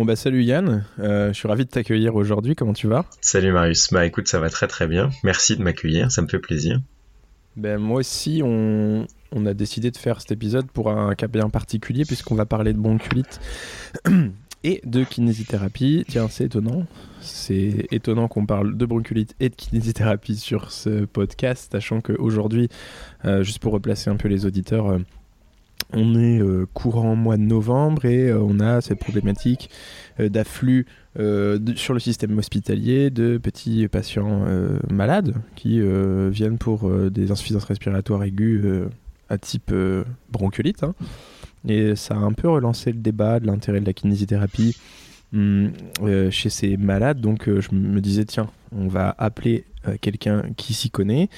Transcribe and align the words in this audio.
Bon 0.00 0.06
bah 0.06 0.16
salut 0.16 0.42
Yann, 0.42 0.86
euh, 0.98 1.28
je 1.28 1.34
suis 1.34 1.46
ravi 1.46 1.66
de 1.66 1.68
t'accueillir 1.68 2.14
aujourd'hui, 2.14 2.54
comment 2.54 2.72
tu 2.72 2.86
vas? 2.86 3.04
Salut 3.20 3.52
Marius, 3.52 3.92
bah 3.92 4.06
écoute 4.06 4.28
ça 4.28 4.40
va 4.40 4.48
très 4.48 4.66
très 4.66 4.86
bien, 4.86 5.10
merci 5.24 5.58
de 5.58 5.62
m'accueillir, 5.62 6.10
ça 6.10 6.22
me 6.22 6.26
fait 6.26 6.38
plaisir. 6.38 6.80
Ben 7.56 7.76
moi 7.76 7.98
aussi 7.98 8.40
on, 8.42 9.06
on, 9.30 9.44
a 9.44 9.52
décidé 9.52 9.90
de 9.90 9.98
faire 9.98 10.22
cet 10.22 10.32
épisode 10.32 10.70
pour 10.70 10.90
un 10.90 11.14
cas 11.14 11.26
bien 11.26 11.50
particulier 11.50 12.06
puisqu'on 12.06 12.34
va 12.34 12.46
parler 12.46 12.72
de 12.72 12.78
bronchiolite 12.78 13.42
et 14.64 14.80
de 14.86 15.04
kinésithérapie. 15.04 16.06
Tiens 16.08 16.28
c'est 16.30 16.44
étonnant, 16.44 16.86
c'est 17.20 17.86
étonnant 17.90 18.26
qu'on 18.26 18.46
parle 18.46 18.78
de 18.78 18.86
bronchiolite 18.86 19.34
et 19.38 19.50
de 19.50 19.54
kinésithérapie 19.54 20.36
sur 20.36 20.72
ce 20.72 21.04
podcast, 21.04 21.72
sachant 21.72 22.00
qu'aujourd'hui, 22.00 22.70
euh, 23.26 23.42
juste 23.42 23.58
pour 23.58 23.74
replacer 23.74 24.08
un 24.08 24.16
peu 24.16 24.28
les 24.28 24.46
auditeurs, 24.46 24.92
euh, 24.92 24.98
on 25.92 26.18
est 26.18 26.40
euh, 26.40 26.66
courant 26.72 27.16
mois 27.16 27.36
de 27.36 27.42
novembre 27.42 28.04
et 28.04 28.28
euh, 28.28 28.40
on 28.40 28.60
a 28.60 28.80
cette 28.80 28.98
problématique 28.98 29.70
euh, 30.18 30.28
d'afflux 30.28 30.86
sur 31.74 31.92
le 31.92 31.98
système 31.98 32.38
hospitalier 32.38 33.10
de 33.10 33.36
petits 33.36 33.88
patients 33.88 34.44
malades 34.88 35.34
qui 35.56 35.80
viennent 36.30 36.56
pour 36.56 36.88
des 37.10 37.32
insuffisances 37.32 37.64
respiratoires 37.64 38.22
aiguës 38.22 38.88
à 39.28 39.36
type 39.36 39.74
bronchiolite. 40.30 40.84
Hein. 40.84 40.94
Et 41.66 41.96
ça 41.96 42.14
a 42.14 42.18
un 42.18 42.30
peu 42.30 42.48
relancé 42.48 42.92
le 42.92 43.00
débat 43.00 43.40
de 43.40 43.48
l'intérêt 43.48 43.80
de 43.80 43.86
la 43.86 43.92
kinésithérapie 43.92 44.76
hum, 45.34 45.72
chez 46.30 46.48
ces 46.48 46.76
malades. 46.76 47.20
Donc 47.20 47.46
je 47.46 47.74
me 47.74 48.00
disais, 48.00 48.24
tiens, 48.24 48.48
on 48.70 48.86
va 48.86 49.12
appeler 49.18 49.64
quelqu'un 50.00 50.44
qui 50.56 50.74
s'y 50.74 50.90
connaît. 50.90 51.28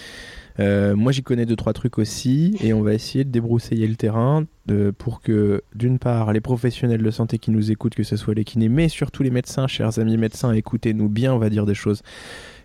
Euh, 0.60 0.94
moi, 0.94 1.12
j'y 1.12 1.22
connais 1.22 1.46
deux 1.46 1.56
trois 1.56 1.72
trucs 1.72 1.98
aussi, 1.98 2.56
et 2.62 2.72
on 2.72 2.82
va 2.82 2.94
essayer 2.94 3.24
de 3.24 3.30
débroussailler 3.30 3.86
le 3.86 3.96
terrain 3.96 4.44
euh, 4.70 4.92
pour 4.92 5.20
que, 5.20 5.62
d'une 5.74 5.98
part, 5.98 6.32
les 6.32 6.40
professionnels 6.40 7.02
de 7.02 7.10
santé 7.10 7.38
qui 7.38 7.50
nous 7.50 7.70
écoutent, 7.70 7.94
que 7.94 8.02
ce 8.02 8.16
soit 8.16 8.34
les 8.34 8.44
kinés, 8.44 8.68
mais 8.68 8.88
surtout 8.88 9.22
les 9.22 9.30
médecins, 9.30 9.66
chers 9.66 9.98
amis 9.98 10.16
médecins, 10.16 10.52
écoutez-nous 10.52 11.08
bien, 11.08 11.32
on 11.34 11.38
va 11.38 11.50
dire 11.50 11.66
des 11.66 11.74
choses 11.74 12.02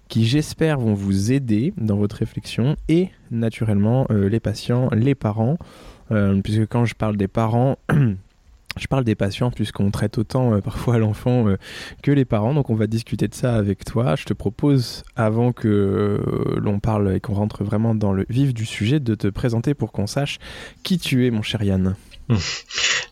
qui, 0.08 0.26
j'espère, 0.26 0.80
vont 0.80 0.94
vous 0.94 1.32
aider 1.32 1.74
dans 1.78 1.98
votre 1.98 2.18
réflexion, 2.18 2.76
et 2.88 3.10
naturellement, 3.32 4.08
euh, 4.10 4.30
les 4.30 4.40
patients, 4.40 4.90
les 4.94 5.16
parents, 5.16 5.58
puisque 6.42 6.68
quand 6.68 6.86
je 6.86 6.96
parle 6.96 7.18
des 7.18 7.28
parents 7.28 7.78
Je 8.78 8.88
parle 8.88 9.04
des 9.04 9.16
patients 9.16 9.52
puisqu'on 9.52 9.92
traite 9.92 10.18
autant 10.18 10.54
euh, 10.54 10.62
parfois 10.62 10.98
l'enfant 11.00 11.48
euh, 11.48 11.58
que 12.04 12.12
les 12.12 12.26
parents, 12.26 12.54
donc 12.54 12.70
on 12.70 12.76
va 12.76 12.88
discuter 12.88 13.28
de 13.28 13.36
ça 13.36 13.56
avec 13.56 13.86
toi. 13.86 14.16
Je 14.16 14.26
te 14.26 14.34
propose, 14.34 15.04
avant 15.16 15.52
que 15.52 15.68
euh, 15.68 16.60
l'on 16.60 16.80
parle 16.80 17.16
et 17.16 17.20
qu'on 17.20 17.34
rentre 17.34 17.64
vraiment 17.64 17.96
dans 17.96 18.14
le 18.14 18.26
vif 18.30 18.54
du 18.54 18.66
sujet, 18.66 19.00
de 19.00 19.16
te 19.16 19.28
présenter 19.28 19.74
pour 19.74 19.92
qu'on 19.92 20.08
sache 20.08 20.40
qui 20.84 20.98
tu 20.98 21.26
es, 21.26 21.32
mon 21.32 21.42
cher 21.42 21.64
Yann. 21.64 21.96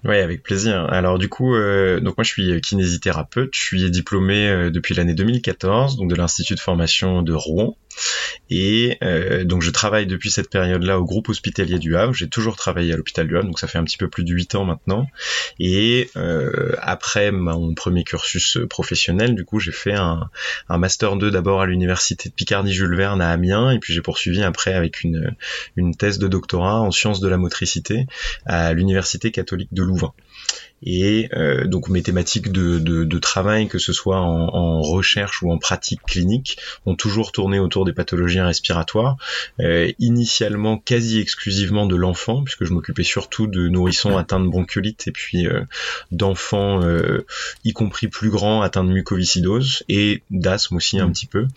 Oui, 0.03 0.17
avec 0.17 0.43
plaisir. 0.43 0.85
Alors 0.91 1.17
du 1.17 1.29
coup, 1.29 1.55
donc 1.55 2.15
moi 2.15 2.23
je 2.23 2.29
suis 2.29 2.61
kinésithérapeute, 2.61 3.55
je 3.55 3.59
suis 3.59 3.89
diplômé 3.89 4.69
depuis 4.71 4.93
l'année 4.93 5.15
2014, 5.15 5.97
donc 5.97 6.11
de 6.11 6.15
l'institut 6.15 6.53
de 6.53 6.59
formation 6.59 7.23
de 7.23 7.33
Rouen, 7.33 7.75
et 8.49 8.97
euh, 9.03 9.43
donc 9.43 9.61
je 9.61 9.71
travaille 9.71 10.07
depuis 10.07 10.31
cette 10.31 10.49
période-là 10.49 10.99
au 10.99 11.03
groupe 11.03 11.29
hospitalier 11.29 11.79
du 11.79 11.95
Havre. 11.95 12.13
J'ai 12.13 12.27
toujours 12.27 12.55
travaillé 12.55 12.93
à 12.93 12.97
l'hôpital 12.97 13.27
du 13.27 13.35
Havre, 13.37 13.47
donc 13.47 13.59
ça 13.59 13.67
fait 13.67 13.77
un 13.77 13.83
petit 13.83 13.97
peu 13.97 14.07
plus 14.07 14.23
de 14.23 14.33
8 14.33 14.55
ans 14.55 14.65
maintenant. 14.65 15.07
Et 15.59 16.09
après 16.79 17.31
mon 17.31 17.73
premier 17.73 18.03
cursus 18.03 18.59
professionnel, 18.69 19.35
du 19.35 19.45
coup 19.45 19.59
j'ai 19.59 19.71
fait 19.71 19.93
un, 19.93 20.29
master 20.69 21.15
2 21.15 21.31
d'abord 21.31 21.61
à 21.61 21.65
l'université 21.65 22.29
de 22.29 22.33
Picardie 22.33 22.73
Jules 22.73 22.95
Verne 22.95 23.21
à 23.21 23.31
Amiens, 23.31 23.71
et 23.71 23.79
puis 23.79 23.93
j'ai 23.93 24.01
poursuivi 24.01 24.43
après 24.43 24.73
avec 24.73 25.03
une 25.03 25.95
thèse 25.97 26.19
de 26.19 26.27
doctorat 26.27 26.81
en 26.81 26.91
sciences 26.91 27.19
de 27.19 27.27
la 27.27 27.37
motricité 27.37 28.05
à 28.45 28.73
l'université 28.73 29.31
catholique 29.31 29.73
de 29.73 29.83
Louvain 29.83 30.13
et 30.83 31.29
euh, 31.33 31.65
donc 31.65 31.89
mes 31.89 32.03
thématiques 32.03 32.51
de, 32.51 32.79
de, 32.79 33.19
travail, 33.19 33.67
que 33.67 33.79
ce 33.79 33.93
soit 33.93 34.19
en, 34.19 34.81
recherche 34.81 35.41
ou 35.41 35.51
en 35.51 35.57
pratique 35.57 36.01
clinique, 36.05 36.57
ont 36.85 36.95
toujours 36.95 37.31
tourné 37.31 37.59
autour 37.59 37.85
des 37.85 37.93
pathologies 37.93 38.41
respiratoires, 38.41 39.17
euh, 39.61 39.91
initialement 39.99 40.77
quasi 40.77 41.19
exclusivement 41.19 41.85
de 41.85 41.95
l'enfant, 41.95 42.43
puisque 42.43 42.65
je 42.65 42.73
m'occupais 42.73 43.03
surtout 43.03 43.47
de 43.47 43.67
nourrissons 43.67 44.17
atteints 44.17 44.39
de 44.39 44.47
bronchiolite 44.47 45.07
et 45.07 45.11
puis 45.11 45.47
euh, 45.47 45.61
d'enfants, 46.11 46.81
y 47.63 47.73
compris 47.73 48.07
plus 48.07 48.29
grands, 48.29 48.61
atteints 48.61 48.83
de 48.83 48.91
mucoviscidose 48.91 49.83
et 49.89 50.21
d'asthme 50.29 50.75
aussi 50.75 50.99
un 50.99 51.07
mmh. 51.07 51.13
petit 51.13 51.25
peu. 51.27 51.47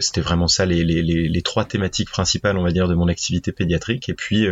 C'était 0.00 0.20
vraiment 0.20 0.48
ça 0.48 0.66
les, 0.66 0.84
les, 0.84 1.02
les, 1.02 1.28
les, 1.28 1.42
trois 1.42 1.64
thématiques 1.64 2.10
principales, 2.10 2.56
on 2.58 2.62
va 2.62 2.72
dire, 2.72 2.88
de 2.88 2.94
mon 2.94 3.08
activité 3.08 3.52
pédiatrique. 3.52 4.08
Et 4.08 4.14
puis 4.14 4.46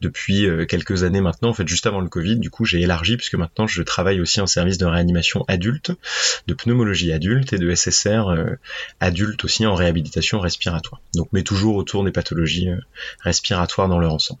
depuis 0.00 0.46
quelques 0.68 1.02
années 1.02 1.20
maintenant, 1.20 1.48
en 1.48 1.54
fait, 1.54 1.66
juste 1.66 1.86
avant 1.86 2.00
le 2.00 2.08
Covid, 2.08 2.36
du 2.36 2.50
coup, 2.50 2.64
j'ai 2.64 2.80
élargi 2.80 3.16
puisque 3.16 3.37
maintenant 3.38 3.66
je 3.66 3.82
travaille 3.82 4.20
aussi 4.20 4.40
en 4.40 4.46
service 4.46 4.78
de 4.78 4.86
réanimation 4.86 5.44
adulte, 5.48 5.92
de 6.46 6.54
pneumologie 6.54 7.12
adulte 7.12 7.52
et 7.52 7.58
de 7.58 7.74
SSR 7.74 8.28
euh, 8.28 8.58
adulte 9.00 9.44
aussi 9.44 9.66
en 9.66 9.74
réhabilitation 9.74 10.40
respiratoire. 10.40 11.00
Donc 11.14 11.28
mais 11.32 11.42
toujours 11.42 11.76
autour 11.76 12.04
des 12.04 12.12
pathologies 12.12 12.68
euh, 12.68 12.76
respiratoires 13.20 13.88
dans 13.88 13.98
leur 13.98 14.12
ensemble. 14.12 14.40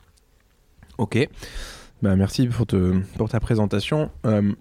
Ok. 0.98 1.28
Bah, 2.02 2.14
merci 2.14 2.46
pour, 2.46 2.66
pour 3.16 3.28
ta 3.28 3.40
présentation. 3.40 4.10
Euh, 4.24 4.52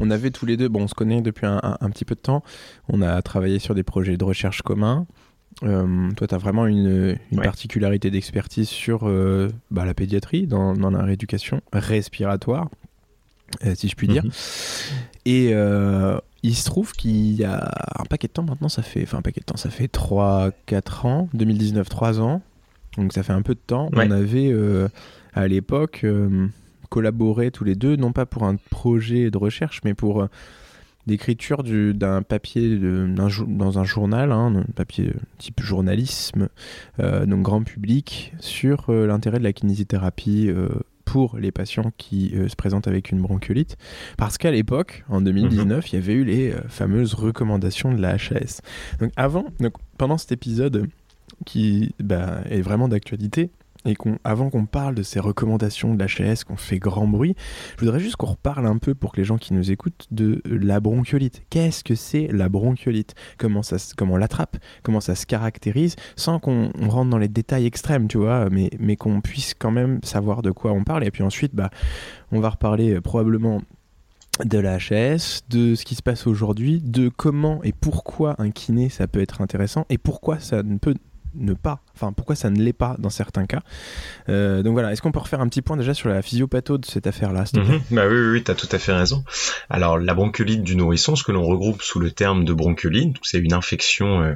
on 0.00 0.10
avait 0.10 0.30
tous 0.30 0.46
les 0.46 0.56
deux, 0.56 0.68
bon, 0.68 0.84
on 0.84 0.88
se 0.88 0.94
connaît 0.94 1.20
depuis 1.20 1.46
un, 1.46 1.90
petit 1.90 2.06
peu 2.06 2.14
de 2.14 2.20
temps. 2.20 2.42
On 2.88 3.02
a 3.02 3.20
travaillé 3.20 3.58
sur 3.58 3.74
des 3.74 3.82
projets 3.82 4.16
de 4.16 4.24
recherche 4.24 4.62
communs. 4.62 5.06
toi, 5.60 6.26
tu 6.26 6.34
as 6.34 6.38
vraiment 6.38 6.66
une, 6.66 7.18
particularité 7.36 8.10
d'expertise 8.10 8.68
sur 8.68 9.10
bah, 9.70 9.84
la 9.84 9.94
pédiatrie, 9.94 10.46
dans, 10.46 10.72
dans, 10.74 10.90
la 10.90 11.02
rééducation 11.02 11.60
respiratoire, 11.72 12.70
si 13.74 13.88
je 13.88 13.94
puis 13.94 14.08
dire. 14.08 14.24
Mhm. 14.24 14.30
Et 15.24 15.50
euh, 15.52 16.18
il 16.42 16.54
se 16.54 16.64
trouve 16.64 16.92
qu'il 16.92 17.32
y 17.32 17.44
a 17.44 17.68
un 17.98 18.04
paquet 18.04 18.28
de 18.28 18.32
temps 18.32 18.44
maintenant, 18.44 18.68
ça 18.68 18.82
fait, 18.82 19.02
enfin 19.02 19.18
un 19.18 19.22
paquet 19.22 19.40
de 19.40 19.44
temps, 19.46 19.56
ça 19.56 19.70
fait 19.70 19.92
3-4 19.92 21.06
ans, 21.06 21.28
2019, 21.34 21.88
3 21.88 22.20
ans, 22.20 22.42
donc 22.96 23.12
ça 23.12 23.22
fait 23.22 23.32
un 23.32 23.42
peu 23.42 23.54
de 23.54 23.60
temps. 23.66 23.90
On 23.92 24.10
avait 24.10 24.52
euh, 24.52 24.88
à 25.34 25.48
l'époque 25.48 26.06
collaboré 26.88 27.50
tous 27.50 27.64
les 27.64 27.74
deux, 27.74 27.96
non 27.96 28.12
pas 28.12 28.26
pour 28.26 28.44
un 28.44 28.56
projet 28.70 29.30
de 29.30 29.38
recherche, 29.38 29.80
mais 29.84 29.94
pour 29.94 30.28
l'écriture 31.08 31.64
d'un 31.64 32.22
papier 32.22 32.76
de, 32.78 33.08
dans 33.48 33.78
un 33.78 33.84
journal, 33.84 34.30
hein, 34.30 34.54
un 34.56 34.72
papier 34.72 35.12
type 35.38 35.60
journalisme, 35.60 36.48
donc 36.98 37.42
grand 37.42 37.64
public, 37.64 38.32
sur 38.38 38.92
l'intérêt 38.92 39.40
de 39.40 39.44
la 39.44 39.52
kinésithérapie 39.52 40.50
pour 41.16 41.38
les 41.38 41.50
patients 41.50 41.92
qui 41.96 42.32
euh, 42.34 42.46
se 42.46 42.56
présentent 42.56 42.88
avec 42.88 43.10
une 43.10 43.22
bronchiolite, 43.22 43.78
parce 44.18 44.36
qu'à 44.36 44.50
l'époque, 44.50 45.02
en 45.08 45.22
2019, 45.22 45.78
mhm. 45.78 45.82
il 45.90 45.94
y 45.94 45.96
avait 45.96 46.12
eu 46.12 46.24
les 46.24 46.50
euh, 46.50 46.60
fameuses 46.68 47.14
recommandations 47.14 47.90
de 47.90 48.02
la 48.02 48.16
HAS. 48.16 48.60
Donc 49.00 49.12
avant, 49.16 49.46
donc 49.58 49.72
pendant 49.96 50.18
cet 50.18 50.32
épisode, 50.32 50.88
qui 51.46 51.94
bah, 52.00 52.42
est 52.50 52.60
vraiment 52.60 52.86
d'actualité 52.86 53.48
et 53.86 53.94
qu'on, 53.94 54.18
avant 54.24 54.50
qu'on 54.50 54.66
parle 54.66 54.94
de 54.94 55.02
ces 55.02 55.20
recommandations 55.20 55.94
de 55.94 56.02
l'HS, 56.02 56.44
qu'on 56.44 56.56
fait 56.56 56.78
grand 56.78 57.06
bruit, 57.06 57.34
je 57.78 57.84
voudrais 57.84 58.00
juste 58.00 58.16
qu'on 58.16 58.26
reparle 58.26 58.66
un 58.66 58.78
peu 58.78 58.94
pour 58.94 59.12
que 59.12 59.18
les 59.18 59.24
gens 59.24 59.38
qui 59.38 59.54
nous 59.54 59.70
écoutent 59.70 60.06
de 60.10 60.42
la 60.44 60.80
bronchiolite. 60.80 61.42
Qu'est-ce 61.50 61.84
que 61.84 61.94
c'est 61.94 62.28
la 62.28 62.48
bronchiolite? 62.48 63.14
Comment 63.38 63.62
ça, 63.62 63.76
comment 63.96 64.16
l'attrape? 64.16 64.56
Comment 64.82 65.00
ça 65.00 65.14
se 65.14 65.26
caractérise? 65.26 65.96
Sans 66.16 66.38
qu'on 66.38 66.70
rentre 66.88 67.10
dans 67.10 67.18
les 67.18 67.28
détails 67.28 67.66
extrêmes, 67.66 68.08
tu 68.08 68.18
vois, 68.18 68.50
mais, 68.50 68.70
mais 68.78 68.96
qu'on 68.96 69.20
puisse 69.20 69.54
quand 69.54 69.70
même 69.70 70.00
savoir 70.02 70.42
de 70.42 70.50
quoi 70.50 70.72
on 70.72 70.84
parle. 70.84 71.04
Et 71.04 71.10
puis 71.10 71.22
ensuite, 71.22 71.54
bah, 71.54 71.70
on 72.32 72.40
va 72.40 72.50
reparler 72.50 72.94
euh, 72.94 73.00
probablement 73.00 73.62
de 74.44 74.58
la 74.58 74.78
HS, 74.78 75.42
de 75.48 75.74
ce 75.74 75.84
qui 75.84 75.94
se 75.94 76.02
passe 76.02 76.26
aujourd'hui, 76.26 76.80
de 76.82 77.08
comment 77.08 77.62
et 77.62 77.72
pourquoi 77.72 78.34
un 78.38 78.50
kiné 78.50 78.90
ça 78.90 79.06
peut 79.06 79.20
être 79.20 79.40
intéressant 79.40 79.86
et 79.88 79.96
pourquoi 79.96 80.40
ça 80.40 80.62
ne 80.62 80.76
peut 80.76 80.94
ne 81.34 81.54
pas, 81.54 81.80
enfin 81.96 82.12
pourquoi 82.12 82.36
ça 82.36 82.50
ne 82.50 82.62
l'est 82.62 82.72
pas 82.72 82.96
dans 82.98 83.10
certains 83.10 83.46
cas. 83.46 83.62
Euh, 84.28 84.62
donc 84.62 84.74
voilà, 84.74 84.92
est-ce 84.92 85.00
qu'on 85.02 85.12
peut 85.12 85.18
refaire 85.18 85.40
un 85.40 85.48
petit 85.48 85.62
point 85.62 85.76
déjà 85.76 85.94
sur 85.94 86.08
la 86.08 86.20
physiopatho 86.22 86.78
de 86.78 86.84
cette 86.84 87.06
affaire-là 87.06 87.44
mhm. 87.54 87.80
Bah 87.90 88.06
oui, 88.06 88.16
oui, 88.16 88.30
oui 88.32 88.44
tu 88.44 88.50
as 88.50 88.54
tout 88.54 88.68
à 88.70 88.78
fait 88.78 88.92
raison. 88.92 89.24
Alors 89.70 89.98
la 89.98 90.14
bronchiolite 90.14 90.62
du 90.62 90.76
nourrisson, 90.76 91.16
ce 91.16 91.24
que 91.24 91.32
l'on 91.32 91.44
regroupe 91.44 91.82
sous 91.82 91.98
le 91.98 92.10
terme 92.10 92.44
de 92.44 92.52
bronchiolite, 92.52 93.16
c'est 93.22 93.38
une 93.38 93.54
infection 93.54 94.22
euh, 94.22 94.34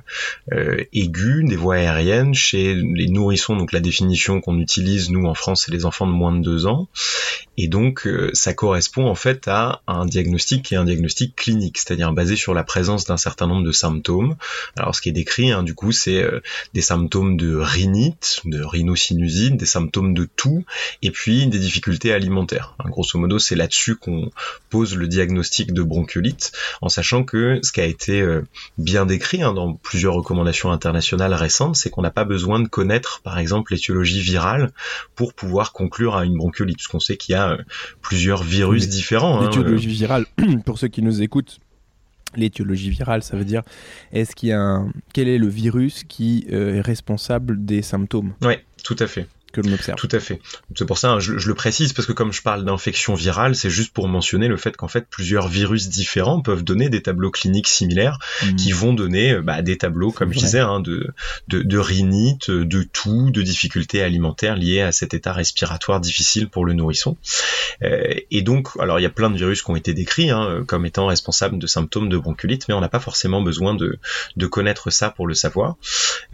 euh, 0.52 0.84
aiguë 0.92 1.44
des 1.44 1.56
voies 1.56 1.76
aériennes 1.76 2.34
chez 2.34 2.74
les 2.74 3.08
nourrissons, 3.08 3.56
donc 3.56 3.72
la 3.72 3.80
définition 3.80 4.40
qu'on 4.40 4.58
utilise 4.58 5.10
nous 5.10 5.26
en 5.26 5.34
France, 5.34 5.64
c'est 5.66 5.72
les 5.72 5.84
enfants 5.84 6.06
de 6.06 6.12
moins 6.12 6.32
de 6.32 6.42
2 6.42 6.66
ans. 6.66 6.88
Et 7.56 7.68
donc 7.68 8.08
ça 8.32 8.54
correspond 8.54 9.06
en 9.06 9.14
fait 9.14 9.46
à 9.46 9.82
un 9.86 10.06
diagnostic 10.06 10.64
qui 10.64 10.74
est 10.74 10.78
un 10.78 10.84
diagnostic 10.84 11.36
clinique, 11.36 11.76
c'est-à-dire 11.76 12.12
basé 12.12 12.34
sur 12.34 12.54
la 12.54 12.64
présence 12.64 13.04
d'un 13.04 13.18
certain 13.18 13.46
nombre 13.46 13.64
de 13.64 13.72
symptômes. 13.72 14.36
Alors 14.78 14.94
ce 14.94 15.02
qui 15.02 15.10
est 15.10 15.12
décrit, 15.12 15.50
hein, 15.50 15.62
du 15.62 15.74
coup, 15.74 15.92
c'est 15.92 16.24
des 16.72 16.80
symptômes 16.80 17.36
de 17.36 17.49
rhinite, 17.56 18.40
de 18.44 18.62
rhinosinusite, 18.62 19.56
des 19.56 19.66
symptômes 19.66 20.14
de 20.14 20.24
toux, 20.24 20.64
et 21.02 21.10
puis 21.10 21.46
des 21.46 21.58
difficultés 21.58 22.12
alimentaires. 22.12 22.74
grosso 22.86 23.18
modo, 23.18 23.38
c'est 23.38 23.56
là-dessus 23.56 23.96
qu'on 23.96 24.30
pose 24.68 24.96
le 24.96 25.08
diagnostic 25.08 25.72
de 25.72 25.82
bronchiolite, 25.82 26.52
en 26.80 26.88
sachant 26.88 27.24
que 27.24 27.60
ce 27.62 27.72
qui 27.72 27.80
a 27.80 27.86
été 27.86 28.20
euh, 28.20 28.42
bien 28.78 29.06
décrit 29.06 29.42
hein, 29.42 29.52
dans 29.52 29.74
plusieurs 29.74 30.14
recommandations 30.14 30.70
internationales 30.70 31.34
récentes, 31.34 31.76
c'est 31.76 31.90
qu'on 31.90 32.02
n'a 32.02 32.10
pas 32.10 32.24
besoin 32.24 32.60
de 32.60 32.68
connaître, 32.68 33.20
par 33.22 33.38
exemple, 33.38 33.72
l'étiologie 33.72 34.20
virale 34.20 34.72
pour 35.14 35.34
pouvoir 35.34 35.72
conclure 35.72 36.16
à 36.16 36.24
une 36.24 36.36
bronchiolite, 36.36 36.76
puisqu'on 36.76 37.00
sait 37.00 37.16
qu'il 37.16 37.34
y 37.34 37.36
a 37.36 37.52
euh, 37.52 37.58
plusieurs 38.02 38.42
virus 38.42 38.88
différents. 38.88 39.40
Hein, 39.40 39.46
l'étiologie 39.46 39.88
euh. 39.88 39.92
virale, 39.92 40.26
pour 40.64 40.78
ceux 40.78 40.88
qui 40.88 41.02
nous 41.02 41.22
écoutent, 41.22 41.60
L'étiologie 42.36 42.90
virale, 42.90 43.22
ça 43.22 43.36
veut 43.36 43.44
dire 43.44 43.62
est-ce 44.12 44.36
qu'il 44.36 44.50
y 44.50 44.52
a 44.52 44.60
un... 44.60 44.92
quel 45.12 45.28
est 45.28 45.38
le 45.38 45.48
virus 45.48 46.04
qui 46.04 46.46
euh, 46.52 46.76
est 46.76 46.80
responsable 46.80 47.64
des 47.64 47.82
symptômes? 47.82 48.34
Oui, 48.42 48.54
tout 48.84 48.96
à 48.98 49.06
fait 49.06 49.26
que 49.52 49.60
l'on 49.60 49.72
observe. 49.72 49.98
Tout 49.98 50.08
à 50.12 50.20
fait. 50.20 50.40
C'est 50.74 50.86
pour 50.86 50.98
ça, 50.98 51.12
hein, 51.12 51.20
je, 51.20 51.32
le 51.32 51.54
précise, 51.54 51.92
parce 51.92 52.06
que 52.06 52.12
comme 52.12 52.32
je 52.32 52.42
parle 52.42 52.64
d'infection 52.64 53.14
virale, 53.14 53.54
c'est 53.54 53.70
juste 53.70 53.92
pour 53.92 54.08
mentionner 54.08 54.48
le 54.48 54.56
fait 54.56 54.76
qu'en 54.76 54.88
fait, 54.88 55.06
plusieurs 55.08 55.48
virus 55.48 55.88
différents 55.88 56.40
peuvent 56.40 56.64
donner 56.64 56.88
des 56.88 57.02
tableaux 57.02 57.30
cliniques 57.30 57.68
similaires 57.68 58.18
mmh. 58.42 58.56
qui 58.56 58.72
vont 58.72 58.92
donner 58.92 59.32
euh, 59.32 59.42
bah, 59.42 59.62
des 59.62 59.78
tableaux, 59.78 60.12
comme 60.12 60.32
je 60.32 60.38
disais, 60.38 60.60
hein, 60.60 60.80
de, 60.80 61.12
de, 61.48 61.62
de, 61.62 61.78
rhinite, 61.78 62.50
de 62.50 62.82
toux, 62.82 63.30
de 63.30 63.42
difficultés 63.42 64.02
alimentaires 64.02 64.56
liées 64.56 64.82
à 64.82 64.92
cet 64.92 65.14
état 65.14 65.32
respiratoire 65.32 66.00
difficile 66.00 66.48
pour 66.48 66.64
le 66.64 66.72
nourrisson. 66.72 67.16
Euh, 67.82 68.14
et 68.30 68.42
donc, 68.42 68.68
alors 68.78 68.98
il 68.98 69.02
y 69.02 69.06
a 69.06 69.10
plein 69.10 69.30
de 69.30 69.36
virus 69.36 69.62
qui 69.62 69.70
ont 69.70 69.76
été 69.76 69.94
décrits 69.94 70.30
hein, 70.30 70.64
comme 70.66 70.86
étant 70.86 71.06
responsables 71.06 71.58
de 71.58 71.66
symptômes 71.66 72.08
de 72.08 72.16
bronchiolite, 72.16 72.68
mais 72.68 72.74
on 72.74 72.80
n'a 72.80 72.88
pas 72.88 73.00
forcément 73.00 73.42
besoin 73.42 73.74
de, 73.74 73.98
de 74.36 74.46
connaître 74.46 74.90
ça 74.90 75.10
pour 75.10 75.26
le 75.26 75.34
savoir. 75.34 75.76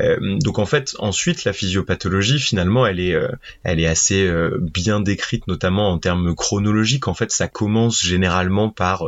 Euh, 0.00 0.38
donc 0.38 0.58
en 0.58 0.66
fait, 0.66 0.94
ensuite, 0.98 1.44
la 1.44 1.52
physiopathologie, 1.52 2.38
finalement, 2.38 2.86
elle 2.86 3.00
est 3.00 3.05
euh, 3.14 3.28
elle 3.64 3.80
est 3.80 3.86
assez 3.86 4.26
euh, 4.26 4.58
bien 4.60 5.00
décrite, 5.00 5.46
notamment 5.46 5.90
en 5.90 5.98
termes 5.98 6.34
chronologiques. 6.34 7.08
En 7.08 7.14
fait, 7.14 7.30
ça 7.30 7.48
commence 7.48 8.02
généralement 8.02 8.70
par 8.70 9.04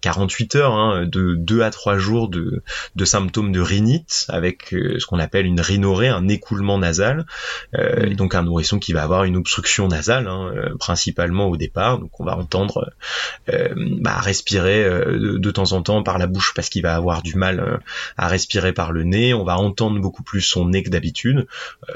48 0.00 0.56
heures, 0.56 0.74
hein, 0.74 1.06
de 1.06 1.34
2 1.34 1.62
à 1.62 1.70
3 1.70 1.98
jours 1.98 2.28
de, 2.28 2.62
de 2.96 3.04
symptômes 3.04 3.52
de 3.52 3.60
rhinite, 3.60 4.26
avec 4.28 4.68
ce 4.70 5.04
qu'on 5.06 5.18
appelle 5.18 5.46
une 5.46 5.60
rhinorée, 5.60 6.08
un 6.08 6.28
écoulement 6.28 6.78
nasal, 6.78 7.26
et 7.76 8.14
donc 8.14 8.34
un 8.34 8.42
nourrisson 8.42 8.78
qui 8.78 8.92
va 8.92 9.02
avoir 9.02 9.24
une 9.24 9.36
obstruction 9.36 9.88
nasale, 9.88 10.26
hein, 10.28 10.52
principalement 10.78 11.46
au 11.46 11.56
départ. 11.56 11.98
Donc 11.98 12.18
on 12.20 12.24
va 12.24 12.36
entendre 12.36 12.92
bah, 13.48 14.18
respirer 14.20 14.84
de, 14.84 15.38
de, 15.38 15.50
temps 15.50 15.72
en 15.72 15.82
temps 15.82 16.02
par 16.02 16.18
la 16.18 16.26
bouche 16.26 16.52
parce 16.54 16.68
qu'il 16.68 16.82
va 16.82 16.94
avoir 16.94 17.22
du 17.22 17.34
mal 17.34 17.80
à 18.16 18.28
respirer 18.28 18.72
par 18.72 18.92
le 18.92 19.04
nez. 19.04 19.34
On 19.34 19.44
va 19.44 19.56
entendre 19.56 20.00
beaucoup 20.00 20.22
plus 20.22 20.40
son 20.40 20.68
nez 20.68 20.82
que 20.82 20.90
d'habitude. 20.90 21.46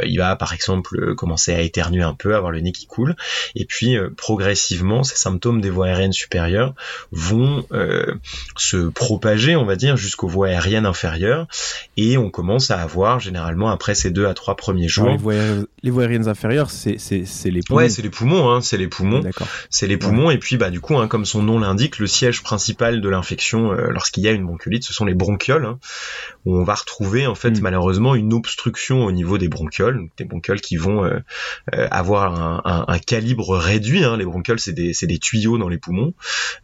il 0.04 0.18
va 0.18 0.36
par 0.36 0.52
exemple 0.52 1.14
commencer 1.34 1.52
à 1.52 1.60
éternuer 1.60 2.02
un 2.02 2.14
peu, 2.14 2.36
avoir 2.36 2.52
le 2.52 2.60
nez 2.60 2.70
qui 2.70 2.86
coule. 2.86 3.16
Et 3.56 3.64
puis 3.64 3.96
euh, 3.96 4.10
progressivement, 4.16 5.02
ces 5.02 5.16
symptômes 5.16 5.60
des 5.60 5.70
voies 5.70 5.86
aériennes 5.86 6.12
supérieures 6.12 6.74
vont 7.10 7.66
euh, 7.72 8.14
se 8.56 8.88
propager, 8.88 9.56
on 9.56 9.64
va 9.64 9.74
dire, 9.74 9.96
jusqu'aux 9.96 10.28
voies 10.28 10.48
aériennes 10.48 10.86
inférieures. 10.86 11.48
Et 11.96 12.16
on 12.16 12.30
commence 12.30 12.70
à 12.70 12.80
avoir 12.80 13.18
généralement 13.18 13.70
après 13.70 13.94
ces 13.94 14.10
deux 14.10 14.26
à 14.26 14.34
trois 14.34 14.54
premiers 14.54 14.88
jours. 14.88 15.08
les, 15.08 15.90
voies, 15.90 16.02
aériennes 16.02 16.28
inférieures, 16.28 16.70
c'est 16.70 16.98
les 17.44 17.62
poumons. 17.62 17.78
Ouais, 17.78 17.88
c'est 17.88 18.02
les 18.02 18.10
poumons, 18.10 18.50
hein, 18.50 18.60
c'est 18.60 18.76
les 18.76 18.88
poumons. 18.88 19.22
C'est 19.70 19.86
les 19.86 19.96
poumons. 19.96 20.30
Et 20.30 20.38
puis 20.38 20.56
bah 20.56 20.70
du 20.70 20.80
coup, 20.80 20.96
hein, 20.98 21.08
comme 21.08 21.24
son 21.24 21.42
nom 21.42 21.58
l'indique, 21.58 21.98
le 21.98 22.06
siège 22.06 22.42
principal 22.42 23.00
de 23.00 23.08
l'infection 23.08 23.72
euh, 23.72 23.88
lorsqu'il 23.90 24.22
y 24.22 24.28
a 24.28 24.30
une 24.30 24.46
bronchiolite, 24.46 24.84
ce 24.84 24.92
sont 24.92 25.04
les 25.04 25.14
bronchioles, 25.14 25.66
hein, 25.66 25.78
où 26.44 26.56
on 26.56 26.64
va 26.64 26.74
retrouver 26.74 27.26
en 27.26 27.34
fait 27.34 27.50
hmm. 27.50 27.62
malheureusement 27.62 28.14
une 28.14 28.32
obstruction 28.32 29.04
au 29.04 29.12
niveau 29.12 29.38
des 29.38 29.48
bronchioles, 29.48 30.08
des 30.16 30.24
bronchioles 30.24 30.60
qui 30.60 30.76
vont 30.76 31.04
euh, 31.04 31.20
avoir 31.90 32.66
un, 32.66 32.98
calibre 32.98 33.56
réduit. 33.56 34.04
Hein. 34.04 34.16
Les 34.16 34.24
bronchioles, 34.24 34.60
c'est 34.60 34.72
des, 34.72 34.92
des, 35.00 35.18
tuyaux 35.18 35.58
dans 35.58 35.68
les 35.68 35.78
poumons 35.78 36.14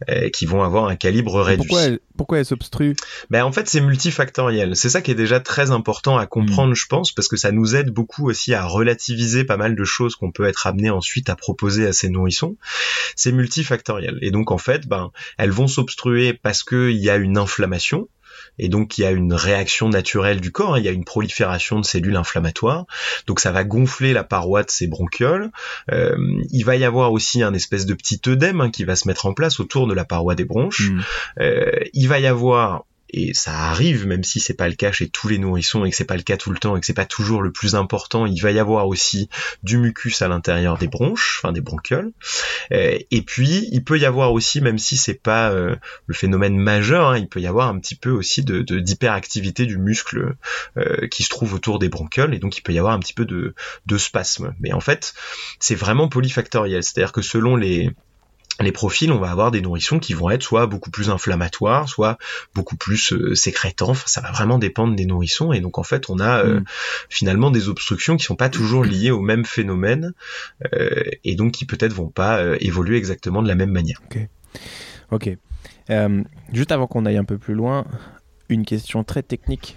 euh, 0.09 0.29
qui 0.29 0.45
vont 0.45 0.63
avoir 0.63 0.87
un 0.87 0.95
calibre 0.95 1.41
réduit. 1.41 1.67
Pourquoi 1.67 1.83
elles, 1.83 1.99
pourquoi 2.17 2.39
elles 2.39 2.45
s'obstruent 2.45 2.95
ben, 3.29 3.43
En 3.43 3.51
fait, 3.51 3.67
c'est 3.67 3.81
multifactoriel. 3.81 4.75
C'est 4.75 4.89
ça 4.89 5.01
qui 5.01 5.11
est 5.11 5.15
déjà 5.15 5.39
très 5.39 5.71
important 5.71 6.17
à 6.17 6.25
comprendre, 6.25 6.71
hmm. 6.71 6.75
je 6.75 6.85
pense, 6.87 7.11
parce 7.11 7.27
que 7.27 7.37
ça 7.37 7.51
nous 7.51 7.75
aide 7.75 7.89
beaucoup 7.89 8.29
aussi 8.29 8.53
à 8.53 8.65
relativiser 8.65 9.43
pas 9.43 9.57
mal 9.57 9.75
de 9.75 9.83
choses 9.83 10.15
qu'on 10.15 10.31
peut 10.31 10.45
être 10.45 10.67
amené 10.67 10.89
ensuite 10.89 11.29
à 11.29 11.35
proposer 11.35 11.87
à 11.87 11.93
ces 11.93 12.09
nourrissons. 12.09 12.55
C'est 13.15 13.31
multifactoriel. 13.31 14.17
Et 14.21 14.31
donc, 14.31 14.51
en 14.51 14.57
fait, 14.57 14.87
ben, 14.87 15.11
elles 15.37 15.51
vont 15.51 15.67
s'obstruer 15.67 16.33
parce 16.33 16.63
qu'il 16.63 16.97
y 16.97 17.09
a 17.09 17.15
une 17.17 17.37
inflammation 17.37 18.07
et 18.59 18.69
donc 18.69 18.97
il 18.97 19.01
y 19.01 19.05
a 19.05 19.11
une 19.11 19.33
réaction 19.33 19.89
naturelle 19.89 20.41
du 20.41 20.51
corps, 20.51 20.75
hein. 20.75 20.79
il 20.79 20.85
y 20.85 20.87
a 20.87 20.91
une 20.91 21.05
prolifération 21.05 21.79
de 21.79 21.85
cellules 21.85 22.15
inflammatoires, 22.15 22.85
donc 23.27 23.39
ça 23.39 23.51
va 23.51 23.63
gonfler 23.63 24.13
la 24.13 24.23
paroi 24.23 24.63
de 24.63 24.71
ces 24.71 24.87
bronchioles. 24.87 25.51
Euh, 25.91 26.15
il 26.51 26.63
va 26.63 26.75
y 26.75 26.83
avoir 26.83 27.11
aussi 27.11 27.43
un 27.43 27.53
espèce 27.53 27.85
de 27.85 27.93
petit 27.93 28.21
œdème 28.27 28.61
hein, 28.61 28.69
qui 28.69 28.83
va 28.83 28.95
se 28.95 29.07
mettre 29.07 29.25
en 29.25 29.33
place 29.33 29.59
autour 29.59 29.87
de 29.87 29.93
la 29.93 30.05
paroi 30.05 30.35
des 30.35 30.45
bronches. 30.45 30.91
Mmh. 30.91 31.01
Euh, 31.39 31.71
il 31.93 32.07
va 32.07 32.19
y 32.19 32.27
avoir 32.27 32.85
et 33.11 33.33
ça 33.33 33.53
arrive, 33.53 34.07
même 34.07 34.23
si 34.23 34.39
c'est 34.39 34.53
pas 34.53 34.69
le 34.69 34.75
cas 34.75 34.91
chez 34.91 35.09
tous 35.09 35.27
les 35.27 35.37
nourrissons 35.37 35.83
et 35.83 35.91
que 35.91 35.95
c'est 35.95 36.05
pas 36.05 36.15
le 36.15 36.23
cas 36.23 36.37
tout 36.37 36.49
le 36.49 36.57
temps 36.57 36.77
et 36.77 36.79
que 36.79 36.85
c'est 36.85 36.93
pas 36.93 37.05
toujours 37.05 37.41
le 37.41 37.51
plus 37.51 37.75
important, 37.75 38.25
il 38.25 38.41
va 38.41 38.51
y 38.51 38.59
avoir 38.59 38.87
aussi 38.87 39.29
du 39.63 39.77
mucus 39.77 40.21
à 40.21 40.29
l'intérieur 40.29 40.77
des 40.77 40.87
bronches, 40.87 41.39
enfin 41.41 41.51
des 41.51 41.59
bronchioles. 41.61 42.11
Euh, 42.71 42.97
et 43.11 43.21
puis 43.21 43.67
il 43.71 43.83
peut 43.83 43.99
y 43.99 44.05
avoir 44.05 44.31
aussi, 44.31 44.61
même 44.61 44.79
si 44.79 44.95
c'est 44.95 45.21
pas 45.21 45.51
euh, 45.51 45.75
le 46.07 46.13
phénomène 46.13 46.57
majeur, 46.57 47.09
hein, 47.09 47.17
il 47.17 47.27
peut 47.27 47.41
y 47.41 47.47
avoir 47.47 47.67
un 47.67 47.79
petit 47.79 47.95
peu 47.95 48.11
aussi 48.11 48.43
de 48.43 48.61
d'hyperactivité 48.61 49.65
du 49.65 49.77
muscle 49.77 50.35
euh, 50.77 51.07
qui 51.07 51.23
se 51.23 51.29
trouve 51.29 51.53
autour 51.53 51.79
des 51.79 51.89
bronchioles 51.89 52.33
et 52.33 52.39
donc 52.39 52.57
il 52.57 52.61
peut 52.61 52.73
y 52.73 52.79
avoir 52.79 52.93
un 52.93 52.99
petit 52.99 53.13
peu 53.13 53.25
de, 53.25 53.53
de 53.85 53.97
spasme. 53.97 54.55
Mais 54.59 54.71
en 54.71 54.79
fait, 54.79 55.13
c'est 55.59 55.75
vraiment 55.75 56.07
polyfactoriel, 56.07 56.83
c'est-à-dire 56.83 57.11
que 57.11 57.21
selon 57.21 57.57
les 57.57 57.91
les 58.59 58.71
profils, 58.71 59.11
on 59.11 59.19
va 59.19 59.31
avoir 59.31 59.51
des 59.51 59.61
nourrissons 59.61 59.99
qui 59.99 60.13
vont 60.13 60.29
être 60.29 60.43
soit 60.43 60.67
beaucoup 60.67 60.91
plus 60.91 61.09
inflammatoires, 61.09 61.87
soit 61.87 62.17
beaucoup 62.53 62.75
plus 62.75 63.13
euh, 63.13 63.35
sécrétants. 63.35 63.93
ça 63.93 64.21
va 64.21 64.31
vraiment 64.31 64.57
dépendre 64.57 64.95
des 64.95 65.05
nourrissons. 65.05 65.53
Et 65.53 65.59
donc 65.59 65.77
en 65.77 65.83
fait, 65.83 66.09
on 66.09 66.19
a 66.19 66.43
euh, 66.43 66.59
mm. 66.59 66.63
finalement 67.09 67.51
des 67.51 67.69
obstructions 67.69 68.17
qui 68.17 68.25
sont 68.25 68.35
pas 68.35 68.49
toujours 68.49 68.83
liées 68.83 69.11
au 69.11 69.21
même 69.21 69.45
phénomène 69.45 70.13
euh, 70.73 71.03
et 71.23 71.35
donc 71.35 71.53
qui 71.53 71.65
peut-être 71.65 71.93
vont 71.93 72.09
pas 72.09 72.41
évoluer 72.59 72.97
exactement 72.97 73.41
de 73.41 73.47
la 73.47 73.55
même 73.55 73.71
manière. 73.71 74.01
Ok. 74.05 74.27
Ok. 75.11 75.29
juste 76.53 76.71
avant 76.71 76.87
qu'on 76.87 77.05
aille 77.05 77.17
un 77.17 77.25
peu 77.25 77.37
plus 77.37 77.53
loin, 77.53 77.85
une 78.49 78.65
question 78.65 79.03
très 79.03 79.23
technique, 79.23 79.75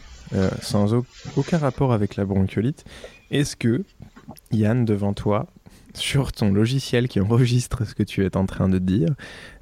sans 0.63 0.95
aucun 1.37 1.59
rapport 1.59 1.93
avec 1.93 2.17
la 2.17 2.25
bronchiolite. 2.25 2.85
Est-ce 3.31 3.57
que 3.57 3.85
Yann, 4.53 4.85
devant 4.85 5.13
toi, 5.13 5.49
sur 5.95 6.33
ton 6.33 6.53
logiciel 6.53 7.09
qui 7.09 7.21
enregistre 7.21 7.87
ce 7.87 7.95
que 7.95 8.03
tu 8.03 8.25
es 8.25 8.37
en 8.37 8.47
train 8.47 8.69
de 8.69 8.79
dire, 8.79 9.09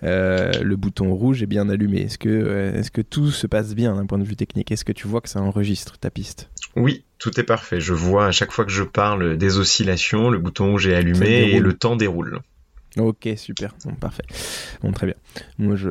euh, 0.03 0.51
le 0.63 0.77
bouton 0.77 1.15
rouge 1.15 1.43
est 1.43 1.47
bien 1.47 1.69
allumé. 1.69 2.03
Est-ce 2.03 2.19
que, 2.19 2.29
euh, 2.29 2.79
est-ce 2.79 2.91
que 2.91 3.03
tout 3.03 3.31
se 3.31 3.47
passe 3.47 3.75
bien 3.75 3.95
d'un 3.95 4.07
point 4.07 4.19
de 4.19 4.25
vue 4.25 4.37
technique? 4.37 4.71
Est-ce 4.73 4.85
que 4.85 4.93
tu 4.93 5.07
vois 5.07 5.21
que 5.21 5.29
ça 5.29 5.41
enregistre 5.41 5.99
ta 5.99 6.11
piste? 6.11 6.51
Oui, 6.77 7.05
tout 7.19 7.39
est 7.39 7.45
parfait. 7.45 7.81
Je 7.81 7.93
vois 7.93 8.27
à 8.27 8.33
chaque 8.33 8.53
fois 8.53 8.65
que 8.65 8.73
je 8.73 8.83
parle 8.83 9.37
des 9.37 9.59
oscillations, 9.59 10.31
le 10.31 10.39
bouton 10.39 10.71
rouge 10.71 10.87
est 10.87 10.95
allumé 10.95 11.53
et 11.53 11.61
le 11.61 11.73
temps 11.75 11.97
déroule. 11.97 12.41
Ok, 12.99 13.29
super, 13.37 13.75
parfait. 14.01 14.25
Bon, 14.83 14.93
très 14.93 15.07
bien. 15.07 15.15
Moi, 15.59 15.77
je, 15.77 15.91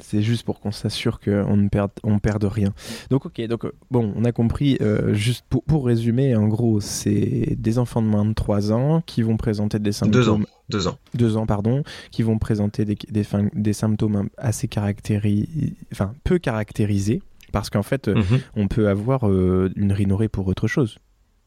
c'est 0.00 0.22
juste 0.22 0.44
pour 0.44 0.58
qu'on 0.60 0.72
s'assure 0.72 1.20
qu'on 1.20 1.56
ne 1.56 1.68
perde, 1.68 1.92
on 2.02 2.18
perde 2.18 2.44
rien. 2.44 2.74
Donc, 3.10 3.26
ok, 3.26 3.40
donc 3.46 3.66
bon, 3.90 4.12
on 4.16 4.24
a 4.24 4.32
compris. 4.32 4.76
Euh, 4.80 5.14
juste 5.14 5.44
pour, 5.48 5.62
pour, 5.62 5.86
résumer, 5.86 6.34
en 6.34 6.48
gros, 6.48 6.80
c'est 6.80 7.56
des 7.56 7.78
enfants 7.78 8.02
de 8.02 8.08
moins 8.08 8.24
de 8.24 8.32
3 8.32 8.72
ans 8.72 9.00
qui 9.06 9.22
vont 9.22 9.36
présenter 9.36 9.78
des 9.78 9.92
symptômes. 9.92 10.20
Deux 10.20 10.28
ans. 10.28 10.40
Deux 10.68 10.88
ans. 10.88 10.98
Deux 11.14 11.36
ans, 11.36 11.46
pardon, 11.46 11.84
qui 12.10 12.22
vont 12.22 12.38
présenter 12.38 12.84
des, 12.84 12.96
des, 13.08 13.24
des 13.54 13.72
symptômes 13.72 14.28
assez 14.36 14.66
caractérisés, 14.66 15.74
enfin 15.92 16.14
peu 16.24 16.38
caractérisés, 16.38 17.22
parce 17.52 17.70
qu'en 17.70 17.82
fait, 17.82 18.08
mhm. 18.08 18.40
on 18.56 18.68
peut 18.68 18.88
avoir 18.88 19.28
euh, 19.28 19.70
une 19.76 19.92
rhinorée 19.92 20.28
pour 20.28 20.46
autre 20.48 20.66
chose. 20.66 20.98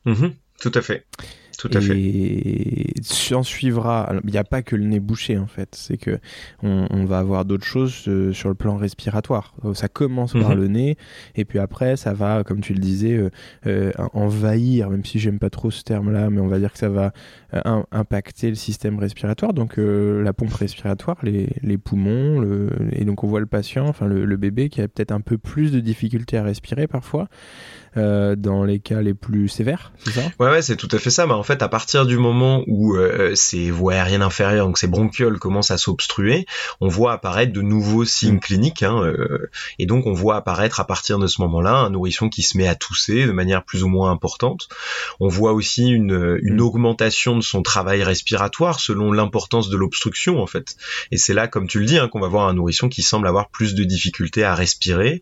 Mhm. 0.05 0.33
Tout 0.61 0.71
à 0.75 0.81
fait. 0.81 1.05
Tout 1.57 1.69
à 1.73 1.81
fait. 1.81 1.97
Et 1.97 2.93
s'en 3.01 3.43
suivra. 3.43 4.11
Il 4.23 4.31
n'y 4.31 4.37
a 4.37 4.43
pas 4.43 4.61
que 4.61 4.75
le 4.75 4.85
nez 4.85 4.99
bouché 4.99 5.37
en 5.37 5.47
fait. 5.47 5.69
C'est 5.75 5.97
que 5.97 6.19
on, 6.61 7.05
va 7.05 7.19
avoir 7.19 7.45
d'autres 7.45 7.65
choses 7.65 8.05
euh, 8.07 8.31
sur 8.33 8.49
le 8.49 8.55
plan 8.55 8.77
respiratoire. 8.77 9.53
Euh, 9.65 9.73
ça 9.73 9.87
commence 9.87 10.33
par 10.33 10.51
mhm. 10.51 10.61
le 10.61 10.67
nez 10.67 10.97
et 11.35 11.45
puis 11.45 11.59
après 11.59 11.97
ça 11.97 12.13
va, 12.13 12.43
comme 12.43 12.61
tu 12.61 12.73
le 12.73 12.79
disais, 12.79 13.29
euh, 13.67 13.91
envahir. 14.13 14.89
Même 14.89 15.05
si 15.05 15.19
j'aime 15.19 15.39
pas 15.39 15.49
trop 15.49 15.71
ce 15.71 15.83
terme-là, 15.83 16.29
mais 16.29 16.41
on 16.41 16.47
va 16.47 16.59
dire 16.59 16.71
que 16.71 16.79
ça 16.79 16.89
va 16.89 17.13
impacter 17.91 18.49
le 18.49 18.55
système 18.55 18.99
respiratoire. 18.99 19.53
Donc 19.53 19.75
la 19.77 20.33
pompe 20.33 20.53
respiratoire, 20.53 21.17
les, 21.23 21.49
les 21.61 21.77
poumons, 21.77 22.39
le, 22.39 22.69
et 22.91 23.05
donc 23.05 23.23
on 23.23 23.27
voit 23.27 23.39
le 23.39 23.45
patient, 23.45 23.87
enfin 23.87 24.07
le, 24.07 24.25
le 24.25 24.37
bébé 24.37 24.69
qui 24.69 24.81
a 24.81 24.87
peut-être 24.87 25.11
un 25.11 25.21
peu 25.21 25.37
plus 25.37 25.71
de 25.71 25.79
difficultés 25.79 26.37
à 26.37 26.43
respirer 26.43 26.87
parfois. 26.87 27.27
Euh, 27.95 28.35
dans 28.35 28.63
les 28.63 28.79
cas 28.79 29.01
les 29.01 29.13
plus 29.13 29.47
sévères, 29.47 29.91
c'est 30.03 30.13
ça? 30.13 30.21
Ouais, 30.39 30.49
ouais, 30.49 30.63
c'est 30.63 30.75
tout 30.75 30.87
à 30.91 30.97
fait 30.97 31.11
ça. 31.11 31.27
Mais 31.27 31.33
en 31.33 31.43
fait, 31.43 31.61
à 31.61 31.69
partir 31.69 32.07
du 32.07 32.17
moment 32.17 32.63
où 32.65 32.95
euh, 32.95 33.35
ces 33.35 33.69
voies 33.69 33.93
aériennes 33.93 34.23
inférieures, 34.23 34.65
donc 34.65 34.79
ces 34.79 34.87
bronchioles, 34.87 35.37
commencent 35.37 35.69
à 35.69 35.77
s'obstruer, 35.77 36.47
on 36.81 36.87
voit 36.87 37.13
apparaître 37.13 37.53
de 37.53 37.61
nouveaux 37.61 38.03
signes 38.03 38.37
mm. 38.37 38.39
cliniques. 38.39 38.81
Hein, 38.81 38.99
euh, 39.03 39.47
et 39.77 39.85
donc, 39.85 40.07
on 40.07 40.13
voit 40.13 40.37
apparaître 40.37 40.79
à 40.79 40.87
partir 40.87 41.19
de 41.19 41.27
ce 41.27 41.39
moment-là 41.43 41.75
un 41.75 41.91
nourrisson 41.91 42.29
qui 42.29 42.41
se 42.41 42.57
met 42.57 42.67
à 42.67 42.73
tousser 42.73 43.27
de 43.27 43.31
manière 43.31 43.63
plus 43.63 43.83
ou 43.83 43.89
moins 43.89 44.09
importante. 44.09 44.69
On 45.19 45.27
voit 45.27 45.53
aussi 45.53 45.87
une, 45.87 46.39
une 46.41 46.57
mm. 46.57 46.61
augmentation 46.61 47.37
de 47.37 47.42
son 47.43 47.61
travail 47.61 48.03
respiratoire 48.03 48.79
selon 48.79 49.11
l'importance 49.11 49.69
de 49.69 49.77
l'obstruction, 49.77 50.41
en 50.41 50.47
fait. 50.47 50.75
Et 51.11 51.17
c'est 51.17 51.33
là, 51.33 51.47
comme 51.47 51.67
tu 51.67 51.79
le 51.79 51.85
dis, 51.85 51.97
hein, 51.97 52.07
qu'on 52.07 52.19
va 52.19 52.27
voir 52.27 52.47
un 52.47 52.53
nourrisson 52.53 52.89
qui 52.89 53.01
semble 53.01 53.27
avoir 53.27 53.49
plus 53.49 53.75
de 53.75 53.83
difficultés 53.83 54.43
à 54.43 54.55
respirer. 54.55 55.21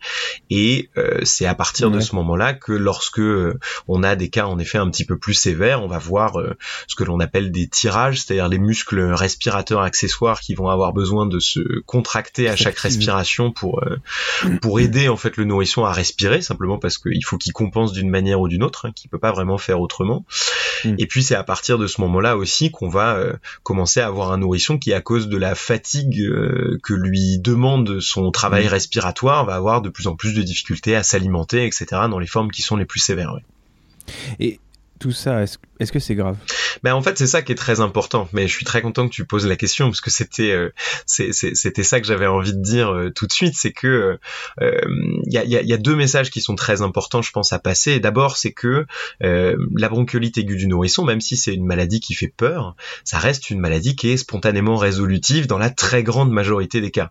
Et 0.50 0.90
euh, 0.96 1.20
c'est 1.24 1.46
à 1.46 1.54
partir 1.54 1.90
de 1.90 2.00
ce 2.00 2.14
moment-là 2.16 2.54
que 2.54 2.72
lorsque 2.72 3.20
euh, 3.20 3.58
on 3.88 4.02
a 4.02 4.16
des 4.16 4.28
cas 4.28 4.46
en 4.46 4.58
effet 4.58 4.78
un 4.78 4.90
petit 4.90 5.04
peu 5.04 5.18
plus 5.18 5.34
sévères, 5.34 5.82
on 5.82 5.88
va 5.88 5.98
voir 5.98 6.38
euh, 6.38 6.56
ce 6.86 6.94
que 6.94 7.04
l'on 7.04 7.20
appelle 7.20 7.50
des 7.50 7.68
tirages, 7.68 8.20
c'est-à-dire 8.20 8.48
les 8.48 8.58
muscles 8.58 9.00
respirateurs 9.12 9.82
accessoires 9.82 10.40
qui 10.40 10.54
vont 10.54 10.68
avoir 10.68 10.92
besoin 10.92 11.26
de 11.26 11.38
se 11.38 11.60
contracter 11.86 12.48
à 12.48 12.56
chaque 12.56 12.78
respiration 12.78 13.50
pour 13.50 13.82
euh, 13.82 13.98
pour 14.60 14.80
aider 14.80 15.08
en 15.08 15.16
fait 15.16 15.36
le 15.36 15.44
nourrisson 15.44 15.84
à 15.84 15.92
respirer 15.92 16.42
simplement 16.42 16.78
parce 16.78 16.98
qu'il 16.98 17.24
faut 17.24 17.38
qu'il 17.38 17.52
compense 17.52 17.92
d'une 17.92 18.10
manière 18.10 18.40
ou 18.40 18.48
d'une 18.48 18.62
autre, 18.62 18.86
hein, 18.86 18.92
qu'il 18.94 19.10
peut 19.10 19.18
pas 19.18 19.32
vraiment 19.32 19.58
faire 19.58 19.80
autrement. 19.80 20.24
Mm. 20.84 20.94
Et 20.98 21.06
puis 21.06 21.22
c'est 21.22 21.34
à 21.34 21.44
partir 21.44 21.78
de 21.78 21.86
ce 21.86 22.00
moment-là 22.12 22.36
aussi 22.36 22.70
qu'on 22.70 22.88
va 22.88 23.18
commencer 23.62 24.00
à 24.00 24.06
avoir 24.06 24.32
un 24.32 24.38
nourrisson 24.38 24.78
qui 24.78 24.92
à 24.92 25.00
cause 25.00 25.28
de 25.28 25.36
la 25.36 25.54
fatigue 25.54 26.22
que 26.82 26.94
lui 26.94 27.38
demande 27.38 28.00
son 28.00 28.30
travail 28.30 28.66
mm. 28.66 28.68
respiratoire 28.68 29.44
va 29.44 29.54
avoir 29.54 29.82
de 29.82 29.88
plus 29.88 30.06
en 30.06 30.16
plus 30.16 30.34
de 30.34 30.42
difficultés 30.42 30.94
à 30.94 31.02
s'alimenter, 31.02 31.66
etc. 31.66 31.86
dans 32.10 32.18
les 32.18 32.26
formes 32.26 32.50
qui 32.50 32.62
sont 32.62 32.76
les 32.76 32.84
plus 32.84 33.00
sévères. 33.00 33.34
Et 34.40 34.60
tout 34.98 35.12
ça, 35.12 35.42
est-ce 35.42 35.92
que 35.92 35.98
c'est 35.98 36.14
grave? 36.14 36.36
Ben 36.82 36.94
en 36.94 37.02
fait 37.02 37.18
c'est 37.18 37.26
ça 37.26 37.42
qui 37.42 37.52
est 37.52 37.56
très 37.56 37.80
important. 37.80 38.28
Mais 38.32 38.48
je 38.48 38.52
suis 38.52 38.64
très 38.64 38.82
content 38.82 39.08
que 39.08 39.14
tu 39.14 39.24
poses 39.24 39.46
la 39.46 39.56
question 39.56 39.86
parce 39.86 40.00
que 40.00 40.10
c'était 40.10 40.52
euh, 40.52 40.72
c'était 41.06 41.82
ça 41.82 42.00
que 42.00 42.06
j'avais 42.06 42.26
envie 42.26 42.52
de 42.52 42.62
dire 42.62 42.92
euh, 42.92 43.10
tout 43.10 43.26
de 43.26 43.32
suite, 43.32 43.54
c'est 43.56 43.72
que 43.72 44.18
il 44.60 44.64
euh, 44.64 44.80
y, 45.26 45.38
a, 45.38 45.44
y, 45.44 45.72
a, 45.72 45.76
deux 45.76 45.96
messages 45.96 46.30
qui 46.30 46.40
sont 46.40 46.54
très 46.54 46.82
importants, 46.82 47.22
je 47.22 47.32
pense 47.32 47.52
à 47.52 47.58
passer. 47.58 48.00
D'abord 48.00 48.36
c'est 48.36 48.52
que 48.52 48.86
la 49.20 49.88
bronchiolite 49.88 50.38
aiguë 50.38 50.56
du 50.56 50.66
nourrisson, 50.66 51.04
même 51.04 51.20
si 51.20 51.36
c'est 51.36 51.54
une 51.54 51.66
maladie 51.66 52.00
qui 52.00 52.14
fait 52.14 52.32
peur, 52.34 52.76
ça 53.04 53.18
reste 53.18 53.50
une 53.50 53.60
maladie 53.60 53.96
qui 53.96 54.10
est 54.10 54.16
spontanément 54.16 54.76
résolutive 54.76 55.46
dans 55.46 55.58
la 55.58 55.70
très 55.70 56.02
grande 56.02 56.30
majorité 56.30 56.80
des 56.80 56.90
cas, 56.90 57.10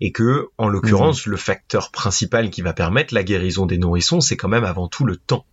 et 0.00 0.12
que 0.12 0.48
en 0.58 0.68
l'occurrence 0.68 1.26
mmh. 1.26 1.30
le 1.30 1.36
facteur 1.36 1.90
principal 1.90 2.50
qui 2.50 2.62
va 2.62 2.72
permettre 2.72 3.14
la 3.14 3.22
guérison 3.22 3.66
des 3.66 3.78
nourrissons, 3.78 4.20
c'est 4.20 4.36
quand 4.36 4.48
même 4.48 4.64
avant 4.64 4.88
tout 4.88 5.04
le 5.04 5.16
temps. 5.16 5.44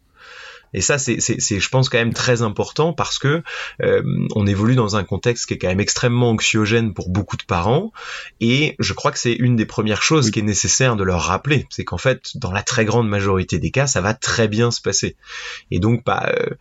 Et 0.73 0.81
ça, 0.81 0.97
c'est, 0.97 1.19
je 1.19 1.69
pense, 1.69 1.89
quand 1.89 1.97
même 1.97 2.13
très 2.13 2.41
important 2.41 2.93
parce 2.93 3.19
que 3.19 3.43
euh, 3.81 4.03
on 4.35 4.45
évolue 4.47 4.75
dans 4.75 4.95
un 4.95 5.03
contexte 5.03 5.45
qui 5.47 5.53
est 5.53 5.57
quand 5.57 5.67
même 5.67 5.79
extrêmement 5.79 6.31
anxiogène 6.31 6.93
pour 6.93 7.09
beaucoup 7.09 7.37
de 7.37 7.43
parents. 7.43 7.91
Et 8.41 8.75
je 8.79 8.93
crois 8.93 9.11
que 9.11 9.19
c'est 9.19 9.33
une 9.33 9.55
des 9.55 9.65
premières 9.65 10.03
choses 10.03 10.31
qui 10.31 10.39
est 10.39 10.43
nécessaire 10.43 10.95
de 10.95 11.03
leur 11.03 11.21
rappeler, 11.21 11.67
c'est 11.69 11.83
qu'en 11.83 11.97
fait, 11.97 12.31
dans 12.35 12.51
la 12.51 12.63
très 12.63 12.85
grande 12.85 13.07
majorité 13.07 13.59
des 13.59 13.71
cas, 13.71 13.87
ça 13.87 14.01
va 14.01 14.13
très 14.13 14.47
bien 14.47 14.71
se 14.71 14.81
passer. 14.81 15.15
Et 15.71 15.79
donc, 15.79 16.03
bah, 16.05 16.31
euh, 16.37 16.55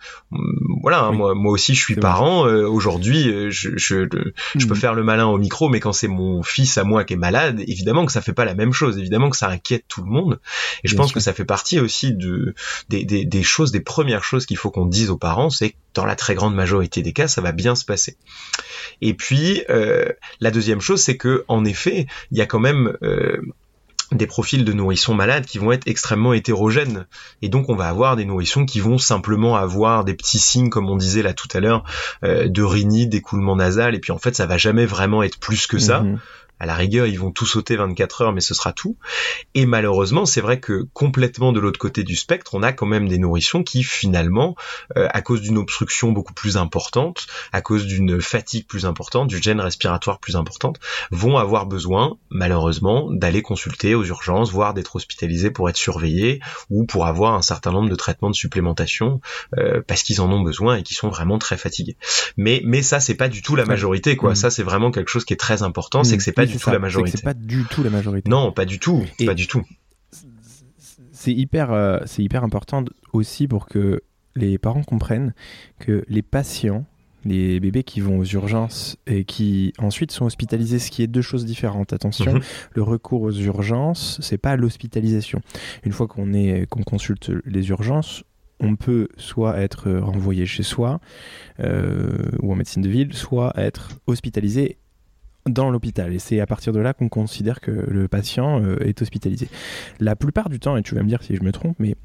voilà, 0.82 1.00
hein, 1.00 1.12
moi, 1.12 1.34
moi 1.34 1.52
aussi, 1.52 1.74
je 1.74 1.80
suis 1.80 1.96
parent. 1.96 2.46
Euh, 2.46 2.66
aujourd'hui, 2.66 3.50
je, 3.50 3.70
je, 3.76 4.06
je 4.56 4.66
peux 4.66 4.74
mmh. 4.74 4.76
faire 4.76 4.94
le 4.94 5.04
malin 5.04 5.26
au 5.26 5.38
micro, 5.38 5.68
mais 5.68 5.80
quand 5.80 5.92
c'est 5.92 6.08
mon 6.08 6.42
fils 6.42 6.78
à 6.78 6.84
moi 6.84 7.04
qui 7.04 7.14
est 7.14 7.16
malade, 7.16 7.62
évidemment 7.66 8.06
que 8.06 8.12
ça 8.12 8.20
fait 8.20 8.32
pas 8.32 8.44
la 8.44 8.54
même 8.54 8.72
chose. 8.72 8.98
Évidemment 8.98 9.30
que 9.30 9.36
ça 9.36 9.48
inquiète 9.48 9.84
tout 9.88 10.02
le 10.02 10.10
monde. 10.10 10.40
Et 10.84 10.88
je 10.88 10.96
pense 10.96 11.12
que 11.12 11.20
ça 11.20 11.32
fait 11.32 11.44
partie 11.44 11.80
aussi 11.80 12.14
de 12.14 12.54
des, 12.88 13.04
des, 13.04 13.24
des 13.24 13.42
choses, 13.42 13.72
des 13.72 13.80
première 13.96 14.22
chose 14.22 14.44
qu'il 14.44 14.58
faut 14.58 14.70
qu'on 14.70 14.84
dise 14.84 15.08
aux 15.08 15.16
parents, 15.16 15.48
c'est 15.48 15.70
que 15.70 15.76
dans 15.94 16.04
la 16.04 16.16
très 16.16 16.34
grande 16.34 16.54
majorité 16.54 17.00
des 17.00 17.14
cas, 17.14 17.28
ça 17.28 17.40
va 17.40 17.52
bien 17.52 17.74
se 17.74 17.86
passer. 17.86 18.18
Et 19.00 19.14
puis, 19.14 19.64
euh, 19.70 20.04
la 20.40 20.50
deuxième 20.50 20.82
chose, 20.82 21.00
c'est 21.00 21.16
que 21.16 21.46
en 21.48 21.64
effet, 21.64 22.06
il 22.30 22.36
y 22.36 22.42
a 22.42 22.46
quand 22.46 22.58
même 22.58 22.94
euh, 23.02 23.40
des 24.12 24.26
profils 24.26 24.66
de 24.66 24.72
nourrissons 24.74 25.14
malades 25.14 25.46
qui 25.46 25.56
vont 25.56 25.72
être 25.72 25.88
extrêmement 25.88 26.34
hétérogènes. 26.34 27.06
Et 27.40 27.48
donc 27.48 27.70
on 27.70 27.74
va 27.74 27.88
avoir 27.88 28.16
des 28.16 28.26
nourrissons 28.26 28.66
qui 28.66 28.80
vont 28.80 28.98
simplement 28.98 29.56
avoir 29.56 30.04
des 30.04 30.12
petits 30.12 30.38
signes, 30.38 30.68
comme 30.68 30.90
on 30.90 30.96
disait 30.96 31.22
là 31.22 31.32
tout 31.32 31.48
à 31.54 31.60
l'heure, 31.60 31.82
euh, 32.22 32.48
de 32.48 32.62
rhinite, 32.62 33.08
d'écoulement 33.08 33.56
nasal, 33.56 33.94
et 33.94 33.98
puis 33.98 34.12
en 34.12 34.18
fait 34.18 34.36
ça 34.36 34.44
va 34.44 34.58
jamais 34.58 34.84
vraiment 34.84 35.22
être 35.22 35.38
plus 35.38 35.66
que 35.66 35.78
ça. 35.78 36.02
Mhm 36.02 36.18
à 36.58 36.66
la 36.66 36.74
rigueur, 36.74 37.06
ils 37.06 37.18
vont 37.18 37.30
tout 37.30 37.46
sauter 37.46 37.76
24 37.76 38.22
heures, 38.22 38.32
mais 38.32 38.40
ce 38.40 38.54
sera 38.54 38.72
tout. 38.72 38.96
Et 39.54 39.66
malheureusement, 39.66 40.26
c'est 40.26 40.40
vrai 40.40 40.58
que 40.58 40.86
complètement 40.92 41.52
de 41.52 41.60
l'autre 41.60 41.78
côté 41.78 42.02
du 42.02 42.16
spectre, 42.16 42.54
on 42.54 42.62
a 42.62 42.72
quand 42.72 42.86
même 42.86 43.08
des 43.08 43.18
nourrissons 43.18 43.62
qui 43.62 43.82
finalement, 43.82 44.56
euh, 44.96 45.08
à 45.12 45.20
cause 45.20 45.42
d'une 45.42 45.58
obstruction 45.58 46.12
beaucoup 46.12 46.32
plus 46.32 46.56
importante, 46.56 47.26
à 47.52 47.60
cause 47.60 47.86
d'une 47.86 48.20
fatigue 48.20 48.66
plus 48.66 48.86
importante, 48.86 49.28
du 49.28 49.42
gène 49.42 49.60
respiratoire 49.60 50.18
plus 50.18 50.36
importante, 50.36 50.78
vont 51.10 51.36
avoir 51.36 51.66
besoin, 51.66 52.16
malheureusement, 52.30 53.10
d'aller 53.10 53.42
consulter 53.42 53.94
aux 53.94 54.04
urgences, 54.04 54.50
voire 54.50 54.72
d'être 54.72 54.96
hospitalisés 54.96 55.50
pour 55.50 55.68
être 55.68 55.76
surveillés 55.76 56.40
ou 56.70 56.86
pour 56.86 57.06
avoir 57.06 57.34
un 57.34 57.42
certain 57.42 57.72
nombre 57.72 57.90
de 57.90 57.94
traitements 57.94 58.30
de 58.30 58.34
supplémentation 58.34 59.20
euh, 59.58 59.82
parce 59.86 60.02
qu'ils 60.02 60.20
en 60.20 60.32
ont 60.32 60.40
besoin 60.40 60.76
et 60.76 60.82
qui 60.82 60.94
sont 60.94 61.08
vraiment 61.08 61.38
très 61.38 61.56
fatigués. 61.56 61.96
Mais 62.36 62.62
mais 62.64 62.82
ça, 62.82 63.00
c'est 63.00 63.14
pas 63.14 63.28
du 63.28 63.42
tout 63.42 63.56
la 63.56 63.66
majorité, 63.66 64.16
quoi. 64.16 64.32
Mmh. 64.32 64.36
Ça, 64.36 64.50
c'est 64.50 64.62
vraiment 64.62 64.90
quelque 64.90 65.08
chose 65.08 65.24
qui 65.24 65.34
est 65.34 65.38
très 65.38 65.62
important, 65.62 66.02
c'est 66.04 66.16
que 66.16 66.22
c'est 66.22 66.32
pas 66.32 66.45
du 66.46 66.58
tout 66.58 66.70
la 66.70 66.78
majorité. 66.78 67.16
C'est 67.16 67.24
pas 67.24 67.34
du 67.34 67.64
tout 67.70 67.82
la 67.82 67.90
majorité. 67.90 68.28
Non, 68.28 68.52
pas 68.52 68.64
du 68.64 68.78
tout. 68.78 69.04
pas 69.24 69.34
du 69.34 69.46
tout. 69.46 69.62
C'est 71.12 71.32
hyper, 71.32 71.72
euh, 71.72 71.98
c'est 72.06 72.22
hyper 72.22 72.44
important 72.44 72.84
aussi 73.12 73.48
pour 73.48 73.66
que 73.66 74.02
les 74.36 74.58
parents 74.58 74.82
comprennent 74.82 75.34
que 75.78 76.04
les 76.08 76.22
patients, 76.22 76.84
les 77.24 77.58
bébés 77.58 77.82
qui 77.82 78.00
vont 78.00 78.18
aux 78.18 78.24
urgences 78.24 78.96
et 79.06 79.24
qui 79.24 79.72
ensuite 79.78 80.12
sont 80.12 80.26
hospitalisés, 80.26 80.78
ce 80.78 80.90
qui 80.90 81.02
est 81.02 81.06
deux 81.06 81.22
choses 81.22 81.44
différentes. 81.44 81.92
Attention, 81.92 82.34
mhm. 82.34 82.40
le 82.74 82.82
recours 82.82 83.22
aux 83.22 83.32
urgences, 83.32 84.18
c'est 84.20 84.38
pas 84.38 84.56
l'hospitalisation. 84.56 85.40
Une 85.84 85.92
fois 85.92 86.06
qu'on 86.06 86.32
est, 86.32 86.66
qu'on 86.66 86.82
consulte 86.82 87.32
les 87.44 87.70
urgences, 87.70 88.22
on 88.60 88.76
peut 88.76 89.08
soit 89.16 89.58
être 89.58 89.90
renvoyé 89.90 90.46
chez 90.46 90.62
soi 90.62 91.00
euh, 91.60 92.30
ou 92.40 92.52
en 92.52 92.56
médecine 92.56 92.82
de 92.82 92.88
ville, 92.88 93.12
soit 93.14 93.52
être 93.56 93.98
hospitalisé 94.06 94.78
dans 95.46 95.70
l'hôpital. 95.70 96.12
Et 96.12 96.18
c'est 96.18 96.40
à 96.40 96.46
partir 96.46 96.72
de 96.72 96.80
là 96.80 96.92
qu'on 96.92 97.08
considère 97.08 97.60
que 97.60 97.70
le 97.70 98.08
patient 98.08 98.62
euh, 98.62 98.78
est 98.80 99.00
hospitalisé. 99.02 99.48
La 100.00 100.16
plupart 100.16 100.48
du 100.48 100.60
temps, 100.60 100.76
et 100.76 100.82
tu 100.82 100.94
vas 100.94 101.02
me 101.02 101.08
dire 101.08 101.22
si 101.22 101.36
je 101.36 101.42
me 101.42 101.52
trompe, 101.52 101.76
mais 101.78 101.96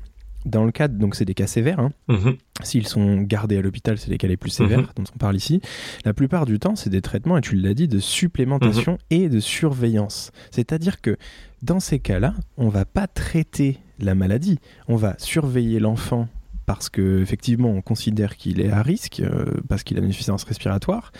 dans 0.46 0.66
le 0.66 0.72
cas, 0.72 0.88
donc 0.88 1.16
c'est 1.16 1.26
des 1.26 1.34
cas 1.34 1.48
sévères. 1.48 1.80
Hein. 1.80 1.92
Mhm. 2.08 2.36
S'ils 2.64 2.88
sont 2.88 3.22
gardés 3.22 3.58
à 3.58 3.62
l'hôpital, 3.62 3.98
c'est 3.98 4.10
les 4.10 4.18
cas 4.18 4.28
les 4.28 4.38
plus 4.38 4.50
sévères 4.50 4.80
mhm. 4.80 4.88
dont 4.96 5.04
on 5.14 5.18
parle 5.18 5.36
ici. 5.36 5.62
La 6.06 6.14
plupart 6.14 6.46
du 6.46 6.60
temps, 6.60 6.76
c'est 6.76 6.90
des 6.90 7.02
traitements, 7.02 7.38
et 7.38 7.42
tu 7.42 7.56
l'as 7.56 7.74
dit, 7.74 7.88
de 7.88 8.00
supplémentation 8.00 8.94
mhm. 8.94 8.98
et 9.12 9.30
de 9.30 9.40
surveillance. 9.40 10.32
C'est-à-dire 10.50 11.02
que 11.02 11.18
dans 11.62 11.80
ces 11.80 12.00
cas-là, 12.00 12.34
on 12.58 12.70
va 12.70 12.86
pas 12.86 13.08
traiter 13.08 13.78
la 14.00 14.16
maladie, 14.16 14.58
on 14.88 14.96
va 14.96 15.16
surveiller 15.20 15.80
l'enfant 15.80 16.28
parce 16.66 16.90
qu'effectivement 16.90 17.70
on 17.70 17.82
considère 17.82 18.38
qu'il 18.38 18.62
est 18.62 18.72
à 18.72 18.82
risque, 18.82 19.20
euh, 19.20 19.46
parce 19.68 19.84
qu'il 19.84 19.98
a 19.98 20.02
une 20.02 20.08
insuffisance 20.08 20.44
respiratoire, 20.44 21.12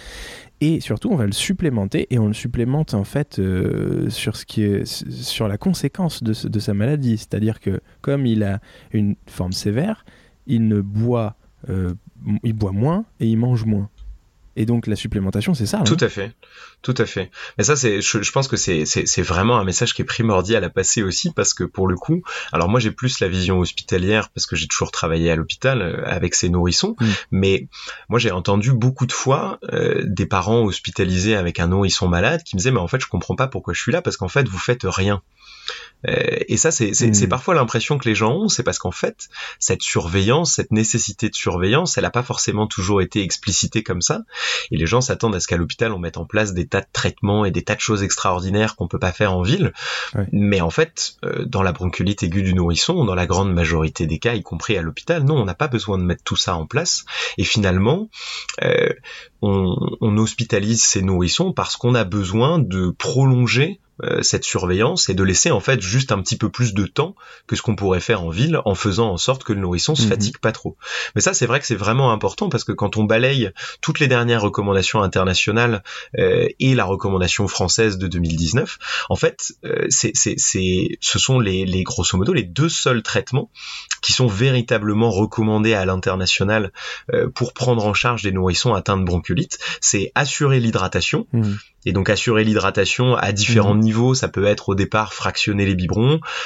et 0.60 0.80
surtout 0.80 1.10
on 1.10 1.16
va 1.16 1.26
le 1.26 1.32
supplémenter 1.32 2.08
et 2.10 2.20
on 2.20 2.28
le 2.28 2.34
supplémente 2.34 2.94
en 2.94 3.04
fait 3.04 3.40
euh, 3.40 4.10
sur 4.10 5.48
la 5.48 5.58
conséquence 5.58 6.24
de, 6.24 6.48
de 6.48 6.60
sa 6.60 6.74
maladie. 6.74 7.18
C'est-à-dire 7.18 7.60
que 7.60 7.82
comme 8.02 8.26
il 8.26 8.44
a 8.44 8.60
une 8.92 9.16
forme 9.28 9.54
sévère 9.54 10.06
il 10.48 10.68
ne 10.68 10.82
boit 10.82 11.36
euh, 11.70 11.94
il 12.44 12.54
boit 12.54 12.72
moins 12.72 13.06
et 13.20 13.28
il 13.28 13.38
mange 13.38 13.66
moins 13.66 13.90
Et 14.56 14.66
donc 14.66 14.88
la 14.88 14.96
supplémentation, 14.96 15.54
c'est 15.54 15.66
ça. 15.66 15.80
Hein? 15.80 15.84
Tout 15.84 15.98
à 16.00 16.10
fait, 16.10 16.34
tout 16.82 16.96
à 16.98 17.06
fait. 17.06 17.32
Mais 17.58 17.64
ça, 17.64 17.76
c'est, 17.76 18.02
je, 18.02 18.32
pense 18.32 18.48
que 18.48 18.58
c'est, 18.58 18.86
c'est, 18.86 19.22
vraiment 19.22 19.58
un 19.58 19.64
message 19.64 19.94
qui 19.94 20.02
est 20.02 20.06
primordial 20.06 20.64
à 20.64 20.70
passer 20.70 21.04
aussi 21.04 21.32
parce 21.32 21.54
que 21.54 21.64
pour 21.64 21.88
le 21.88 21.96
coup, 21.96 22.22
alors 22.52 22.68
moi 22.68 22.80
j'ai 22.80 22.92
plus 22.92 23.20
la 23.22 23.28
vision 23.28 23.60
hospitalière 23.60 24.30
parce 24.30 24.46
que 24.46 24.56
j'ai 24.56 24.68
toujours 24.68 24.92
travaillé 24.92 25.32
à 25.32 25.36
l'hôpital 25.36 25.82
euh, 25.82 26.04
avec 26.06 26.36
ces 26.36 26.50
nourrissons, 26.50 26.96
mm. 27.00 27.06
mais 27.32 27.68
moi 28.10 28.20
j'ai 28.20 28.32
entendu 28.32 28.74
beaucoup 28.74 29.06
de 29.06 29.14
fois 29.14 29.60
euh, 29.72 30.04
des 30.06 30.26
parents 30.26 30.64
hospitalisés 30.64 31.36
avec 31.36 31.60
un 31.60 31.68
nourrisson 31.68 32.08
malade 32.08 32.44
qui 32.44 32.56
me 32.56 32.60
disaient 32.60 32.72
mais 32.72 32.80
en 32.80 32.88
fait 32.88 33.00
je 33.00 33.08
comprends 33.08 33.36
pas 33.36 33.48
pourquoi 33.48 33.74
je 33.74 33.82
suis 33.82 33.92
là 33.92 34.02
parce 34.02 34.18
qu'en 34.18 34.30
fait 34.30 34.48
vous 34.48 34.60
faites 34.60 34.84
rien. 34.84 35.22
Euh, 36.08 36.40
et 36.48 36.58
ça, 36.58 36.72
c'est 36.72 36.92
mm. 36.92 37.30
parfois 37.30 37.54
l'impression 37.54 37.98
que 37.98 38.08
les 38.08 38.16
gens 38.16 38.34
ont, 38.34 38.50
c'est 38.50 38.64
parce 38.64 38.80
qu'en 38.80 38.92
fait, 38.92 39.30
cette 39.60 39.82
surveillance, 39.82 40.54
cette 40.54 40.72
nécessité 40.72 41.30
de 41.30 41.36
surveillance, 41.36 41.98
elle 41.98 42.04
n'a 42.04 42.12
pas 42.12 42.24
forcément 42.24 42.68
toujours 42.68 43.02
été 43.02 43.22
explicitée 43.22 43.84
comme 43.84 44.02
ça. 44.02 44.22
Et 44.72 44.78
les 44.78 44.86
gens 44.86 45.02
s'attendent 45.02 45.36
à 45.36 45.40
ce 45.40 45.48
qu'à 45.48 45.58
l'hôpital, 45.58 45.92
on 45.92 46.00
mette 46.00 46.18
en 46.18 46.26
place 46.26 46.54
des 46.54 46.68
tas 46.68 46.82
de 46.82 46.88
traitements 46.92 47.46
et 47.46 47.52
des 47.52 47.64
tas 47.64 47.76
de 47.76 47.82
choses 47.82 48.04
extraordinaires 48.04 48.76
qu'on 48.76 48.88
peut 48.88 49.00
pas 49.00 49.12
faire 49.12 49.34
en 49.34 49.42
ville. 49.42 49.74
Mais 50.32 50.62
en 50.62 50.70
fait, 50.70 51.16
euh, 51.24 51.46
dans 51.46 51.64
la 51.64 51.72
bronchiolite 51.72 52.24
aiguë 52.24 52.44
du 52.44 52.54
nourrisson, 52.54 53.06
dans 53.06 53.16
la 53.16 53.26
grande 53.26 53.54
majorité 53.54 54.08
des 54.08 54.20
cas, 54.20 54.34
y 54.34 54.44
compris 54.44 54.78
à 54.78 54.82
l'hôpital, 54.82 55.24
non, 55.24 55.38
on 55.38 55.46
n'a 55.46 55.56
pas 55.56 55.68
besoin 55.68 55.98
de 55.98 56.04
mettre 56.04 56.24
tout 56.24 56.36
ça 56.36 56.56
en 56.56 56.66
place. 56.66 57.06
Et 57.38 57.44
finalement, 57.44 58.10
euh, 58.64 58.90
on, 59.42 59.76
on 60.02 60.18
hospitalise 60.18 60.84
ces 60.84 61.02
nourrissons 61.02 61.54
parce 61.54 61.78
qu'on 61.78 61.96
a 61.96 62.04
besoin 62.04 62.60
de 62.60 62.90
prolonger 62.92 63.80
euh, 64.04 64.24
cette 64.24 64.44
surveillance 64.44 65.10
et 65.10 65.14
de 65.14 65.24
laisser 65.24 65.52
en 65.52 65.60
fait 65.60 65.80
juste 65.92 66.12
un 66.12 66.22
petit 66.22 66.38
peu 66.38 66.50
plus 66.50 66.74
de 66.74 66.86
temps 66.86 67.16
que 67.48 67.56
ce 67.56 67.62
qu'on 67.62 67.76
pourrait 67.76 68.00
faire 68.00 68.24
en 68.24 68.30
ville 68.30 68.60
en 68.66 68.76
faisant 68.76 69.12
en 69.12 69.18
sorte 69.18 69.44
que 69.44 69.54
le 69.54 69.60
nourrisson 69.60 69.94
se 69.94 70.04
mhm. 70.04 70.10
fatigue 70.10 70.38
pas 70.40 70.52
trop. 70.52 70.78
Mais 71.16 71.22
ça 71.22 71.34
c'est 71.34 71.46
vrai 71.46 71.60
que 71.60 71.66
c'est 71.66 71.76
vraiment 71.76 72.12
important 72.12 72.50
parce 72.50 72.64
que 72.64 72.72
quand 72.72 72.98
on 72.98 73.04
balaye 73.04 73.52
toutes 73.82 74.00
les 74.00 74.08
dernières 74.08 74.42
recommandations 74.42 75.04
internationales 75.04 75.84
euh, 76.18 76.48
et 76.60 76.74
la 76.74 76.86
recommandation 76.86 77.48
française 77.48 77.98
de 77.98 78.08
2019, 78.08 78.80
en 79.10 79.16
fait 79.16 79.54
euh, 79.66 79.86
c'est, 79.90 80.12
c'est, 80.16 80.36
c'est, 80.38 80.98
ce 81.02 81.20
sont 81.20 81.40
les, 81.40 81.66
les 81.66 81.84
grosso 81.84 82.18
modo 82.18 82.34
les 82.34 82.44
deux 82.44 82.70
seuls 82.70 83.04
traitements 83.04 83.52
qui 84.02 84.14
sont 84.14 84.28
véritablement 84.28 85.12
recommandés 85.12 85.74
à 85.74 85.86
l'international 85.86 86.72
pour 87.36 87.54
prendre 87.54 87.86
en 87.86 87.94
charge 87.94 88.24
des 88.24 88.32
nourrissons 88.32 88.74
atteints 88.74 88.98
de 88.98 89.04
bronchiolite, 89.04 89.60
c'est 89.80 90.12
assurer 90.16 90.60
l'hydratation. 90.60 91.28
Mhm. 91.34 91.58
Et 91.86 91.94
donc 91.94 92.12
assurer 92.12 92.44
l'hydratation 92.44 93.16
à 93.16 93.32
différents 93.32 93.74
mhm. 93.74 93.82
niveaux, 93.82 94.14
ça 94.14 94.28
peut 94.28 94.46
être 94.46 94.70
au 94.70 94.76
départ 94.76 95.14
fractionner 95.14 95.66
les 95.66 95.74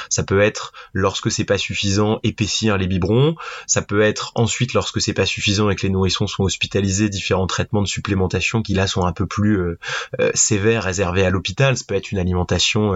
ça 0.08 0.22
peut 0.22 0.40
être 0.40 0.72
lorsque 0.92 1.30
c'est 1.30 1.44
pas 1.44 1.58
suffisant 1.58 2.20
épaissir 2.22 2.76
les 2.76 2.86
biberons, 2.86 3.34
ça 3.66 3.82
peut 3.82 4.02
être 4.02 4.32
ensuite 4.34 4.74
lorsque 4.74 5.00
c'est 5.00 5.12
pas 5.12 5.26
suffisant 5.26 5.70
et 5.70 5.76
que 5.76 5.82
les 5.82 5.90
nourrissons 5.90 6.26
sont 6.26 6.44
hospitalisés 6.44 7.08
différents 7.08 7.46
traitements 7.46 7.82
de 7.82 7.86
supplémentation 7.86 8.62
qui 8.62 8.74
là 8.74 8.86
sont 8.86 9.04
un 9.04 9.12
peu 9.12 9.26
plus 9.26 9.58
euh, 9.58 9.78
euh, 10.20 10.30
sévères 10.34 10.84
réservés 10.84 11.24
à 11.24 11.30
l'hôpital, 11.30 11.76
ça 11.76 11.84
peut 11.86 11.94
être 11.94 12.12
une 12.12 12.18
alimentation 12.18 12.94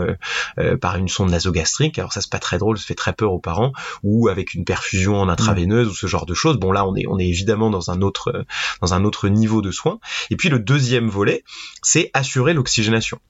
euh, 0.59 0.77
par 0.77 0.97
une 0.97 1.09
sonde 1.09 1.31
nasogastrique, 1.31 1.99
alors 1.99 2.13
ça 2.13 2.21
c'est 2.21 2.31
pas 2.31 2.39
très 2.39 2.59
drôle, 2.59 2.79
ça 2.79 2.85
fait 2.85 2.95
très 2.95 3.13
peur 3.13 3.33
aux 3.33 3.39
parents 3.39 3.73
ou 4.03 4.29
avec 4.29 4.55
une 4.55 4.65
perfusion 4.65 5.21
en 5.21 5.29
intraveineuse 5.29 5.89
ou 5.89 5.95
ce 5.95 6.07
genre 6.07 6.27
de 6.27 6.35
choses. 6.35 6.59
Bon 6.59 6.73
là 6.73 6.87
on 6.87 6.95
est 6.95 7.07
on 7.09 7.19
est 7.19 7.27
évidemment 7.27 7.71
dans 7.71 7.91
un 7.91 8.03
autre 8.03 8.45
dans 8.81 8.95
un 8.95 9.05
autre 9.05 9.29
niveau 9.29 9.63
de 9.63 9.71
soins. 9.71 9.99
Et 10.31 10.37
puis 10.37 10.49
le 10.49 10.59
deuxième 10.59 11.09
volet, 11.09 11.45
c'est 11.83 12.11
assurer 12.15 12.55
l'oxygénation. 12.55 13.21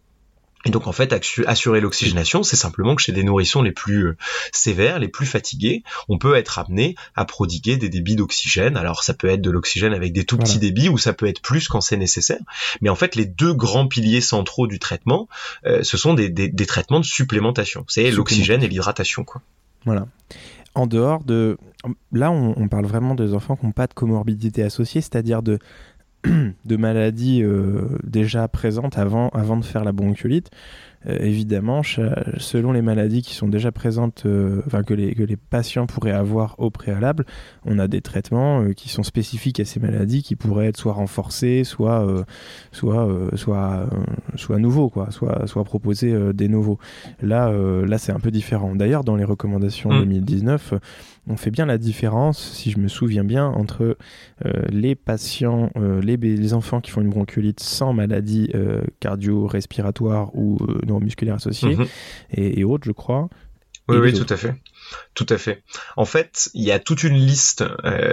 Et 0.66 0.70
donc 0.70 0.86
en 0.86 0.92
fait, 0.92 1.14
assurer 1.46 1.80
l'oxygénation, 1.80 2.42
c'est 2.42 2.56
simplement 2.56 2.94
que 2.94 3.00
chez 3.00 3.12
des 3.12 3.22
nourrissons 3.22 3.62
les 3.62 3.72
plus 3.72 4.08
euh, 4.08 4.16
sévères, 4.52 4.98
les 4.98 5.08
plus 5.08 5.24
fatigués, 5.24 5.82
on 6.08 6.18
peut 6.18 6.36
être 6.36 6.58
amené 6.58 6.96
à 7.14 7.24
prodiguer 7.24 7.78
des 7.78 7.88
débits 7.88 8.16
d'oxygène. 8.16 8.76
Alors 8.76 9.02
ça 9.02 9.14
peut 9.14 9.28
être 9.28 9.40
de 9.40 9.50
l'oxygène 9.50 9.94
avec 9.94 10.12
des 10.12 10.24
tout 10.24 10.36
petits 10.36 10.58
débits 10.58 10.90
ou 10.90 10.98
ça 10.98 11.14
peut 11.14 11.26
être 11.26 11.40
plus 11.40 11.66
quand 11.68 11.80
c'est 11.80 11.96
nécessaire. 11.96 12.40
Mais 12.82 12.90
en 12.90 12.94
fait, 12.94 13.16
les 13.16 13.24
deux 13.24 13.54
grands 13.54 13.88
piliers 13.88 14.20
centraux 14.20 14.66
du 14.66 14.78
traitement, 14.78 15.28
euh, 15.64 15.82
ce 15.82 15.96
sont 15.96 16.12
des, 16.12 16.66
traitements 16.66 17.00
de 17.00 17.06
supplémentation. 17.06 17.84
C'est 17.88 18.10
l'oxygène 18.10 18.62
et 18.62 18.68
l'hydratation, 18.68 19.24
quoi. 19.24 19.40
Voilà. 19.86 20.06
En 20.74 20.86
dehors 20.86 21.24
de, 21.24 21.56
là, 22.12 22.30
on, 22.30 22.54
on 22.56 22.68
parle 22.68 22.84
vraiment 22.84 23.14
des 23.14 23.32
enfants 23.32 23.56
qui 23.56 23.66
n'ont 23.66 23.72
pas 23.72 23.86
de 23.86 23.94
comorbidité 23.94 24.62
associée, 24.62 25.00
c'est-à-dire 25.00 25.42
de 25.42 25.58
de 26.64 26.76
maladies 26.76 27.42
euh, 27.42 27.98
déjà 28.04 28.46
présentes 28.48 28.98
avant, 28.98 29.28
avant 29.30 29.56
de 29.56 29.64
faire 29.64 29.84
la 29.84 29.92
bronchiolite. 29.92 30.50
Euh, 31.06 31.16
évidemment, 31.18 31.80
selon 32.36 32.72
les 32.72 32.82
maladies 32.82 33.22
qui 33.22 33.34
sont 33.34 33.48
déjà 33.48 33.72
présentes, 33.72 34.24
euh, 34.26 34.60
enfin 34.66 34.82
que 34.82 34.92
les, 34.92 35.14
que 35.14 35.22
les 35.22 35.38
patients 35.38 35.86
pourraient 35.86 36.10
avoir 36.10 36.56
au 36.58 36.68
préalable, 36.68 37.24
on 37.64 37.78
a 37.78 37.88
des 37.88 38.02
traitements 38.02 38.70
qui 38.74 38.90
sont 38.90 39.02
spécifiques 39.02 39.60
à 39.60 39.64
ces 39.64 39.80
maladies 39.80 40.22
qui 40.22 40.36
pourraient 40.36 40.66
être 40.66 40.76
soit 40.76 40.92
renforcés, 40.92 41.64
soit, 41.64 42.06
soit, 42.70 43.08
soit, 43.34 43.88
soit 44.36 44.58
nouveaux, 44.58 44.90
quoi, 44.90 45.10
soit, 45.10 45.46
soit 45.46 45.64
proposés 45.64 46.14
des 46.34 46.48
nouveaux. 46.48 46.78
Là, 47.22 47.50
là 47.50 47.96
c'est 47.96 48.12
un 48.12 48.20
peu 48.20 48.30
différent. 48.30 48.74
D'ailleurs, 48.74 49.04
dans 49.04 49.16
les 49.16 49.24
recommandations 49.24 49.88
2019, 49.88 50.72
mmh 50.72 50.78
on 51.26 51.36
fait 51.36 51.50
bien 51.50 51.66
la 51.66 51.78
différence, 51.78 52.38
si 52.38 52.70
je 52.70 52.78
me 52.78 52.88
souviens 52.88 53.24
bien, 53.24 53.46
entre 53.46 53.96
euh, 54.44 54.52
les 54.68 54.94
patients, 54.94 55.70
euh, 55.76 56.00
les, 56.00 56.54
enfants 56.54 56.80
qui 56.80 56.90
font 56.90 57.00
une 57.00 57.10
bronchiolite 57.10 57.60
sans 57.60 57.92
maladie 57.92 58.50
euh, 58.54 58.82
cardio-respiratoire 59.00 60.34
ou 60.34 60.58
neuromusculaire 60.86 61.36
associée 61.36 61.76
mhm. 61.76 61.86
et, 62.32 62.64
autres, 62.64 62.84
je 62.84 62.92
crois. 62.92 63.28
Oui, 63.88 63.98
oui, 63.98 64.12
tout 64.12 64.26
à 64.32 64.36
fait. 64.36 64.54
Tout 65.14 65.26
à 65.28 65.38
fait. 65.38 65.62
En 65.96 66.04
fait, 66.04 66.50
il 66.54 66.62
y 66.62 66.70
a 66.70 66.78
toute 66.78 67.02
une 67.02 67.16
liste 67.16 67.64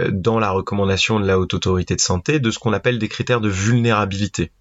dans 0.10 0.40
la 0.40 0.50
recommandation 0.50 1.20
de 1.20 1.26
la 1.26 1.40
Haute 1.40 1.54
Autorité 1.54 1.96
de 1.96 2.02
Santé 2.02 2.40
de 2.40 2.50
ce 2.50 2.58
qu'on 2.58 2.74
appelle 2.74 2.98
des 2.98 3.08
critères 3.08 3.42
de 3.42 3.50
vulnérabilité. 3.50 4.52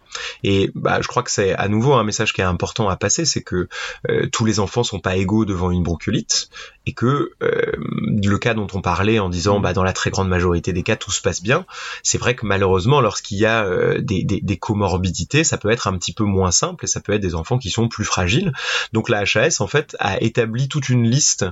Et 0.43 0.71
bah, 0.75 1.01
je 1.01 1.09
crois 1.09 1.23
que 1.23 1.31
c'est 1.31 1.55
à 1.55 1.69
nouveau 1.69 1.95
un 1.95 2.05
message 2.05 2.33
qui 2.33 2.41
est 2.41 2.45
important 2.45 2.89
à 2.89 2.97
passer, 2.97 3.25
c'est 3.25 3.43
que 3.43 3.69
euh, 4.09 4.27
tous 4.33 4.45
les 4.45 4.61
enfants 4.61 4.83
sont 4.83 5.01
pas 5.01 5.17
égaux 5.17 5.45
devant 5.45 5.71
une 5.71 5.83
bronchiolite 5.83 6.49
et 6.87 6.93
que 6.93 7.33
euh, 7.43 7.73
le 7.77 8.39
cas 8.39 8.55
dont 8.55 8.67
on 8.73 8.81
parlait 8.81 9.19
en 9.19 9.29
disant 9.29 9.61
bah 9.61 9.73
dans 9.73 9.83
la 9.83 9.93
très 9.93 10.11
grande 10.11 10.29
majorité 10.29 10.73
des 10.73 10.83
cas 10.83 10.97
tout 10.97 11.11
se 11.11 11.21
passe 11.21 11.43
bien, 11.43 11.67
c'est 12.03 12.19
vrai 12.19 12.35
que 12.35 12.47
malheureusement 12.47 13.01
lorsqu'il 13.01 13.39
y 13.39 13.47
a 13.47 13.65
euh, 13.65 14.01
des, 14.01 14.23
des, 14.23 14.41
des, 14.41 14.57
comorbidités, 14.57 15.45
ça 15.45 15.59
peut 15.59 15.71
être 15.71 15.87
un 15.87 15.99
petit 15.99 16.13
peu 16.13 16.25
moins 16.25 16.51
simple 16.51 16.85
et 16.85 16.89
ça 16.89 17.01
peut 17.01 17.13
être 17.13 17.21
des 17.21 17.35
enfants 17.35 17.59
qui 17.59 17.71
sont 17.71 17.89
plus 17.89 18.05
fragiles. 18.05 18.53
Donc 18.93 19.09
la 19.09 19.21
HAS 19.23 19.61
en 19.61 19.67
fait 19.67 19.97
a 19.99 20.21
établi 20.23 20.69
toute 20.69 20.89
une 20.89 21.09
liste 21.09 21.45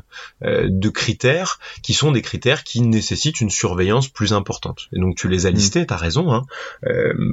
de 0.42 0.88
critères 0.88 1.58
qui 1.82 1.92
sont 1.92 2.12
des 2.12 2.22
critères 2.22 2.64
qui 2.64 2.80
nécessitent 2.80 3.40
une 3.40 3.50
surveillance 3.50 4.08
plus 4.08 4.32
importante. 4.32 4.88
Et 4.92 5.00
donc 5.00 5.16
tu 5.16 5.28
les 5.28 5.46
as 5.46 5.50
mmh. 5.50 5.54
listés, 5.54 5.86
tu 5.86 5.94
as 5.94 5.96
raison, 5.96 6.32
hein, 6.32 6.42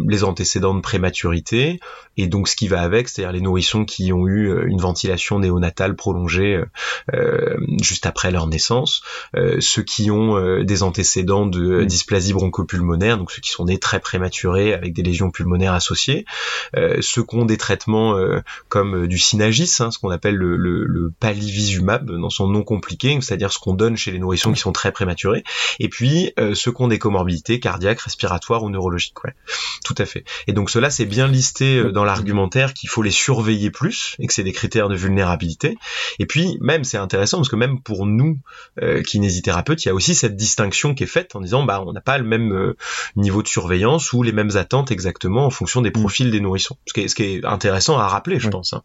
les 0.07 0.23
antécédents 0.23 0.75
de 0.75 0.81
prématurité 0.81 1.79
et 2.17 2.27
donc 2.27 2.47
ce 2.47 2.55
qui 2.55 2.67
va 2.67 2.81
avec, 2.81 3.07
c'est-à-dire 3.07 3.31
les 3.31 3.41
nourrissons 3.41 3.85
qui 3.85 4.11
ont 4.11 4.27
eu 4.27 4.49
euh, 4.49 4.65
une 4.67 4.79
ventilation 4.79 5.39
néonatale 5.39 5.95
prolongée 5.95 6.55
euh, 6.55 6.65
euh, 7.13 7.57
juste 7.91 8.05
après 8.05 8.31
leur 8.31 8.47
naissance, 8.47 9.01
ceux 9.59 9.83
qui 9.83 10.11
ont 10.11 10.63
des 10.63 10.83
antécédents 10.83 11.45
de 11.45 11.83
dysplasie 11.83 12.33
bronchopulmonaire, 12.33 13.17
donc 13.17 13.31
ceux 13.31 13.41
qui 13.41 13.49
sont 13.49 13.65
nés 13.65 13.79
très 13.79 13.99
prématurés 13.99 14.73
avec 14.73 14.93
des 14.93 15.03
lésions 15.03 15.29
pulmonaires 15.29 15.73
associées, 15.73 16.25
ceux 16.73 17.23
qui 17.23 17.35
ont 17.35 17.45
des 17.45 17.57
traitements 17.57 18.15
comme 18.69 19.07
du 19.07 19.17
synagis, 19.17 19.75
hein, 19.79 19.91
ce 19.91 19.99
qu'on 19.99 20.09
appelle 20.09 20.35
le, 20.35 20.55
le, 20.55 21.11
palivizumab 21.19 22.09
dans 22.09 22.29
son 22.29 22.47
nom 22.47 22.63
compliqué, 22.63 23.19
c'est-à-dire 23.21 23.51
ce 23.51 23.59
qu'on 23.59 23.73
donne 23.73 23.97
chez 23.97 24.11
les 24.11 24.19
nourrissons 24.19 24.53
qui 24.53 24.61
sont 24.61 24.71
très 24.71 24.91
prématurés, 24.91 25.43
et 25.79 25.89
puis 25.89 26.33
ceux 26.53 26.71
qui 26.71 26.81
ont 26.81 26.87
des 26.87 26.99
comorbidités 26.99 27.59
cardiaques, 27.59 28.01
respiratoires 28.01 28.63
ou 28.63 28.69
neurologiques. 28.69 29.23
Ouais, 29.23 29.33
tout 29.83 29.95
à 29.97 30.05
fait. 30.05 30.23
Et 30.47 30.53
donc 30.53 30.69
cela, 30.69 30.89
c'est 30.89 31.05
bien 31.05 31.27
listé 31.27 31.77
euh, 31.77 31.91
dans 31.91 32.03
l'argumentaire 32.03 32.73
qu'il 32.73 32.89
faut 32.89 33.01
les 33.01 33.11
surveiller 33.11 33.71
plus 33.71 34.15
et 34.19 34.27
que 34.27 34.33
c'est 34.33 34.43
des 34.43 34.51
critères 34.51 34.89
de 34.89 34.95
vulnérabilité. 34.95 35.77
Et 36.19 36.25
puis 36.25 36.57
même 36.61 36.83
c'est 36.83 36.97
intéressant 36.97 37.37
parce 37.37 37.49
que 37.49 37.55
même 37.55 37.80
pour 37.83 38.05
nous 38.05 38.39
euh, 38.81 39.01
kinésithérapeutes, 39.01 39.85
il 39.85 39.89
y 39.89 39.91
a 39.91 39.93
aussi 39.93 40.15
cette 40.15 40.35
distinction 40.35 40.93
qui 40.93 41.03
est 41.03 41.07
faite 41.07 41.35
en 41.35 41.41
disant 41.41 41.63
bah 41.63 41.83
on 41.85 41.93
n'a 41.93 42.01
pas 42.01 42.17
le 42.17 42.23
même 42.23 42.51
euh, 42.53 42.75
niveau 43.15 43.43
de 43.43 43.47
surveillance 43.47 44.13
ou 44.13 44.23
les 44.23 44.31
mêmes 44.31 44.55
attentes 44.55 44.91
exactement 44.91 45.45
en 45.45 45.49
fonction 45.49 45.81
des 45.81 45.89
mm. 45.89 45.93
profils 45.93 46.31
des 46.31 46.39
nourrissons. 46.39 46.77
Ce 46.85 46.93
qui 46.93 47.01
est, 47.01 47.07
ce 47.07 47.15
qui 47.15 47.23
est 47.23 47.45
intéressant 47.45 47.97
à 47.97 48.07
rappeler, 48.07 48.39
je 48.39 48.49
pense. 48.49 48.73
Hein. 48.73 48.83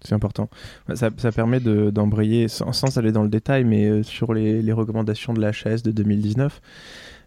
C'est 0.00 0.14
important. 0.14 0.50
Ça, 0.94 1.08
ça 1.16 1.32
permet 1.32 1.60
d'embrayer, 1.60 2.48
sans, 2.48 2.72
sans, 2.72 2.98
aller 2.98 3.10
dans 3.10 3.22
le 3.22 3.30
détail, 3.30 3.64
mais 3.64 4.02
sur 4.02 4.34
les, 4.34 4.60
les 4.60 4.72
recommandations 4.72 5.32
de 5.32 5.40
l'HAS 5.40 5.82
de 5.82 5.92
2019. 5.92 6.60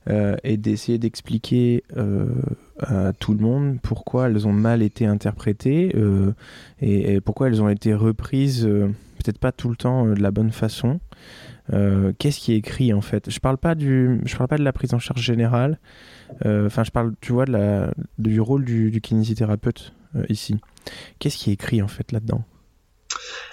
Euh, 0.10 0.38
et 0.44 0.56
d'essayer 0.56 0.98
d'expliquer 0.98 1.84
euh, 1.98 2.28
à 2.80 3.12
tout 3.12 3.34
le 3.34 3.40
monde 3.40 3.80
pourquoi 3.82 4.28
elles 4.28 4.48
ont 4.48 4.54
mal 4.54 4.82
été 4.82 5.06
interprétées 5.06 5.92
euh, 5.96 6.32
et, 6.82 7.20
pourquoi 7.20 7.48
elles 7.48 7.62
ont 7.62 7.68
été 7.68 7.94
reprises, 7.94 8.64
peut-être 8.66 9.40
pas 9.40 9.52
tout 9.52 9.70
le 9.70 9.76
temps 9.76 10.06
de 10.06 10.22
la 10.22 10.32
bonne 10.32 10.52
façon. 10.52 11.00
Qu'est-ce 11.70 12.40
qui 12.40 12.54
est 12.54 12.58
écrit 12.58 12.94
en 12.94 13.02
fait? 13.02 13.30
Je 13.30 13.40
parle 13.40 13.58
pas 13.58 13.76
du, 13.76 14.22
je 14.24 14.38
parle 14.38 14.48
pas 14.48 14.58
de 14.58 14.64
la 14.64 14.72
prise 14.72 14.94
en 14.94 15.00
charge 15.00 15.22
générale. 15.22 15.80
Enfin, 16.46 16.86
je 16.86 16.92
parle, 16.92 17.14
tu 17.20 17.34
vois, 17.34 17.46
de 17.46 17.90
du 18.18 18.40
rôle 18.40 18.64
du 18.64 19.02
kinésithérapeute 19.02 19.94
ici. 20.30 20.56
Qu'est-ce 21.20 21.36
qui 21.38 21.50
est 21.50 21.54
écrit 21.54 21.82
en 21.82 21.90
fait 21.90 22.14
là-dedans? 22.14 22.46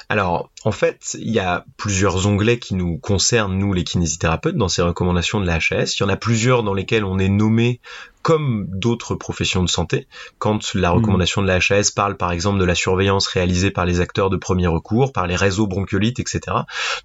Alors, 0.08 0.50
en 0.64 0.72
fait, 0.72 1.16
il 1.18 1.30
y 1.30 1.38
a 1.38 1.64
plusieurs 1.76 2.26
onglets 2.26 2.58
qui 2.58 2.74
nous 2.74 2.98
concernent, 2.98 3.56
nous, 3.58 3.72
les 3.72 3.84
kinésithérapeutes, 3.84 4.56
dans 4.56 4.68
ces 4.68 4.82
recommandations 4.82 5.40
de 5.40 5.46
la 5.46 5.56
HAS. 5.56 5.96
Il 5.98 6.00
y 6.00 6.02
en 6.02 6.08
a 6.08 6.16
plusieurs 6.16 6.62
dans 6.62 6.74
lesquels 6.74 7.04
on 7.04 7.18
est 7.18 7.28
nommé 7.28 7.80
comme 8.24 8.66
d'autres 8.70 9.14
professions 9.14 9.62
de 9.62 9.68
santé, 9.68 10.08
quand 10.38 10.72
la 10.72 10.90
recommandation 10.90 11.42
de 11.42 11.46
la 11.46 11.56
HAS 11.56 11.90
parle 11.94 12.16
par 12.16 12.32
exemple 12.32 12.58
de 12.58 12.64
la 12.64 12.74
surveillance 12.74 13.26
réalisée 13.26 13.70
par 13.70 13.84
les 13.84 14.00
acteurs 14.00 14.30
de 14.30 14.38
premier 14.38 14.66
recours, 14.66 15.12
par 15.12 15.26
les 15.26 15.36
réseaux 15.36 15.66
bronchiolites, 15.66 16.20
etc. 16.20 16.40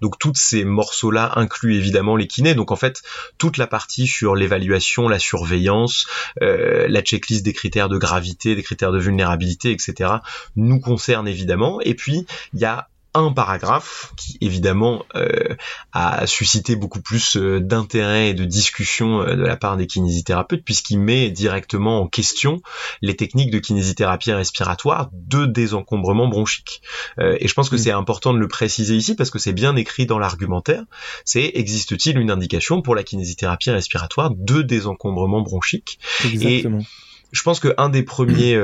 Donc 0.00 0.18
tous 0.18 0.32
ces 0.34 0.64
morceaux-là 0.64 1.32
incluent 1.36 1.76
évidemment 1.76 2.16
les 2.16 2.26
kinés. 2.26 2.54
Donc 2.54 2.72
en 2.72 2.76
fait, 2.76 3.02
toute 3.36 3.58
la 3.58 3.66
partie 3.66 4.06
sur 4.06 4.34
l'évaluation, 4.34 5.08
la 5.08 5.18
surveillance, 5.18 6.06
euh, 6.40 6.86
la 6.88 7.02
checklist 7.02 7.44
des 7.44 7.52
critères 7.52 7.90
de 7.90 7.98
gravité, 7.98 8.56
des 8.56 8.62
critères 8.62 8.90
de 8.90 8.98
vulnérabilité, 8.98 9.72
etc. 9.72 10.10
nous 10.56 10.80
concerne 10.80 11.28
évidemment. 11.28 11.82
Et 11.82 11.92
puis 11.92 12.24
il 12.54 12.60
y 12.60 12.64
a 12.64 12.88
un 13.14 13.32
paragraphe 13.32 14.12
qui 14.16 14.38
évidemment 14.40 15.04
euh, 15.16 15.56
a 15.92 16.26
suscité 16.26 16.76
beaucoup 16.76 17.00
plus 17.00 17.36
euh, 17.36 17.60
d'intérêt 17.60 18.30
et 18.30 18.34
de 18.34 18.44
discussion 18.44 19.22
euh, 19.22 19.34
de 19.34 19.42
la 19.42 19.56
part 19.56 19.76
des 19.76 19.88
kinésithérapeutes 19.88 20.64
puisqu'il 20.64 21.00
met 21.00 21.30
directement 21.30 22.00
en 22.00 22.06
question 22.06 22.62
les 23.02 23.16
techniques 23.16 23.50
de 23.50 23.58
kinésithérapie 23.58 24.32
respiratoire 24.32 25.10
de 25.12 25.46
désencombrement 25.46 26.28
bronchique. 26.28 26.82
et 27.18 27.48
je 27.48 27.54
pense 27.54 27.68
que 27.68 27.76
mm. 27.76 27.78
c'est 27.78 27.90
important 27.90 28.32
de 28.32 28.38
le 28.38 28.48
préciser 28.48 28.94
ici 28.94 29.16
parce 29.16 29.30
que 29.30 29.38
c'est 29.38 29.52
bien 29.52 29.74
écrit 29.76 30.06
dans 30.06 30.18
l'argumentaire. 30.18 30.84
C'est 31.24 31.50
existe-t-il 31.54 32.18
une 32.18 32.30
indication 32.30 32.82
pour 32.82 32.94
la 32.94 33.02
kinésithérapie 33.02 33.70
respiratoire 33.70 34.30
de 34.30 34.62
désencombrement 34.62 35.40
bronchique? 35.40 35.98
Exactement. 36.24 36.78
Et 36.78 36.84
je 37.32 37.42
pense 37.42 37.60
que 37.60 37.74
un 37.78 37.88
des 37.88 38.02
premiers 38.02 38.56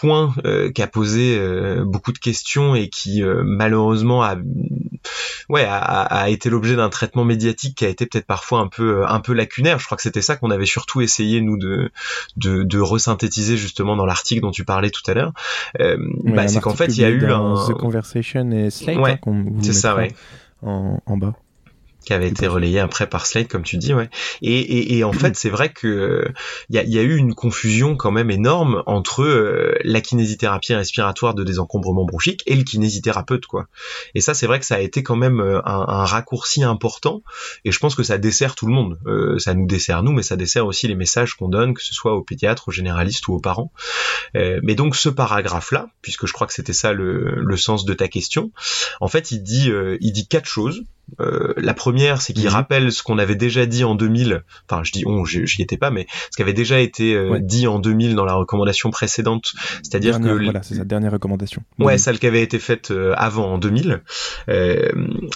point 0.00 0.34
euh, 0.44 0.70
qui 0.70 0.82
a 0.82 0.86
posé 0.86 1.36
euh, 1.38 1.84
beaucoup 1.84 2.12
de 2.12 2.18
questions 2.18 2.74
et 2.74 2.88
qui 2.88 3.22
euh, 3.22 3.42
malheureusement 3.44 4.22
a 4.22 4.36
ouais 5.48 5.66
a, 5.68 6.28
été 6.30 6.50
l'objet 6.50 6.76
d'un 6.76 6.88
traitement 6.88 7.24
médiatique 7.24 7.76
qui 7.76 7.84
a 7.84 7.88
été 7.88 8.06
peut-être 8.06 8.26
parfois 8.26 8.60
un 8.60 8.68
peu 8.68 9.06
un 9.06 9.20
peu 9.20 9.32
lacunaire. 9.32 9.78
Je 9.78 9.86
crois 9.86 9.96
que 9.96 10.02
c'était 10.02 10.22
ça 10.22 10.36
qu'on 10.36 10.50
avait 10.50 10.66
surtout 10.66 11.00
essayé 11.00 11.40
nous 11.40 11.58
de 11.58 11.90
de, 12.36 12.62
de 12.62 12.80
resynthétiser 12.80 13.56
justement 13.56 13.96
dans 13.96 14.06
l'article 14.06 14.42
dont 14.42 14.50
tu 14.50 14.64
parlais 14.64 14.90
tout 14.90 15.08
à 15.10 15.14
l'heure. 15.14 15.32
bah, 15.78 16.48
c'est 16.48 16.60
qu'en 16.60 16.74
fait 16.74 16.86
il 16.86 17.00
y 17.00 17.04
a 17.04 17.10
eu 17.10 17.30
un 17.30 17.54
The 17.68 17.74
Conversation 17.74 18.50
et 18.50 18.70
Slate 18.70 18.98
ouais, 18.98 19.20
hein, 19.26 19.44
c'est 19.62 19.72
ça 19.72 19.96
ouais 19.96 20.14
en, 20.62 21.00
en 21.06 21.16
bas 21.16 21.34
qui 22.04 22.12
avait 22.12 22.28
été 22.28 22.46
relayé 22.46 22.80
après 22.80 23.08
par 23.08 23.26
Slate, 23.26 23.48
comme 23.48 23.62
tu 23.62 23.76
dis, 23.76 23.94
ouais. 23.94 24.10
Et, 24.42 24.58
et, 24.58 24.98
et 24.98 25.04
en 25.04 25.12
fait, 25.12 25.36
c'est 25.36 25.50
vrai 25.50 25.72
que 25.72 26.26
il 26.68 26.76
y 26.76 26.78
a, 26.78 26.84
y 26.84 26.98
a, 26.98 27.02
eu 27.02 27.16
une 27.16 27.34
confusion 27.34 27.96
quand 27.96 28.10
même 28.10 28.30
énorme 28.30 28.82
entre 28.86 29.22
euh, 29.22 29.74
la 29.84 30.00
kinésithérapie 30.00 30.74
respiratoire 30.74 31.34
de 31.34 31.44
désencombrement 31.44 32.04
bronchique 32.04 32.42
et 32.46 32.56
le 32.56 32.64
kinésithérapeute, 32.64 33.46
quoi. 33.46 33.66
Et 34.14 34.20
ça, 34.20 34.34
c'est 34.34 34.46
vrai 34.46 34.60
que 34.60 34.66
ça 34.66 34.76
a 34.76 34.80
été 34.80 35.02
quand 35.02 35.16
même 35.16 35.40
euh, 35.40 35.60
un, 35.64 35.84
un, 35.88 36.04
raccourci 36.04 36.62
important. 36.62 37.22
Et 37.64 37.72
je 37.72 37.78
pense 37.78 37.94
que 37.94 38.02
ça 38.02 38.18
dessert 38.18 38.54
tout 38.54 38.66
le 38.66 38.72
monde. 38.72 38.98
Euh, 39.06 39.38
ça 39.38 39.54
nous 39.54 39.66
dessert 39.66 40.02
nous, 40.02 40.12
mais 40.12 40.22
ça 40.22 40.36
dessert 40.36 40.66
aussi 40.66 40.88
les 40.88 40.94
messages 40.94 41.34
qu'on 41.34 41.48
donne, 41.48 41.74
que 41.74 41.82
ce 41.82 41.94
soit 41.94 42.14
aux 42.14 42.22
pédiatres, 42.22 42.68
aux 42.68 42.72
généralistes 42.72 43.26
ou 43.28 43.34
aux 43.34 43.40
parents. 43.40 43.72
Euh, 44.36 44.60
mais 44.62 44.74
donc 44.74 44.96
ce 44.96 45.08
paragraphe-là, 45.08 45.88
puisque 46.00 46.26
je 46.26 46.32
crois 46.32 46.46
que 46.46 46.52
c'était 46.52 46.72
ça 46.72 46.92
le, 46.92 47.34
le, 47.36 47.56
sens 47.56 47.84
de 47.84 47.94
ta 47.94 48.08
question, 48.08 48.50
en 49.00 49.08
fait, 49.08 49.30
il 49.30 49.42
dit, 49.42 49.70
il 50.00 50.12
dit 50.12 50.26
quatre 50.26 50.46
choses. 50.46 50.82
Euh, 51.20 51.52
la 51.56 51.74
première, 51.74 52.22
c'est 52.22 52.32
qu'il 52.32 52.44
mhm. 52.44 52.52
rappelle 52.52 52.92
ce 52.92 53.02
qu'on 53.02 53.18
avait 53.18 53.34
déjà 53.34 53.66
dit 53.66 53.84
en 53.84 53.94
2000. 53.94 54.42
Enfin, 54.68 54.82
je 54.84 54.92
dis 54.92 55.04
on, 55.06 55.24
j'y 55.24 55.62
étais 55.62 55.76
pas, 55.76 55.90
mais 55.90 56.06
ce 56.30 56.36
qui 56.36 56.42
avait 56.42 56.52
déjà 56.52 56.80
été 56.80 57.14
euh, 57.14 57.38
dit 57.40 57.66
en 57.66 57.78
2000 57.78 58.14
dans 58.14 58.24
la 58.24 58.34
recommandation 58.34 58.90
précédente, 58.90 59.52
c'est-à-dire 59.82 60.20
que 60.20 60.42
voilà, 60.42 60.62
c'est 60.62 60.76
sa 60.76 60.84
dernière 60.84 61.12
recommandation. 61.12 61.62
Ouais, 61.78 61.98
celle 61.98 62.18
qui 62.18 62.26
avait 62.26 62.42
été 62.42 62.58
faite 62.58 62.90
euh, 62.90 63.14
avant 63.16 63.54
en 63.54 63.58
2000. 63.58 64.02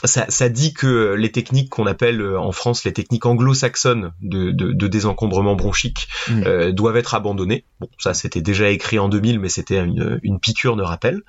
ça, 0.05 0.26
ça, 0.29 0.48
dit 0.48 0.72
que 0.72 1.14
les 1.14 1.31
techniques 1.31 1.70
qu'on 1.70 1.87
appelle 1.87 2.24
en 2.37 2.52
France 2.52 2.85
les 2.85 2.92
techniques 2.92 3.26
anglo-saxonnes 3.26 4.12
de, 4.22 4.52
de, 4.52 4.72
de, 4.72 4.87
désencombrement 4.87 5.57
bronchique 5.57 6.09
mhm. 6.29 6.72
doivent 6.72 6.96
être 6.96 7.14
abandonnées. 7.14 7.64
Bon, 7.81 7.88
ça 7.98 8.14
c'était 8.14 8.40
déjà 8.40 8.70
écrit 8.70 8.98
en 8.98 9.09
2000, 9.09 9.40
mais 9.40 9.48
c'était 9.48 9.79
une, 9.79 10.20
une 10.22 10.40
piqûre 10.40 10.76
de 10.76 10.83
rappel. 10.83 11.22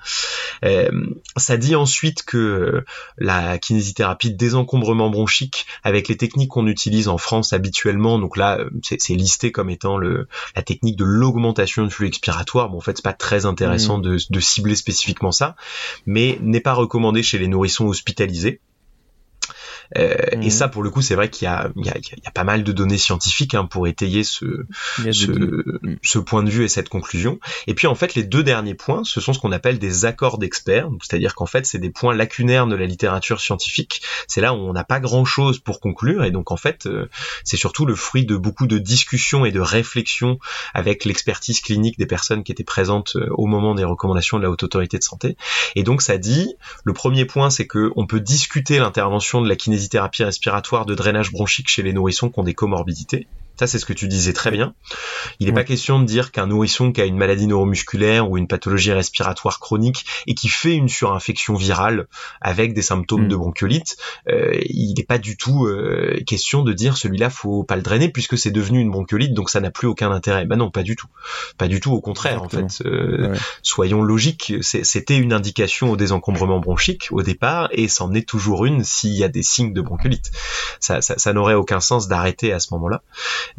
ça 1.36 1.56
dit 1.56 1.74
ensuite 1.74 2.22
que 2.22 2.84
la 3.18 3.58
kinésithérapie 3.58 4.27
désencombrement 4.30 5.10
bronchique 5.10 5.66
avec 5.82 6.08
les 6.08 6.16
techniques 6.16 6.50
qu'on 6.50 6.66
utilise 6.66 7.08
en 7.08 7.18
France 7.18 7.52
habituellement. 7.52 8.18
Donc 8.18 8.36
là, 8.36 8.60
c'est 8.82 9.14
listé 9.14 9.52
comme 9.52 9.70
étant 9.70 9.96
le, 9.96 10.28
la 10.56 10.62
technique 10.62 10.96
de 10.96 11.04
l'augmentation 11.04 11.84
du 11.84 11.90
flux 11.90 12.06
expiratoire. 12.06 12.70
Bon, 12.70 12.78
en 12.78 12.80
fait, 12.80 12.96
c'est 12.96 13.04
pas 13.04 13.12
très 13.12 13.46
intéressant 13.46 13.98
mmh. 13.98 14.02
de, 14.02 14.18
de 14.30 14.40
cibler 14.40 14.74
spécifiquement 14.74 15.32
ça, 15.32 15.56
mais 16.06 16.38
n'est 16.42 16.60
pas 16.60 16.74
recommandé 16.74 17.22
chez 17.22 17.38
les 17.38 17.48
nourrissons 17.48 17.86
hospitalisés. 17.86 18.60
Euh, 19.96 20.16
et 20.32 20.36
mhm. 20.36 20.50
ça, 20.50 20.68
pour 20.68 20.82
le 20.82 20.90
coup, 20.90 21.02
c'est 21.02 21.14
vrai 21.14 21.30
qu'il 21.30 21.48
y, 21.48 21.80
y, 21.80 21.86
y 21.86 22.26
a, 22.26 22.30
pas 22.30 22.44
mal 22.44 22.62
de 22.62 22.72
données 22.72 22.98
scientifiques 22.98 23.54
hein, 23.54 23.64
pour 23.64 23.86
étayer 23.86 24.22
ce, 24.22 24.66
ce, 25.10 25.30
mhm. 25.30 25.98
ce, 26.02 26.18
point 26.18 26.42
de 26.42 26.50
vue 26.50 26.64
et 26.64 26.68
cette 26.68 26.88
conclusion. 26.88 27.38
Et 27.66 27.74
puis, 27.74 27.86
en 27.86 27.94
fait, 27.94 28.14
les 28.14 28.24
deux 28.24 28.42
derniers 28.42 28.74
points, 28.74 29.02
ce 29.04 29.20
sont 29.20 29.32
ce 29.32 29.38
qu'on 29.38 29.52
appelle 29.52 29.78
des 29.78 30.04
accords 30.04 30.38
d'experts. 30.38 30.88
C'est-à-dire 31.02 31.34
qu'en 31.34 31.46
fait, 31.46 31.66
c'est 31.66 31.78
des 31.78 31.90
points 31.90 32.14
lacunaires 32.14 32.66
de 32.66 32.76
la 32.76 32.86
littérature 32.86 33.40
scientifique. 33.40 34.02
C'est 34.26 34.40
là 34.40 34.52
où 34.52 34.56
on 34.56 34.72
n'a 34.72 34.84
pas 34.84 35.00
grand-chose 35.00 35.58
pour 35.58 35.80
conclure. 35.80 36.24
Et 36.24 36.30
donc, 36.30 36.50
en 36.50 36.56
fait, 36.56 36.86
euh, 36.86 37.08
c'est 37.44 37.56
surtout 37.56 37.86
le 37.86 37.94
fruit 37.94 38.26
de 38.26 38.36
beaucoup 38.36 38.66
de 38.66 38.78
discussions 38.78 39.44
et 39.44 39.52
de 39.52 39.60
réflexions 39.60 40.38
avec 40.74 41.04
l'expertise 41.04 41.60
clinique 41.60 41.98
des 41.98 42.06
personnes 42.06 42.44
qui 42.44 42.52
étaient 42.52 42.64
présentes 42.64 43.16
euh, 43.16 43.28
au 43.30 43.46
moment 43.46 43.74
des 43.74 43.84
recommandations 43.84 44.38
de 44.38 44.42
la 44.42 44.50
Haute 44.50 44.62
Autorité 44.62 44.98
de 44.98 45.04
Santé. 45.04 45.36
Et 45.76 45.82
donc, 45.82 46.02
ça 46.02 46.18
dit, 46.18 46.54
le 46.84 46.92
premier 46.92 47.24
point, 47.24 47.50
c'est 47.50 47.66
que 47.66 47.90
on 47.96 48.06
peut 48.06 48.20
discuter 48.20 48.78
l'intervention 48.78 49.40
de 49.40 49.48
la 49.48 49.56
kinésithérapie 49.56 49.77
kinésithérapie 49.78 50.24
respiratoire 50.24 50.86
de 50.86 50.94
drainage 50.94 51.30
bronchique 51.30 51.68
chez 51.68 51.82
les 51.82 51.92
nourrissons 51.92 52.30
qui 52.30 52.40
ont 52.40 52.44
des 52.44 52.54
comorbidités. 52.54 53.28
Ça, 53.58 53.66
c'est 53.66 53.78
ce 53.78 53.86
que 53.86 53.92
tu 53.92 54.08
disais 54.08 54.32
très 54.32 54.50
bien. 54.50 54.74
Il 55.40 55.46
n'est 55.46 55.52
pas 55.52 55.64
question 55.64 55.98
de 55.98 56.04
dire 56.04 56.30
qu'un 56.30 56.46
nourrisson 56.46 56.92
qui 56.92 57.00
a 57.00 57.04
une 57.04 57.16
maladie 57.16 57.46
neuromusculaire 57.46 58.30
ou 58.30 58.38
une 58.38 58.46
pathologie 58.46 58.92
respiratoire 58.92 59.58
chronique 59.58 60.04
et 60.26 60.34
qui 60.34 60.48
fait 60.48 60.74
une 60.74 60.88
surinfection 60.88 61.54
virale 61.54 62.06
avec 62.40 62.72
des 62.72 62.82
symptômes 62.82 63.24
mm. 63.24 63.28
de 63.28 63.36
bronchiolite, 63.36 63.96
euh, 64.28 64.58
il 64.66 64.94
n'est 64.96 65.04
pas 65.04 65.18
du 65.18 65.36
tout 65.36 65.66
euh, 65.66 66.22
question 66.26 66.62
de 66.62 66.72
dire 66.72 66.96
celui-là 66.96 67.30
faut 67.30 67.64
pas 67.64 67.76
le 67.76 67.82
drainer 67.82 68.08
puisque 68.08 68.38
c'est 68.38 68.50
devenu 68.50 68.80
une 68.80 68.90
bronchiolite 68.90 69.34
donc 69.34 69.50
ça 69.50 69.60
n'a 69.60 69.70
plus 69.70 69.88
aucun 69.88 70.10
intérêt. 70.10 70.44
Ben 70.44 70.56
non, 70.56 70.70
pas 70.70 70.82
du 70.82 70.96
tout. 70.96 71.08
Pas 71.56 71.68
du 71.68 71.80
tout. 71.80 71.92
Au 71.92 72.00
contraire, 72.00 72.42
en 72.42 72.48
fait. 72.48 72.82
Euh, 72.84 73.34
soyons 73.62 74.02
logiques. 74.02 74.54
C'était 74.62 75.16
une 75.16 75.32
indication 75.32 75.90
au 75.90 75.96
désencombrement 75.96 76.60
bronchique 76.60 77.08
au 77.10 77.22
départ 77.22 77.68
et 77.72 77.88
c'en 77.88 78.12
est 78.14 78.28
toujours 78.28 78.64
une 78.64 78.84
s'il 78.84 79.14
y 79.14 79.24
a 79.24 79.28
des 79.28 79.42
signes 79.42 79.72
de 79.72 79.80
bronchiolite. 79.80 80.30
Ça, 80.80 81.00
ça, 81.00 81.18
ça 81.18 81.32
n'aurait 81.32 81.54
aucun 81.54 81.80
sens 81.80 82.08
d'arrêter 82.08 82.52
à 82.52 82.60
ce 82.60 82.72
moment-là. 82.74 83.02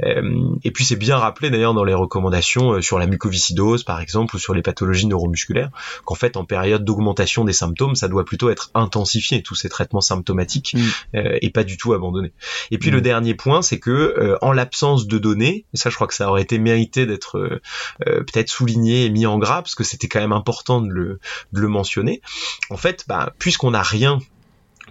Euh, 0.04 0.56
et 0.64 0.72
puis 0.72 0.86
c'est 0.86 0.96
bien 0.96 1.18
rappelé 1.18 1.50
d'ailleurs 1.50 1.74
dans 1.74 1.84
les 1.84 1.94
recommandations 1.94 2.74
euh, 2.74 2.82
sur 2.82 3.00
la 3.00 3.08
mucoviscidose 3.08 3.84
par 3.84 4.02
exemple 4.02 4.36
ou 4.36 4.40
sur 4.40 4.54
les 4.54 4.62
pathologies 4.62 5.08
neuromusculaires 5.08 5.70
qu'en 6.06 6.16
fait 6.16 6.38
en 6.38 6.46
période 6.46 6.84
d'augmentation 6.84 7.44
des 7.44 7.54
symptômes 7.54 7.96
ça 7.96 8.08
doit 8.08 8.26
plutôt 8.26 8.50
être 8.50 8.72
intensifié 8.74 9.42
tous 9.42 9.56
ces 9.56 9.70
traitements 9.70 10.02
symptomatiques 10.02 10.76
mm. 10.76 11.18
euh, 11.18 11.38
et 11.42 11.50
pas 11.50 11.64
du 11.64 11.78
tout 11.78 11.94
abandonné. 11.94 12.34
Et 12.72 12.78
puis 12.78 12.92
le 12.92 13.00
mm. 13.00 13.02
dernier 13.02 13.34
point 13.36 13.62
c'est 13.62 13.80
que 13.80 14.38
en 14.42 14.52
l'absence 14.52 15.08
de 15.08 15.18
données, 15.18 15.66
et 15.74 15.78
ça 15.78 15.90
je 15.90 15.96
crois 15.96 16.08
que 16.08 16.14
ça 16.14 16.30
aurait 16.30 16.42
été 16.42 16.58
mérité 16.60 17.06
d'être 17.06 17.62
peut-être 18.00 18.50
souligné 18.50 19.06
et 19.06 19.10
mis 19.10 19.26
en 19.26 19.38
gras 19.38 19.62
parce 19.62 19.76
que 19.76 19.84
c'était 19.84 20.08
quand 20.08 20.20
même 20.20 20.32
important 20.32 20.82
de 20.82 20.90
le, 20.90 21.20
de 21.54 21.60
le 21.60 21.68
mentionner. 21.68 22.22
En 22.70 22.78
fait, 22.78 23.06
bah, 23.08 23.34
puisqu'on 23.40 23.72
n'a 23.72 23.82
rien 23.82 24.20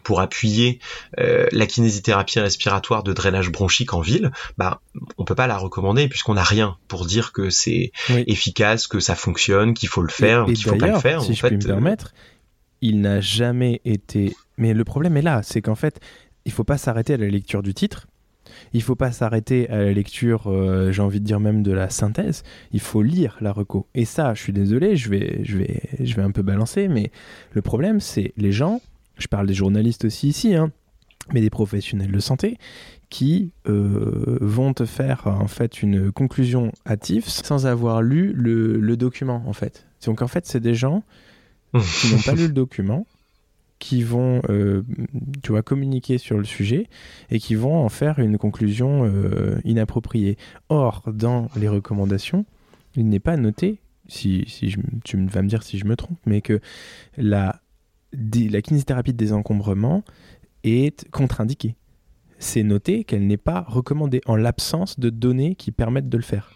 pour 0.09 0.21
appuyer 0.23 0.79
euh, 1.21 1.47
la 1.53 1.67
kinésithérapie 1.67 2.41
respiratoire 2.41 3.03
de 3.03 3.13
drainage 3.13 3.53
bronchique 3.53 3.93
en 3.93 4.01
ville, 4.01 4.33
bah 4.57 4.81
on 5.19 5.27
peut 5.27 5.35
pas 5.35 5.47
la 5.47 5.59
recommander 5.59 6.09
puisqu'on 6.09 6.33
n'a 6.33 6.43
rien 6.43 6.79
pour 6.89 7.05
dire 7.05 7.31
que 7.33 7.51
c'est 7.51 7.93
efficace, 8.09 8.87
que 8.87 9.01
ça 9.01 9.15
fonctionne, 9.15 9.75
qu'il 9.75 9.91
faut 9.91 10.01
le 10.01 10.09
faire, 10.09 10.47
qu'il 10.47 10.57
faut 10.57 10.77
pas 10.77 10.87
le 10.87 10.99
faire. 10.99 11.21
Si 11.21 11.35
je 11.35 11.43
peux 11.43 11.55
me 11.55 11.63
euh, 11.63 11.67
permettre, 11.67 12.15
il 12.81 13.03
n'a 13.03 13.21
jamais 13.21 13.83
été. 13.85 14.35
Mais 14.57 14.73
le 14.73 14.83
problème 14.83 15.19
est 15.19 15.23
là, 15.23 15.43
c'est 15.43 15.61
qu'en 15.61 15.75
fait, 15.75 16.01
il 16.47 16.53
faut 16.53 16.65
pas 16.65 16.79
s'arrêter 16.79 17.13
à 17.13 17.19
la 17.19 17.29
lecture 17.29 17.63
du 17.63 17.75
titre. 17.75 18.07
Il 18.73 18.83
faut 18.83 18.97
pas 18.97 19.13
s'arrêter 19.13 19.69
à 19.69 19.77
la 19.77 19.93
lecture, 19.93 20.45
euh, 20.47 20.91
j'ai 20.91 21.03
envie 21.03 21.21
de 21.21 21.27
dire 21.27 21.39
même 21.39 21.63
de 21.63 21.73
la 21.73 21.91
synthèse. 21.91 22.45
Il 22.73 22.81
faut 22.81 23.03
lire 23.03 23.37
la 23.43 23.53
reco. 23.53 23.87
Et 23.95 24.07
ça, 24.07 24.33
je 24.33 24.41
suis 24.41 24.55
désolé, 24.55 24.97
je 24.97 25.11
vais, 25.11 25.41
je 25.45 25.59
vais, 25.59 25.83
je 26.01 26.15
vais 26.15 26.23
un 26.23 26.31
peu 26.31 26.41
balancer, 26.41 26.89
mais 26.89 27.11
le 27.53 27.61
problème, 27.61 28.01
c'est 28.01 28.33
les 28.39 28.53
gens 28.53 28.81
je 29.19 29.27
parle 29.27 29.47
des 29.47 29.55
journalistes 29.55 30.05
aussi 30.05 30.29
ici, 30.29 30.55
hein, 30.55 30.71
mais 31.33 31.41
des 31.41 31.51
professionnels 31.51 32.13
de 32.13 32.21
santé 32.21 32.59
qui 33.11 33.53
euh, 33.67 34.39
vont 34.41 34.75
te 34.75 34.85
faire 34.85 35.27
en 35.27 35.49
fait 35.49 35.83
une 35.83 36.13
conclusion 36.13 36.73
hâtive 36.87 37.27
sans 37.27 37.67
avoir 37.67 38.03
lu 38.03 38.33
le, 38.35 38.97
document 38.97 39.43
en 39.47 39.53
fait. 39.53 39.87
Donc 40.05 40.23
en 40.23 40.29
fait 40.29 40.47
c'est 40.47 40.61
des 40.61 40.75
gens 40.75 41.03
qui 41.73 42.13
n'ont 42.13 42.23
pas 42.23 42.35
lu 42.35 42.47
le 42.47 42.53
document, 42.53 43.07
qui 43.79 44.03
vont 44.03 44.43
euh, 44.49 44.83
tu 45.43 45.53
vois 45.53 45.63
communiquer 45.63 46.19
sur 46.19 46.39
le 46.39 46.45
sujet 46.45 46.87
et 47.31 47.39
qui 47.39 47.55
vont 47.55 47.77
en 47.77 47.89
faire 47.89 48.19
une 48.19 48.39
conclusion 48.39 49.05
euh, 49.05 49.59
inappropriée. 49.65 50.37
Or 50.69 51.03
dans 51.07 51.49
les 51.57 51.69
recommandations, 51.69 52.45
il 52.95 53.09
n'est 53.09 53.21
pas 53.21 53.37
noté 53.37 53.79
si 54.09 54.47
tu 55.05 55.27
vas 55.27 55.43
me 55.43 55.49
dire 55.49 55.63
si 55.63 55.79
je 55.79 55.85
me 55.85 55.95
trompe, 55.95 56.19
mais 56.27 56.41
que 56.41 56.61
la 57.17 57.61
la 58.13 58.63
kinésithérapie 58.63 59.13
de 59.13 59.19
désencombrement 59.19 60.03
est 60.65 61.09
contre-indiquée. 61.11 61.77
c'est 62.39 62.63
noté 62.63 63.05
qu'elle 63.05 63.27
n'est 63.27 63.37
pas 63.37 63.65
recommandée 63.67 64.21
en 64.27 64.37
l'absence 64.37 64.99
de 64.99 65.11
données 65.11 65.55
qui 65.57 65.73
permettent 65.73 66.09
de 66.09 66.17
le 66.17 66.23
faire. 66.23 66.51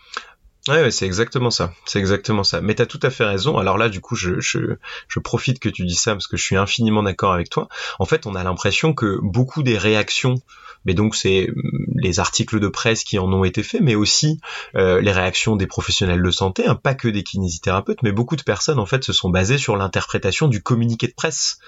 Ouais, 0.69 0.93
c'est 0.93 1.07
exactement 1.07 1.51
ça. 1.51 1.73
C'est 1.87 1.99
exactement 1.99 2.45
ça. 2.45 2.61
Mais 2.61 2.77
tu 2.77 2.83
as 2.83 2.87
tout 2.87 3.01
à 3.03 3.11
fait 3.11 3.25
raison. 3.25 3.59
Alors 3.59 3.79
là, 3.79 3.89
du 3.89 4.01
coup, 4.01 4.15
je, 4.15 4.39
je, 4.39 4.77
je 5.09 5.19
profite 5.19 5.59
que 5.59 5.69
tu 5.69 5.85
dis 5.85 5.97
ça 5.97 6.13
parce 6.13 6.29
que 6.29 6.37
je 6.37 6.45
suis 6.45 6.57
infiniment 6.57 7.03
d'accord 7.03 7.33
avec 7.33 7.51
toi. 7.51 7.67
En 7.99 8.05
fait, 8.05 8.27
on 8.27 8.37
a 8.37 8.45
l'impression 8.45 8.95
que 8.95 9.19
beaucoup 9.23 9.65
des 9.65 9.77
réactions 9.77 10.37
mais 10.85 10.95
donc 10.95 11.15
c'est 11.15 11.49
mm, 11.49 11.99
les 12.03 12.21
articles 12.21 12.61
de 12.61 12.69
presse 12.69 13.05
qui 13.05 13.19
en 13.19 13.33
ont 13.33 13.45
été 13.45 13.63
faits, 13.63 13.81
mais 13.81 13.95
aussi 13.95 14.41
euh, 14.77 15.01
les 15.01 15.13
réactions 15.13 15.57
des 15.57 15.67
professionnels 15.67 16.23
de 16.23 16.31
santé, 16.31 16.67
hein, 16.67 16.75
pas 16.75 16.95
que 16.95 17.09
des 17.09 17.23
kinésithérapeutes, 17.23 18.03
mais 18.03 18.13
beaucoup 18.13 18.37
de 18.37 18.43
personnes 18.43 18.79
en 18.79 18.87
fait 18.87 19.05
se 19.05 19.13
sont 19.13 19.31
basées 19.31 19.59
sur 19.59 19.77
l'interprétation 19.77 20.49
du 20.49 20.63
communiqué 20.63 21.07
de 21.07 21.15
presse, 21.15 21.59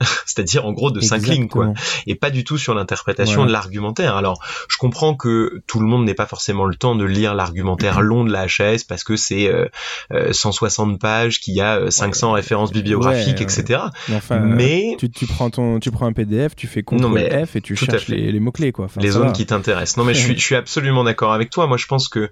c'est-à-dire 0.26 0.66
en 0.66 0.72
gros 0.72 0.90
de 0.90 1.00
cinq 1.00 1.26
lignes 1.26 1.48
quoi, 1.48 1.72
et 2.06 2.14
pas 2.14 2.30
du 2.30 2.44
tout 2.44 2.58
sur 2.58 2.74
l'interprétation 2.74 3.46
de 3.46 3.52
l'argumentaire. 3.52 4.16
Alors 4.16 4.42
je 4.68 4.76
comprends 4.76 5.14
que 5.14 5.62
tout 5.66 5.80
le 5.80 5.86
monde 5.86 6.04
n'ait 6.04 6.14
pas 6.14 6.26
forcément 6.26 6.64
le 6.64 6.74
temps 6.74 6.94
de 6.94 7.04
lire 7.04 7.34
l'argumentaire 7.34 8.00
long 8.02 8.24
de 8.24 8.32
la 8.32 8.42
HAS 8.42 8.84
parce 8.88 9.04
que 9.04 9.16
c'est 9.16 9.48
euh, 9.48 9.68
160 10.32 10.94
euh, 10.94 10.98
pages, 10.98 11.40
qu'il 11.40 11.54
y 11.54 11.60
a 11.60 11.90
500 11.90 12.30
euh, 12.30 12.34
références 12.34 12.72
bibliographiques, 12.72 13.40
etc. 13.40 13.82
Mais, 14.08 14.16
enfin, 14.16 14.40
mais... 14.40 14.96
Tu, 14.98 15.10
tu, 15.10 15.26
prends 15.26 15.50
ton, 15.50 15.78
tu 15.80 15.90
prends 15.90 16.06
un 16.06 16.12
PDF, 16.12 16.56
tu 16.56 16.66
fais 16.66 16.82
CTRL 16.82 17.46
F 17.46 17.56
et 17.56 17.60
tu 17.60 17.76
cherches 17.76 18.08
les, 18.08 18.32
les 18.32 18.40
mots-clés 18.40 18.72
les 18.96 19.10
zones 19.10 19.32
qui 19.32 19.46
t'intéressent. 19.46 19.96
Non, 19.98 20.04
mais 20.04 20.14
je 20.14 20.20
suis, 20.20 20.38
je 20.38 20.44
suis 20.44 20.54
absolument 20.54 21.04
d'accord 21.04 21.32
avec 21.32 21.50
toi. 21.50 21.66
Moi, 21.66 21.76
je 21.76 21.86
pense 21.86 22.08
que, 22.08 22.30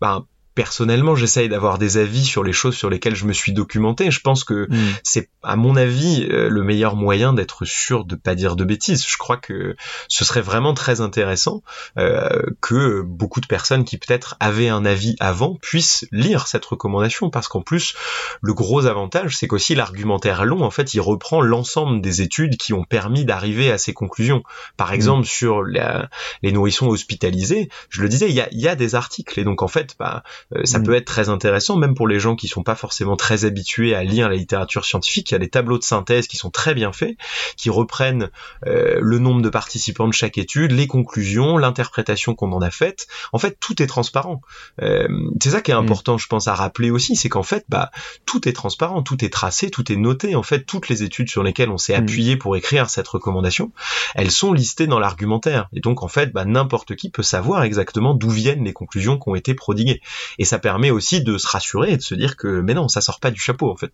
ben, 0.00 0.24
personnellement, 0.54 1.16
j'essaye 1.16 1.48
d'avoir 1.48 1.78
des 1.78 1.96
avis 1.96 2.24
sur 2.24 2.44
les 2.44 2.52
choses 2.52 2.76
sur 2.76 2.90
lesquelles 2.90 3.16
je 3.16 3.24
me 3.24 3.32
suis 3.32 3.52
documenté. 3.52 4.10
Je 4.10 4.20
pense 4.20 4.44
que 4.44 4.66
mm. 4.68 4.94
c'est, 5.02 5.30
à 5.42 5.56
mon 5.56 5.76
avis, 5.76 6.26
euh, 6.30 6.48
le 6.48 6.62
meilleur 6.62 6.96
moyen 6.96 7.32
d'être 7.32 7.64
sûr 7.64 8.04
de 8.04 8.16
pas 8.16 8.34
dire 8.34 8.56
de 8.56 8.64
bêtises. 8.64 9.06
Je 9.06 9.16
crois 9.16 9.36
que 9.36 9.76
ce 10.08 10.24
serait 10.24 10.40
vraiment 10.40 10.74
très 10.74 11.00
intéressant 11.00 11.62
euh, 11.98 12.42
que 12.60 13.02
beaucoup 13.02 13.40
de 13.40 13.46
personnes 13.46 13.84
qui 13.84 13.98
peut-être 13.98 14.36
avaient 14.40 14.68
un 14.68 14.84
avis 14.84 15.16
avant 15.20 15.56
puissent 15.62 16.06
lire 16.12 16.46
cette 16.46 16.64
recommandation, 16.64 17.30
parce 17.30 17.48
qu'en 17.48 17.62
plus, 17.62 17.94
le 18.40 18.54
gros 18.54 18.86
avantage, 18.86 19.36
c'est 19.36 19.46
qu'aussi 19.46 19.74
l'argumentaire 19.74 20.44
long, 20.44 20.62
en 20.62 20.70
fait, 20.70 20.94
il 20.94 21.00
reprend 21.00 21.40
l'ensemble 21.40 22.00
des 22.00 22.20
études 22.20 22.56
qui 22.56 22.72
ont 22.72 22.84
permis 22.84 23.24
d'arriver 23.24 23.70
à 23.70 23.78
ces 23.78 23.94
conclusions. 23.94 24.42
Par 24.76 24.90
mm. 24.90 24.94
exemple, 24.94 25.26
sur 25.26 25.62
les 25.62 26.52
nourrissons 26.52 26.88
hospitalisés, 26.88 27.68
je 27.88 28.02
le 28.02 28.08
disais, 28.08 28.28
il 28.28 28.34
y 28.34 28.40
a, 28.40 28.48
y 28.52 28.68
a 28.68 28.74
des 28.74 28.94
articles, 28.94 29.38
et 29.40 29.44
donc 29.44 29.62
en 29.62 29.68
fait, 29.68 29.96
bah, 29.98 30.22
ça 30.64 30.78
mm. 30.78 30.84
peut 30.84 30.94
être 30.94 31.04
très 31.04 31.28
intéressant, 31.28 31.76
même 31.76 31.94
pour 31.94 32.08
les 32.08 32.20
gens 32.20 32.36
qui 32.36 32.48
sont 32.48 32.62
pas 32.62 32.74
forcément 32.74 33.16
très 33.16 33.44
habitués 33.44 33.94
à 33.94 34.04
lire 34.04 34.28
la 34.28 34.36
littérature 34.36 34.84
scientifique. 34.84 35.30
Il 35.30 35.34
y 35.34 35.36
a 35.36 35.38
des 35.38 35.48
tableaux 35.48 35.78
de 35.78 35.84
synthèse 35.84 36.26
qui 36.26 36.36
sont 36.36 36.50
très 36.50 36.74
bien 36.74 36.92
faits, 36.92 37.16
qui 37.56 37.70
reprennent 37.70 38.30
euh, 38.66 38.98
le 39.00 39.18
nombre 39.18 39.42
de 39.42 39.48
participants 39.48 40.08
de 40.08 40.12
chaque 40.12 40.38
étude, 40.38 40.72
les 40.72 40.86
conclusions, 40.86 41.56
l'interprétation 41.58 42.34
qu'on 42.34 42.52
en 42.52 42.62
a 42.62 42.70
faite. 42.70 43.06
En 43.32 43.38
fait, 43.38 43.58
tout 43.60 43.82
est 43.82 43.86
transparent. 43.86 44.40
Euh, 44.80 45.08
c'est 45.42 45.50
ça 45.50 45.60
qui 45.60 45.70
est 45.70 45.74
mm. 45.74 45.78
important, 45.78 46.18
je 46.18 46.26
pense, 46.26 46.48
à 46.48 46.54
rappeler 46.54 46.90
aussi, 46.90 47.16
c'est 47.16 47.28
qu'en 47.28 47.42
fait, 47.42 47.64
bah, 47.68 47.90
tout 48.26 48.48
est 48.48 48.52
transparent, 48.52 49.02
tout 49.02 49.24
est 49.24 49.32
tracé, 49.32 49.70
tout 49.70 49.90
est 49.92 49.96
noté. 49.96 50.34
En 50.34 50.42
fait, 50.42 50.64
toutes 50.64 50.88
les 50.88 51.02
études 51.02 51.28
sur 51.28 51.42
lesquelles 51.42 51.70
on 51.70 51.78
s'est 51.78 51.94
mm. 51.94 52.02
appuyé 52.02 52.36
pour 52.36 52.56
écrire 52.56 52.90
cette 52.90 53.08
recommandation, 53.08 53.72
elles 54.14 54.30
sont 54.30 54.52
listées 54.52 54.86
dans 54.86 54.98
l'argumentaire. 54.98 55.68
Et 55.72 55.80
donc, 55.80 56.02
en 56.02 56.08
fait, 56.08 56.32
bah, 56.32 56.44
n'importe 56.44 56.96
qui 56.96 57.10
peut 57.10 57.22
savoir 57.22 57.62
exactement 57.62 58.14
d'où 58.14 58.30
viennent 58.30 58.64
les 58.64 58.72
conclusions 58.72 59.18
qui 59.18 59.28
ont 59.28 59.34
été 59.34 59.54
prodiguées. 59.54 60.00
Et 60.38 60.44
ça 60.44 60.58
permet 60.58 60.90
aussi 60.90 61.22
de 61.22 61.38
se 61.38 61.46
rassurer 61.46 61.92
et 61.92 61.96
de 61.96 62.02
se 62.02 62.14
dire 62.14 62.36
que 62.36 62.60
mais 62.60 62.74
non, 62.74 62.88
ça 62.88 63.00
sort 63.00 63.20
pas 63.20 63.30
du 63.30 63.40
chapeau 63.40 63.70
en 63.70 63.76
fait. 63.76 63.92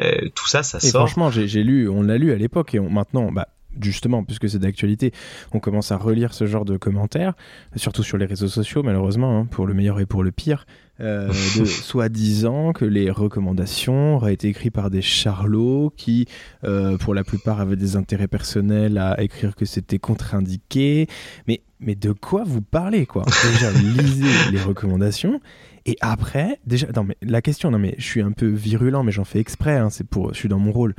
Euh, 0.00 0.28
tout 0.34 0.48
ça, 0.48 0.62
ça 0.62 0.80
sort. 0.80 1.08
Franchement, 1.08 1.30
j'ai 1.30 1.62
lu, 1.62 1.88
on 1.88 2.02
l'a 2.02 2.18
lu 2.18 2.32
à 2.32 2.36
l'époque 2.36 2.74
et 2.74 2.80
maintenant, 2.80 3.30
bah, 3.32 3.48
justement, 3.80 4.24
puisque 4.24 4.48
c'est 4.48 4.58
d'actualité, 4.58 5.12
on 5.52 5.60
commence 5.60 5.92
à 5.92 5.96
relire 5.96 6.34
ce 6.34 6.46
genre 6.46 6.64
de 6.64 6.76
commentaires, 6.76 7.34
surtout 7.76 8.02
sur 8.02 8.18
les 8.18 8.26
réseaux 8.26 8.48
sociaux, 8.48 8.82
malheureusement, 8.82 9.40
hein, 9.40 9.46
pour 9.46 9.66
le 9.66 9.74
meilleur 9.74 10.00
et 10.00 10.06
pour 10.06 10.22
le 10.22 10.32
pire, 10.32 10.66
euh, 11.00 11.28
de 11.58 11.64
soi-disant 11.64 12.72
que 12.72 12.84
les 12.84 13.10
recommandations 13.10 14.16
auraient 14.16 14.34
été 14.34 14.48
écrites 14.48 14.74
par 14.74 14.90
des 14.90 15.02
charlots 15.02 15.92
qui, 15.96 16.26
euh, 16.64 16.96
pour 16.98 17.14
la 17.14 17.24
plupart, 17.24 17.60
avaient 17.60 17.76
des 17.76 17.96
intérêts 17.96 18.28
personnels 18.28 18.98
à 18.98 19.20
écrire 19.22 19.54
que 19.54 19.64
c'était 19.64 19.98
contre-indiqué. 19.98 21.06
Mais, 21.46 21.62
mais 21.80 21.94
de 21.94 22.12
quoi 22.12 22.42
vous 22.44 22.62
parlez, 22.62 23.06
quoi? 23.06 23.24
Déjà, 23.52 23.70
lisez 24.02 24.50
les 24.50 24.60
recommandations 24.60 25.40
et 25.88 25.96
après, 26.02 26.60
déjà, 26.66 26.86
non, 26.94 27.02
mais 27.02 27.16
la 27.22 27.40
question, 27.40 27.70
non, 27.70 27.78
mais 27.78 27.94
je 27.96 28.04
suis 28.04 28.20
un 28.20 28.32
peu 28.32 28.46
virulent, 28.46 29.02
mais 29.04 29.10
j'en 29.10 29.24
fais 29.24 29.38
exprès, 29.38 29.78
hein, 29.78 29.88
c'est 29.88 30.06
pour, 30.06 30.34
je 30.34 30.38
suis 30.38 30.48
dans 30.50 30.58
mon 30.58 30.70
rôle. 30.70 30.94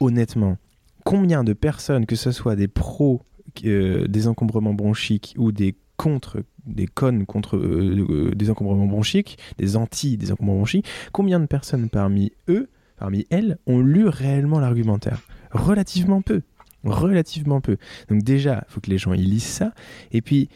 Honnêtement, 0.00 0.56
combien 1.04 1.44
de 1.44 1.52
personnes, 1.52 2.06
que 2.06 2.16
ce 2.16 2.30
soit 2.30 2.56
des 2.56 2.66
pros 2.66 3.20
euh, 3.66 4.08
des 4.08 4.28
encombrements 4.28 4.72
bronchiques 4.72 5.34
ou 5.36 5.52
des 5.52 5.74
contre, 5.98 6.42
des 6.64 6.86
connes 6.86 7.26
contre 7.26 7.58
euh, 7.58 8.06
euh, 8.08 8.34
des 8.34 8.48
encombrements 8.48 8.86
bronchiques, 8.86 9.36
des 9.58 9.76
anti 9.76 10.16
des 10.16 10.32
encombrements 10.32 10.56
bronchiques, 10.56 10.86
combien 11.12 11.38
de 11.38 11.44
personnes 11.44 11.90
parmi 11.90 12.32
eux, 12.48 12.70
parmi 12.96 13.26
elles, 13.28 13.58
ont 13.66 13.80
lu 13.80 14.08
réellement 14.08 14.60
l'argumentaire? 14.60 15.20
Relativement 15.50 16.22
peu 16.22 16.40
relativement 16.84 17.60
peu. 17.60 17.76
Donc 18.08 18.22
déjà, 18.22 18.64
il 18.68 18.72
faut 18.72 18.80
que 18.80 18.90
les 18.90 18.98
gens 18.98 19.12
lisent 19.12 19.44
ça. 19.44 19.72
Et 20.10 20.20
puis, 20.20 20.48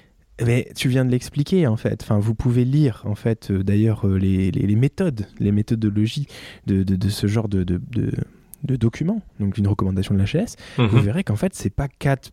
mais 0.44 0.68
tu 0.74 0.88
viens 0.88 1.04
de 1.04 1.10
l'expliquer 1.10 1.66
en 1.66 1.76
fait. 1.76 2.02
Enfin, 2.02 2.18
vous 2.18 2.34
pouvez 2.34 2.64
lire 2.64 3.02
en 3.04 3.14
fait 3.14 3.50
euh, 3.50 3.62
d'ailleurs 3.62 4.06
euh, 4.06 4.18
les, 4.18 4.50
les, 4.50 4.76
méthodes, 4.76 5.26
les 5.38 5.52
méthodologies 5.52 6.26
de, 6.66 6.82
de, 6.82 6.96
de 6.96 7.08
ce 7.08 7.26
genre 7.26 7.48
de, 7.48 7.64
de, 7.64 7.80
de, 8.64 8.76
documents, 8.76 9.22
donc 9.40 9.56
une 9.58 9.68
recommandation 9.68 10.14
de 10.14 10.20
l'HS. 10.20 10.56
Mhm. 10.78 10.86
Vous 10.86 11.00
verrez 11.00 11.24
qu'en 11.24 11.36
fait, 11.36 11.54
c'est 11.54 11.70
pas 11.70 11.88
quatre 11.88 12.30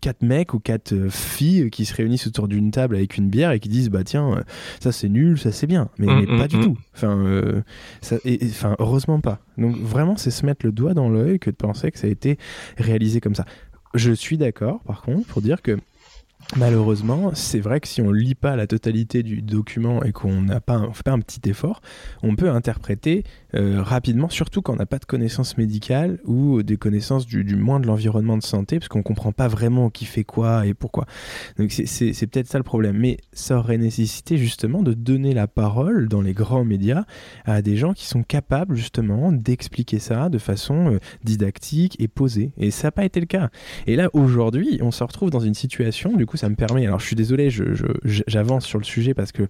quatre 0.00 0.22
mecs 0.22 0.54
ou 0.54 0.60
quatre 0.60 0.92
euh, 0.92 1.10
filles 1.10 1.70
qui 1.70 1.84
se 1.84 1.92
réunissent 1.92 2.28
autour 2.28 2.46
d'une 2.46 2.70
table 2.70 2.94
avec 2.94 3.16
une 3.16 3.30
bière 3.30 3.50
et 3.50 3.58
qui 3.58 3.68
disent 3.68 3.90
bah 3.90 4.04
tiens 4.04 4.44
ça 4.78 4.92
c'est 4.92 5.08
nul 5.08 5.40
ça 5.40 5.50
c'est 5.50 5.66
bien 5.66 5.88
mais, 5.98 6.06
mais 6.06 6.26
mhm, 6.26 6.38
pas 6.38 6.46
du 6.46 6.56
mhm. 6.58 6.62
tout 6.62 6.78
enfin 6.94 7.64
ça, 8.00 8.16
enfin 8.44 8.76
heureusement 8.78 9.18
pas 9.18 9.40
donc 9.56 9.76
vraiment 9.76 10.16
c'est 10.16 10.30
se 10.30 10.46
mettre 10.46 10.64
le 10.64 10.70
doigt 10.70 10.94
dans 10.94 11.08
l'œil 11.08 11.40
que 11.40 11.50
de 11.50 11.56
penser 11.56 11.90
que 11.90 11.98
ça 11.98 12.06
a 12.06 12.10
été 12.10 12.38
réalisé 12.76 13.20
comme 13.20 13.34
ça 13.34 13.44
je 13.94 14.12
suis 14.12 14.38
d'accord 14.38 14.80
par 14.84 15.02
contre 15.02 15.26
pour 15.26 15.42
dire 15.42 15.62
que 15.62 15.78
Malheureusement, 16.56 17.32
c'est 17.34 17.60
vrai 17.60 17.78
que 17.78 17.86
si 17.86 18.00
on 18.00 18.10
lit 18.10 18.34
pas 18.34 18.56
la 18.56 18.66
totalité 18.66 19.22
du 19.22 19.42
document 19.42 20.02
et 20.02 20.12
qu'on 20.12 20.40
n'a 20.40 20.60
pas, 20.60 20.88
fait 20.94 21.02
pas 21.02 21.12
un 21.12 21.20
petit 21.20 21.48
effort, 21.48 21.82
on 22.22 22.36
peut 22.36 22.50
interpréter 22.50 23.24
euh, 23.54 23.82
rapidement, 23.82 24.28
surtout 24.28 24.62
quand 24.62 24.74
on 24.74 24.76
n'a 24.76 24.86
pas 24.86 24.98
de 24.98 25.04
connaissances 25.04 25.56
médicales 25.56 26.18
ou 26.24 26.62
des 26.62 26.76
connaissances 26.76 27.26
du, 27.26 27.44
moins 27.56 27.80
de 27.80 27.86
l'environnement 27.86 28.36
de 28.36 28.42
santé, 28.42 28.78
parce 28.78 28.88
qu'on 28.88 29.02
comprend 29.02 29.32
pas 29.32 29.48
vraiment 29.48 29.90
qui 29.90 30.04
fait 30.04 30.24
quoi 30.24 30.66
et 30.66 30.74
pourquoi. 30.74 31.06
Donc 31.58 31.72
c'est 31.72 32.26
peut-être 32.26 32.48
ça 32.48 32.58
le 32.58 32.64
problème. 32.64 32.96
Mais 32.98 33.18
ça 33.32 33.58
aurait 33.58 33.78
nécessité 33.78 34.36
justement 34.36 34.82
de 34.82 34.94
donner 34.94 35.34
la 35.34 35.46
parole 35.46 36.08
dans 36.08 36.20
les 36.20 36.34
grands 36.34 36.64
médias 36.64 37.04
à 37.44 37.62
des 37.62 37.76
gens 37.76 37.92
qui 37.92 38.06
sont 38.06 38.22
capables 38.22 38.76
justement 38.76 39.32
d'expliquer 39.32 39.98
ça 39.98 40.28
de 40.28 40.38
façon 40.38 40.94
euh, 40.94 40.98
didactique 41.24 41.96
et 42.00 42.08
posée. 42.08 42.52
Et 42.58 42.70
ça 42.70 42.88
n'a 42.88 42.92
pas 42.92 43.04
été 43.04 43.20
le 43.20 43.26
cas. 43.26 43.50
Et 43.86 43.96
là 43.96 44.10
aujourd'hui, 44.12 44.78
on 44.82 44.90
se 44.90 45.02
retrouve 45.04 45.30
dans 45.30 45.40
une 45.40 45.54
situation 45.54 46.16
du 46.16 46.26
coup 46.26 46.36
ça 46.36 46.48
me 46.48 46.54
permet. 46.54 46.86
Alors, 46.86 47.00
je 47.00 47.06
suis 47.06 47.16
désolé, 47.16 47.50
j'avance 48.04 48.64
sur 48.64 48.78
le 48.78 48.84
sujet 48.84 49.14
parce 49.14 49.32
que 49.32 49.44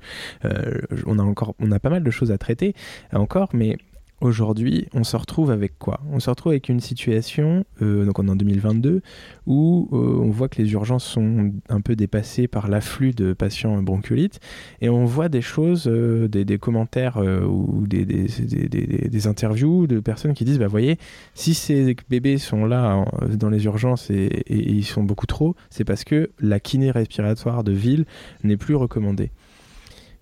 euh, 0.45 0.81
on 1.07 1.19
a 1.19 1.23
encore, 1.23 1.55
on 1.59 1.71
a 1.71 1.79
pas 1.79 1.91
mal 1.91 2.03
de 2.03 2.11
choses 2.11 2.31
à 2.31 2.39
traiter 2.39 2.75
encore, 3.13 3.51
mais 3.53 3.77
Aujourd'hui, 4.21 4.89
on 4.95 5.05
se 5.05 5.17
retrouve 5.17 5.53
avec 5.53 5.79
quoi? 5.79 6.01
On 6.11 6.19
se 6.19 6.29
retrouve 6.29 6.51
avec 6.51 6.69
une 6.69 6.81
situation, 6.81 7.65
euh, 7.83 8.05
donc 8.05 8.19
on 8.19 8.27
est 8.27 8.31
en 8.31 8.35
2022, 8.35 9.01
où 9.47 9.89
euh, 9.93 9.97
on 9.97 10.31
voit 10.31 10.49
que 10.49 10.61
les 10.61 10.73
urgences 10.73 11.05
sont 11.05 11.53
un 11.69 11.81
peu 11.81 11.95
dépassées 11.95 12.49
par 12.49 12.67
l'afflux 12.67 13.13
de 13.13 13.33
patients 13.33 13.81
bronchiolites, 13.81 14.41
et 14.81 14.89
on 14.89 15.05
voit 15.05 15.29
des 15.29 15.41
choses, 15.41 15.87
euh, 15.87 16.27
des, 16.27 16.59
commentaires 16.59 17.19
ou 17.19 17.87
des, 17.87 19.27
interviews 19.29 19.87
de 19.87 20.01
personnes 20.01 20.35
qui 20.35 20.45
disent, 20.45 20.59
bah 20.59 20.67
voyez, 20.67 20.99
si 21.35 21.55
ces 21.55 21.95
bébés 22.11 22.39
sont 22.39 22.67
là 22.67 23.05
dans 23.37 23.51
les 23.51 23.67
urgences 23.67 24.11
et, 24.11 24.25
et 24.25 24.69
ils 24.69 24.85
sont 24.85 25.05
beaucoup 25.05 25.27
trop, 25.27 25.55
c'est 25.71 25.85
parce 25.85 26.03
que 26.03 26.31
la 26.41 26.59
kiné 26.59 26.91
respiratoire 26.91 27.63
de 27.63 27.71
ville 27.71 28.05
n'est 28.43 28.57
plus 28.57 28.75
recommandée. 28.75 29.31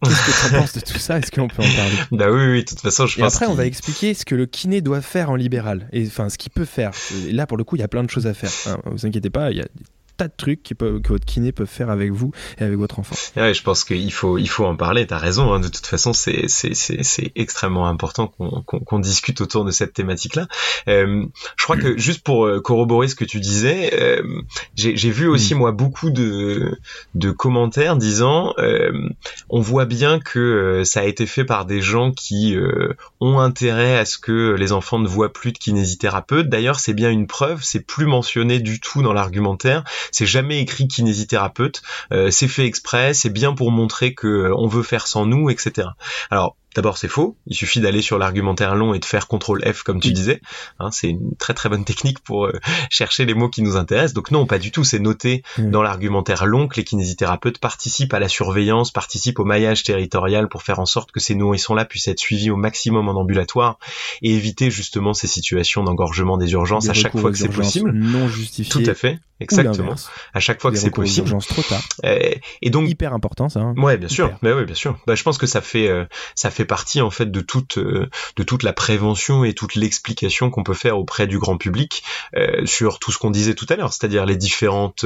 Qu'est-ce 0.04 0.26
que 0.26 0.48
tu 0.48 0.54
penses 0.54 0.72
de 0.74 0.80
tout 0.80 0.98
ça? 0.98 1.18
Est-ce 1.18 1.30
qu'on 1.30 1.48
peut 1.48 1.62
en 1.62 1.74
parler? 1.74 1.96
Bah 2.12 2.30
oui, 2.30 2.46
oui, 2.50 2.60
de 2.64 2.68
toute 2.68 2.80
façon, 2.80 3.06
je 3.06 3.18
et 3.18 3.22
Après, 3.22 3.46
on 3.46 3.54
va 3.54 3.66
expliquer 3.66 4.12
ce 4.14 4.24
que 4.24 4.34
le 4.34 4.46
kiné 4.46 4.80
doit 4.80 5.00
faire 5.00 5.30
en 5.30 5.36
libéral. 5.36 5.88
Et 5.92 6.06
enfin, 6.06 6.28
ce 6.28 6.36
qu'il 6.36 6.52
peut 6.52 6.66
faire. 6.66 6.90
Et 7.26 7.32
là, 7.32 7.46
pour 7.46 7.56
le 7.56 7.64
coup, 7.64 7.76
il 7.76 7.80
y 7.80 7.82
a 7.82 7.88
plein 7.88 8.04
de 8.04 8.10
choses 8.10 8.26
à 8.26 8.34
faire. 8.34 8.50
Hein, 8.66 8.78
vous 8.84 9.06
inquiétez 9.06 9.30
pas, 9.30 9.50
il 9.50 9.58
y 9.58 9.60
a 9.60 9.66
tas 10.16 10.28
de 10.28 10.34
trucs 10.36 10.62
qui 10.62 10.74
peuvent, 10.74 11.00
que 11.00 11.08
votre 11.08 11.24
kiné 11.24 11.52
peut 11.52 11.66
faire 11.66 11.90
avec 11.90 12.12
vous 12.12 12.32
et 12.58 12.64
avec 12.64 12.78
votre 12.78 12.98
enfant. 12.98 13.16
Ouais, 13.36 13.54
je 13.54 13.62
pense 13.62 13.84
qu'il 13.84 14.12
faut, 14.12 14.38
il 14.38 14.48
faut 14.48 14.64
en 14.64 14.76
parler. 14.76 15.06
T'as 15.06 15.18
raison. 15.18 15.52
Hein. 15.52 15.60
De 15.60 15.68
toute 15.68 15.86
façon, 15.86 16.12
c'est, 16.12 16.48
c'est, 16.48 16.74
c'est, 16.74 17.02
c'est 17.02 17.32
extrêmement 17.34 17.88
important 17.88 18.28
qu'on, 18.28 18.62
qu'on, 18.62 18.98
discute 18.98 19.40
autour 19.40 19.64
de 19.64 19.70
cette 19.70 19.92
thématique-là. 19.92 20.48
Euh, 20.88 21.26
je 21.56 21.64
crois 21.64 21.76
que 21.76 21.98
juste 21.98 22.22
pour 22.22 22.46
euh, 22.46 22.60
corroborer 22.60 23.08
ce 23.08 23.14
que 23.14 23.24
tu 23.24 23.40
disais, 23.40 23.90
euh, 23.94 24.22
j'ai, 24.74 24.96
j'ai 24.96 25.10
vu 25.10 25.28
aussi 25.28 25.54
mm. 25.54 25.58
moi 25.58 25.72
beaucoup 25.72 26.10
de, 26.10 26.78
de 27.14 27.30
commentaires 27.30 27.96
disant, 27.96 28.54
euh, 28.58 29.08
on 29.50 29.60
voit 29.60 29.84
bien 29.84 30.18
que 30.18 30.38
euh, 30.38 30.84
ça 30.84 31.00
a 31.00 31.04
été 31.04 31.26
fait 31.26 31.44
par 31.44 31.66
des 31.66 31.80
gens 31.82 32.12
qui 32.12 32.56
ont 33.20 33.38
intérêt 33.38 33.98
à 33.98 34.04
ce 34.04 34.18
que 34.18 34.54
les 34.54 34.72
enfants 34.72 34.98
ne 34.98 35.08
voient 35.08 35.32
plus 35.32 35.52
de 35.52 35.58
kinésithérapeute. 35.58 36.48
D'ailleurs, 36.48 36.80
c'est 36.80 36.94
bien 36.94 37.10
une 37.10 37.26
preuve. 37.26 37.60
C'est 37.62 37.80
plus 37.80 38.06
mentionné 38.06 38.60
du 38.60 38.80
tout 38.80 39.02
dans 39.02 39.12
l'argumentaire 39.12 39.84
c'est 40.12 40.26
jamais 40.26 40.60
écrit 40.60 40.88
kinésithérapeute. 40.88 41.82
c'est 42.30 42.48
fait 42.48 42.66
exprès, 42.66 43.14
c'est 43.14 43.30
bien 43.30 43.54
pour 43.54 43.70
montrer 43.70 44.14
que 44.14 44.50
on 44.56 44.66
veut 44.66 44.82
faire 44.82 45.06
sans 45.06 45.26
nous, 45.26 45.50
etc. 45.50 45.88
Alors 46.30 46.56
D'abord, 46.76 46.98
c'est 46.98 47.08
faux. 47.08 47.38
Il 47.46 47.56
suffit 47.56 47.80
d'aller 47.80 48.02
sur 48.02 48.18
l'argumentaire 48.18 48.74
long 48.74 48.92
et 48.92 48.98
de 48.98 49.04
faire 49.06 49.28
CTRL 49.28 49.72
F 49.72 49.82
comme 49.82 49.98
tu 49.98 50.12
disais. 50.12 50.42
Hein, 50.78 50.90
c'est 50.92 51.08
une 51.08 51.34
très 51.38 51.54
très 51.54 51.70
bonne 51.70 51.86
technique 51.86 52.20
pour 52.20 52.44
euh, 52.44 52.52
chercher 52.90 53.24
les 53.24 53.32
mots 53.32 53.48
qui 53.48 53.62
nous 53.62 53.76
intéressent. 53.76 54.12
Donc 54.12 54.30
non, 54.30 54.44
pas 54.44 54.58
du 54.58 54.70
tout. 54.70 54.84
C'est 54.84 54.98
noté 54.98 55.42
dans 55.56 55.82
l'argumentaire 55.82 56.44
long 56.44 56.68
que 56.68 56.76
les 56.76 56.84
kinésithérapeutes 56.84 57.56
participent 57.56 58.12
à 58.12 58.18
la 58.18 58.28
surveillance, 58.28 58.90
participent 58.90 59.38
au 59.38 59.46
maillage 59.46 59.84
territorial 59.84 60.50
pour 60.50 60.62
faire 60.62 60.78
en 60.78 60.84
sorte 60.84 61.12
que 61.12 61.20
ces 61.20 61.34
nourrissons-là 61.34 61.86
puissent 61.86 62.08
être 62.08 62.20
suivis 62.20 62.50
au 62.50 62.56
maximum 62.56 63.08
en 63.08 63.12
ambulatoire 63.12 63.78
et 64.20 64.34
éviter 64.34 64.70
justement 64.70 65.14
ces 65.14 65.28
situations 65.28 65.82
d'engorgement 65.82 66.36
des 66.36 66.52
urgences 66.52 66.90
à 66.90 66.92
chaque 66.92 67.16
fois 67.16 67.32
que 67.32 67.38
c'est 67.38 67.48
possible. 67.48 67.90
Non 67.90 68.28
justifié. 68.28 68.84
Tout 68.84 68.90
à 68.90 68.92
fait. 68.92 69.18
Exactement. 69.40 69.94
À 70.34 70.40
chaque 70.40 70.60
fois 70.60 70.70
que 70.70 70.76
c'est 70.76 70.90
possible. 70.90 71.30
trop 71.48 71.62
tard. 71.62 71.82
et 72.04 72.70
donc 72.70 72.86
hyper 72.86 73.14
important 73.14 73.48
ça. 73.48 73.60
Hein. 73.60 73.74
Ouais, 73.78 73.96
bien 73.96 74.08
sûr. 74.08 74.36
Mais 74.42 74.52
ouais, 74.52 74.66
bien 74.66 74.74
sûr. 74.74 74.98
Bah, 75.06 75.14
je 75.14 75.22
pense 75.22 75.38
que 75.38 75.46
ça 75.46 75.62
fait 75.62 75.88
euh, 75.88 76.04
ça 76.34 76.50
fait 76.50 76.65
partie 76.66 77.00
en 77.00 77.10
fait 77.10 77.30
de 77.30 77.40
toute 77.40 77.78
euh, 77.78 78.08
de 78.36 78.42
toute 78.42 78.62
la 78.62 78.72
prévention 78.72 79.44
et 79.44 79.54
toute 79.54 79.74
l'explication 79.74 80.50
qu'on 80.50 80.64
peut 80.64 80.74
faire 80.74 80.98
auprès 80.98 81.26
du 81.26 81.38
grand 81.38 81.56
public 81.56 82.02
euh, 82.36 82.66
sur 82.66 82.98
tout 82.98 83.12
ce 83.12 83.18
qu'on 83.18 83.30
disait 83.30 83.54
tout 83.54 83.66
à 83.68 83.76
l'heure, 83.76 83.92
c'est-à-dire 83.92 84.26
les 84.26 84.36
différentes 84.36 85.04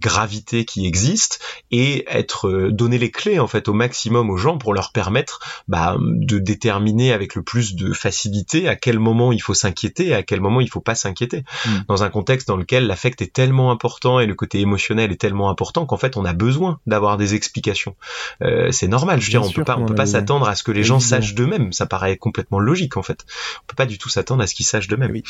gravités 0.00 0.64
qui 0.64 0.86
existent 0.86 1.36
et 1.70 2.04
être 2.08 2.68
donner 2.70 2.98
les 2.98 3.10
clés 3.10 3.38
en 3.38 3.46
fait 3.46 3.68
au 3.68 3.72
maximum 3.72 4.30
aux 4.30 4.36
gens 4.36 4.58
pour 4.58 4.74
leur 4.74 4.92
permettre 4.92 5.40
bah, 5.68 5.96
de 6.00 6.38
déterminer 6.38 7.12
avec 7.12 7.34
le 7.34 7.42
plus 7.42 7.74
de 7.74 7.92
facilité 7.92 8.68
à 8.68 8.76
quel 8.76 8.98
moment 8.98 9.32
il 9.32 9.40
faut 9.40 9.54
s'inquiéter 9.54 10.08
et 10.08 10.14
à 10.14 10.22
quel 10.22 10.40
moment 10.40 10.60
il 10.60 10.68
faut 10.68 10.80
pas 10.80 10.94
s'inquiéter. 10.94 11.44
Mm. 11.66 11.70
Dans 11.88 12.02
un 12.02 12.10
contexte 12.10 12.48
dans 12.48 12.56
lequel 12.56 12.86
l'affect 12.86 13.22
est 13.22 13.32
tellement 13.32 13.70
important 13.70 14.20
et 14.20 14.26
le 14.26 14.34
côté 14.34 14.60
émotionnel 14.60 15.12
est 15.12 15.20
tellement 15.20 15.50
important 15.50 15.86
qu'en 15.86 15.96
fait 15.96 16.16
on 16.16 16.24
a 16.24 16.32
besoin 16.32 16.80
d'avoir 16.86 17.16
des 17.16 17.34
explications. 17.34 17.96
Euh, 18.42 18.70
c'est 18.70 18.88
normal, 18.88 19.20
je 19.20 19.26
veux 19.26 19.30
dire, 19.30 19.42
on 19.42 19.50
peut 19.50 19.64
pas, 19.64 19.76
on 19.78 19.86
peut 19.86 19.94
pas 19.94 20.06
s'attendre 20.06 20.48
à 20.48 20.54
ce 20.54 20.62
que 20.62 20.72
les 20.72 20.84
gens 20.88 21.00
sachent 21.00 21.34
d'eux-mêmes. 21.34 21.72
Ça 21.72 21.86
paraît 21.86 22.16
complètement 22.16 22.58
logique 22.58 22.96
en 22.96 23.02
fait. 23.02 23.24
On 23.62 23.66
peut 23.66 23.76
pas 23.76 23.86
du 23.86 23.98
tout 23.98 24.08
s'attendre 24.08 24.42
à 24.42 24.46
ce 24.46 24.54
qu'ils 24.54 24.66
sachent 24.66 24.88
d'eux-mêmes. 24.88 25.12
Oui. 25.12 25.22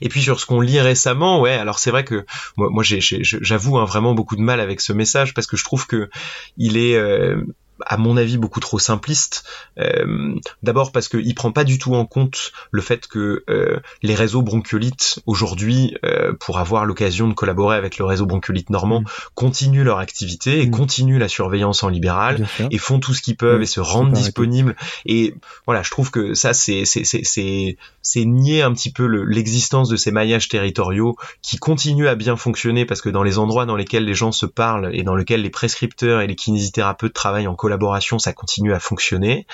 Et 0.00 0.08
puis 0.08 0.22
sur 0.22 0.40
ce 0.40 0.46
qu'on 0.46 0.60
lit 0.60 0.80
récemment, 0.80 1.40
ouais, 1.40 1.52
alors 1.52 1.78
c'est 1.78 1.90
vrai 1.90 2.04
que 2.04 2.24
moi, 2.56 2.68
moi 2.70 2.84
j'avoue 2.84 3.78
hein, 3.78 3.84
vraiment 3.84 4.14
beaucoup 4.14 4.36
de 4.36 4.40
mal 4.40 4.60
avec 4.60 4.80
ce 4.80 4.92
message 4.92 5.34
parce 5.34 5.46
que 5.46 5.56
je 5.56 5.64
trouve 5.64 5.86
que 5.86 6.08
il 6.56 6.76
est, 6.76 6.96
euh, 6.96 7.42
à 7.84 7.96
mon 7.96 8.16
avis 8.16 8.38
beaucoup 8.38 8.60
trop 8.60 8.78
simpliste. 8.78 9.44
Euh, 9.78 10.34
d'abord 10.62 10.92
parce 10.92 11.08
qu'il 11.08 11.34
prend 11.34 11.52
pas 11.52 11.64
du 11.64 11.78
tout 11.78 11.94
en 11.94 12.06
compte 12.06 12.52
le 12.70 12.80
fait 12.80 13.06
que 13.06 13.44
euh, 13.48 13.80
les 14.02 14.14
réseaux 14.14 14.42
bronchiolites 14.42 15.20
aujourd'hui, 15.26 15.96
euh, 16.04 16.32
pour 16.38 16.58
avoir 16.58 16.84
l'occasion 16.84 17.28
de 17.28 17.34
collaborer 17.34 17.76
avec 17.76 17.98
le 17.98 18.04
réseau 18.04 18.26
bronchiolite 18.26 18.70
normand, 18.70 19.00
mm. 19.00 19.06
continuent 19.34 19.84
leur 19.84 19.98
activité 19.98 20.60
et 20.60 20.66
mm. 20.66 20.70
continuent 20.70 21.18
la 21.18 21.28
surveillance 21.28 21.82
en 21.82 21.88
libéral 21.88 22.46
et 22.70 22.78
font 22.78 23.00
tout 23.00 23.14
ce 23.14 23.22
qu'ils 23.22 23.36
peuvent 23.36 23.62
et 23.62 23.66
se 23.66 23.80
rendent 23.80 24.12
disponibles. 24.12 24.76
Et 25.06 25.34
voilà, 25.66 25.82
je 25.82 25.90
trouve 25.90 26.10
que 26.10 26.34
ça 26.34 26.52
c'est 26.54 26.84
c'est 26.84 27.04
c'est 27.04 27.76
c'est 28.02 28.24
nier 28.24 28.62
un 28.62 28.72
petit 28.72 28.92
peu 28.92 29.06
l'existence 29.06 29.88
de 29.88 29.96
ces 29.96 30.12
maillages 30.12 30.48
territoriaux 30.48 31.16
qui 31.42 31.56
continuent 31.56 32.06
à 32.06 32.14
bien 32.14 32.36
fonctionner 32.36 32.84
parce 32.84 33.00
que 33.00 33.08
dans 33.08 33.22
les 33.22 33.38
endroits 33.38 33.66
dans 33.66 33.76
lesquels 33.76 34.04
les 34.04 34.14
gens 34.14 34.32
se 34.32 34.46
parlent 34.46 34.90
et 34.92 35.02
dans 35.02 35.16
lesquels 35.16 35.42
les 35.42 35.50
prescripteurs 35.50 36.20
et 36.20 36.26
les 36.26 36.36
kinésithérapeutes 36.36 37.14
travaillent 37.14 37.46
en 37.46 37.54
collaboration, 37.64 38.18
ça 38.18 38.34
continue 38.34 38.74
à 38.74 38.78
fonctionner. 38.78 39.46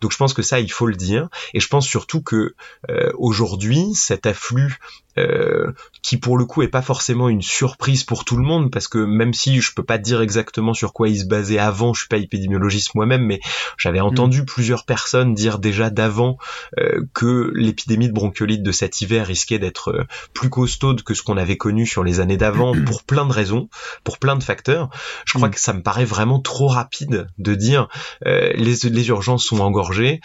Donc 0.00 0.12
je 0.12 0.16
pense 0.16 0.32
que 0.32 0.40
ça, 0.40 0.60
il 0.60 0.72
faut 0.72 0.86
le 0.86 0.96
dire. 0.96 1.28
Et 1.52 1.60
je 1.60 1.68
pense 1.68 1.86
surtout 1.86 2.22
que 2.22 2.54
euh, 2.88 3.12
aujourd'hui, 3.18 3.92
cet 3.94 4.24
afflux 4.24 4.78
euh, 5.18 5.72
qui 6.02 6.16
pour 6.16 6.38
le 6.38 6.46
coup 6.46 6.62
est 6.62 6.68
pas 6.68 6.82
forcément 6.82 7.28
une 7.28 7.42
surprise 7.42 8.04
pour 8.04 8.24
tout 8.24 8.36
le 8.36 8.42
monde 8.42 8.70
parce 8.70 8.88
que 8.88 8.98
même 8.98 9.34
si 9.34 9.60
je 9.60 9.74
peux 9.74 9.82
pas 9.82 9.98
dire 9.98 10.22
exactement 10.22 10.72
sur 10.72 10.92
quoi 10.92 11.08
il 11.08 11.18
se 11.18 11.26
basait 11.26 11.58
avant, 11.58 11.92
je 11.92 12.00
suis 12.00 12.08
pas 12.08 12.16
épidémiologiste 12.16 12.94
moi-même, 12.94 13.24
mais 13.24 13.40
j'avais 13.76 14.00
entendu 14.00 14.42
mm. 14.42 14.46
plusieurs 14.46 14.84
personnes 14.84 15.34
dire 15.34 15.58
déjà 15.58 15.90
d'avant 15.90 16.38
euh, 16.78 17.02
que 17.12 17.52
l'épidémie 17.54 18.08
de 18.08 18.14
bronchiolite 18.14 18.62
de 18.62 18.72
cet 18.72 19.00
hiver 19.02 19.26
risquait 19.26 19.58
d'être 19.58 20.06
plus 20.32 20.48
costaude 20.48 21.02
que 21.02 21.14
ce 21.14 21.22
qu'on 21.22 21.36
avait 21.36 21.58
connu 21.58 21.86
sur 21.86 22.04
les 22.04 22.20
années 22.20 22.38
d'avant 22.38 22.74
pour 22.86 23.02
plein 23.02 23.26
de 23.26 23.32
raisons, 23.32 23.68
pour 24.02 24.18
plein 24.18 24.36
de 24.36 24.42
facteurs. 24.42 24.88
Je 25.26 25.34
crois 25.34 25.48
mm. 25.48 25.52
que 25.52 25.60
ça 25.60 25.74
me 25.74 25.82
paraît 25.82 26.04
vraiment 26.06 26.40
trop 26.40 26.68
rapide 26.68 27.28
de 27.38 27.50
de 27.50 27.54
dire 27.56 27.88
euh, 28.26 28.52
les, 28.54 28.88
les 28.88 29.08
urgences 29.08 29.44
sont 29.44 29.60
engorgées 29.60 30.20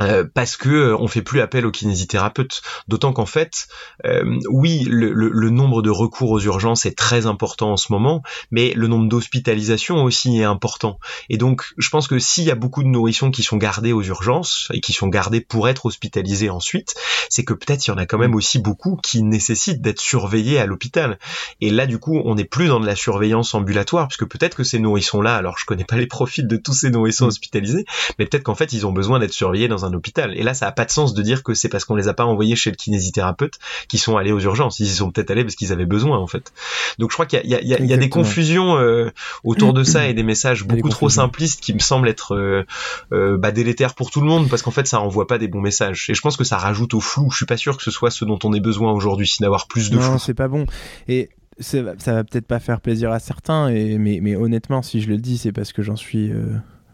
euh, 0.00 0.24
parce 0.32 0.56
que 0.56 0.68
euh, 0.68 0.96
on 0.98 1.08
fait 1.08 1.22
plus 1.22 1.40
appel 1.40 1.66
aux 1.66 1.70
kinésithérapeutes. 1.70 2.62
D'autant 2.86 3.12
qu'en 3.12 3.26
fait, 3.26 3.68
euh, 4.04 4.38
oui, 4.48 4.84
le, 4.84 5.12
le, 5.12 5.50
nombre 5.50 5.82
de 5.82 5.90
recours 5.90 6.30
aux 6.30 6.40
urgences 6.40 6.86
est 6.86 6.96
très 6.96 7.26
important 7.26 7.72
en 7.72 7.76
ce 7.76 7.92
moment, 7.92 8.22
mais 8.50 8.72
le 8.74 8.86
nombre 8.86 9.08
d'hospitalisations 9.08 10.04
aussi 10.04 10.38
est 10.38 10.44
important. 10.44 10.98
Et 11.28 11.36
donc, 11.36 11.64
je 11.78 11.88
pense 11.88 12.06
que 12.06 12.18
s'il 12.18 12.44
y 12.44 12.50
a 12.50 12.54
beaucoup 12.54 12.82
de 12.82 12.88
nourrissons 12.88 13.30
qui 13.30 13.42
sont 13.42 13.56
gardés 13.56 13.92
aux 13.92 14.02
urgences 14.02 14.68
et 14.72 14.80
qui 14.80 14.92
sont 14.92 15.08
gardés 15.08 15.40
pour 15.40 15.68
être 15.68 15.86
hospitalisés 15.86 16.50
ensuite, 16.50 16.94
c'est 17.28 17.44
que 17.44 17.54
peut-être 17.54 17.86
il 17.86 17.90
y 17.90 17.94
en 17.94 17.98
a 17.98 18.06
quand 18.06 18.18
même 18.18 18.34
aussi 18.34 18.58
beaucoup 18.58 18.96
qui 18.96 19.22
nécessitent 19.22 19.82
d'être 19.82 20.00
surveillés 20.00 20.58
à 20.58 20.66
l'hôpital. 20.66 21.18
Et 21.60 21.70
là, 21.70 21.86
du 21.86 21.98
coup, 21.98 22.20
on 22.24 22.36
n'est 22.36 22.44
plus 22.44 22.68
dans 22.68 22.80
de 22.80 22.86
la 22.86 22.96
surveillance 22.96 23.54
ambulatoire, 23.54 24.08
puisque 24.08 24.26
peut-être 24.26 24.56
que 24.56 24.64
ces 24.64 24.78
nourrissons-là, 24.78 25.34
alors 25.34 25.58
je 25.58 25.64
connais 25.64 25.84
pas 25.84 25.96
les 25.96 26.06
profils 26.06 26.46
de 26.46 26.56
tous 26.56 26.74
ces 26.74 26.90
nourrissons 26.90 27.26
mm. 27.26 27.28
hospitalisés, 27.28 27.84
mais 28.18 28.26
peut-être 28.26 28.44
qu'en 28.44 28.54
fait, 28.54 28.72
ils 28.72 28.86
ont 28.86 28.92
besoin 28.92 29.18
d'être 29.18 29.32
surveillés 29.32 29.68
dans 29.68 29.84
un 29.84 29.87
hôpital. 29.94 30.36
Et 30.36 30.42
là, 30.42 30.54
ça 30.54 30.66
a 30.66 30.72
pas 30.72 30.84
de 30.84 30.90
sens 30.90 31.14
de 31.14 31.22
dire 31.22 31.42
que 31.42 31.54
c'est 31.54 31.68
parce 31.68 31.84
qu'on 31.84 31.94
les 31.94 32.08
a 32.08 32.14
pas 32.14 32.24
envoyés 32.24 32.56
chez 32.56 32.70
le 32.70 32.76
kinésithérapeute 32.76 33.54
qu'ils 33.88 34.00
sont 34.00 34.16
allés 34.16 34.32
aux 34.32 34.40
urgences. 34.40 34.80
Ils 34.80 34.86
y 34.86 34.94
sont 34.94 35.10
peut-être 35.10 35.30
allés 35.30 35.44
parce 35.44 35.56
qu'ils 35.56 35.72
avaient 35.72 35.86
besoin, 35.86 36.18
en 36.18 36.26
fait. 36.26 36.52
Donc, 36.98 37.10
je 37.10 37.14
crois 37.14 37.26
qu'il 37.26 37.40
y 37.44 37.54
y 37.54 37.86
y 37.86 37.92
a 37.92 37.96
des 37.96 38.08
confusions 38.08 38.76
euh, 38.78 39.10
autour 39.44 39.72
de 39.72 39.84
ça 39.84 40.08
et 40.08 40.14
des 40.14 40.22
messages 40.22 40.64
beaucoup 40.64 40.88
trop 40.88 41.08
simplistes 41.08 41.60
qui 41.60 41.74
me 41.74 41.78
semblent 41.78 42.08
être 42.08 42.34
euh, 42.34 42.64
euh, 43.12 43.36
bah, 43.36 43.50
délétères 43.50 43.94
pour 43.94 44.10
tout 44.10 44.20
le 44.20 44.26
monde 44.26 44.48
parce 44.48 44.62
qu'en 44.62 44.70
fait, 44.70 44.86
ça 44.86 44.98
renvoie 44.98 45.26
pas 45.26 45.38
des 45.38 45.48
bons 45.48 45.60
messages. 45.60 46.06
Et 46.08 46.14
je 46.14 46.20
pense 46.20 46.36
que 46.36 46.44
ça 46.44 46.58
rajoute 46.58 46.94
au 46.94 47.00
flou. 47.00 47.30
Je 47.30 47.36
suis 47.36 47.46
pas 47.46 47.56
sûr 47.56 47.76
que 47.76 47.82
ce 47.82 47.90
soit 47.90 48.10
ce 48.10 48.24
dont 48.24 48.38
on 48.44 48.52
ait 48.52 48.60
besoin 48.60 48.92
aujourd'hui, 48.92 49.36
d'avoir 49.40 49.68
plus 49.68 49.90
de 49.90 49.98
flou. 49.98 50.12
Non, 50.12 50.18
c'est 50.18 50.34
pas 50.34 50.48
bon. 50.48 50.66
Et 51.08 51.30
ça 51.60 51.82
va, 51.82 51.94
va 51.94 52.24
peut-être 52.24 52.46
pas 52.46 52.60
faire 52.60 52.80
plaisir 52.80 53.10
à 53.10 53.18
certains, 53.18 53.68
et, 53.68 53.98
mais, 53.98 54.20
mais 54.22 54.36
honnêtement, 54.36 54.82
si 54.82 55.00
je 55.00 55.08
le 55.08 55.18
dis, 55.18 55.38
c'est 55.38 55.52
parce 55.52 55.72
que 55.72 55.82
j'en 55.82 55.96
suis 55.96 56.32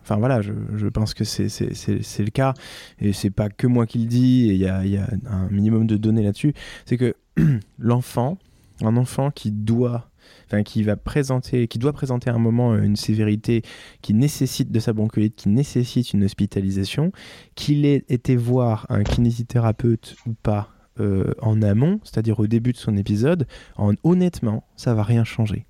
Enfin 0.04 0.16
voilà, 0.16 0.42
je, 0.42 0.86
pense 0.88 1.14
que 1.14 1.24
c'est 1.24 1.48
le 1.48 2.30
cas, 2.30 2.52
et 2.98 3.14
c'est 3.14 3.30
pas 3.30 3.48
que 3.48 3.66
moi 3.66 3.86
qui 3.86 3.98
le 4.00 4.04
dis, 4.04 4.50
et 4.50 4.52
il 4.52 4.60
y 4.60 4.66
a, 4.66 5.08
un 5.26 5.48
minimum 5.50 5.86
de 5.86 5.96
données 5.96 6.22
là-dessus. 6.22 6.52
C'est 6.84 6.98
que 6.98 7.14
l'enfant, 7.78 8.36
un 8.82 8.98
enfant 8.98 9.30
qui 9.30 9.50
doit, 9.50 10.10
enfin 10.46 10.62
qui 10.62 10.82
va 10.82 10.96
présenter, 10.96 11.68
qui 11.68 11.78
doit 11.78 11.94
présenter 11.94 12.28
à 12.28 12.34
un 12.34 12.38
moment 12.38 12.76
une 12.76 12.96
sévérité 12.96 13.62
qui 14.02 14.12
nécessite 14.12 14.70
de 14.70 14.78
sa 14.78 14.92
bronchiolite, 14.92 15.36
qui 15.36 15.48
nécessite 15.48 16.12
une 16.12 16.24
hospitalisation, 16.24 17.10
qu'il 17.54 17.86
ait 17.86 18.04
été 18.10 18.36
voir 18.36 18.84
un 18.90 19.04
kinésithérapeute 19.04 20.16
ou 20.26 20.34
pas 20.34 20.68
euh, 21.00 21.32
en 21.40 21.62
amont, 21.62 21.98
c'est-à-dire 22.04 22.38
au 22.40 22.46
début 22.46 22.72
de 22.72 22.76
son 22.76 22.98
épisode, 22.98 23.46
en 23.76 23.94
honnêtement, 24.04 24.64
ça 24.76 24.92
va 24.92 25.02
rien 25.02 25.24
changer. 25.24 25.64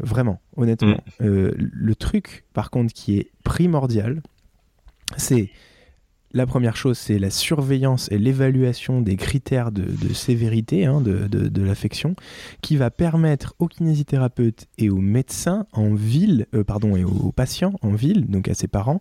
Vraiment, 0.00 0.40
honnêtement. 0.56 1.00
Mm. 1.20 1.24
Euh, 1.24 1.52
le 1.56 1.94
truc, 1.94 2.44
par 2.52 2.70
contre, 2.70 2.92
qui 2.92 3.18
est 3.18 3.30
primordial, 3.44 4.22
c'est 5.16 5.50
la 6.32 6.46
première 6.46 6.76
chose, 6.76 6.98
c'est 6.98 7.20
la 7.20 7.30
surveillance 7.30 8.10
et 8.10 8.18
l'évaluation 8.18 9.00
des 9.00 9.16
critères 9.16 9.70
de, 9.70 10.12
sévérité 10.12 10.84
hein, 10.84 11.00
de, 11.00 11.62
l'affection, 11.62 12.16
qui 12.60 12.76
va 12.76 12.90
permettre 12.90 13.54
aux 13.60 13.68
kinésithérapeutes 13.68 14.66
et 14.76 14.90
aux 14.90 15.00
médecins 15.00 15.66
en 15.72 15.94
ville, 15.94 16.46
euh, 16.54 16.64
pardon, 16.64 16.96
et 16.96 17.04
aux 17.04 17.30
patients 17.30 17.74
en 17.82 17.92
ville, 17.92 18.26
donc 18.26 18.48
à 18.48 18.54
ses 18.54 18.66
parents, 18.66 18.98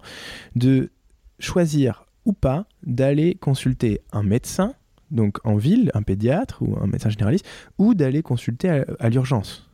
de 0.55 0.91
choisir 1.39 2.05
ou 2.25 2.33
pas 2.33 2.67
d'aller 2.83 3.33
consulter 3.33 4.01
un 4.11 4.21
médecin, 4.21 4.75
donc 5.09 5.39
en 5.43 5.55
ville, 5.55 5.89
un 5.95 6.03
pédiatre 6.03 6.61
ou 6.61 6.77
un 6.79 6.87
médecin 6.87 7.09
généraliste, 7.09 7.47
ou 7.79 7.95
d'aller 7.95 8.21
consulter 8.21 8.83
à 8.99 9.09
l'urgence 9.09 9.72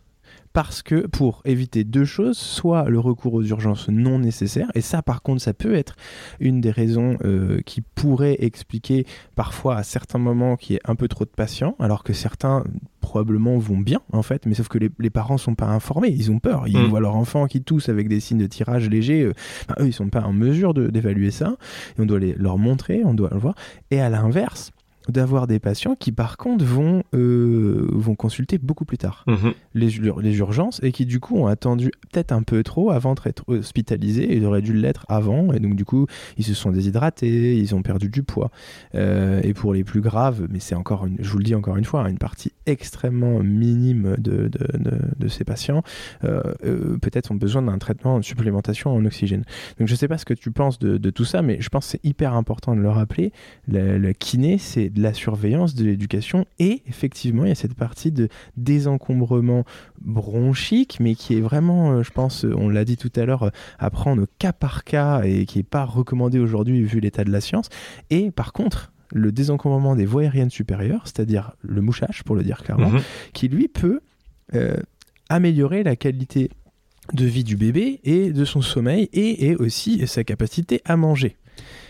parce 0.53 0.81
que 0.81 1.07
pour 1.07 1.41
éviter 1.45 1.83
deux 1.83 2.05
choses, 2.05 2.38
soit 2.38 2.89
le 2.89 2.99
recours 2.99 3.33
aux 3.33 3.43
urgences 3.43 3.88
non 3.89 4.19
nécessaires, 4.19 4.69
et 4.75 4.81
ça 4.81 5.01
par 5.01 5.21
contre 5.21 5.41
ça 5.41 5.53
peut 5.53 5.73
être 5.73 5.95
une 6.39 6.62
des 6.62 6.71
raisons 6.71 7.17
euh, 7.23 7.62
qui 7.65 7.81
pourrait 7.81 8.38
expliquer 8.39 9.05
parfois 9.35 9.77
à 9.77 9.83
certains 9.83 10.19
moments 10.19 10.55
qu'il 10.55 10.73
y 10.73 10.77
ait 10.77 10.81
un 10.85 10.95
peu 10.95 11.07
trop 11.07 11.25
de 11.25 11.29
patients, 11.29 11.75
alors 11.79 12.03
que 12.03 12.13
certains 12.13 12.63
probablement 12.99 13.58
vont 13.58 13.77
bien 13.77 14.02
en 14.12 14.21
fait, 14.21 14.45
mais 14.45 14.56
sauf 14.56 14.67
que 14.67 14.77
les, 14.77 14.89
les 15.00 15.10
parents 15.10 15.37
sont 15.37 15.56
pas 15.56 15.67
informés, 15.67 16.10
ils 16.10 16.31
ont 16.31 16.39
peur, 16.39 16.67
ils 16.67 16.77
mm. 16.77 16.85
voient 16.85 17.00
leur 17.00 17.15
enfant 17.15 17.47
qui 17.47 17.62
tousse 17.62 17.89
avec 17.89 18.08
des 18.08 18.19
signes 18.19 18.39
de 18.39 18.47
tirage 18.47 18.89
léger, 18.89 19.23
euh, 19.23 19.33
eux 19.79 19.87
ils 19.87 19.93
sont 19.93 20.10
pas 20.10 20.21
en 20.21 20.33
mesure 20.33 20.73
d'évaluer 20.73 21.31
ça, 21.31 21.58
et 21.97 22.02
on 22.02 22.06
doit 22.06 22.19
les, 22.19 22.33
leur 22.33 22.58
montrer, 22.58 23.02
on 23.06 23.13
doit 23.13 23.29
le 23.31 23.39
voir, 23.39 23.56
et 23.91 24.02
à 24.02 24.10
l'inverse, 24.10 24.71
d'avoir 25.12 25.47
des 25.47 25.60
patients 25.60 25.95
qui 25.95 26.12
par 26.12 26.37
contre 26.37 26.63
vont, 26.65 27.03
euh, 27.13 27.87
vont 27.91 28.15
consulter 28.15 28.57
beaucoup 28.57 28.85
plus 28.85 28.97
tard 28.97 29.23
Mhm. 29.27 29.53
les, 29.73 29.97
ur- 29.97 30.21
les 30.21 30.37
urgences 30.37 30.79
et 30.83 30.91
qui 30.91 31.05
du 31.05 31.19
coup 31.19 31.37
ont 31.37 31.47
attendu 31.47 31.91
peut-être 32.12 32.31
un 32.31 32.43
peu 32.43 32.63
trop 32.63 32.91
avant 32.91 33.13
d'être 33.15 33.43
hospitalisés 33.47 34.23
et 34.31 34.37
ils 34.37 34.45
auraient 34.45 34.62
dû 34.62 34.73
l'être 34.73 35.05
avant 35.10 35.51
et 35.53 35.60
donc 35.60 35.75
du 35.75 35.85
coup 35.85 36.05
ils 36.37 36.43
se 36.43 36.53
sont 36.53 36.71
déshydratés, 36.71 37.57
ils 37.57 37.75
ont 37.75 37.81
perdu 37.81 38.10
du 38.10 38.23
poids 38.23 38.51
Euh, 38.95 39.41
et 39.43 39.53
pour 39.53 39.73
les 39.73 39.83
plus 39.83 40.01
graves, 40.01 40.47
mais 40.49 40.60
c'est 40.60 40.75
encore 40.75 41.05
une, 41.05 41.17
je 41.19 41.29
vous 41.29 41.37
le 41.37 41.43
dis 41.43 41.55
encore 41.55 41.77
une 41.77 41.85
fois, 41.85 42.07
une 42.10 42.17
partie 42.17 42.51
extrêmement 42.65 43.39
minime 43.43 44.15
de, 44.17 44.47
de, 44.47 44.65
de- 44.77 44.99
de 45.17 45.27
ces 45.27 45.43
patients 45.43 45.83
euh, 46.23 46.41
peut-être 47.01 47.31
ont 47.31 47.35
besoin 47.35 47.62
d'un 47.62 47.77
traitement 47.77 48.17
de 48.19 48.23
supplémentation 48.23 48.91
en 48.95 49.03
oxygène. 49.05 49.43
Donc 49.79 49.87
je 49.87 49.95
sais 49.95 50.07
pas 50.07 50.17
ce 50.17 50.25
que 50.25 50.33
tu 50.33 50.51
penses 50.51 50.79
de, 50.79 50.97
tout 51.10 51.25
ça, 51.25 51.41
mais 51.41 51.57
je 51.62 51.69
pense 51.69 51.85
que 51.85 51.91
c'est 51.91 52.05
hyper 52.05 52.33
important 52.33 52.75
de 52.75 52.81
le 52.81 52.89
rappeler. 52.89 53.31
La, 53.67 53.97
la 53.97 54.13
kiné, 54.13 54.57
c'est 54.57 54.89
de 55.00 55.04
la 55.04 55.13
surveillance, 55.13 55.73
de 55.75 55.85
l'éducation, 55.85 56.45
et 56.60 56.83
effectivement, 56.87 57.45
il 57.45 57.50
y 57.50 57.52
a 57.52 57.56
cette 57.56 57.73
partie 57.73 58.12
de 58.12 58.27
désencombrement 58.58 59.63
bronchique, 60.02 60.97
mais 61.00 61.15
qui 61.15 61.35
est 61.37 61.41
vraiment, 61.41 61.91
euh, 61.91 62.04
je 62.04 62.12
pense, 62.12 62.45
euh, 62.45 62.54
on 62.58 62.69
l'a 62.69 62.85
dit 62.85 62.97
tout 62.97 63.12
à 63.15 63.25
l'heure, 63.25 63.43
euh, 63.43 63.50
à 63.79 63.89
prendre 63.89 64.25
cas 64.37 64.54
par 64.54 64.83
cas 64.83 65.21
et 65.23 65.45
qui 65.45 65.60
n'est 65.60 65.63
pas 65.63 65.85
recommandé 65.85 66.39
aujourd'hui 66.39 66.81
vu 66.83 67.00
l'état 67.00 67.23
de 67.23 67.31
la 67.31 67.41
science. 67.41 67.69
Et 68.10 68.31
par 68.31 68.54
contre, 68.54 68.91
le 69.12 69.31
désencombrement 69.31 69.95
des 69.95 70.06
voies 70.06 70.23
aériennes 70.23 70.52
supérieures, 70.52 71.02
c'est-à-dire 71.06 71.54
le 71.62 71.81
mouchage, 71.81 72.23
pour 72.23 72.35
le 72.35 72.43
dire 72.43 72.62
clairement, 72.63 72.89
Mhm. 72.89 73.02
qui 73.33 73.47
lui 73.47 73.67
peut 73.67 74.02
euh, 74.54 74.77
améliorer 75.29 75.83
la 75.83 75.95
qualité 75.95 76.50
de 77.13 77.25
vie 77.25 77.43
du 77.43 77.56
bébé 77.56 78.00
et 78.04 78.31
de 78.31 78.45
son 78.45 78.62
sommeil 78.62 79.10
et, 79.13 79.47
et 79.47 79.56
aussi 79.56 80.06
sa 80.08 80.23
capacité 80.23 80.81
à 80.85 80.95
manger. 80.97 81.37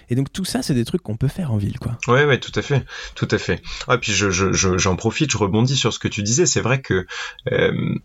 Et 0.09 0.15
donc 0.15 0.31
tout 0.33 0.45
ça, 0.45 0.61
c'est 0.61 0.73
des 0.73 0.85
trucs 0.85 1.01
qu'on 1.03 1.17
peut 1.17 1.27
faire 1.27 1.51
en 1.51 1.57
ville, 1.57 1.77
quoi. 1.79 1.97
Ouais, 2.07 2.25
ouais, 2.25 2.39
tout 2.39 2.51
à 2.55 2.61
fait, 2.61 2.83
tout 3.15 3.27
à 3.31 3.37
fait. 3.37 3.61
Ah, 3.87 3.97
puis 3.97 4.11
je, 4.11 4.29
je, 4.31 4.51
je- 4.53 4.77
j'en 4.77 4.95
profite, 4.95 5.31
je 5.31 5.37
rebondis 5.37 5.75
sur 5.75 5.93
ce 5.93 5.99
que 5.99 6.07
tu 6.07 6.23
disais. 6.23 6.45
C'est 6.45 6.61
vrai 6.61 6.81
que 6.81 7.05
euh, 7.51 7.95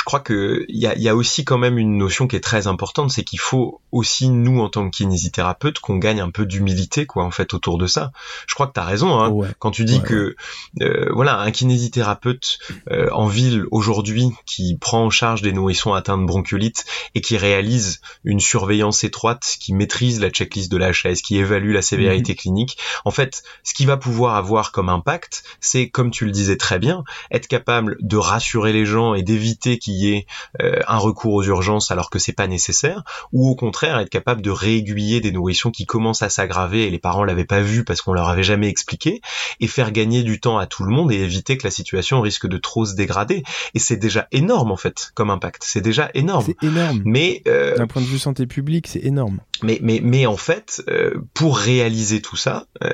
je 0.00 0.04
crois 0.06 0.20
que 0.20 0.64
il 0.70 0.78
y 0.78 0.86
a, 0.86 0.96
y 0.96 1.10
a 1.10 1.14
aussi 1.14 1.44
quand 1.44 1.58
même 1.58 1.76
une 1.76 1.98
notion 1.98 2.26
qui 2.26 2.34
est 2.34 2.40
très 2.40 2.66
importante, 2.66 3.10
c'est 3.10 3.22
qu'il 3.22 3.38
faut 3.38 3.82
aussi 3.92 4.30
nous 4.30 4.62
en 4.62 4.70
tant 4.70 4.88
que 4.88 4.96
kinésithérapeute 4.96 5.78
qu'on 5.78 5.98
gagne 5.98 6.22
un 6.22 6.30
peu 6.30 6.46
d'humilité, 6.46 7.04
quoi, 7.04 7.22
en 7.22 7.30
fait, 7.30 7.52
autour 7.52 7.76
de 7.76 7.86
ça. 7.86 8.10
Je 8.46 8.54
crois 8.54 8.66
que 8.66 8.72
t'as 8.72 8.84
raison, 8.86 9.20
hein. 9.20 9.28
Ouais. 9.28 9.48
Quand 9.58 9.70
tu 9.70 9.84
dis 9.84 9.98
Ouais, 9.98 10.06
que 10.06 10.36
euh, 10.80 11.10
voilà 11.12 11.38
un 11.40 11.50
kinésithérapeute 11.50 12.60
euh, 12.90 13.10
en 13.12 13.26
ville 13.26 13.66
aujourd'hui 13.70 14.30
qui 14.46 14.78
prend 14.80 15.04
en 15.04 15.10
charge 15.10 15.42
des 15.42 15.52
nourrissons 15.52 15.92
atteints 15.92 16.16
de 16.16 16.24
bronchiolite 16.24 16.86
et 17.14 17.20
qui 17.20 17.36
réalise 17.36 18.00
une 18.24 18.40
surveillance 18.40 19.04
étroite, 19.04 19.58
qui 19.60 19.74
maîtrise 19.74 20.18
la 20.18 20.30
checklist 20.30 20.72
de 20.72 20.78
la 20.78 20.92
HAS, 20.92 21.20
qui 21.22 21.36
évalue 21.36 21.74
la 21.74 21.82
sévérité 21.82 22.34
clinique, 22.34 22.78
en 23.04 23.10
fait, 23.10 23.42
ce 23.64 23.74
qui 23.74 23.84
va 23.84 23.98
pouvoir 23.98 24.36
avoir 24.36 24.72
comme 24.72 24.88
impact, 24.88 25.44
c'est 25.60 25.90
comme 25.90 26.10
tu 26.10 26.24
le 26.24 26.30
disais 26.30 26.56
très 26.56 26.78
bien, 26.78 27.04
être 27.30 27.48
capable 27.48 27.98
de 28.00 28.16
rassurer 28.16 28.72
les 28.72 28.86
gens 28.86 29.12
et 29.12 29.22
d'éviter 29.22 29.78
qu'il 29.90 29.98
y 29.98 30.12
ait 30.12 30.26
euh, 30.62 30.80
un 30.86 30.98
recours 30.98 31.34
aux 31.34 31.42
urgences 31.42 31.90
alors 31.90 32.10
que 32.10 32.18
c'est 32.18 32.32
pas 32.32 32.46
nécessaire, 32.46 33.02
ou 33.32 33.48
au 33.48 33.54
contraire 33.54 33.98
être 33.98 34.10
capable 34.10 34.42
de 34.42 34.50
réaiguiller 34.50 35.20
des 35.20 35.32
nourrissons 35.32 35.70
qui 35.70 35.86
commencent 35.86 36.22
à 36.22 36.28
s'aggraver 36.28 36.86
et 36.86 36.90
les 36.90 36.98
parents 36.98 37.24
l'avaient 37.24 37.44
pas 37.44 37.60
vu 37.60 37.84
parce 37.84 38.02
qu'on 38.02 38.12
leur 38.12 38.28
avait 38.28 38.42
jamais 38.42 38.68
expliqué 38.68 39.20
et 39.60 39.66
faire 39.66 39.92
gagner 39.92 40.22
du 40.22 40.40
temps 40.40 40.58
à 40.58 40.66
tout 40.66 40.84
le 40.84 40.90
monde 40.90 41.12
et 41.12 41.16
éviter 41.16 41.56
que 41.56 41.64
la 41.64 41.70
situation 41.70 42.20
risque 42.20 42.46
de 42.46 42.58
trop 42.58 42.84
se 42.84 42.94
dégrader. 42.94 43.42
Et 43.74 43.78
c'est 43.78 43.96
déjà 43.96 44.28
énorme 44.32 44.70
en 44.70 44.76
fait 44.76 45.10
comme 45.14 45.30
impact. 45.30 45.62
C'est 45.64 45.80
déjà 45.80 46.10
énorme. 46.14 46.44
C'est 46.46 46.66
énorme. 46.66 47.02
Mais 47.04 47.42
euh, 47.46 47.76
D'un 47.76 47.86
point 47.86 48.02
de 48.02 48.06
vue 48.06 48.18
santé 48.18 48.46
publique, 48.46 48.86
c'est 48.86 49.04
énorme. 49.04 49.40
mais 49.62 49.78
mais 49.82 50.00
mais 50.02 50.26
en 50.26 50.36
fait, 50.36 50.82
euh, 50.88 51.14
pour 51.34 51.58
réaliser 51.58 52.20
tout 52.20 52.36
ça, 52.36 52.66
euh, 52.84 52.90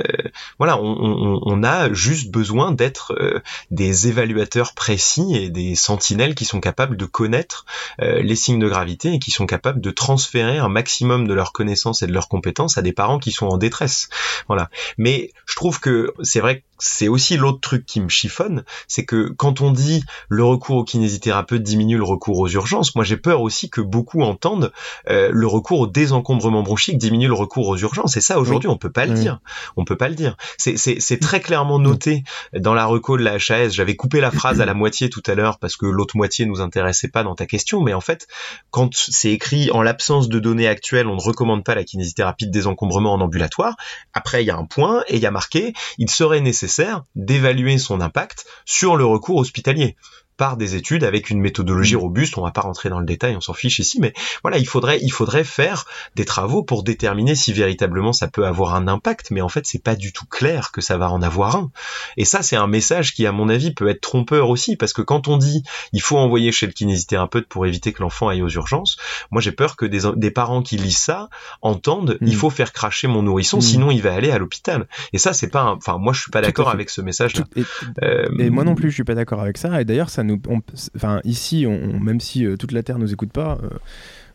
voilà, 0.59 0.79
on, 0.81 1.63
a 1.63 1.93
juste 1.93 2.31
besoin 2.31 2.73
d'être 2.73 3.15
euh, 3.19 3.41
des 3.71 4.09
évaluateurs 4.09 4.75
précis 4.75 5.35
et 5.35 5.51
des 5.51 5.75
sentinelles 5.75 6.35
qui 6.35 6.45
sont 6.45 6.61
capables 6.61 6.97
de 6.97 7.07
connaître 7.07 7.65
euh, 8.01 8.23
les 8.23 8.37
signes 8.37 8.59
de 8.59 8.69
gravité 8.69 9.15
et 9.15 9.19
qui 9.19 9.31
sont 9.31 9.47
capables 9.47 9.81
de 9.81 9.91
transférer 9.91 10.59
un 10.59 10.69
maximum 10.69 11.27
de 11.27 11.35
leurs 11.35 11.53
connaissances 11.53 12.03
et 12.03 12.07
de 12.07 12.13
leurs 12.13 12.29
compétences 12.29 12.79
à 12.79 12.83
des 12.83 12.93
parents 12.93 13.19
qui 13.19 13.33
sont 13.33 13.47
en 13.47 13.59
détresse. 13.59 14.09
Voilà. 14.49 14.69
Mais 14.99 15.33
je 15.47 15.57
trouve 15.57 15.81
que 15.81 16.13
c'est 16.23 16.41
vrai 16.41 16.61
que 16.61 16.76
c'est 16.79 17.09
aussi 17.09 17.37
l'autre 17.37 17.61
truc 17.61 17.87
qui 17.87 18.01
me 18.01 18.09
chiffonne, 18.09 18.65
c'est 18.89 19.05
que 19.05 19.29
quand 19.37 19.61
on 19.61 19.71
dit 19.71 20.05
le 20.29 20.45
recours 20.45 20.77
au 20.77 20.85
kinésithérapeute 20.85 21.63
diminue 21.63 21.97
le 21.97 22.05
recours 22.05 22.39
aux 22.39 22.49
urgences, 22.49 22.95
moi 22.95 23.05
j'ai 23.05 23.17
peur 23.17 23.41
aussi 23.41 23.71
que 23.71 23.81
beaucoup 23.81 24.23
entendent 24.23 24.73
euh, 25.09 25.31
le 25.33 25.47
recours 25.47 25.81
au 25.81 25.87
désencombrement 25.87 26.63
bronchique 26.63 26.99
diminue 26.99 27.29
le 27.29 27.35
recours 27.35 27.69
aux 27.69 27.77
urgences. 27.79 28.17
Et 28.17 28.21
ça, 28.21 28.39
aujourd'hui, 28.39 28.69
on 28.69 28.77
peut 28.77 28.91
pas 28.93 29.07
le 29.07 29.13
Oui. 29.13 29.21
dire. 29.21 29.41
On 29.77 29.85
peut 29.85 29.97
pas 29.97 30.09
le 30.09 30.15
dire. 30.15 30.37
C'est 30.59 31.21
très 31.21 31.41
clairement 31.41 31.79
noté 31.79 32.25
dans 32.53 32.75
la 32.75 32.85
reco 32.85 33.17
de 33.17 33.23
la 33.23 33.35
HAS. 33.37 33.71
J'avais 33.71 33.97
coupé 33.97 34.21
la 34.21 34.31
phrase 34.31 34.61
à 34.61 34.67
la 34.67 34.75
moitié 34.75 35.09
tout 35.09 35.23
à 35.27 35.35
l'heure 35.35 35.59
parce 35.59 35.77
que 35.77 35.87
l'autre 35.87 36.17
moitié 36.17 36.45
nous 36.47 36.61
intéressait 36.61 37.09
pas 37.09 37.23
dans 37.23 37.35
ta 37.35 37.47
question. 37.47 37.81
Mais 37.83 37.95
en 37.95 38.01
fait, 38.01 38.27
quand 38.71 38.91
c'est 38.95 39.33
écrit 39.33 39.71
en 39.71 39.83
l'absence 39.83 40.29
de 40.29 40.39
données 40.39 40.69
actuelles, 40.69 41.07
on 41.07 41.17
ne 41.17 41.21
recommande 41.21 41.65
pas 41.65 41.75
la 41.75 41.85
kinésithérapie 41.85 42.47
de 42.47 42.53
désencombrement 42.53 43.13
en 43.15 43.21
ambulatoire. 43.21 43.77
Après, 44.13 44.43
il 44.43 44.47
y 44.47 44.51
a 44.51 44.57
un 44.57 44.65
point 44.67 45.03
et 45.09 45.17
il 45.17 45.23
y 45.23 45.27
a 45.27 45.31
marqué, 45.31 45.73
il 45.99 46.11
serait 46.11 46.41
nécessaire 46.41 46.66
d'évaluer 47.15 47.79
son 47.79 48.01
impact 48.01 48.47
sur 48.65 48.97
le 48.97 49.05
recours 49.05 49.39
hospitalier 49.39 49.97
par 50.37 50.57
des 50.57 50.75
études 50.75 51.05
avec 51.05 51.31
une 51.31 51.41
méthodologie 51.41 51.97
robuste. 51.97 52.37
On 52.39 52.43
va 52.43 52.51
pas 52.51 52.61
rentrer 52.63 52.89
dans 52.89 52.99
le 53.01 53.07
détail, 53.07 53.37
on 53.37 53.41
s'en 53.41 53.53
fiche 53.55 53.79
ici, 53.79 54.01
mais 54.01 54.13
voilà, 54.43 54.59
il 54.59 54.67
faudrait, 54.67 54.99
il 55.03 55.11
faudrait 55.11 55.45
faire 55.45 55.85
des 56.15 56.25
travaux 56.25 56.63
pour 56.63 56.83
déterminer 56.83 57.35
si 57.35 57.53
véritablement 57.53 58.13
ça 58.13 58.29
peut 58.29 58.47
avoir 58.47 58.75
un 58.75 58.89
impact, 58.89 59.31
mais 59.31 59.41
en 59.41 59.49
fait, 59.49 59.67
c'est 59.67 59.83
pas 59.83 59.97
du 59.97 60.13
tout 60.13 60.27
clair 60.27 60.73
que 60.73 60.81
ça 60.81 60.97
va 60.99 61.11
en 61.11 61.23
avoir 61.23 61.57
un. 61.57 61.71
Et 62.17 62.25
ça, 62.25 62.43
c'est 62.43 62.57
un 62.57 62.67
message 62.67 63.15
qui, 63.15 63.27
à 63.27 63.33
mon 63.33 63.49
avis, 63.49 63.73
peut 63.73 63.89
être 63.89 64.01
trompeur 64.01 64.51
aussi, 64.51 64.77
parce 64.77 64.93
que 64.93 65.03
quand 65.03 65.29
on 65.29 65.37
dit 65.37 65.63
il 65.93 66.01
faut 66.03 66.19
envoyer 66.19 66.53
chez 66.53 66.67
le 66.67 66.73
kinésithérapeute 66.73 67.47
pour 67.49 67.67
éviter 67.67 67.93
que 67.93 68.03
l'enfant 68.03 68.29
aille 68.29 68.43
aux 68.43 68.49
urgences, 68.51 68.97
moi 69.31 69.41
j'ai 69.41 69.53
peur 69.53 69.77
que 69.77 69.87
des, 69.87 70.01
des 70.17 70.31
parents 70.31 70.63
qui 70.63 70.77
lisent 70.77 70.97
ça 70.99 71.29
entendent 71.63 72.19
Mm. 72.21 72.27
il 72.27 72.37
faut 72.37 72.51
faire 72.51 72.73
cracher 72.73 73.09
mon 73.09 73.23
nourrisson, 73.23 73.59
Mm. 73.59 73.63
sinon 73.63 73.91
il 73.91 74.03
va 74.03 74.15
aller 74.15 74.31
à 74.31 74.39
l'hôpital. 74.39 74.87
Et 75.13 75.19
ça, 75.19 75.33
c'est 75.33 75.49
pas, 75.49 75.65
enfin, 75.65 75.99
moi 75.99 76.13
je 76.13 76.21
suis 76.23 76.31
pas 76.31 76.41
d'accord 76.43 76.69
avec 76.71 76.91
ce 76.91 77.01
message-là. 77.01 77.45
Et, 77.57 77.65
Euh, 78.03 78.27
et 78.39 78.51
moi 78.51 78.65
non 78.65 78.75
plus, 78.75 78.91
je 78.91 78.95
suis 78.95 79.05
pas 79.05 79.15
d'accord 79.15 79.41
avec 79.41 79.57
ça. 79.59 79.81
Et 79.81 79.85
d'ailleurs, 79.85 80.11
ça 80.11 80.23
nous, 80.27 80.41
on- 80.49 80.61
enfin 80.97 81.21
ici, 81.25 81.65
on, 81.67 81.99
même 82.01 82.21
si 82.21 82.45
euh, 82.45 82.57
toute 82.57 82.73
la 82.73 82.83
terre 82.83 82.99
nous 82.99 83.13
écoute 83.13 83.33
pas. 83.33 83.59
euh, 83.63 83.69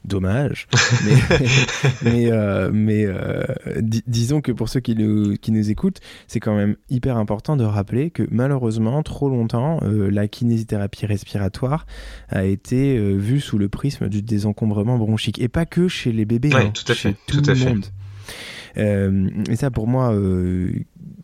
Dommage, 0.04 0.68
mais, 1.06 1.14
mais, 2.02 2.32
euh, 2.32 2.72
mais 2.74 3.06
euh, 3.06 3.44
disons 4.08 4.42
que 4.42 4.52
pour 4.52 4.68
ceux 4.68 4.80
qui 4.80 4.96
nous, 4.96 5.36
qui 5.38 5.52
nous 5.52 5.70
écoutent, 5.70 6.00
c'est 6.28 6.40
quand 6.40 6.56
même 6.56 6.76
hyper 6.90 7.18
important 7.18 7.56
de 7.56 7.64
rappeler 7.64 8.10
que 8.10 8.24
malheureusement, 8.32 9.04
trop 9.04 9.30
longtemps, 9.30 9.80
euh, 9.84 10.10
la 10.10 10.28
kinésithérapie 10.28 11.06
respiratoire 11.06 11.86
a 12.30 12.46
été 12.46 12.98
vue 13.16 13.40
sous 13.40 13.60
le 13.60 13.70
prisme 13.70 14.10
du 14.10 14.24
désencombrement 14.24 14.98
bronchique. 14.98 15.40
Et 15.40 15.50
pas 15.50 15.68
que 15.68 15.88
chez 15.88 16.12
les 16.12 16.26
bébés, 16.26 16.52
Ouais, 16.52 16.66
hein, 16.66 16.72
tout 16.74 16.92
à 16.92 16.96
chez 16.96 17.10
fait, 17.12 17.16
tout 17.28 17.42
tout 17.42 17.52
à 17.52 17.54
le 17.54 17.60
fait. 17.60 17.70
monde. 17.70 17.86
Et 19.52 19.56
ça, 19.56 19.70
pour 19.70 19.86
moi, 19.88 20.16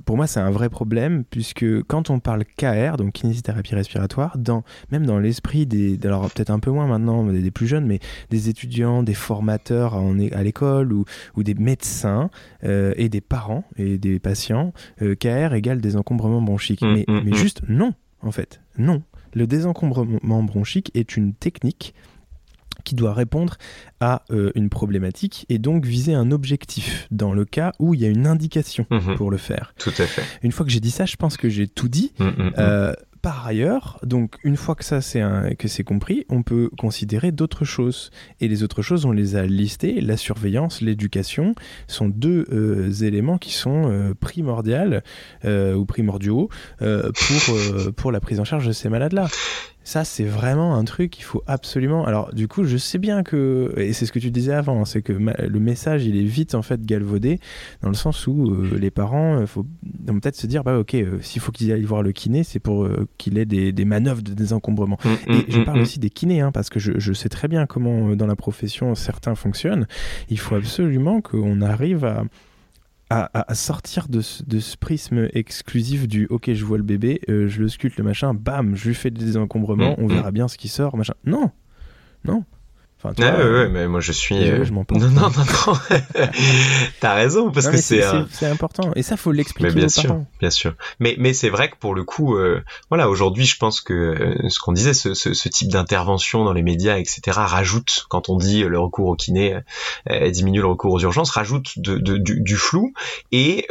pour 0.07 0.15
moi, 0.15 0.25
c'est 0.25 0.39
un 0.39 0.51
vrai 0.51 0.69
problème 0.69 1.25
puisque 1.29 1.65
quand 1.83 2.09
on 2.09 2.19
parle 2.19 2.45
KR, 2.45 2.95
donc 2.97 3.11
kinésithérapie 3.11 3.75
respiratoire, 3.75 4.37
dans, 4.37 4.63
même 4.89 5.05
dans 5.05 5.19
l'esprit 5.19 5.65
des, 5.65 5.99
alors 6.05 6.31
peut-être 6.31 6.49
un 6.49 6.59
peu 6.59 6.71
moins 6.71 6.87
maintenant, 6.87 7.25
des 7.25 7.51
plus 7.51 7.67
jeunes, 7.67 7.85
mais 7.85 7.99
des 8.29 8.47
étudiants, 8.47 9.03
des 9.03 9.13
formateurs 9.13 10.01
é- 10.17 10.33
à 10.33 10.43
l'école 10.43 10.93
ou, 10.93 11.03
ou 11.35 11.43
des 11.43 11.55
médecins 11.55 12.29
euh, 12.63 12.93
et 12.95 13.09
des 13.09 13.19
parents 13.19 13.65
et 13.75 13.97
des 13.97 14.17
patients, 14.19 14.71
euh, 15.01 15.13
KR 15.15 15.53
égale 15.53 15.81
désencombrement 15.81 16.41
bronchique. 16.41 16.83
Mm, 16.83 16.93
mais, 16.93 17.05
mm, 17.05 17.21
mais 17.25 17.31
mm. 17.31 17.35
juste 17.35 17.61
non, 17.67 17.93
en 18.21 18.31
fait, 18.31 18.61
non. 18.77 19.03
Le 19.33 19.45
désencombrement 19.45 20.41
bronchique 20.41 20.89
est 20.95 21.17
une 21.17 21.33
technique 21.33 21.93
qui 22.87 22.95
doit 22.95 23.13
répondre 23.13 23.57
à 23.99 24.23
euh, 24.31 24.51
une 24.55 24.69
problématique 24.69 25.45
et 25.49 25.59
donc 25.59 25.85
viser 25.85 26.13
un 26.13 26.31
objectif 26.31 27.05
dans 27.11 27.33
le 27.33 27.43
cas 27.43 27.73
où 27.79 27.93
il 27.93 27.99
y 27.99 28.05
a 28.05 28.07
une 28.07 28.25
indication 28.25 28.85
mhm, 28.89 29.15
pour 29.15 29.29
le 29.29 29.37
faire. 29.37 29.73
Tout 29.77 29.89
à 29.89 30.05
fait. 30.05 30.23
Une 30.41 30.53
fois 30.53 30.65
que 30.65 30.71
j'ai 30.71 30.79
dit 30.79 30.91
ça, 30.91 31.05
je 31.05 31.17
pense 31.17 31.35
que 31.35 31.49
j'ai 31.49 31.67
tout 31.67 31.89
dit. 31.89 32.13
Mm, 32.17 32.23
mm, 32.23 32.29
mm. 32.29 32.53
Euh, 32.59 32.93
par 33.21 33.45
ailleurs, 33.45 33.99
donc 34.03 34.37
une 34.45 34.55
fois 34.55 34.73
que 34.73 34.85
ça 34.85 35.01
c'est 35.01 35.21
que 35.59 35.67
c'est 35.67 35.83
compris, 35.83 36.25
on 36.29 36.43
peut 36.43 36.69
considérer 36.77 37.33
d'autres 37.33 37.65
choses. 37.65 38.09
Et 38.39 38.47
les 38.47 38.63
autres 38.63 38.81
choses, 38.81 39.03
on 39.03 39.11
les 39.11 39.35
a 39.35 39.45
listées. 39.45 39.99
La 39.99 40.15
surveillance, 40.15 40.79
l'éducation 40.79 41.53
sont 41.87 42.07
deux 42.07 42.45
euh, 42.53 42.89
éléments 43.03 43.37
qui 43.37 43.51
sont 43.51 43.91
euh, 43.91 44.13
primordiaux 44.13 45.01
euh, 45.43 45.73
ou 45.73 45.85
primordiaux 45.85 46.49
pour 46.79 47.93
pour 47.97 48.11
la 48.13 48.21
prise 48.21 48.39
en 48.39 48.45
charge 48.45 48.65
de 48.65 48.71
ces 48.71 48.87
malades-là. 48.87 49.27
Ça, 49.87 50.03
c'est 50.03 50.25
vraiment 50.25 50.75
un 50.75 50.83
truc 50.83 51.11
qu'il 51.11 51.23
faut 51.23 51.43
absolument. 51.47 52.05
Alors, 52.05 52.33
du 52.33 52.49
coup, 52.49 52.65
je 52.65 52.75
sais 52.75 52.97
bien 52.97 53.23
que, 53.23 53.73
et 53.77 53.93
c'est 53.93 54.05
ce 54.05 54.11
que 54.11 54.19
tu 54.19 54.31
disais 54.31 54.51
avant, 54.51 54.81
hein, 54.81 54.85
c'est 54.85 55.01
que 55.01 55.13
ma- 55.13 55.31
le 55.37 55.59
message, 55.61 56.05
il 56.05 56.17
est 56.17 56.25
vite 56.25 56.55
en 56.55 56.61
fait 56.61 56.85
galvaudé, 56.85 57.39
dans 57.81 57.87
le 57.87 57.95
sens 57.95 58.27
où 58.27 58.51
euh, 58.51 58.77
les 58.77 58.91
parents, 58.91 59.39
il 59.39 59.47
faut 59.47 59.65
vont 60.05 60.19
peut-être 60.19 60.35
se 60.35 60.45
dire, 60.45 60.65
bah 60.65 60.77
ok, 60.77 60.93
euh, 60.95 61.19
s'il 61.21 61.41
faut 61.41 61.53
qu'ils 61.53 61.71
aillent 61.71 61.83
voir 61.85 62.03
le 62.03 62.11
kiné, 62.11 62.43
c'est 62.43 62.59
pour 62.59 62.83
euh, 62.83 63.07
qu'il 63.17 63.37
ait 63.37 63.45
des, 63.45 63.71
des 63.71 63.85
manœuvres 63.85 64.21
de 64.21 64.33
désencombrement. 64.33 64.97
Mm, 65.05 65.31
Et 65.31 65.37
mm, 65.37 65.43
je 65.47 65.59
mm, 65.61 65.63
parle 65.63 65.79
aussi 65.79 65.99
des 65.99 66.09
kinés, 66.09 66.41
hein, 66.41 66.51
parce 66.51 66.69
que 66.69 66.81
je, 66.81 66.91
je 66.99 67.13
sais 67.13 67.29
très 67.29 67.47
bien 67.47 67.65
comment 67.65 68.09
euh, 68.09 68.15
dans 68.17 68.27
la 68.27 68.35
profession 68.35 68.93
certains 68.93 69.35
fonctionnent. 69.35 69.87
Il 70.29 70.37
faut 70.37 70.55
absolument 70.55 71.21
qu'on 71.21 71.61
arrive 71.61 72.03
à 72.03 72.25
à, 73.09 73.55
sortir 73.55 74.09
de 74.09 74.19
ce, 74.19 74.43
de 74.43 74.59
ce, 74.59 74.75
prisme 74.75 75.29
exclusif 75.33 76.07
du 76.07 76.27
ok 76.29 76.51
je 76.51 76.65
vois 76.65 76.77
le 76.77 76.83
bébé 76.83 77.21
euh, 77.29 77.47
je 77.47 77.61
le 77.61 77.69
sculpte 77.69 77.97
le 77.97 78.03
machin 78.03 78.33
bam 78.33 78.75
je 78.75 78.89
lui 78.89 78.95
fais 78.95 79.11
des 79.11 79.23
désencombrements 79.23 79.91
mm, 79.91 80.03
on 80.03 80.07
verra 80.07 80.31
mm. 80.31 80.33
bien 80.33 80.47
ce 80.49 80.57
qui 80.57 80.67
sort 80.67 80.97
machin 80.97 81.13
non 81.23 81.51
non 82.25 82.43
Enfin, 83.03 83.13
ouais, 83.23 83.43
ouais, 83.43 83.69
mais 83.69 83.87
moi 83.87 83.99
je 83.99 84.11
suis. 84.11 84.35
Euh, 84.35 84.65
je 84.65 84.73
m'en 84.73 84.83
non, 84.89 84.97
non, 84.97 85.29
non, 85.29 85.29
non. 85.29 85.73
T'as 86.99 87.13
raison 87.13 87.51
parce 87.51 87.67
que 87.67 87.77
c'est. 87.77 88.01
C'est 88.31 88.47
important 88.47 88.91
et 88.95 89.03
ça 89.03 89.17
faut 89.17 89.31
l'expliquer 89.31 89.71
bien 89.71 89.87
sûr, 89.87 90.07
parents. 90.07 90.25
Bien 90.39 90.49
sûr. 90.49 90.73
Mais 90.99 91.15
mais 91.19 91.33
c'est 91.33 91.49
vrai 91.49 91.69
que 91.69 91.75
pour 91.75 91.93
le 91.93 92.03
coup, 92.03 92.35
euh, 92.35 92.63
voilà, 92.89 93.07
aujourd'hui, 93.07 93.45
je 93.45 93.57
pense 93.57 93.81
que 93.81 93.93
euh, 93.93 94.49
ce 94.49 94.59
qu'on 94.59 94.71
disait, 94.71 94.95
ce, 94.95 95.13
ce, 95.13 95.35
ce 95.35 95.47
type 95.47 95.69
d'intervention 95.69 96.43
dans 96.43 96.53
les 96.53 96.63
médias, 96.63 96.97
etc., 96.97 97.21
rajoute 97.35 98.07
quand 98.09 98.29
on 98.29 98.37
dit 98.37 98.63
le 98.63 98.79
recours 98.79 99.09
au 99.09 99.15
kiné 99.15 99.59
diminue 100.31 100.61
le 100.61 100.67
recours 100.67 100.93
aux 100.93 100.99
urgences, 100.99 101.29
rajoute 101.29 101.77
de, 101.77 101.97
de 101.97 102.17
du, 102.17 102.41
du, 102.41 102.55
flou 102.55 102.93
et 103.31 103.67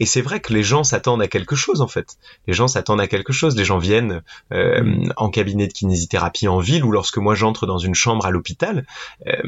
et 0.00 0.06
c'est 0.06 0.20
vrai 0.20 0.40
que 0.40 0.52
les 0.52 0.64
gens 0.64 0.82
s'attendent 0.82 1.22
à 1.22 1.28
quelque 1.28 1.54
chose 1.54 1.80
en 1.80 1.88
fait. 1.88 2.16
Les 2.48 2.54
gens 2.54 2.66
s'attendent 2.66 3.00
à 3.00 3.06
quelque 3.06 3.32
chose. 3.32 3.56
Les 3.56 3.64
gens 3.64 3.78
viennent 3.78 4.22
mm. 4.50 5.12
en 5.16 5.30
cabinet 5.30 5.68
de 5.68 5.72
kinésithérapie 5.72 6.48
en 6.48 6.58
ville 6.58 6.84
ou 6.84 6.90
lorsque 6.90 7.18
moi 7.18 7.36
j'entre 7.36 7.66
dans 7.66 7.78
une 7.78 7.94
chambre 7.94 8.26
à 8.26 8.30
l'hôpital 8.30 8.47
euh, 8.62 9.42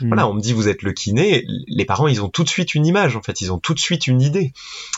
hmm. 0.00 0.06
Voilà, 0.06 0.28
on 0.28 0.34
me 0.34 0.40
dit 0.40 0.52
vous 0.52 0.68
êtes 0.68 0.82
le 0.82 0.92
kiné. 0.92 1.44
Les 1.66 1.84
parents, 1.84 2.08
ils 2.08 2.22
ont 2.22 2.28
tout 2.28 2.44
de 2.44 2.48
suite 2.48 2.74
une 2.74 2.86
image. 2.86 3.16
En 3.16 3.22
fait, 3.22 3.40
ils 3.40 3.52
ont 3.52 3.58
tout 3.58 3.74
de 3.74 3.78
suite 3.78 4.06
une 4.06 4.20
idée. 4.20 4.52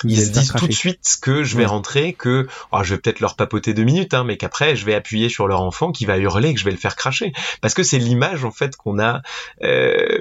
Ils 0.05 0.21
se 0.21 0.31
disent 0.31 0.53
tout 0.53 0.67
de 0.67 0.73
suite 0.73 1.19
que 1.21 1.45
je 1.45 1.57
vais 1.57 1.67
rentrer, 1.67 2.13
que 2.13 2.47
oh, 2.73 2.83
je 2.83 2.95
vais 2.95 3.01
peut-être 3.01 3.21
leur 3.21 3.37
papoter 3.37 3.75
deux 3.75 3.85
minutes, 3.85 4.15
hein, 4.15 4.25
mais 4.25 4.37
qu'après 4.37 4.77
je 4.77 4.85
vais 4.85 4.95
appuyer 4.95 5.29
sur 5.29 5.47
leur 5.47 5.61
enfant 5.61 5.93
qui 5.93 6.05
va 6.07 6.19
hurler, 6.19 6.55
que 6.55 6.61
je 6.61 6.65
vais 6.65 6.71
le 6.71 6.77
faire 6.77 6.97
cracher. 6.97 7.33
Parce 7.61 7.75
que 7.75 7.83
c'est 7.83 7.99
l'image 7.99 8.45
en 8.45 8.51
fait 8.51 8.77
qu'on 8.77 8.99
a. 8.99 9.23
Euh, 9.63 10.21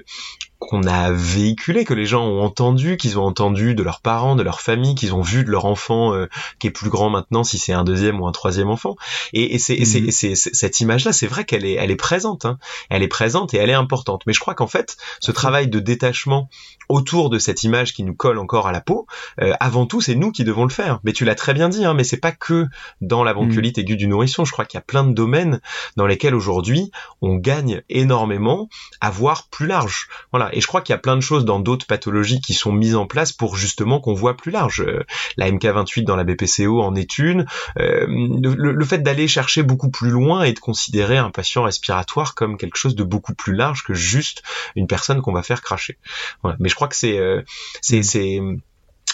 qu'on 0.70 0.84
a 0.84 1.12
véhiculé, 1.12 1.86
que 1.86 1.94
les 1.94 2.06
gens 2.06 2.26
ont 2.26 2.42
entendu, 2.42 2.98
qu'ils 2.98 3.20
ont 3.20 3.24
entendu 3.24 3.76
de 3.76 3.84
leurs 3.84 4.02
parents, 4.02 4.36
de 4.36 4.44
leur 4.44 4.62
famille, 4.62 4.96
qu'ils 4.96 5.14
ont 5.14 5.22
vu 5.22 5.44
de 5.44 5.50
leur 5.50 5.66
enfant 5.66 6.14
euh, 6.14 6.28
qui 6.60 6.68
est 6.68 6.72
plus 6.72 6.90
grand 6.90 7.10
maintenant, 7.10 7.44
si 7.44 7.58
c'est 7.58 7.74
un 7.74 7.84
deuxième 7.84 8.20
ou 8.22 8.28
un 8.28 8.32
troisième 8.32 8.70
enfant. 8.70 8.96
Et, 9.34 9.56
et 9.56 9.60
c'est 9.60 9.80
mhm. 9.80 10.36
cette 10.36 10.80
image-là, 10.80 11.14
c'est 11.14 11.28
vrai 11.28 11.46
qu'elle 11.46 11.66
est, 11.66 11.74
elle 11.74 11.92
est 11.92 11.96
présente, 11.96 12.46
hein. 12.46 12.58
elle 12.90 13.04
est 13.04 13.08
présente 13.08 13.54
et 13.54 13.58
elle 13.58 13.70
est 13.70 13.74
importante. 13.74 14.24
Mais 14.28 14.34
je 14.34 14.40
crois 14.40 14.56
qu'en 14.56 14.68
fait, 14.68 14.98
ce 15.20 15.32
travail 15.32 15.68
de 15.68 15.80
détachement 15.80 16.50
autour 16.90 17.30
de 17.30 17.40
cette 17.40 17.64
image 17.64 17.94
qui 17.94 18.04
nous 18.04 18.16
colle 18.16 18.38
encore 18.38 18.68
à 18.68 18.72
la 18.72 18.82
peau, 18.82 19.08
euh, 19.42 19.54
avant 19.60 19.86
tout, 19.86 20.02
c'est 20.02 20.16
nous 20.16 20.32
qui 20.32 20.44
devons 20.44 20.64
le 20.64 20.70
faire. 20.70 21.00
Mais 21.04 21.14
tu 21.14 21.26
l'as 21.26 21.36
très 21.36 21.54
bien 21.54 21.70
dit, 21.70 21.86
hein, 21.86 21.94
mais 21.94 22.04
c'est 22.04 22.18
pas 22.18 22.32
que 22.32 22.68
dans 23.02 23.24
la 23.24 23.34
bronchiolite 23.34 23.78
mhm. 23.78 23.84
aiguë 23.84 23.98
du 23.98 24.08
nourrisson. 24.08 24.46
Je 24.46 24.52
crois 24.52 24.66
qu'il 24.66 24.78
y 24.78 24.82
a 24.82 24.86
plein 24.86 25.04
de 25.04 25.14
domaines 25.14 25.62
dans 25.98 26.08
lesquels 26.08 26.36
aujourd'hui 26.36 26.92
on 27.22 27.36
gagne 27.36 27.82
énormément 27.90 28.70
à 29.02 29.10
voir 29.10 29.48
plus 29.50 29.68
large. 29.68 30.08
Voilà. 30.32 30.53
Et 30.54 30.62
je 30.62 30.68
crois 30.68 30.82
qu'il 30.82 30.94
y 30.94 30.96
a 30.96 31.00
plein 31.00 31.16
de 31.16 31.22
choses 31.22 31.46
dans 31.46 31.60
d'autres 31.60 31.86
pathologies 31.86 32.42
qui 32.42 32.54
sont 32.54 32.72
mises 32.72 32.96
en 32.96 33.06
place 33.06 33.32
pour 33.32 33.56
justement 33.56 34.00
qu'on 34.00 34.14
voit 34.14 34.36
plus 34.38 34.52
large. 34.52 34.82
Euh, 34.82 35.04
la 35.38 35.50
MK28 35.52 36.04
dans 36.04 36.16
la 36.16 36.24
BPCO 36.24 36.82
en 36.82 36.96
est 36.96 37.18
une. 37.18 37.46
Euh, 37.80 38.06
le, 38.08 38.86
fait 38.86 39.00
d'aller 39.00 39.28
chercher 39.28 39.64
beaucoup 39.64 39.90
plus 39.90 40.10
loin 40.10 40.44
et 40.44 40.54
de 40.54 40.60
considérer 40.60 41.18
un 41.18 41.32
patient 41.32 41.64
respiratoire 41.64 42.36
comme 42.36 42.58
quelque 42.58 42.78
chose 42.78 42.96
de 42.96 43.04
beaucoup 43.04 43.34
plus 43.34 43.54
large 43.54 43.84
que 43.84 43.94
juste 43.94 44.44
une 44.76 44.88
personne 44.88 45.22
qu'on 45.22 45.34
va 45.34 45.44
faire 45.44 45.62
cracher. 45.62 45.98
Voilà. 46.42 46.58
Mais 46.60 46.70
je 46.70 46.76
crois 46.76 46.88
que 46.88 46.96
c'est 46.96 47.18
euh, 47.18 47.42
c'est 47.82 48.40
mm 48.40 48.60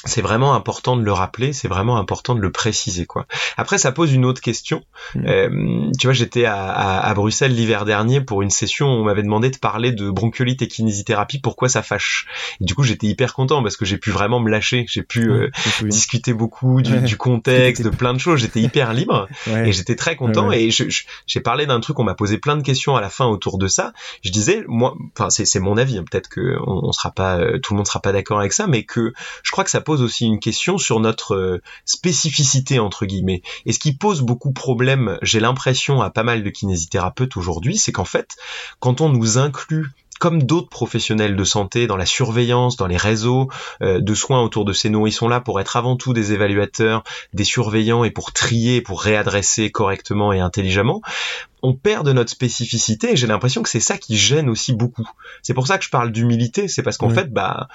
c'est 0.05 0.21
vraiment 0.21 0.53
important 0.53 0.95
de 0.95 1.03
le 1.03 1.11
rappeler, 1.11 1.53
c'est 1.53 1.67
vraiment 1.67 1.97
important 1.97 2.35
de 2.35 2.39
le 2.39 2.51
préciser 2.51 3.05
quoi. 3.05 3.25
Après 3.57 3.77
ça 3.77 3.91
pose 3.91 4.13
une 4.13 4.25
autre 4.25 4.41
question. 4.41 4.83
Mm. 5.15 5.25
Euh, 5.27 5.91
tu 5.99 6.07
vois 6.07 6.13
j'étais 6.13 6.45
à, 6.45 6.99
à, 6.99 7.13
Bruxelles 7.13 7.53
l'hiver 7.53 7.85
dernier 7.85 8.21
pour 8.21 8.41
une 8.41 8.49
session 8.49 8.87
où 8.87 9.01
on 9.01 9.03
m'avait 9.03 9.23
demandé 9.23 9.49
de 9.49 9.57
parler 9.57 9.91
de 9.91 10.09
bronchiolite 10.09 10.61
et 10.61 10.67
kinésithérapie, 10.67 11.39
pourquoi 11.39 11.69
ça 11.69 11.81
fâche? 11.81 12.27
Et 12.61 12.65
du 12.65 12.75
coup 12.75 12.83
j'étais 12.83 13.07
hyper 13.07 13.33
content 13.33 13.61
parce 13.61 13.77
que 13.77 13.85
j'ai 13.85 13.97
pu 13.97 14.11
vraiment 14.11 14.39
me 14.39 14.49
lâcher, 14.49 14.85
j'ai 14.87 15.03
pu 15.03 15.29
euh, 15.29 15.49
discuter 15.83 16.33
beaucoup 16.33 16.81
du, 16.81 16.99
du 17.01 17.17
contexte, 17.17 17.83
de 17.83 17.89
plein 17.89 18.13
de 18.13 18.19
choses, 18.19 18.39
j'étais 18.39 18.61
hyper 18.61 18.93
libre 18.93 19.27
et 19.47 19.71
j'étais 19.71 19.95
très 19.95 20.15
content 20.15 20.51
et 20.51 20.69
j'ai 20.71 21.39
parlé 21.41 21.65
d'un 21.65 21.79
truc, 21.79 21.99
on 21.99 22.03
m'a 22.03 22.15
posé 22.15 22.37
plein 22.37 22.57
de 22.57 22.63
questions 22.63 22.95
à 22.95 23.01
la 23.01 23.09
fin 23.09 23.25
autour 23.25 23.57
de 23.57 23.67
ça. 23.67 23.93
Je 24.23 24.31
disais 24.31 24.63
moi, 24.67 24.95
enfin 25.17 25.29
c'est 25.29 25.59
mon 25.59 25.77
avis, 25.77 25.97
hein, 25.97 26.05
peut-être 26.09 26.29
que 26.29 26.57
on, 26.65 26.87
on, 26.87 26.91
sera 26.91 27.11
pas, 27.11 27.37
euh, 27.37 27.59
tout 27.59 27.73
le 27.73 27.77
monde 27.77 27.87
sera 27.87 27.99
pas 27.99 28.11
d'accord 28.11 28.39
avec 28.39 28.53
ça, 28.53 28.67
mais 28.67 28.83
que 28.83 29.13
je 29.43 29.51
crois 29.51 29.63
que 29.63 29.69
ça 29.69 29.81
pose 29.89 30.03
aussi 30.03 30.27
une 30.27 30.39
question 30.39 30.77
sur 30.77 30.99
notre 30.99 31.33
euh, 31.33 31.61
spécificité 31.83 32.77
entre 32.77 33.07
guillemets. 33.07 33.41
Et 33.65 33.73
ce 33.73 33.79
qui 33.79 33.91
pose 33.91 34.21
beaucoup 34.21 34.49
de 34.49 34.53
problèmes, 34.53 35.17
j'ai 35.23 35.39
l'impression 35.39 35.99
à 36.03 36.11
pas 36.11 36.21
mal 36.21 36.43
de 36.43 36.49
kinésithérapeutes 36.51 37.35
aujourd'hui, 37.37 37.79
c'est 37.79 37.91
qu'en 37.91 38.05
fait, 38.05 38.35
quand 38.79 39.01
on 39.01 39.09
nous 39.09 39.39
inclut 39.39 39.87
comme 40.19 40.43
d'autres 40.43 40.69
professionnels 40.69 41.35
de 41.35 41.43
santé 41.43 41.87
dans 41.87 41.97
la 41.97 42.05
surveillance, 42.05 42.75
dans 42.77 42.85
les 42.85 42.97
réseaux 42.97 43.49
euh, 43.81 43.99
de 43.99 44.13
soins 44.13 44.43
autour 44.43 44.63
de 44.63 44.73
ces 44.73 44.91
nourrissons-là 44.91 45.39
pour 45.39 45.59
être 45.59 45.75
avant 45.75 45.95
tout 45.95 46.13
des 46.13 46.33
évaluateurs, 46.33 47.03
des 47.33 47.45
surveillants 47.45 48.03
et 48.03 48.11
pour 48.11 48.31
trier, 48.31 48.81
pour 48.81 49.01
réadresser 49.01 49.71
correctement 49.71 50.33
et 50.33 50.39
intelligemment, 50.39 51.01
on 51.63 51.73
perd 51.73 52.05
de 52.05 52.13
notre 52.13 52.29
spécificité 52.29 53.13
et 53.13 53.15
j'ai 53.15 53.27
l'impression 53.27 53.63
que 53.63 53.69
c'est 53.69 53.79
ça 53.79 53.97
qui 53.97 54.17
gêne 54.17 54.49
aussi 54.49 54.73
beaucoup. 54.73 55.09
C'est 55.41 55.55
pour 55.55 55.65
ça 55.65 55.79
que 55.79 55.85
je 55.85 55.89
parle 55.89 56.11
d'humilité, 56.11 56.67
c'est 56.67 56.83
parce 56.83 56.97
qu'en 56.97 57.09
fait, 57.09 57.33
bah, 57.33 57.67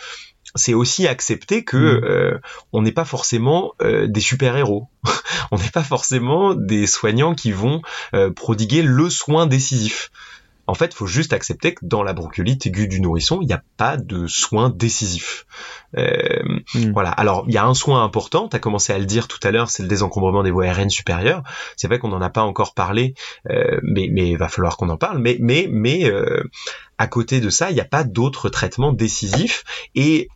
c'est 0.55 0.75
aussi 0.75 1.07
accepter 1.07 1.65
que 1.65 1.77
mm. 1.77 2.05
euh, 2.05 2.41
on 2.73 2.83
n'est 2.83 2.93
pas 2.93 3.05
forcément 3.05 3.73
euh, 3.83 4.07
des 4.07 4.21
super-héros. 4.21 4.89
on 5.51 5.59
n'est 5.59 5.71
pas 5.71 5.83
forcément 5.83 6.55
des 6.55 6.87
soignants 6.87 7.35
qui 7.35 7.53
vont 7.53 7.83
euh, 8.15 8.31
prodiguer 8.31 8.83
le 8.83 9.11
soin 9.11 9.47
décisif. 9.47 10.11
En 10.67 10.75
fait, 10.75 10.87
il 10.87 10.95
faut 10.95 11.07
juste 11.07 11.35
accepter 11.35 11.75
que 11.75 11.85
dans 11.85 12.03
la 12.03 12.15
bronchiolite 12.15 12.65
aiguë 12.67 12.89
du 12.89 13.01
nourrisson, 13.01 13.41
il 13.43 13.47
n'y 13.47 13.53
a 13.53 13.63
pas 13.77 13.99
de 13.99 14.27
soin 14.27 14.71
décisif. 14.71 15.45
Euh, 15.97 16.43
mm. 16.75 16.93
Voilà. 16.93 17.11
Alors, 17.11 17.45
il 17.47 17.55
y 17.55 17.59
a 17.59 17.67
un 17.67 17.75
soin 17.75 18.03
important. 18.03 18.49
Tu 18.49 18.57
as 18.57 18.61
commencé 18.61 18.93
à 18.93 18.99
le 18.99 19.05
dire 19.05 19.29
tout 19.29 19.41
à 19.43 19.51
l'heure, 19.51 19.69
c'est 19.69 19.83
le 19.83 19.89
désencombrement 19.89 20.43
des 20.43 20.51
voies 20.51 20.65
aériennes 20.65 20.91
supérieures. 20.91 21.43
C'est 21.77 21.87
vrai 21.87 21.99
qu'on 21.99 22.09
n'en 22.09 22.23
a 22.23 22.31
pas 22.31 22.43
encore 22.43 22.75
parlé, 22.75 23.15
euh, 23.51 23.79
mais 23.83 24.09
mais 24.11 24.31
il 24.31 24.39
va 24.39 24.49
falloir 24.49 24.77
qu'on 24.77 24.89
en 24.89 24.97
parle. 24.97 25.19
Mais 25.19 25.37
mais 25.39 25.69
mais 25.71 26.05
euh, 26.11 26.43
à 26.99 27.07
côté 27.07 27.41
de 27.41 27.51
ça, 27.51 27.71
il 27.71 27.75
n'y 27.75 27.81
a 27.81 27.87
pas 27.87 28.05
d'autres 28.05 28.49
traitements 28.49 28.93
décisifs 28.93 29.65
et 29.95 30.29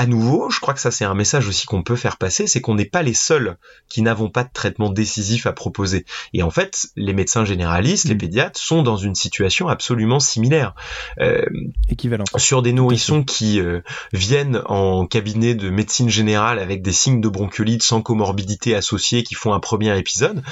à 0.00 0.06
nouveau, 0.06 0.48
je 0.48 0.60
crois 0.60 0.72
que 0.72 0.80
ça 0.80 0.90
c'est 0.90 1.04
un 1.04 1.12
message 1.12 1.46
aussi 1.46 1.66
qu'on 1.66 1.82
peut 1.82 1.94
faire 1.94 2.16
passer, 2.16 2.46
c'est 2.46 2.62
qu'on 2.62 2.74
n'est 2.74 2.86
pas 2.86 3.02
les 3.02 3.12
seuls 3.12 3.58
qui 3.90 4.00
n'avons 4.00 4.30
pas 4.30 4.44
de 4.44 4.48
traitement 4.50 4.88
décisif 4.88 5.46
à 5.46 5.52
proposer. 5.52 6.06
Et 6.32 6.42
en 6.42 6.48
fait, 6.48 6.86
les 6.96 7.12
médecins 7.12 7.44
généralistes, 7.44 8.08
les 8.08 8.14
mm. 8.14 8.18
pédiatres 8.18 8.58
sont 8.58 8.82
dans 8.82 8.96
une 8.96 9.14
situation 9.14 9.68
absolument 9.68 10.18
similaire. 10.18 10.74
Euh, 11.20 11.44
Équivalent. 11.90 12.24
Sur 12.38 12.62
des 12.62 12.72
nourrissons 12.72 13.24
qui 13.24 13.60
euh, 13.60 13.82
viennent 14.14 14.62
en 14.64 15.04
cabinet 15.04 15.54
de 15.54 15.68
médecine 15.68 16.08
générale 16.08 16.60
avec 16.60 16.80
des 16.80 16.92
signes 16.92 17.20
de 17.20 17.28
bronchiolite 17.28 17.82
sans 17.82 18.00
comorbidité 18.00 18.74
associée 18.74 19.22
qui 19.22 19.34
font 19.34 19.52
un 19.52 19.60
premier 19.60 19.98
épisode, 19.98 20.42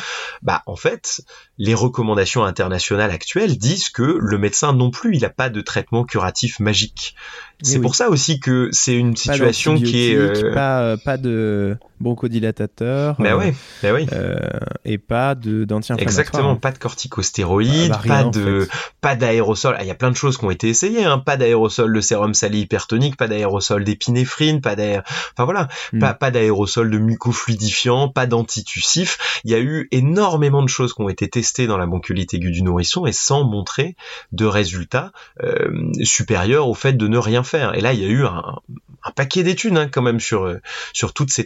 bah 0.42 0.62
en 0.66 0.76
fait, 0.76 1.22
les 1.57 1.72
recommandations 1.72 2.44
internationales 2.44 3.11
actuelles 3.11 3.57
disent 3.57 3.88
que 3.88 4.03
le 4.03 4.36
médecin 4.36 4.74
non 4.74 4.90
plus, 4.90 5.14
il 5.14 5.22
n'a 5.22 5.30
pas 5.30 5.49
de 5.49 5.62
traitement 5.62 6.05
curatif 6.05 6.61
magique. 6.61 7.14
C'est 7.62 7.80
pour 7.80 7.96
ça 7.96 8.09
aussi 8.09 8.38
que 8.38 8.68
c'est 8.72 8.94
une 8.94 9.16
situation 9.16 9.38
qui 9.82 10.11
est 10.11 10.16
euh... 10.16 10.55
pas, 10.55 10.82
euh, 10.82 10.97
pas 10.97 11.16
de 11.16 11.76
bronchodilatateur. 12.01 13.16
Mais 13.18 13.32
oui, 13.32 13.53
mais 13.82 13.92
oui. 13.92 14.07
Euh, 14.12 14.38
et 14.84 14.99
pas 14.99 15.34
de 15.34 15.64
d'anti-inflammatoire. 15.64 16.20
Exactement, 16.20 16.57
pas 16.57 16.72
de 16.72 16.78
corticostéroïdes, 16.78 17.90
bah, 17.90 18.01
pas 18.07 18.24
de 18.24 18.68
pas 19.01 19.16
d'aérosol. 19.16 19.76
Ah, 19.78 19.84
il 19.84 19.88
y 19.88 19.90
a 19.90 19.94
plein 19.94 20.11
de 20.11 20.16
choses 20.16 20.38
qui 20.38 20.44
ont 20.44 20.51
été 20.51 20.68
essayées. 20.68 21.05
Hein. 21.05 21.18
Pas 21.18 21.36
d'aérosol 21.36 21.92
de 21.92 22.01
sérum 22.01 22.34
salé 22.34 22.61
hypertonique, 22.61 23.16
pas 23.16 23.28
d'aérosol 23.28 23.84
d'épinéphrine, 23.84 24.61
pas 24.61 24.76
d'aérosol. 24.76 25.05
Enfin 25.32 25.44
voilà, 25.44 25.68
hmm. 25.92 25.99
pas 25.99 26.14
pas 26.14 26.30
d'aérosol 26.30 26.90
de 26.90 26.99
mucofluidifiant, 26.99 28.09
pas 28.09 28.26
d'antitussif. 28.26 29.40
Il 29.44 29.51
y 29.51 29.55
a 29.55 29.61
eu 29.61 29.88
énormément 29.90 30.62
de 30.62 30.68
choses 30.68 30.94
qui 30.94 31.03
ont 31.03 31.09
été 31.09 31.28
testées 31.28 31.66
dans 31.66 31.78
la 31.78 31.86
bronchiolite 31.86 32.34
aiguë 32.34 32.53
du 32.53 32.62
nourrisson 32.62 33.07
et 33.07 33.12
sans 33.12 33.44
montrer 33.44 33.96
de 34.32 34.44
résultats 34.44 35.12
euh, 35.42 35.90
supérieurs 36.03 36.68
au 36.68 36.74
fait 36.74 36.92
de 36.92 37.09
ne 37.09 37.18
rien 37.18 37.42
faire. 37.42 37.74
Et 37.74 37.80
là, 37.80 37.92
il 37.92 38.01
y 38.01 38.05
a 38.05 38.09
eu 38.09 38.24
un, 38.24 38.57
un 39.05 39.11
paquet 39.11 39.42
d'études 39.42 39.76
hein, 39.76 39.88
quand 39.88 40.03
même 40.03 40.20
sur 40.20 40.44
euh, 40.44 40.61
sur 40.92 41.12
toutes 41.12 41.30
ces 41.30 41.44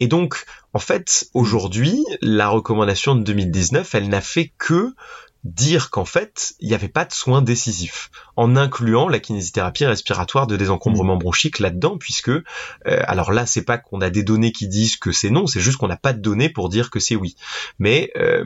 Et 0.00 0.06
donc, 0.06 0.44
en 0.72 0.78
fait, 0.78 1.28
aujourd'hui, 1.34 2.04
la 2.20 2.48
recommandation 2.48 3.14
de 3.14 3.22
2019, 3.22 3.94
elle 3.94 4.08
n'a 4.08 4.20
fait 4.20 4.52
que 4.58 4.94
dire 5.44 5.90
qu'en 5.90 6.04
fait, 6.04 6.54
il 6.60 6.68
n'y 6.68 6.74
avait 6.74 6.88
pas 6.88 7.04
de 7.04 7.12
soins 7.12 7.42
décisifs, 7.42 8.10
en 8.36 8.56
incluant 8.56 9.08
la 9.08 9.20
kinésithérapie 9.20 9.86
respiratoire 9.86 10.46
de 10.46 10.56
désencombrement 10.56 11.16
mmh. 11.16 11.20
bronchique 11.20 11.58
là-dedans, 11.60 11.96
puisque, 11.96 12.28
euh, 12.28 12.42
alors 12.84 13.32
là, 13.32 13.46
c'est 13.46 13.62
pas 13.62 13.78
qu'on 13.78 14.00
a 14.00 14.10
des 14.10 14.22
données 14.22 14.52
qui 14.52 14.68
disent 14.68 14.96
que 14.96 15.12
c'est 15.12 15.30
non, 15.30 15.46
c'est 15.46 15.60
juste 15.60 15.78
qu'on 15.78 15.88
n'a 15.88 15.96
pas 15.96 16.12
de 16.12 16.20
données 16.20 16.48
pour 16.48 16.68
dire 16.68 16.90
que 16.90 16.98
c'est 16.98 17.16
oui. 17.16 17.36
Mais 17.78 18.10
euh, 18.16 18.44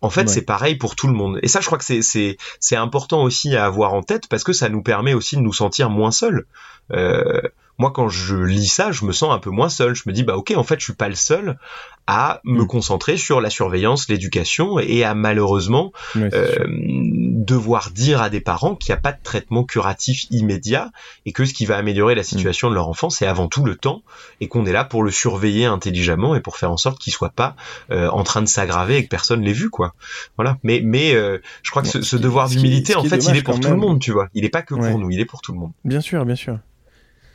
en 0.00 0.10
fait, 0.10 0.28
c'est 0.28 0.42
pareil 0.42 0.76
pour 0.76 0.96
tout 0.96 1.06
le 1.06 1.14
monde. 1.14 1.38
Et 1.42 1.48
ça, 1.48 1.60
je 1.60 1.66
crois 1.66 1.78
que 1.78 1.84
c'est 1.84 2.36
c'est 2.60 2.76
important 2.76 3.22
aussi 3.22 3.54
à 3.56 3.64
avoir 3.64 3.94
en 3.94 4.02
tête 4.02 4.28
parce 4.28 4.44
que 4.44 4.52
ça 4.52 4.68
nous 4.68 4.82
permet 4.82 5.14
aussi 5.14 5.36
de 5.36 5.42
nous 5.42 5.52
sentir 5.52 5.90
moins 5.90 6.10
seuls. 6.10 6.46
Euh, 6.92 7.40
moi 7.78 7.90
quand 7.90 8.08
je 8.08 8.36
lis 8.36 8.68
ça, 8.68 8.92
je 8.92 9.04
me 9.04 9.12
sens 9.12 9.32
un 9.32 9.38
peu 9.38 9.50
moins 9.50 9.68
seul. 9.68 9.94
Je 9.94 10.02
me 10.06 10.12
dis 10.12 10.22
bah 10.22 10.36
ok, 10.36 10.52
en 10.56 10.64
fait, 10.64 10.78
je 10.78 10.84
suis 10.84 10.92
pas 10.92 11.08
le 11.08 11.14
seul 11.14 11.58
à 12.06 12.40
me 12.44 12.62
mm. 12.62 12.66
concentrer 12.66 13.16
sur 13.16 13.40
la 13.40 13.50
surveillance, 13.50 14.08
l'éducation 14.08 14.78
et 14.78 15.04
à 15.04 15.14
malheureusement 15.14 15.92
euh, 16.16 16.56
devoir 16.66 17.90
dire 17.90 18.20
à 18.20 18.30
des 18.30 18.40
parents 18.40 18.74
qu'il 18.74 18.92
n'y 18.92 18.98
a 18.98 19.00
pas 19.00 19.12
de 19.12 19.22
traitement 19.22 19.64
curatif 19.64 20.26
immédiat 20.30 20.90
et 21.26 21.32
que 21.32 21.44
ce 21.44 21.54
qui 21.54 21.66
va 21.66 21.76
améliorer 21.76 22.14
la 22.14 22.22
situation 22.22 22.70
de 22.70 22.74
leur 22.74 22.88
enfant, 22.88 23.10
c'est 23.10 23.26
avant 23.26 23.48
tout 23.48 23.64
le 23.64 23.76
temps 23.76 24.02
et 24.40 24.48
qu'on 24.48 24.66
est 24.66 24.72
là 24.72 24.84
pour 24.84 25.02
le 25.02 25.10
surveiller 25.10 25.66
intelligemment 25.66 26.34
et 26.34 26.40
pour 26.40 26.56
faire 26.56 26.70
en 26.70 26.76
sorte 26.76 26.98
qu'il 26.98 27.12
soit 27.12 27.30
pas 27.30 27.56
euh, 27.90 28.08
en 28.08 28.24
train 28.24 28.42
de 28.42 28.48
s'aggraver 28.48 28.96
et 28.96 29.04
que 29.04 29.08
personne 29.08 29.42
l'ait 29.42 29.52
vu, 29.52 29.70
quoi. 29.70 29.94
Voilà. 30.36 30.58
Mais, 30.62 30.80
mais 30.82 31.14
euh, 31.14 31.38
je 31.62 31.70
crois 31.70 31.82
que 31.82 31.88
ce, 31.88 32.16
devoir 32.16 32.48
d'humilité, 32.48 32.94
en 32.94 33.04
fait, 33.04 33.18
il 33.18 33.36
est 33.36 33.42
pour 33.42 33.60
tout 33.60 33.70
le 33.70 33.76
monde, 33.76 34.00
tu 34.00 34.12
vois. 34.12 34.28
Il 34.34 34.44
est 34.44 34.50
pas 34.50 34.62
que 34.62 34.74
pour 34.74 34.98
nous, 34.98 35.10
il 35.10 35.20
est 35.20 35.24
pour 35.24 35.40
tout 35.40 35.52
le 35.52 35.58
monde. 35.58 35.72
Bien 35.84 36.00
sûr, 36.00 36.24
bien 36.24 36.36
sûr. 36.36 36.58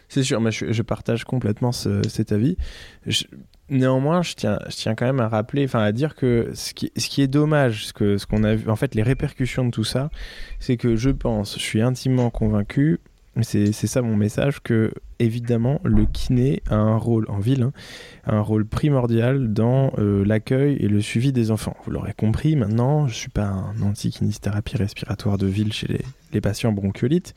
C'est 0.10 0.24
sûr, 0.24 0.40
mais 0.40 0.52
je, 0.52 0.82
partage 0.82 1.26
complètement 1.26 1.72
cet 1.72 2.32
avis. 2.32 2.58
Néanmoins, 3.70 4.22
je 4.22 4.34
tiens, 4.36 4.60
je 4.70 4.76
tiens 4.76 4.96
quand 4.96 5.06
même 5.06 5.20
à 5.20 5.28
rappeler, 5.28 5.66
enfin 5.66 5.82
à 5.82 5.92
dire 5.92 6.16
que 6.16 6.52
ce 6.54 6.74
qui, 6.74 6.92
ce 6.98 7.08
qui 7.08 7.22
est 7.22 7.28
dommage, 7.28 7.88
ce 7.88 7.94
que 7.94 8.18
ce 8.18 8.26
qu'on 8.26 8.44
a 8.44 8.56
vu, 8.56 8.70
en 8.70 8.76
fait, 8.76 8.96
les 8.96 9.04
répercussions 9.04 9.66
de 9.66 9.72
tout 9.72 9.84
ça, 9.84 10.10
c'est 10.60 10.78
que 10.78 10.96
je 10.96 11.10
pense, 11.10 11.56
je 11.56 11.64
suis 11.64 11.82
intimement 11.82 12.30
convaincu, 12.30 13.00
c'est 13.42 13.72
ça 13.72 14.02
mon 14.02 14.16
message, 14.16 14.62
que 14.62 14.92
évidemment 15.20 15.80
le 15.84 16.06
kiné 16.06 16.64
a 16.70 16.76
un 16.76 16.98
rôle 16.98 17.26
en 17.30 17.40
ville, 17.40 17.64
hein, 17.64 17.74
un 18.26 18.42
rôle 18.42 18.66
primordial 18.66 19.54
dans 19.54 19.94
euh, 20.00 20.26
l'accueil 20.26 20.78
et 20.80 20.88
le 20.88 21.02
suivi 21.02 21.32
des 21.32 21.52
enfants. 21.52 21.78
Vous 21.86 21.92
l'aurez 21.92 22.14
compris, 22.14 22.56
maintenant, 22.56 23.08
je 23.08 23.14
suis 23.14 23.30
pas 23.30 23.46
un 23.46 23.82
anti-kinésithérapie 23.82 24.78
respiratoire 24.78 25.38
de 25.38 25.48
ville 25.48 25.72
chez 25.72 25.88
les, 25.88 26.02
les 26.34 26.42
patients 26.42 26.72
bronchiolites. 26.72 27.36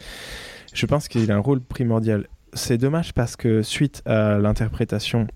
Je 0.73 0.87
pense 0.87 1.09
qu'il 1.09 1.31
a 1.31 1.35
un 1.35 1.41
rôle 1.41 1.61
primordial 1.61 2.27
c'est 2.53 2.79
dommage 2.79 3.13
parce 3.13 3.37
que 3.37 3.63
suite 3.63 4.03
à 4.07 4.39
l'interprétation 4.39 5.27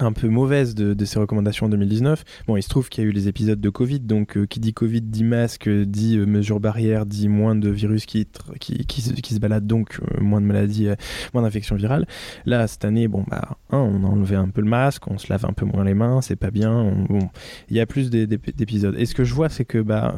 un 0.00 0.12
peu 0.12 0.28
mauvaise 0.28 0.74
de, 0.74 1.04
ces 1.04 1.18
recommandations 1.18 1.66
en 1.66 1.68
2019. 1.70 2.24
Bon, 2.46 2.56
il 2.56 2.62
se 2.62 2.68
trouve 2.68 2.88
qu'il 2.88 3.02
y 3.02 3.06
a 3.06 3.10
eu 3.10 3.12
les 3.12 3.28
épisodes 3.28 3.60
de 3.60 3.70
Covid, 3.70 4.00
donc 4.00 4.36
euh, 4.36 4.46
qui 4.46 4.60
dit 4.60 4.74
Covid 4.74 5.00
dit 5.00 5.24
masque, 5.24 5.68
dit 5.68 6.18
euh, 6.18 6.26
mesures 6.26 6.60
barrières, 6.60 7.06
dit 7.06 7.28
moins 7.28 7.56
de 7.56 7.70
virus 7.70 8.04
qui, 8.04 8.26
qui, 8.60 8.84
qui, 8.84 9.34
se 9.34 9.40
baladent, 9.40 9.66
donc 9.66 9.98
euh, 10.00 10.20
moins 10.20 10.40
de 10.40 10.46
maladies, 10.46 10.88
moins 11.32 11.42
d'infections 11.42 11.74
virales. 11.74 12.06
Là, 12.44 12.66
cette 12.66 12.84
année, 12.84 13.08
bon, 13.08 13.24
bah, 13.28 13.56
on 13.70 14.04
a 14.04 14.06
enlevé 14.06 14.36
un 14.36 14.48
peu 14.48 14.60
le 14.60 14.68
masque, 14.68 15.08
on 15.08 15.16
se 15.16 15.32
lave 15.32 15.46
un 15.46 15.52
peu 15.52 15.64
moins 15.64 15.84
les 15.84 15.94
mains, 15.94 16.20
c'est 16.20 16.36
pas 16.36 16.50
bien. 16.50 16.92
bon, 17.08 17.30
il 17.70 17.76
y 17.76 17.80
a 17.80 17.86
plus 17.86 18.10
d'épisodes. 18.10 18.94
Et 18.98 19.06
ce 19.06 19.14
que 19.14 19.24
je 19.24 19.34
vois, 19.34 19.48
c'est 19.48 19.64
que 19.64 19.78
bah, 19.78 20.14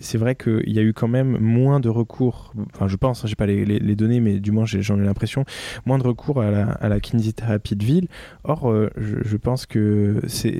c'est 0.00 0.18
vrai 0.18 0.34
qu'il 0.34 0.72
y 0.72 0.78
a 0.78 0.82
eu 0.82 0.92
quand 0.92 1.08
même 1.08 1.38
moins 1.38 1.78
de 1.78 1.88
recours, 1.88 2.52
enfin, 2.74 2.88
je 2.88 2.96
pense, 2.96 3.24
hein, 3.24 3.28
j'ai 3.28 3.36
pas 3.36 3.46
les, 3.46 3.64
les, 3.64 3.96
données, 3.96 4.20
mais 4.20 4.40
du 4.40 4.50
moins 4.50 4.64
j'en 4.66 4.98
ai, 4.98 5.04
l'impression, 5.04 5.44
moins 5.86 5.98
de 5.98 6.04
recours 6.04 6.40
à 6.40 6.50
la, 6.50 6.64
à 6.72 6.88
la 6.88 6.98
kinésithérapie 6.98 7.76
de 7.76 7.84
ville. 7.84 8.08
Or, 8.44 8.71
je, 8.96 9.36
pense 9.36 9.66
que 9.66 10.20
c'est, 10.26 10.52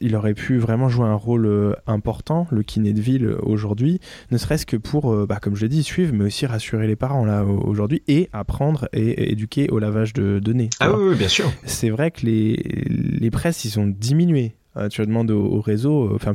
il 0.00 0.16
aurait 0.16 0.34
pu 0.34 0.58
vraiment 0.58 0.88
jouer 0.88 1.06
un 1.06 1.14
rôle 1.14 1.46
euh, 1.46 1.72
important, 1.86 2.46
le 2.50 2.62
kiné 2.62 2.92
de 2.92 3.00
ville 3.00 3.36
aujourd'hui, 3.42 4.00
ne 4.30 4.38
serait-ce 4.38 4.66
que 4.66 4.76
pour, 4.76 5.12
euh, 5.12 5.26
bah, 5.26 5.38
comme 5.40 5.54
je 5.54 5.62
l'ai 5.62 5.68
dit, 5.68 5.82
suivre, 5.82 6.12
mais 6.14 6.24
aussi 6.24 6.46
rassurer 6.46 6.86
les 6.86 6.96
parents 6.96 7.24
là 7.24 7.44
aujourd'hui 7.44 8.02
et 8.08 8.28
apprendre 8.32 8.88
et, 8.92 9.32
éduquer 9.32 9.68
au 9.70 9.78
lavage 9.78 10.12
de, 10.12 10.52
nez. 10.52 10.70
Ah 10.80 10.92
oui, 10.92 11.14
bien 11.16 11.28
sûr. 11.28 11.50
C'est 11.64 11.90
vrai 11.90 12.10
que 12.10 12.26
les, 12.26 12.56
les 12.86 13.30
presses, 13.30 13.64
ils 13.64 13.78
ont 13.78 13.86
diminué. 13.86 14.54
Euh, 14.76 14.88
tu 14.88 15.04
demandes 15.04 15.30
au, 15.30 15.44
au 15.44 15.60
réseau, 15.60 16.14
enfin, 16.14 16.32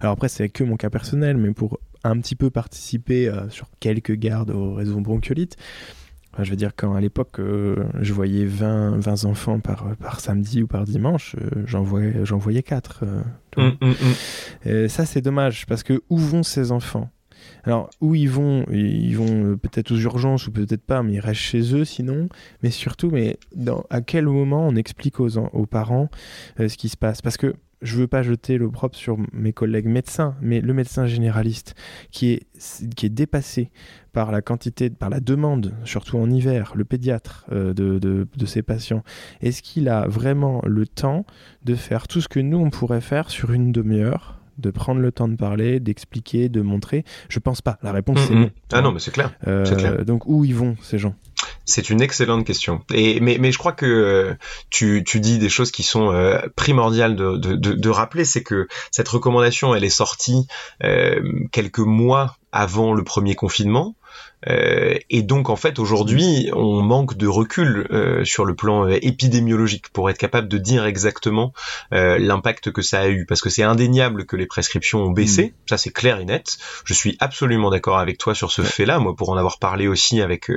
alors 0.00 0.12
après, 0.12 0.28
c'est 0.28 0.48
que 0.48 0.64
mon 0.64 0.76
cas 0.76 0.90
personnel, 0.90 1.36
mais 1.36 1.52
pour 1.52 1.78
un 2.04 2.18
petit 2.18 2.34
peu 2.34 2.50
participer 2.50 3.30
sur 3.48 3.68
quelques 3.78 4.14
gardes 4.14 4.50
au 4.50 4.74
réseau 4.74 5.00
bronchiolite, 5.00 5.56
je 6.38 6.50
veux 6.50 6.56
dire, 6.56 6.72
quand 6.74 6.94
à 6.94 7.00
l'époque, 7.00 7.38
euh, 7.38 7.84
je 8.00 8.12
voyais 8.12 8.46
20, 8.46 8.98
20 8.98 9.24
enfants 9.26 9.60
par, 9.60 9.96
par 9.96 10.20
samedi 10.20 10.62
ou 10.62 10.66
par 10.66 10.84
dimanche, 10.84 11.36
euh, 11.40 11.62
j'en 11.66 11.82
voyais, 11.82 12.22
voyais 12.24 12.62
4. 12.62 13.04
Euh, 13.04 13.22
hum, 13.56 13.76
hum. 13.82 13.94
Et 14.64 14.88
ça, 14.88 15.04
c'est 15.04 15.20
dommage, 15.20 15.66
parce 15.66 15.82
que 15.82 16.02
où 16.08 16.16
vont 16.16 16.42
ces 16.42 16.72
enfants? 16.72 17.10
Alors, 17.64 17.90
où 18.00 18.14
ils 18.14 18.30
vont? 18.30 18.64
Ils 18.70 19.14
vont 19.16 19.56
peut-être 19.56 19.90
aux 19.90 19.96
urgences 19.96 20.46
ou 20.46 20.52
peut-être 20.52 20.84
pas, 20.84 21.02
mais 21.02 21.14
ils 21.14 21.20
restent 21.20 21.40
chez 21.40 21.74
eux 21.74 21.84
sinon. 21.84 22.28
Mais 22.62 22.70
surtout, 22.70 23.10
mais 23.10 23.36
dans, 23.54 23.84
à 23.90 24.00
quel 24.00 24.26
moment 24.26 24.66
on 24.68 24.76
explique 24.76 25.18
aux, 25.18 25.38
aux 25.38 25.66
parents 25.66 26.08
ce 26.58 26.76
qui 26.76 26.88
se 26.88 26.96
passe? 26.96 27.20
Parce 27.20 27.36
que 27.36 27.54
je 27.82 27.96
veux 27.96 28.06
pas 28.06 28.22
jeter 28.22 28.58
l'opprobre 28.58 28.94
sur 28.94 29.18
mes 29.32 29.52
collègues 29.52 29.86
médecins, 29.86 30.36
mais 30.40 30.60
le 30.60 30.72
médecin 30.72 31.06
généraliste 31.06 31.74
qui 32.10 32.32
est, 32.32 32.46
qui 32.94 33.06
est 33.06 33.10
dépassé 33.10 33.70
par 34.12 34.30
la 34.30 34.42
quantité, 34.42 34.90
par 34.90 35.10
la 35.10 35.20
demande, 35.20 35.74
surtout 35.84 36.18
en 36.18 36.30
hiver, 36.30 36.72
le 36.76 36.84
pédiatre 36.84 37.46
euh, 37.50 37.72
de, 37.72 37.98
de, 37.98 38.26
de, 38.36 38.46
ses 38.46 38.62
patients, 38.62 39.02
est-ce 39.40 39.62
qu'il 39.62 39.88
a 39.88 40.06
vraiment 40.06 40.62
le 40.64 40.86
temps 40.86 41.24
de 41.64 41.74
faire 41.74 42.08
tout 42.08 42.20
ce 42.20 42.28
que 42.28 42.40
nous, 42.40 42.58
on 42.58 42.70
pourrait 42.70 43.00
faire 43.00 43.30
sur 43.30 43.52
une 43.52 43.72
demi-heure 43.72 44.38
de 44.58 44.70
prendre 44.70 45.00
le 45.00 45.10
temps 45.10 45.28
de 45.28 45.34
parler, 45.34 45.80
d'expliquer, 45.80 46.48
de 46.48 46.60
montrer? 46.60 47.04
Je 47.30 47.38
pense 47.38 47.62
pas. 47.62 47.78
La 47.82 47.90
réponse, 47.90 48.20
c'est 48.28 48.34
non. 48.34 48.50
Ah 48.70 48.82
non, 48.82 48.92
mais 48.92 49.00
c'est 49.00 49.10
clair. 49.10 49.32
Euh, 49.46 49.64
clair. 49.64 50.04
Donc, 50.04 50.26
où 50.26 50.44
ils 50.44 50.54
vont, 50.54 50.76
ces 50.82 50.98
gens? 50.98 51.14
C'est 51.64 51.90
une 51.90 52.00
excellente 52.00 52.46
question. 52.46 52.82
Et 52.92 53.20
mais, 53.20 53.38
mais 53.38 53.52
je 53.52 53.58
crois 53.58 53.72
que 53.72 53.86
euh, 53.86 54.34
tu, 54.70 55.04
tu 55.04 55.20
dis 55.20 55.38
des 55.38 55.48
choses 55.48 55.70
qui 55.70 55.82
sont 55.82 56.12
euh, 56.12 56.38
primordiales 56.56 57.16
de, 57.16 57.36
de, 57.36 57.54
de, 57.54 57.88
rappeler, 57.90 58.24
c'est 58.24 58.42
que 58.42 58.68
cette 58.90 59.08
recommandation, 59.08 59.74
elle 59.74 59.84
est 59.84 59.90
sortie 59.90 60.46
euh, 60.82 61.20
quelques 61.52 61.78
mois 61.78 62.36
avant 62.52 62.94
le 62.94 63.04
premier 63.04 63.34
confinement. 63.34 63.94
Euh, 64.48 64.94
et 65.08 65.22
donc 65.22 65.50
en 65.50 65.56
fait 65.56 65.78
aujourd'hui 65.78 66.50
on 66.52 66.82
manque 66.82 67.16
de 67.16 67.28
recul 67.28 67.86
euh, 67.92 68.24
sur 68.24 68.44
le 68.44 68.54
plan 68.54 68.88
euh, 68.88 68.98
épidémiologique 69.00 69.90
pour 69.90 70.10
être 70.10 70.18
capable 70.18 70.48
de 70.48 70.58
dire 70.58 70.84
exactement 70.84 71.52
l'impact 71.90 72.72
que 72.72 72.82
ça 72.82 73.00
a 73.00 73.08
eu 73.08 73.26
parce 73.26 73.40
que 73.40 73.50
c'est 73.50 73.62
indéniable 73.62 74.26
que 74.26 74.36
les 74.36 74.46
prescriptions 74.46 75.00
ont 75.00 75.10
baissé, 75.10 75.48
mm. 75.48 75.68
ça 75.68 75.78
c'est 75.78 75.90
clair 75.90 76.18
et 76.20 76.24
net. 76.24 76.58
Je 76.84 76.94
suis 76.94 77.16
absolument 77.20 77.70
d'accord 77.70 77.98
avec 77.98 78.18
toi 78.18 78.34
sur 78.34 78.50
ce 78.50 78.62
fait-là. 78.62 78.98
Moi 78.98 79.14
pour 79.14 79.30
en 79.30 79.36
avoir 79.36 79.58
parlé 79.58 79.88
aussi 79.88 80.20
avec 80.20 80.50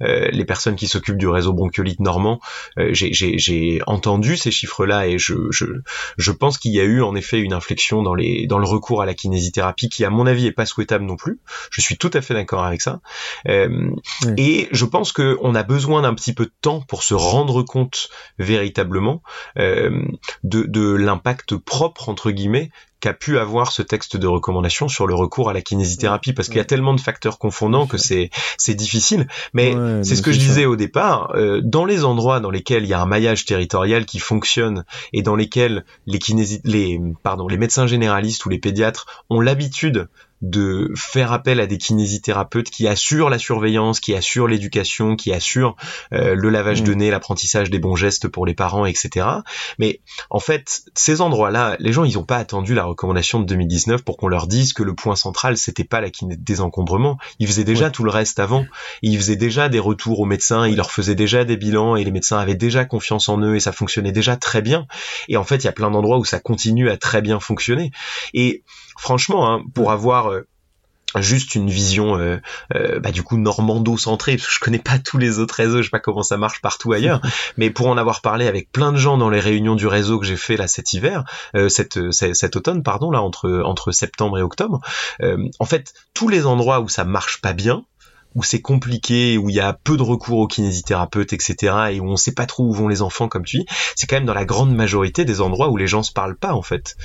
les 0.00 0.44
personnes 0.44 0.76
qui 0.76 0.88
s'occupent 0.88 1.18
du 1.18 1.28
réseau 1.28 1.52
bronchiolite 1.52 2.00
normand, 2.00 2.40
j'ai 2.76 3.80
entendu 3.86 4.36
ces 4.36 4.50
chiffres-là 4.50 5.06
et 5.06 5.18
je, 5.18 5.34
je, 5.50 5.66
je 6.16 6.32
pense 6.32 6.58
qu'il 6.58 6.72
y 6.72 6.80
a 6.80 6.84
eu 6.84 7.02
en 7.02 7.14
effet 7.14 7.38
une 7.38 7.52
inflexion 7.52 8.02
dans 8.02 8.14
les 8.14 8.46
dans 8.46 8.58
le 8.58 8.66
recours 8.66 9.02
à 9.02 9.06
la 9.06 9.14
kinésithérapie 9.14 9.88
qui 9.88 10.04
à 10.04 10.10
mon 10.10 10.26
avis 10.26 10.46
est 10.46 10.52
pas 10.52 10.66
souhaitable 10.66 11.04
non 11.04 11.16
plus. 11.16 11.40
Je 11.70 11.80
suis 11.80 11.96
tout 11.96 12.10
à 12.14 12.20
fait 12.20 12.34
d'accord 12.34 12.64
avec 12.64 12.80
ça. 12.80 12.89
Euh, 13.48 13.90
et 14.36 14.68
je 14.72 14.84
pense 14.84 15.12
qu'on 15.12 15.54
a 15.54 15.62
besoin 15.62 16.02
d'un 16.02 16.14
petit 16.14 16.32
peu 16.32 16.44
de 16.44 16.52
temps 16.60 16.80
pour 16.80 17.02
se 17.02 17.14
rendre 17.14 17.62
compte 17.62 18.08
véritablement 18.38 19.22
euh, 19.58 20.02
de, 20.44 20.62
de 20.62 20.92
l'impact 20.92 21.56
propre 21.56 22.08
entre 22.08 22.30
guillemets 22.30 22.70
qu'a 23.00 23.14
pu 23.14 23.38
avoir 23.38 23.72
ce 23.72 23.82
texte 23.82 24.16
de 24.16 24.26
recommandation 24.26 24.88
sur 24.88 25.06
le 25.06 25.14
recours 25.14 25.50
à 25.50 25.52
la 25.52 25.62
kinésithérapie. 25.62 26.32
Parce 26.32 26.48
qu'il 26.48 26.58
y 26.58 26.60
a 26.60 26.64
tellement 26.64 26.94
de 26.94 27.00
facteurs 27.00 27.38
confondants 27.38 27.86
que 27.86 27.98
c'est 27.98 28.30
c'est 28.58 28.74
difficile. 28.74 29.26
Mais 29.54 29.74
c'est 30.02 30.16
ce 30.16 30.22
que 30.22 30.32
je 30.32 30.38
disais 30.38 30.66
au 30.66 30.76
départ 30.76 31.32
euh, 31.34 31.60
dans 31.64 31.84
les 31.84 32.04
endroits 32.04 32.40
dans 32.40 32.50
lesquels 32.50 32.84
il 32.84 32.88
y 32.88 32.94
a 32.94 33.00
un 33.00 33.06
maillage 33.06 33.44
territorial 33.46 34.04
qui 34.04 34.18
fonctionne 34.18 34.84
et 35.12 35.22
dans 35.22 35.34
lesquels 35.34 35.84
les 36.06 36.18
kinési 36.18 36.60
les 36.64 37.00
pardon 37.22 37.48
les 37.48 37.56
médecins 37.56 37.86
généralistes 37.86 38.44
ou 38.44 38.50
les 38.50 38.58
pédiatres 38.58 39.24
ont 39.30 39.40
l'habitude 39.40 40.08
de 40.42 40.90
faire 40.96 41.32
appel 41.32 41.60
à 41.60 41.66
des 41.66 41.78
kinésithérapeutes 41.78 42.70
qui 42.70 42.88
assurent 42.88 43.28
la 43.28 43.38
surveillance, 43.38 44.00
qui 44.00 44.14
assurent 44.14 44.48
l'éducation, 44.48 45.16
qui 45.16 45.32
assurent 45.32 45.76
euh, 46.12 46.34
le 46.34 46.48
lavage 46.48 46.82
de 46.82 46.94
mm. 46.94 46.96
nez, 46.96 47.10
l'apprentissage 47.10 47.70
des 47.70 47.78
bons 47.78 47.96
gestes 47.96 48.28
pour 48.28 48.46
les 48.46 48.54
parents, 48.54 48.86
etc. 48.86 49.26
Mais 49.78 50.00
en 50.30 50.40
fait, 50.40 50.82
ces 50.94 51.20
endroits-là, 51.20 51.76
les 51.78 51.92
gens, 51.92 52.04
ils 52.04 52.14
n'ont 52.14 52.24
pas 52.24 52.38
attendu 52.38 52.74
la 52.74 52.84
recommandation 52.84 53.40
de 53.40 53.44
2019 53.44 54.02
pour 54.02 54.16
qu'on 54.16 54.28
leur 54.28 54.46
dise 54.46 54.72
que 54.72 54.82
le 54.82 54.94
point 54.94 55.16
central, 55.16 55.56
c'était 55.56 55.84
pas 55.84 56.00
la 56.00 56.10
kiné 56.10 56.36
désencombrement. 56.36 57.18
Ils 57.38 57.46
faisaient 57.46 57.64
déjà 57.64 57.90
tout 57.90 58.04
le 58.04 58.10
reste 58.10 58.38
avant. 58.38 58.64
Ils 59.02 59.18
faisaient 59.18 59.36
déjà 59.36 59.68
des 59.68 59.78
retours 59.78 60.20
aux 60.20 60.26
médecins, 60.26 60.66
ils 60.66 60.76
leur 60.76 60.90
faisaient 60.90 61.14
déjà 61.14 61.44
des 61.44 61.56
bilans 61.56 61.96
et 61.96 62.04
les 62.04 62.10
médecins 62.10 62.38
avaient 62.38 62.54
déjà 62.54 62.84
confiance 62.84 63.28
en 63.28 63.40
eux 63.42 63.56
et 63.56 63.60
ça 63.60 63.72
fonctionnait 63.72 64.12
déjà 64.12 64.36
très 64.36 64.62
bien. 64.62 64.86
Et 65.28 65.36
en 65.36 65.44
fait, 65.44 65.56
il 65.56 65.64
y 65.64 65.68
a 65.68 65.72
plein 65.72 65.90
d'endroits 65.90 66.18
où 66.18 66.24
ça 66.24 66.40
continue 66.40 66.88
à 66.88 66.96
très 66.96 67.20
bien 67.20 67.40
fonctionner. 67.40 67.90
Et 68.32 68.62
franchement, 69.00 69.50
hein, 69.50 69.64
pour 69.74 69.90
avoir 69.92 70.30
euh, 70.30 70.46
juste 71.16 71.54
une 71.54 71.70
vision 71.70 72.18
euh, 72.18 72.36
euh, 72.74 73.00
bah, 73.00 73.12
du 73.12 73.22
coup 73.22 73.38
normando-centrée, 73.38 74.36
parce 74.36 74.46
que 74.46 74.54
je 74.54 74.60
connais 74.60 74.78
pas 74.78 74.98
tous 74.98 75.16
les 75.16 75.38
autres 75.38 75.54
réseaux, 75.54 75.78
je 75.78 75.84
sais 75.84 75.90
pas 75.90 76.00
comment 76.00 76.22
ça 76.22 76.36
marche 76.36 76.60
partout 76.60 76.92
ailleurs, 76.92 77.22
mais 77.56 77.70
pour 77.70 77.86
en 77.86 77.96
avoir 77.96 78.20
parlé 78.20 78.46
avec 78.46 78.70
plein 78.70 78.92
de 78.92 78.98
gens 78.98 79.16
dans 79.16 79.30
les 79.30 79.40
réunions 79.40 79.74
du 79.74 79.86
réseau 79.86 80.20
que 80.20 80.26
j'ai 80.26 80.36
fait 80.36 80.58
là 80.58 80.68
cet 80.68 80.92
hiver, 80.92 81.24
cet, 81.68 82.12
cet, 82.12 82.56
automne, 82.56 82.82
pardon, 82.82 83.10
là 83.10 83.22
entre, 83.22 83.62
entre 83.64 83.90
septembre 83.90 84.38
et 84.38 84.42
octobre, 84.42 84.80
en 85.58 85.64
fait, 85.64 85.94
tous 86.14 86.28
les 86.28 86.46
endroits 86.46 86.80
où 86.80 86.88
ça 86.88 87.04
marche 87.04 87.40
pas 87.40 87.54
bien, 87.54 87.84
où 88.34 88.42
c'est 88.42 88.60
compliqué, 88.60 89.38
où 89.38 89.48
il 89.48 89.56
y 89.56 89.60
a 89.60 89.72
peu 89.72 89.96
de 89.96 90.02
recours 90.02 90.38
aux 90.38 90.46
kinésithérapeutes, 90.46 91.32
etc., 91.32 91.74
et 91.92 92.00
où 92.00 92.06
on 92.06 92.16
sait 92.16 92.32
pas 92.32 92.46
trop 92.46 92.64
où 92.64 92.72
vont 92.72 92.88
les 92.88 93.02
enfants, 93.02 93.28
comme 93.28 93.44
tu 93.44 93.58
dis, 93.58 93.66
c'est 93.96 94.06
quand 94.06 94.16
même 94.16 94.26
dans 94.26 94.34
la 94.34 94.44
grande 94.44 94.74
majorité 94.74 95.24
des 95.24 95.40
endroits 95.40 95.68
où 95.68 95.76
les 95.76 95.88
gens 95.88 96.02
se 96.02 96.12
parlent 96.12 96.36
pas, 96.36 96.54
en 96.54 96.62
fait. 96.62 96.96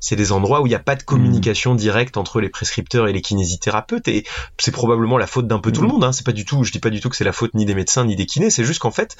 C'est 0.00 0.16
des 0.16 0.32
endroits 0.32 0.62
où 0.62 0.66
il 0.66 0.70
n'y 0.70 0.74
a 0.74 0.80
pas 0.80 0.96
de 0.96 1.02
communication 1.02 1.74
directe 1.74 2.16
entre 2.16 2.40
les 2.40 2.48
prescripteurs 2.48 3.08
et 3.08 3.12
les 3.12 3.20
kinésithérapeutes, 3.20 4.08
et 4.08 4.24
c'est 4.58 4.70
probablement 4.70 5.18
la 5.18 5.26
faute 5.26 5.46
d'un 5.46 5.58
peu 5.58 5.70
tout 5.70 5.82
le 5.82 5.88
monde, 5.88 6.04
hein. 6.04 6.12
C'est 6.12 6.24
pas 6.24 6.32
du 6.32 6.44
tout, 6.44 6.64
je 6.64 6.72
dis 6.72 6.80
pas 6.80 6.90
du 6.90 7.00
tout 7.00 7.10
que 7.10 7.16
c'est 7.16 7.24
la 7.24 7.32
faute 7.32 7.52
ni 7.54 7.66
des 7.66 7.74
médecins 7.74 8.04
ni 8.04 8.16
des 8.16 8.26
kinés, 8.26 8.50
c'est 8.50 8.64
juste 8.64 8.80
qu'en 8.80 8.90
fait, 8.90 9.16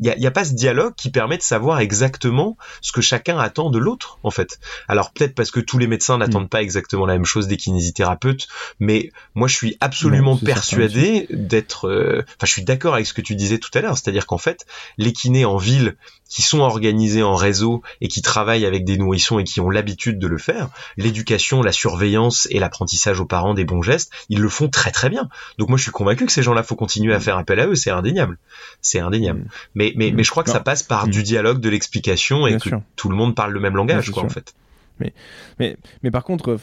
il 0.00 0.06
y 0.06 0.26
a, 0.26 0.30
pas 0.30 0.44
ce 0.44 0.54
dialogue 0.54 0.94
qui 0.96 1.10
permet 1.10 1.36
de 1.36 1.42
savoir 1.42 1.78
exactement 1.78 2.56
ce 2.80 2.90
que 2.90 3.00
chacun 3.00 3.38
attend 3.38 3.70
de 3.70 3.78
l'autre, 3.78 4.18
en 4.24 4.30
fait. 4.30 4.58
Alors 4.88 5.12
peut-être 5.12 5.36
parce 5.36 5.52
que 5.52 5.60
tous 5.60 5.78
les 5.78 5.86
médecins 5.86 6.18
n'attendent 6.18 6.50
pas 6.50 6.62
exactement 6.62 7.06
la 7.06 7.12
même 7.12 7.24
chose 7.24 7.46
des 7.46 7.56
kinésithérapeutes, 7.56 8.48
mais 8.80 9.10
moi 9.34 9.46
je 9.46 9.54
suis 9.54 9.76
absolument 9.80 10.36
persuadé 10.36 11.03
d'être. 11.30 11.88
Euh, 11.88 12.22
enfin, 12.26 12.46
je 12.46 12.52
suis 12.52 12.64
d'accord 12.64 12.94
avec 12.94 13.06
ce 13.06 13.14
que 13.14 13.20
tu 13.20 13.34
disais 13.34 13.58
tout 13.58 13.70
à 13.74 13.80
l'heure, 13.80 13.96
c'est-à-dire 13.96 14.26
qu'en 14.26 14.38
fait, 14.38 14.66
les 14.98 15.12
kinés 15.12 15.44
en 15.44 15.56
ville 15.56 15.96
qui 16.28 16.42
sont 16.42 16.60
organisés 16.60 17.22
en 17.22 17.34
réseau 17.34 17.82
et 18.00 18.08
qui 18.08 18.22
travaillent 18.22 18.66
avec 18.66 18.84
des 18.84 18.96
nourrissons 18.96 19.38
et 19.38 19.44
qui 19.44 19.60
ont 19.60 19.70
l'habitude 19.70 20.18
de 20.18 20.26
le 20.26 20.38
faire, 20.38 20.68
l'éducation, 20.96 21.62
la 21.62 21.72
surveillance 21.72 22.48
et 22.50 22.58
l'apprentissage 22.58 23.20
aux 23.20 23.26
parents 23.26 23.54
des 23.54 23.64
bons 23.64 23.82
gestes, 23.82 24.10
ils 24.28 24.40
le 24.40 24.48
font 24.48 24.68
très 24.68 24.90
très 24.90 25.10
bien. 25.10 25.28
Donc 25.58 25.68
moi 25.68 25.78
je 25.78 25.82
suis 25.82 25.92
convaincu 25.92 26.26
que 26.26 26.32
ces 26.32 26.42
gens-là 26.42 26.62
faut 26.62 26.76
continuer 26.76 27.14
à 27.14 27.20
faire 27.20 27.36
appel 27.36 27.60
à 27.60 27.66
eux, 27.66 27.74
c'est 27.74 27.90
indéniable, 27.90 28.38
c'est 28.80 29.00
indéniable. 29.00 29.40
Mm. 29.40 29.48
Mais 29.74 29.92
mais 29.96 30.10
mais 30.12 30.24
je 30.24 30.30
crois 30.30 30.42
que 30.42 30.50
ça 30.50 30.60
passe 30.60 30.82
par 30.82 31.06
mm. 31.06 31.10
du 31.10 31.22
dialogue, 31.22 31.60
de 31.60 31.68
l'explication 31.68 32.46
et 32.46 32.58
que 32.58 32.70
tout 32.96 33.08
le 33.08 33.16
monde 33.16 33.34
parle 33.34 33.52
le 33.52 33.60
même 33.60 33.76
langage, 33.76 34.10
quoi, 34.10 34.24
en 34.24 34.28
fait. 34.28 34.54
Mais, 35.00 35.12
mais, 35.58 35.76
mais 36.02 36.10
par 36.10 36.22
contre, 36.22 36.56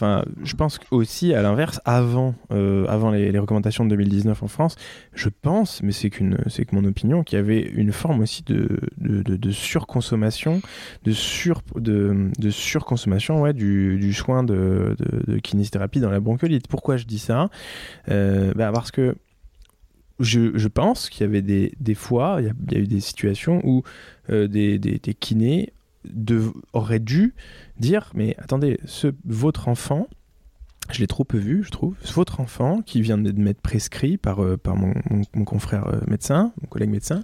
je 0.44 0.56
pense 0.56 0.80
aussi 0.92 1.34
à 1.34 1.42
l'inverse, 1.42 1.82
avant, 1.84 2.34
euh, 2.52 2.86
avant 2.88 3.12
les, 3.12 3.38
recommandations 3.38 3.84
de 3.84 3.90
2019 3.90 4.44
en 4.44 4.48
France, 4.48 4.76
je 5.14 5.30
pense, 5.30 5.84
mais 5.84 5.92
c'est 5.92 6.10
qu'une, 6.10 6.38
c'est 6.48 6.66
que 6.66 6.76
mon 6.76 6.86
opinion, 6.86 7.24
qu'il 7.24 7.38
y 7.38 7.40
avait 7.40 7.62
une 7.62 7.92
forme 7.92 8.22
aussi 8.22 8.44
de, 8.44 8.80
de, 8.98 9.52
surconsommation, 9.52 10.62
de 11.04 11.12
sur, 11.12 11.62
de, 11.76 12.30
de 12.40 12.50
surconsommation, 12.50 13.42
ouais, 13.42 13.54
du, 13.54 13.98
du 13.98 14.14
soin 14.14 14.44
de, 14.44 14.96
de, 15.28 15.38
kinésithérapie 15.38 16.00
dans 16.00 16.12
la 16.12 16.20
bronchiolite. 16.20 16.68
Pourquoi 16.68 16.98
je 16.98 17.06
dis 17.06 17.20
ça? 17.20 17.50
Euh, 18.10 18.54
bah 18.56 18.72
Parce 18.74 18.92
que 18.92 19.16
je, 20.22 20.58
je, 20.58 20.68
pense 20.68 21.10
qu'il 21.10 21.26
y 21.26 21.30
avait 21.30 21.42
des, 21.42 21.74
des 21.80 21.96
fois, 21.96 22.38
il 22.40 22.46
y, 22.46 22.76
a, 22.78 22.80
eu 22.80 22.88
des 22.88 23.00
situations 23.00 23.62
où 23.64 23.84
euh, 24.30 24.48
des, 24.48 24.80
des, 24.80 25.00
kinés 25.14 25.74
de, 26.06 26.52
auraient 26.74 26.99
dû 26.99 27.34
dire 27.80 28.12
mais 28.14 28.36
attendez, 28.38 28.80
ce, 28.86 29.08
votre 29.26 29.68
enfant, 29.68 30.08
je 30.91 30.99
l'ai 30.99 31.08
trop 31.08 31.24
peu 31.24 31.38
vu, 31.38 31.64
je 31.64 31.72
trouve, 31.72 31.95
votre 32.14 32.39
enfant 32.39 32.82
qui 32.82 33.02
vient 33.02 33.18
de 33.18 33.32
m'être 33.32 33.62
prescrit 33.62 34.18
par, 34.18 34.43
euh, 34.43 34.58
par 34.58 34.76
mon, 34.76 34.93
mon, 35.34 35.45
confrère 35.45 35.88
euh, 35.88 35.99
médecin, 36.08 36.52
mon 36.62 36.68
collègue 36.68 36.89
médecin, 36.89 37.24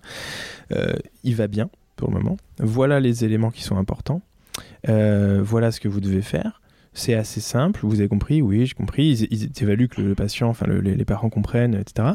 euh, 0.71 0.93
il 1.23 1.35
va 1.35 1.47
bien 1.47 1.69
pour 1.95 2.09
le 2.09 2.15
moment. 2.15 2.37
Voilà 2.59 2.99
les 2.99 3.25
éléments 3.25 3.51
qui 3.51 3.63
sont 3.63 3.77
importants. 3.77 4.21
voilà 4.85 5.71
ce 5.71 5.79
que 5.79 5.87
vous 5.87 5.99
devez 5.99 6.21
faire. 6.21 6.61
C'est 6.97 7.13
assez 7.13 7.41
simple, 7.41 7.81
vous 7.83 7.99
avez 7.99 8.09
compris, 8.09 8.41
oui, 8.41 8.65
j'ai 8.65 8.73
compris. 8.73 9.27
Ils, 9.29 9.51
évaluent 9.61 9.87
que 9.87 10.01
le, 10.01 10.15
patient, 10.15 10.49
enfin 10.49 10.65
les, 10.65 11.05
parents 11.05 11.29
comprennent, 11.29 11.75
etc. 11.75 12.09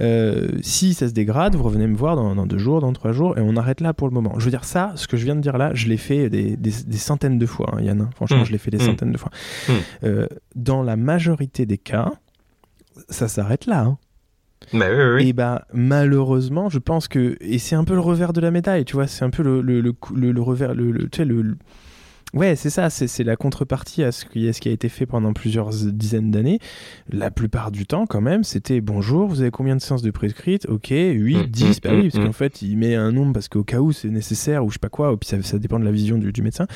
Euh, 0.00 0.48
si 0.60 0.92
ça 0.92 1.06
se 1.06 1.12
dégrade, 1.12 1.54
vous 1.54 1.62
revenez 1.62 1.86
me 1.86 1.96
voir 1.96 2.16
dans, 2.16 2.44
deux 2.44 2.58
jours, 2.58 2.80
dans 2.80 2.92
trois 2.92 3.12
jours, 3.12 3.38
et 3.38 3.40
on 3.40 3.56
arrête 3.56 3.80
là 3.80 3.94
pour 3.94 4.08
le 4.08 4.12
moment. 4.12 4.34
Je 4.40 4.44
veux 4.44 4.50
dire, 4.50 4.64
ça, 4.64 4.92
ce 4.96 5.06
que 5.06 5.16
je 5.16 5.24
viens 5.24 5.36
de 5.36 5.40
dire 5.40 5.56
là, 5.56 5.70
je 5.74 5.86
l'ai 5.86 5.96
fait 5.96 6.28
des, 6.28 6.70
centaines 6.98 7.38
de 7.38 7.46
fois, 7.46 7.74
hein, 7.74 7.80
Yann. 7.80 8.00
Hein. 8.00 8.10
Franchement, 8.16 8.40
mmh. 8.40 8.46
je 8.46 8.52
l'ai 8.52 8.58
fait 8.58 8.72
des 8.72 8.78
mmh. 8.78 8.80
centaines 8.80 9.12
de 9.12 9.18
fois. 9.18 9.30
Mmh. 9.68 9.72
Euh, 10.02 10.26
dans 10.56 10.82
la 10.82 10.96
majorité 10.96 11.64
des 11.64 11.78
cas, 11.78 12.10
ça 13.08 13.28
s'arrête 13.28 13.66
là. 13.66 13.82
Hein. 13.82 13.98
Bah 14.72 14.86
oui, 14.90 15.14
oui, 15.14 15.28
Et 15.28 15.32
bah 15.32 15.64
malheureusement, 15.72 16.70
je 16.70 16.80
pense 16.80 17.06
que 17.06 17.36
et 17.40 17.58
c'est 17.58 17.76
un 17.76 17.84
peu 17.84 17.94
le 17.94 18.00
revers 18.00 18.32
de 18.32 18.40
la 18.40 18.50
médaille, 18.50 18.84
tu 18.84 18.94
vois, 18.94 19.06
c'est 19.06 19.24
un 19.24 19.30
peu 19.30 19.44
le 19.44 19.60
le, 19.60 19.80
le, 19.80 20.32
le 20.32 20.42
revers, 20.42 20.74
le, 20.74 21.08
tu 21.08 21.18
sais, 21.18 21.24
le, 21.24 21.56
Ouais, 22.34 22.56
c'est 22.56 22.70
ça, 22.70 22.90
c'est 22.90 23.22
la 23.22 23.36
contrepartie 23.36 24.02
à 24.02 24.10
ce, 24.10 24.24
qui, 24.24 24.52
ce 24.52 24.60
qui 24.60 24.68
a 24.68 24.72
été 24.72 24.88
fait 24.88 25.06
pendant 25.06 25.32
plusieurs 25.32 25.70
dizaines 25.70 26.32
d'années. 26.32 26.58
La 27.08 27.30
plupart 27.30 27.70
du 27.70 27.86
temps, 27.86 28.06
quand 28.06 28.20
même, 28.20 28.42
c'était 28.42 28.80
bonjour, 28.80 29.28
vous 29.28 29.40
avez 29.40 29.52
combien 29.52 29.76
de 29.76 29.80
séances 29.80 30.02
de 30.02 30.10
prescrites 30.10 30.66
Ok, 30.68 30.88
8, 30.90 31.48
10, 31.48 31.64
mm, 31.64 31.80
bah 31.84 31.90
oui, 31.92 31.98
mm, 31.98 32.10
parce 32.10 32.24
qu'en 32.24 32.30
mm. 32.30 32.32
fait, 32.32 32.62
il 32.62 32.76
met 32.76 32.96
un 32.96 33.12
nombre 33.12 33.34
parce 33.34 33.46
qu'au 33.48 33.62
cas 33.62 33.78
où 33.78 33.92
c'est 33.92 34.08
nécessaire 34.08 34.64
ou 34.64 34.70
je 34.70 34.74
sais 34.74 34.78
pas 34.80 34.88
quoi, 34.88 35.12
ou 35.12 35.16
puis 35.16 35.28
ça, 35.28 35.40
ça 35.42 35.60
dépend 35.60 35.78
de 35.78 35.84
la 35.84 35.92
vision 35.92 36.18
du, 36.18 36.32
du 36.32 36.42
médecin. 36.42 36.66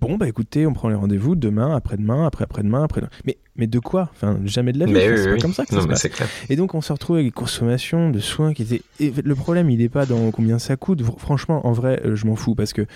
Bon, 0.00 0.16
bah 0.16 0.28
écoutez, 0.28 0.68
on 0.68 0.72
prend 0.72 0.88
les 0.88 0.94
rendez-vous 0.94 1.34
demain, 1.34 1.74
après-demain, 1.74 2.24
après-après-demain, 2.24 2.84
après. 2.84 3.02
Mais 3.24 3.38
mais 3.58 3.66
de 3.66 3.80
quoi 3.80 4.08
Enfin, 4.14 4.38
jamais 4.44 4.72
de 4.72 4.78
la 4.78 4.86
vie. 4.86 4.94
c'est 4.94 5.34
pas 5.34 5.38
comme 5.38 5.52
ça 5.52 5.66
que 5.66 5.74
ça 5.74 5.82
se 5.82 5.86
passe. 5.86 6.06
Et 6.48 6.56
donc, 6.56 6.74
on 6.74 6.80
se 6.80 6.92
retrouve 6.92 7.16
avec 7.16 7.26
des 7.26 7.32
consommations 7.32 8.10
de 8.10 8.20
soins 8.20 8.54
qui 8.54 8.62
étaient. 8.62 8.82
le 9.00 9.34
problème, 9.34 9.68
il 9.68 9.78
n'est 9.78 9.88
pas 9.88 10.06
dans 10.06 10.30
combien 10.30 10.58
ça 10.60 10.76
coûte. 10.76 11.02
Franchement, 11.18 11.66
en 11.66 11.72
vrai, 11.72 12.00
euh, 12.04 12.14
je 12.14 12.26
m'en 12.26 12.36
fous 12.36 12.54
parce 12.54 12.72
que 12.72 12.86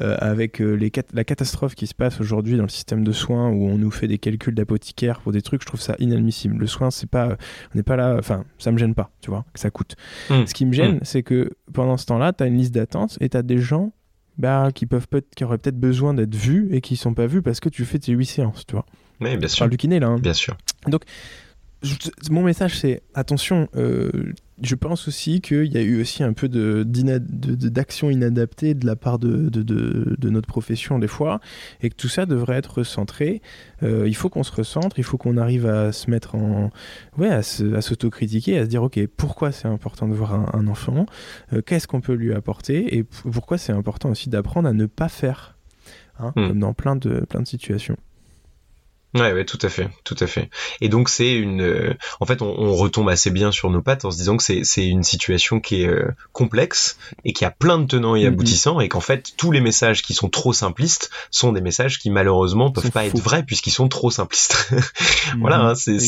euh, 0.00 0.16
avec 0.20 0.62
euh, 0.62 0.78
la 1.12 1.24
catastrophe 1.24 1.74
qui 1.74 1.88
se 1.88 1.94
passe 1.94 2.20
aujourd'hui 2.20 2.56
dans 2.56 2.62
le 2.62 2.68
système 2.68 3.02
de 3.02 3.12
soins 3.12 3.50
où 3.50 3.66
on 3.66 3.76
nous 3.76 3.90
fait 3.90 4.06
des 4.06 4.18
calculs 4.18 4.54
d'apothicaire 4.54 5.20
pour 5.20 5.32
des 5.32 5.42
trucs, 5.42 5.62
je 5.62 5.66
trouve 5.66 5.80
ça 5.80 5.96
inadmissible. 5.98 6.56
Le 6.56 6.66
soin, 6.68 6.92
c'est 6.92 7.10
pas, 7.10 7.36
on 7.74 7.76
n'est 7.76 7.82
pas 7.82 7.96
là. 7.96 8.16
Enfin, 8.16 8.44
ça 8.58 8.70
me 8.70 8.78
gêne 8.78 8.94
pas, 8.94 9.10
tu 9.20 9.30
vois, 9.30 9.44
que 9.52 9.58
ça 9.58 9.70
coûte. 9.70 9.96
Hmm. 10.30 10.46
Ce 10.46 10.54
qui 10.54 10.64
me 10.66 10.72
gêne, 10.72 10.96
hmm. 10.96 11.00
c'est 11.02 11.24
que 11.24 11.50
pendant 11.72 11.96
ce 11.96 12.06
temps-là, 12.06 12.32
tu 12.32 12.44
as 12.44 12.46
une 12.46 12.58
liste 12.58 12.74
d'attente 12.74 13.18
et 13.20 13.28
tu 13.28 13.36
as 13.36 13.42
des 13.42 13.58
gens 13.58 13.92
bah, 14.38 14.70
qui 14.74 14.86
peuvent 14.86 15.08
peut 15.08 15.22
qui 15.36 15.44
auraient 15.44 15.58
peut-être 15.58 15.78
besoin 15.78 16.14
d'être 16.14 16.34
vus 16.34 16.68
et 16.70 16.80
qui 16.80 16.96
sont 16.96 17.14
pas 17.14 17.26
vus 17.26 17.42
parce 17.42 17.60
que 17.60 17.68
tu 17.68 17.84
fais 17.84 17.98
tes 17.98 18.12
8 18.12 18.24
séances, 18.24 18.66
tu 18.66 18.74
vois. 18.74 18.86
Oui, 19.22 19.36
bien 19.36 19.48
sûr. 19.48 19.60
parle 19.60 19.70
du 19.70 19.76
kiné 19.76 20.00
là. 20.00 20.08
Hein. 20.08 20.18
Bien 20.18 20.34
sûr. 20.34 20.56
Donc, 20.88 21.04
mon 22.30 22.42
message 22.42 22.78
c'est 22.78 23.02
attention. 23.14 23.68
Euh, 23.76 24.10
je 24.62 24.74
pense 24.76 25.08
aussi 25.08 25.40
qu'il 25.40 25.72
y 25.72 25.76
a 25.76 25.82
eu 25.82 26.00
aussi 26.00 26.22
un 26.22 26.32
peu 26.32 26.48
d'action 26.48 28.08
de, 28.08 28.12
inadaptée 28.12 28.74
de 28.74 28.86
la 28.86 28.94
part 28.94 29.18
de, 29.18 29.48
de, 29.48 30.30
notre 30.30 30.46
profession 30.46 31.00
des 31.00 31.08
fois, 31.08 31.40
et 31.80 31.90
que 31.90 31.96
tout 31.96 32.08
ça 32.08 32.26
devrait 32.26 32.56
être 32.56 32.78
recentré. 32.78 33.42
Euh, 33.82 34.06
il 34.06 34.14
faut 34.14 34.28
qu'on 34.28 34.44
se 34.44 34.52
recentre, 34.52 35.00
il 35.00 35.04
faut 35.04 35.18
qu'on 35.18 35.36
arrive 35.36 35.66
à 35.66 35.90
se 35.90 36.08
mettre 36.10 36.36
en, 36.36 36.70
ouais, 37.18 37.30
à 37.30 37.42
s'autocritiquer, 37.42 38.58
à, 38.58 38.64
se 38.64 38.68
dire 38.68 38.84
ok, 38.84 39.04
pourquoi 39.16 39.50
c'est 39.50 39.68
important 39.68 40.06
de 40.06 40.14
voir 40.14 40.54
un, 40.54 40.68
enfant, 40.68 41.06
euh, 41.52 41.60
qu'est-ce 41.60 41.88
qu'on 41.88 42.00
peut 42.00 42.14
lui 42.14 42.32
apporter, 42.32 42.96
et 42.96 43.02
pourquoi 43.02 43.58
c'est 43.58 43.72
important 43.72 44.10
aussi 44.10 44.30
d'apprendre 44.30 44.68
à 44.68 44.72
ne 44.72 44.86
pas 44.86 45.08
faire, 45.08 45.56
hein, 46.20 46.32
hmm. 46.36 46.48
comme 46.48 46.58
dans 46.60 46.72
plein 46.72 46.94
de 46.94 47.24
plein 47.28 47.40
de 47.40 47.48
situations. 47.48 47.96
Ouais, 49.14 49.32
ouais, 49.32 49.44
tout 49.44 49.58
à 49.60 49.68
fait, 49.68 49.90
tout 50.04 50.16
à 50.20 50.26
fait. 50.26 50.48
Et 50.80 50.88
donc 50.88 51.10
c'est 51.10 51.34
une, 51.34 51.60
euh, 51.60 51.94
en 52.20 52.24
fait, 52.24 52.40
on, 52.40 52.72
retombe 52.74 53.10
assez 53.10 53.30
bien 53.30 53.52
sur 53.52 53.68
nos 53.68 53.82
pattes 53.82 54.06
en 54.06 54.10
se 54.10 54.16
disant 54.16 54.38
que 54.38 54.42
c'est 54.42 54.64
c'est 54.64 54.86
une 54.86 55.02
situation 55.02 55.60
qui 55.60 55.82
est 55.82 55.86
euh, 55.86 56.10
complexe 56.32 56.96
et 57.24 57.34
qui 57.34 57.44
a 57.44 57.50
plein 57.50 57.78
de 57.78 57.84
tenants 57.84 58.16
et 58.16 58.22
mm-hmm. 58.22 58.28
aboutissants 58.28 58.80
et 58.80 58.88
qu'en 58.88 59.00
fait 59.00 59.34
tous 59.36 59.52
les 59.52 59.60
messages 59.60 60.02
qui 60.02 60.14
sont 60.14 60.30
trop 60.30 60.54
simplistes 60.54 61.10
sont 61.30 61.52
des 61.52 61.60
messages 61.60 61.98
qui 61.98 62.08
malheureusement 62.08 62.70
peuvent 62.70 62.90
pas 62.90 63.04
être 63.04 63.20
vrais 63.20 63.42
puisqu'ils 63.42 63.72
sont 63.72 63.88
trop 63.88 64.10
simplistes. 64.10 64.72
voilà, 65.38 65.58
mm-hmm. 65.58 65.70
hein, 65.70 65.74
c'est 65.74 65.98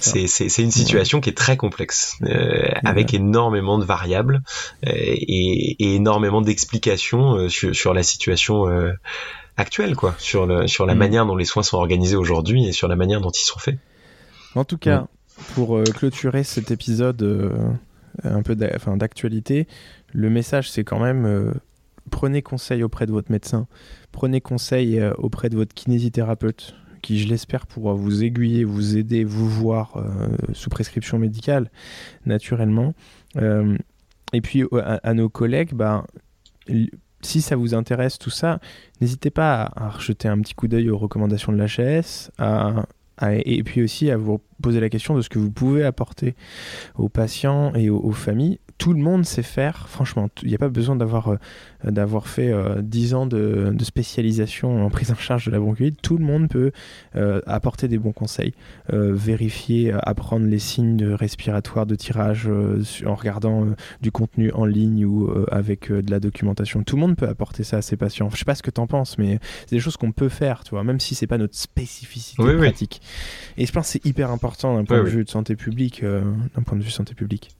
c'est 0.00 0.26
c'est 0.26 0.48
c'est 0.48 0.62
une 0.62 0.70
situation 0.70 1.20
qui 1.20 1.28
est 1.28 1.36
très 1.36 1.58
complexe, 1.58 2.16
euh, 2.22 2.70
avec 2.82 3.12
énormément 3.12 3.76
de 3.76 3.84
variables 3.84 4.42
et, 4.82 5.82
et, 5.82 5.94
énormément 5.96 6.40
d'explications 6.40 7.50
sur, 7.50 7.76
sur 7.76 7.92
la 7.92 8.02
situation 8.02 8.66
actuelle, 9.62 9.96
quoi, 9.96 10.14
sur, 10.18 10.46
le, 10.46 10.66
sur 10.66 10.84
la 10.84 10.94
mm. 10.94 10.98
manière 10.98 11.26
dont 11.26 11.36
les 11.36 11.44
soins 11.44 11.62
sont 11.62 11.78
organisés 11.78 12.16
aujourd'hui 12.16 12.66
et 12.66 12.72
sur 12.72 12.88
la 12.88 12.96
manière 12.96 13.20
dont 13.20 13.30
ils 13.30 13.44
sont 13.44 13.58
faits. 13.58 13.78
En 14.54 14.64
tout 14.64 14.76
cas, 14.76 15.06
pour 15.54 15.76
euh, 15.76 15.84
clôturer 15.84 16.44
cet 16.44 16.70
épisode 16.70 17.22
euh, 17.22 17.72
un 18.22 18.42
peu 18.42 18.54
d'actualité, 18.54 19.66
le 20.12 20.28
message 20.28 20.70
c'est 20.70 20.84
quand 20.84 21.00
même 21.00 21.24
euh, 21.24 21.52
prenez 22.10 22.42
conseil 22.42 22.82
auprès 22.82 23.06
de 23.06 23.12
votre 23.12 23.32
médecin, 23.32 23.66
prenez 24.10 24.40
conseil 24.40 25.02
auprès 25.18 25.48
de 25.48 25.56
votre 25.56 25.74
kinésithérapeute 25.74 26.74
qui, 27.00 27.18
je 27.18 27.26
l'espère, 27.26 27.66
pourra 27.66 27.94
vous 27.94 28.22
aiguiller, 28.22 28.62
vous 28.62 28.96
aider, 28.96 29.24
vous 29.24 29.48
voir 29.48 30.00
sous 30.52 30.70
prescription 30.70 31.18
médicale, 31.18 31.68
naturellement. 32.26 32.94
et 33.34 34.40
puis 34.40 34.62
à, 34.80 35.12
nos 35.12 35.28
collègues, 35.28 35.74
bah, 35.74 36.06
si 37.22 37.40
ça 37.40 37.56
vous 37.56 37.74
intéresse 37.74 38.18
tout 38.18 38.30
ça, 38.30 38.58
n'hésitez 39.00 39.30
pas 39.30 39.70
à, 39.76 39.90
rejeter 39.90 40.28
un 40.28 40.38
petit 40.40 40.54
coup 40.54 40.68
d'œil 40.68 40.90
aux 40.90 40.98
recommandations 40.98 41.52
de 41.52 41.58
l'HS, 41.58 42.30
et 43.30 43.62
puis 43.62 43.82
aussi 43.82 44.10
à 44.10 44.16
vous 44.16 44.40
poser 44.60 44.80
la 44.80 44.88
question 44.88 45.14
de 45.14 45.22
ce 45.22 45.28
que 45.28 45.38
vous 45.38 45.50
pouvez 45.50 45.84
apporter 45.84 46.34
aux 46.96 47.08
patients 47.08 47.72
et 47.74 47.90
aux 47.90 48.12
familles 48.12 48.58
tout 48.78 48.92
le 48.92 49.00
monde 49.00 49.24
sait 49.24 49.42
faire. 49.42 49.88
Franchement, 49.88 50.28
il 50.42 50.48
n'y 50.48 50.54
a 50.54 50.58
pas 50.58 50.68
besoin 50.68 50.96
d'avoir 50.96 51.28
euh, 51.28 51.36
d'avoir 51.84 52.28
fait 52.28 52.52
euh, 52.52 52.82
dix 52.82 53.02
10 53.02 53.14
ans 53.14 53.26
de, 53.26 53.74
spécialisation 53.82 54.84
en 54.84 54.90
prise 54.90 55.10
en 55.10 55.16
charge 55.16 55.46
de 55.46 55.50
la 55.50 55.58
bronchite. 55.58 56.00
Tout 56.02 56.18
le 56.18 56.24
monde 56.24 56.48
peut 56.48 56.70
euh, 57.16 57.40
apporter 57.46 57.88
des 57.88 57.98
bons 57.98 58.12
conseils, 58.12 58.54
vérifier, 58.88 59.92
apprendre 60.02 60.46
les 60.46 60.58
signes 60.58 61.04
respiratoires 61.04 61.86
de 61.86 61.96
tirage 61.96 62.48
en 63.04 63.14
regardant 63.14 63.66
du 64.00 64.12
contenu 64.12 64.52
en 64.52 64.64
ligne 64.64 65.04
ou 65.04 65.30
avec 65.50 65.90
de 65.90 66.10
la 66.10 66.20
documentation. 66.20 66.84
Tout 66.84 66.96
le 66.96 67.00
monde 67.00 67.16
peut 67.16 67.28
apporter 67.28 67.64
ça 67.64 67.78
à 67.78 67.82
ses 67.82 67.96
patients. 67.96 68.30
Je 68.30 68.36
sais 68.36 68.44
pas 68.44 68.54
ce 68.54 68.62
que 68.62 68.70
tu 68.70 68.80
en 68.80 68.86
penses, 68.86 69.18
mais 69.18 69.40
c'est 69.66 69.76
des 69.76 69.80
choses 69.80 69.96
qu'on 69.96 70.12
peut 70.12 70.28
faire, 70.28 70.62
tu 70.62 70.70
vois, 70.70 70.84
même 70.84 71.00
si 71.00 71.14
c'est 71.14 71.26
pas 71.26 71.38
notre 71.38 71.56
spécificité 71.56 72.56
pratique. 72.56 73.00
Et 73.56 73.66
je 73.66 73.72
pense 73.72 73.86
que 73.86 73.92
c'est 73.92 74.06
hyper 74.06 74.30
important 74.30 74.42
important 74.42 74.74
d'un 74.74 74.84
point 74.84 75.02
de 75.02 75.08
vue 75.08 75.24
de 75.24 75.30
santé 75.30 75.56
publique, 75.56 76.02
d'un 76.04 76.62
point 76.64 76.76
de 76.76 76.82
vue 76.82 76.90
santé 76.90 77.14
publique. 77.14 77.50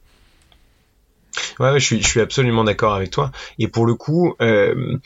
Ouais, 1.59 1.79
je 1.79 1.85
suis, 1.85 2.03
je 2.03 2.07
suis 2.07 2.21
absolument 2.21 2.65
d'accord 2.65 2.95
avec 2.95 3.11
toi. 3.11 3.31
Et 3.59 3.69
pour 3.69 3.87
le 3.87 3.95
coup, 3.95 4.35
euh, 4.41 4.99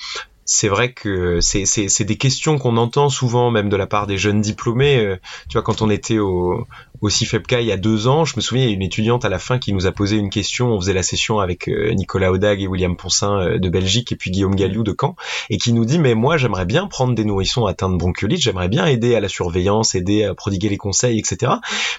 c'est 0.47 0.69
vrai 0.69 0.93
que 0.93 1.41
c'est 1.41 2.05
des 2.05 2.17
questions 2.17 2.57
qu'on 2.59 2.77
entend 2.77 3.09
souvent, 3.09 3.51
même 3.51 3.69
de 3.69 3.77
la 3.77 3.89
part 3.89 4.07
des 4.07 4.17
jeunes 4.17 4.41
diplômés. 4.41 5.05
Euh, 5.05 5.17
tu 5.49 5.55
vois, 5.55 5.63
quand 5.63 5.83
on 5.83 5.91
était 5.91 6.19
au, 6.19 6.67
au 7.01 7.09
CIFEPCA 7.09 7.61
il 7.61 7.67
y 7.67 7.73
a 7.73 7.77
deux 7.77 8.07
ans, 8.07 8.25
je 8.25 8.37
me 8.37 8.41
souviens, 8.41 8.65
il 8.65 8.69
y 8.69 8.73
a 8.73 8.75
une 8.75 8.83
étudiante 8.83 9.25
à 9.25 9.29
la 9.29 9.39
fin 9.39 9.59
qui 9.59 9.73
nous 9.73 9.87
a 9.87 9.93
posé 9.93 10.17
une 10.17 10.31
question. 10.31 10.69
On 10.73 10.81
faisait 10.81 10.93
la 10.93 11.03
session 11.03 11.41
avec 11.41 11.69
euh, 11.69 11.93
Nicolas 11.93 12.33
Audag 12.33 12.61
et 12.61 12.67
William 12.67 12.97
Poncin 12.97 13.39
euh, 13.39 13.59
de 13.59 13.69
Belgique 13.69 14.13
et 14.13 14.17
puis 14.17 14.31
Guillaume 14.31 14.55
Galliou 14.55 14.83
de 14.83 14.95
Caen, 14.99 15.17
et 15.51 15.59
qui 15.59 15.73
nous 15.73 15.85
dit 15.85 15.99
mais 15.99 16.15
moi 16.15 16.37
j'aimerais 16.37 16.65
bien 16.65 16.87
prendre 16.87 17.15
des 17.15 17.25
nourrissons 17.25 17.67
atteints 17.67 17.91
de 17.91 17.97
bronchiolite, 17.97 18.41
j'aimerais 18.41 18.69
bien 18.69 18.87
aider 18.87 19.15
à 19.15 19.21
la 19.21 19.29
surveillance, 19.29 19.95
aider 19.95 20.25
à 20.25 20.35
prodiguer 20.35 20.69
les 20.69 20.77
conseils, 20.77 21.19
etc. 21.19 21.53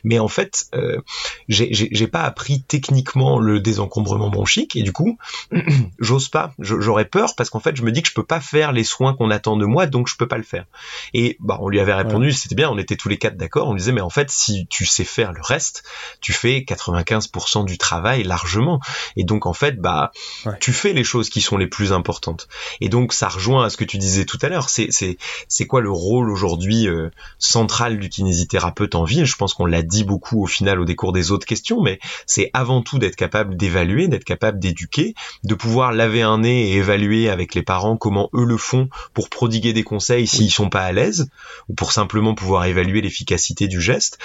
Mais 0.04 0.20
en 0.20 0.28
fait, 0.28 0.66
euh, 0.76 1.00
j'ai 1.48 2.08
pas 2.08 2.24
appris 2.24 2.62
techniquement 2.62 3.40
le 3.40 3.60
désencombrement 3.60 4.30
bronchique 4.30 4.76
et 4.76 4.84
du 4.84 4.94
coup, 4.94 5.18
j'ose 6.00 6.30
pas, 6.30 6.54
j'aurais 6.60 7.06
peur 7.06 7.36
parce 7.36 7.50
qu'en 7.50 7.60
fait 7.60 7.76
je 7.76 7.84
me 7.84 7.92
dis 7.92 8.02
que 8.02 8.10
je 8.10 8.14
peux 8.14 8.26
pas 8.26 8.42
faire 8.42 8.72
les 8.72 8.84
soins 8.84 9.14
qu'on 9.14 9.30
attend 9.32 9.58
de 9.58 9.66
moi, 9.66 9.86
donc 9.86 10.08
je 10.08 10.16
peux 10.18 10.28
pas 10.28 10.38
le 10.38 10.44
faire. 10.44 10.66
Et 11.14 11.38
bah 11.40 11.58
on 11.62 11.70
lui 11.70 11.80
avait 11.80 11.94
répondu, 11.94 12.32
c'était 12.32 12.56
bien, 12.56 12.70
on 12.70 12.78
était 12.78 12.96
tous 12.96 13.10
les 13.10 13.18
quatre 13.18 13.38
d'accord, 13.38 13.68
on 13.68 13.74
lui 13.74 13.80
disait 13.80 13.92
mais 13.92 14.02
en 14.02 14.10
fait 14.10 14.30
si 14.32 14.66
tu 14.68 14.87
sais 14.90 15.04
faire 15.04 15.34
le 15.34 15.42
reste, 15.42 15.84
tu 16.22 16.34
fais 16.34 16.60
95% 16.60 17.66
du 17.66 17.78
travail 17.78 18.24
largement. 18.24 18.80
Et 19.16 19.24
donc 19.24 19.46
en 19.46 19.54
fait, 19.54 19.80
bah, 19.80 20.12
tu 20.60 20.74
fais 20.74 20.94
les 20.94 21.04
choses 21.04 21.30
qui 21.30 21.42
sont 21.42 21.58
les 21.58 21.68
plus 21.68 21.94
importantes. 21.94 22.48
Et 22.82 22.90
donc 22.90 23.14
ça 23.14 23.28
rejoint 23.28 23.66
à 23.66 23.70
ce 23.70 23.78
que 23.78 23.84
tu 23.84 23.98
disais 23.98 24.26
tout 24.26 24.40
à 24.42 24.50
l'heure. 24.50 24.70
C'est 24.70 24.88
c'est 24.92 25.18
c'est 25.48 25.68
quoi 25.68 25.82
le 25.82 25.92
rôle 25.92 26.30
aujourd'hui 26.32 26.88
euh, 26.88 27.10
central 27.40 28.00
du 28.00 28.10
kinésithérapeute 28.10 28.96
en 28.96 29.04
vie? 29.04 29.26
Je 29.26 29.36
pense 29.36 29.54
qu'on 29.54 29.66
l'a 29.66 29.82
dit 29.82 30.04
beaucoup 30.04 30.44
au 30.44 30.48
final 30.48 30.80
au 30.80 30.86
décours 30.86 31.14
des 31.14 31.32
autres 31.32 31.46
questions, 31.46 31.82
mais 31.82 32.00
c'est 32.26 32.50
avant 32.54 32.82
tout 32.82 33.00
d'être 33.00 33.16
capable 33.16 33.56
d'évaluer, 33.56 34.08
d'être 34.08 34.24
capable 34.24 34.60
d'éduquer, 34.60 35.16
de 35.44 35.56
pouvoir 35.56 35.92
laver 35.92 36.22
un 36.22 36.40
nez 36.40 36.72
et 36.72 36.78
évaluer 36.78 37.30
avec 37.30 37.56
les 37.56 37.64
parents 37.64 37.98
comment 37.98 38.30
eux 38.34 38.46
le 38.46 38.58
font 38.58 38.90
pour 39.14 39.30
prodiguer 39.30 39.74
des 39.74 39.84
conseils 39.84 40.28
s'ils 40.28 40.52
sont 40.52 40.70
pas 40.70 40.84
à 40.84 40.92
l'aise 40.92 41.30
ou 41.70 41.74
pour 41.74 41.92
simplement 41.92 42.36
pouvoir 42.36 42.66
évaluer 42.66 43.02
l'efficacité 43.02 43.68
du 43.68 43.82
geste 43.82 44.18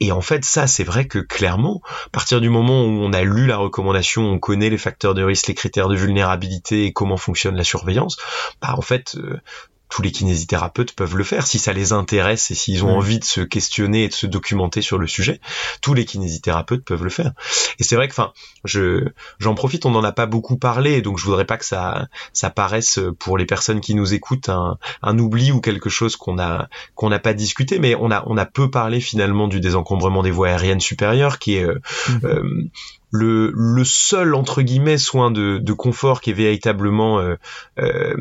et 0.00 0.12
en 0.12 0.20
fait, 0.20 0.44
ça, 0.44 0.66
c'est 0.66 0.84
vrai 0.84 1.06
que 1.06 1.18
clairement, 1.18 1.80
à 2.06 2.10
partir 2.10 2.40
du 2.40 2.48
moment 2.48 2.84
où 2.84 3.02
on 3.02 3.12
a 3.12 3.22
lu 3.22 3.46
la 3.46 3.56
recommandation, 3.56 4.22
on 4.22 4.38
connaît 4.38 4.70
les 4.70 4.78
facteurs 4.78 5.14
de 5.14 5.22
risque, 5.22 5.48
les 5.48 5.54
critères 5.54 5.88
de 5.88 5.96
vulnérabilité 5.96 6.84
et 6.84 6.92
comment 6.92 7.16
fonctionne 7.16 7.56
la 7.56 7.64
surveillance, 7.64 8.16
bah 8.62 8.74
en 8.76 8.82
fait, 8.82 9.16
euh, 9.16 9.40
tous 9.88 10.02
les 10.02 10.12
kinésithérapeutes 10.12 10.92
peuvent 10.92 11.16
le 11.16 11.24
faire 11.24 11.46
si 11.46 11.58
ça 11.58 11.72
les 11.72 11.92
intéresse 11.92 12.50
et 12.50 12.54
s'ils 12.54 12.84
ont 12.84 12.96
envie 12.96 13.18
de 13.18 13.24
se 13.24 13.40
questionner 13.40 14.04
et 14.04 14.08
de 14.08 14.14
se 14.14 14.26
documenter 14.26 14.82
sur 14.82 14.98
le 14.98 15.06
sujet. 15.06 15.40
Tous 15.80 15.94
les 15.94 16.04
kinésithérapeutes 16.04 16.84
peuvent 16.84 17.04
le 17.04 17.10
faire. 17.10 17.32
Et 17.78 17.84
c'est 17.84 17.96
vrai 17.96 18.08
que, 18.08 18.12
enfin, 18.12 18.32
je 18.64 19.08
j'en 19.38 19.54
profite, 19.54 19.86
on 19.86 19.90
n'en 19.90 20.04
a 20.04 20.12
pas 20.12 20.26
beaucoup 20.26 20.56
parlé, 20.56 21.02
donc 21.02 21.18
je 21.18 21.24
voudrais 21.24 21.46
pas 21.46 21.56
que 21.56 21.64
ça 21.64 22.08
ça 22.32 22.50
paraisse 22.50 23.00
pour 23.18 23.38
les 23.38 23.46
personnes 23.46 23.80
qui 23.80 23.94
nous 23.94 24.14
écoutent 24.14 24.48
un, 24.48 24.78
un 25.02 25.18
oubli 25.18 25.52
ou 25.52 25.60
quelque 25.60 25.90
chose 25.90 26.16
qu'on 26.16 26.38
a 26.38 26.68
qu'on 26.94 27.08
n'a 27.08 27.18
pas 27.18 27.34
discuté, 27.34 27.78
mais 27.78 27.94
on 27.94 28.10
a 28.10 28.24
on 28.26 28.36
a 28.36 28.46
peu 28.46 28.70
parlé 28.70 29.00
finalement 29.00 29.48
du 29.48 29.60
désencombrement 29.60 30.22
des 30.22 30.30
voies 30.30 30.48
aériennes 30.48 30.80
supérieures, 30.80 31.38
qui 31.38 31.56
est 31.56 31.64
euh, 31.64 31.80
mmh. 32.08 32.26
euh, 32.26 32.70
le, 33.10 33.52
le 33.54 33.84
seul 33.84 34.34
entre 34.34 34.62
guillemets 34.62 34.98
soin 34.98 35.30
de, 35.30 35.58
de 35.58 35.72
confort 35.72 36.20
qui 36.20 36.30
est 36.30 36.34
véritablement 36.34 37.20
euh, 37.20 37.36
euh, 37.78 38.14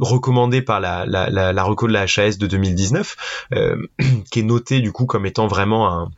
recommandé 0.00 0.62
par 0.62 0.80
la, 0.80 1.06
la, 1.06 1.30
la, 1.30 1.52
la 1.52 1.62
reco 1.62 1.86
de 1.86 1.92
la 1.92 2.02
HAS 2.02 2.38
de 2.38 2.46
2019, 2.46 3.46
euh, 3.54 3.76
qui 4.30 4.40
est 4.40 4.44
noté 4.44 4.80
du 4.80 4.92
coup 4.92 5.06
comme 5.06 5.26
étant 5.26 5.46
vraiment 5.46 5.92
un, 5.92 6.10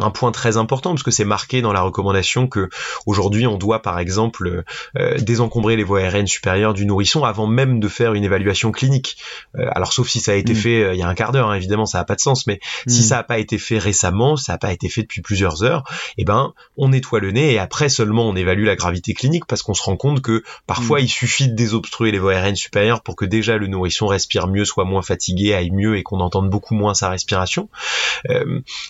un 0.00 0.10
point 0.10 0.32
très 0.32 0.56
important 0.56 0.90
parce 0.90 1.02
que 1.02 1.10
c'est 1.10 1.24
marqué 1.24 1.62
dans 1.62 1.72
la 1.72 1.82
recommandation 1.82 2.46
que 2.46 2.68
aujourd'hui 3.06 3.46
on 3.46 3.58
doit 3.58 3.82
par 3.82 3.98
exemple 3.98 4.64
euh, 4.96 5.18
désencombrer 5.18 5.76
les 5.76 5.84
voies 5.84 6.00
aériennes 6.00 6.26
supérieures 6.26 6.74
du 6.74 6.86
nourrisson 6.86 7.24
avant 7.24 7.46
même 7.46 7.80
de 7.80 7.88
faire 7.88 8.14
une 8.14 8.24
évaluation 8.24 8.72
clinique. 8.72 9.16
Euh, 9.58 9.66
alors 9.72 9.92
sauf 9.92 10.08
si 10.08 10.20
ça 10.20 10.32
a 10.32 10.34
été 10.34 10.52
mm. 10.52 10.56
fait 10.56 10.82
euh, 10.82 10.94
il 10.94 10.98
y 10.98 11.02
a 11.02 11.08
un 11.08 11.14
quart 11.14 11.32
d'heure, 11.32 11.50
hein, 11.50 11.54
évidemment 11.54 11.86
ça 11.86 11.98
n'a 11.98 12.04
pas 12.04 12.14
de 12.14 12.20
sens, 12.20 12.46
mais 12.46 12.60
si 12.86 13.00
mm. 13.00 13.02
ça 13.02 13.16
n'a 13.16 13.22
pas 13.22 13.38
été 13.38 13.58
fait 13.58 13.78
récemment, 13.78 14.36
ça 14.36 14.52
n'a 14.52 14.58
pas 14.58 14.72
été 14.72 14.88
fait 14.88 15.02
depuis 15.02 15.22
plusieurs 15.22 15.62
heures, 15.62 15.84
eh 16.18 16.24
ben 16.24 16.52
on 16.76 16.88
nettoie 16.88 17.20
le 17.20 17.30
nez 17.30 17.52
et 17.52 17.58
après 17.58 17.88
seulement 17.88 18.28
on 18.28 18.36
évalue 18.36 18.64
la 18.64 18.76
gravité 18.76 19.14
clinique 19.14 19.46
parce 19.46 19.62
qu'on 19.62 19.74
se 19.74 19.82
rend 19.82 19.96
compte 19.96 20.22
que 20.22 20.42
parfois 20.66 21.00
mm. 21.00 21.04
il 21.04 21.08
suffit 21.08 21.48
de 21.48 21.54
désobstruer 21.54 22.10
les 22.10 22.18
voies 22.18 22.32
aériennes 22.32 22.56
supérieures 22.56 23.02
pour 23.02 23.16
que 23.16 23.24
déjà 23.24 23.58
le 23.58 23.66
nourrisson 23.66 24.06
respire 24.06 24.46
mieux, 24.46 24.64
soit 24.64 24.84
moins 24.84 25.02
fatigué, 25.02 25.54
aille 25.54 25.70
mieux 25.70 25.96
et 25.96 26.02
qu'on 26.02 26.20
entende 26.20 26.48
beaucoup 26.48 26.74
moins 26.74 26.94
sa 26.94 27.08
respiration. 27.08 27.68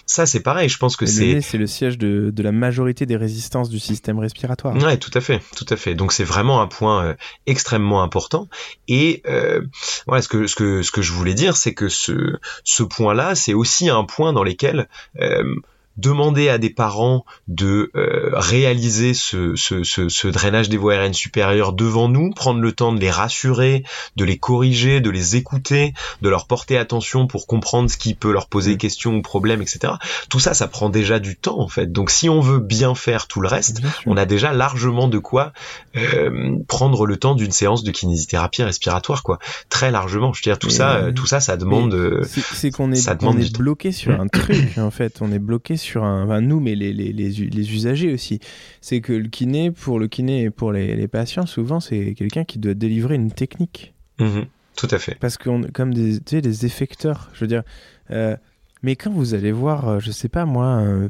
ça 0.06 0.26
c'est 0.26 0.40
pareil, 0.40 0.68
je 0.68 0.78
pense 0.78 0.96
que 0.96 0.99
c'est 1.06 1.40
c'est 1.40 1.58
le 1.58 1.66
siège 1.66 1.98
de, 1.98 2.30
de, 2.30 2.42
la 2.42 2.52
majorité 2.52 3.06
des 3.06 3.16
résistances 3.16 3.68
du 3.68 3.78
système 3.78 4.18
respiratoire. 4.18 4.76
Ouais, 4.76 4.96
tout 4.96 5.10
à 5.14 5.20
fait, 5.20 5.40
tout 5.56 5.66
à 5.68 5.76
fait. 5.76 5.94
Donc 5.94 6.12
c'est 6.12 6.24
vraiment 6.24 6.60
un 6.60 6.66
point 6.66 7.04
euh, 7.04 7.14
extrêmement 7.46 8.02
important. 8.02 8.48
Et 8.88 9.22
euh, 9.26 9.62
voilà, 10.06 10.22
ce 10.22 10.28
que 10.28 10.46
ce 10.46 10.54
que 10.54 10.82
ce 10.82 10.90
que 10.90 11.02
je 11.02 11.12
voulais 11.12 11.34
dire, 11.34 11.56
c'est 11.56 11.74
que 11.74 11.88
ce 11.88 12.38
ce 12.64 12.82
point-là, 12.82 13.34
c'est 13.34 13.54
aussi 13.54 13.88
un 13.88 14.04
point 14.04 14.32
dans 14.32 14.44
lequel 14.44 14.88
euh, 15.20 15.54
demander 16.00 16.48
à 16.48 16.58
des 16.58 16.70
parents 16.70 17.24
de 17.48 17.90
euh, 17.94 18.30
réaliser 18.32 19.14
ce, 19.14 19.54
ce, 19.56 19.82
ce, 19.82 20.08
ce, 20.08 20.28
drainage 20.28 20.68
des 20.68 20.76
voies 20.76 20.94
aériennes 20.94 21.14
supérieures 21.14 21.72
devant 21.72 22.08
nous, 22.08 22.30
prendre 22.30 22.60
le 22.60 22.72
temps 22.72 22.92
de 22.92 23.00
les 23.00 23.10
rassurer, 23.10 23.84
de 24.16 24.24
les 24.24 24.38
corriger, 24.38 25.00
de 25.00 25.10
les 25.10 25.36
écouter, 25.36 25.94
de 26.22 26.28
leur 26.28 26.46
porter 26.46 26.76
attention 26.76 27.26
pour 27.26 27.46
comprendre 27.46 27.90
ce 27.90 27.96
qui 27.96 28.14
peut 28.14 28.32
leur 28.32 28.48
poser 28.48 28.74
mmh. 28.74 28.78
questions 28.78 29.16
ou 29.16 29.22
problèmes, 29.22 29.62
etc. 29.62 29.94
Tout 30.28 30.40
ça, 30.40 30.54
ça 30.54 30.68
prend 30.68 30.88
déjà 30.88 31.18
du 31.18 31.36
temps 31.36 31.60
en 31.60 31.68
fait. 31.68 31.90
Donc 31.90 32.10
si 32.10 32.28
on 32.28 32.40
veut 32.40 32.60
bien 32.60 32.94
faire 32.94 33.26
tout 33.26 33.40
le 33.40 33.48
reste, 33.48 33.80
on 34.06 34.16
a 34.16 34.26
déjà 34.26 34.52
largement 34.52 35.08
de 35.08 35.18
quoi 35.18 35.52
euh, 35.96 36.56
prendre 36.68 37.06
le 37.06 37.16
temps 37.16 37.34
d'une 37.34 37.52
séance 37.52 37.84
de 37.84 37.90
kinésithérapie 37.90 38.62
respiratoire, 38.62 39.22
quoi. 39.22 39.38
Très 39.68 39.90
largement. 39.90 40.32
Je 40.32 40.40
veux 40.40 40.44
dire, 40.44 40.58
tout 40.58 40.70
ça, 40.70 40.96
euh, 40.96 41.12
tout 41.12 41.26
ça, 41.26 41.40
ça 41.40 41.56
demande. 41.56 42.22
C'est 42.54 42.70
qu'on 42.70 42.92
est, 42.92 42.96
ça 42.96 43.14
demande 43.14 43.30
on 43.36 43.38
est 43.40 43.56
bloqué 43.56 43.92
sur 43.92 44.20
un 44.20 44.26
truc 44.32 44.78
en 44.78 44.90
fait. 44.90 45.18
On 45.20 45.32
est 45.32 45.38
bloqué 45.38 45.76
sur 45.76 45.89
un, 45.96 46.24
enfin, 46.24 46.40
nous, 46.40 46.60
mais 46.60 46.74
les, 46.74 46.92
les, 46.92 47.12
les, 47.12 47.74
usagers 47.74 48.12
aussi. 48.12 48.40
C'est 48.80 49.00
que 49.00 49.12
le 49.12 49.28
kiné, 49.28 49.70
pour 49.70 49.98
le 49.98 50.08
kiné 50.08 50.42
et 50.44 50.50
pour 50.50 50.72
les, 50.72 51.08
patients, 51.08 51.46
souvent, 51.46 51.80
c'est 51.80 52.14
quelqu'un 52.14 52.44
qui 52.44 52.58
doit 52.58 52.74
délivrer 52.74 53.14
une 53.16 53.32
technique. 53.32 53.94
Mhm. 54.18 54.46
tout 54.76 54.88
à 54.90 54.98
fait. 54.98 55.16
Parce 55.18 55.38
qu'on, 55.38 55.62
comme 55.72 55.94
des, 55.94 56.20
tu 56.20 56.36
sais, 56.36 56.40
des 56.40 56.66
effecteurs, 56.66 57.30
je 57.32 57.40
veux 57.40 57.48
dire. 57.48 57.62
Euh, 58.10 58.36
mais 58.82 58.96
quand 58.96 59.10
vous 59.10 59.34
allez 59.34 59.52
voir, 59.52 59.88
euh, 59.88 59.98
je 60.00 60.10
sais 60.10 60.28
pas 60.28 60.44
moi, 60.44 60.80
euh, 60.80 61.08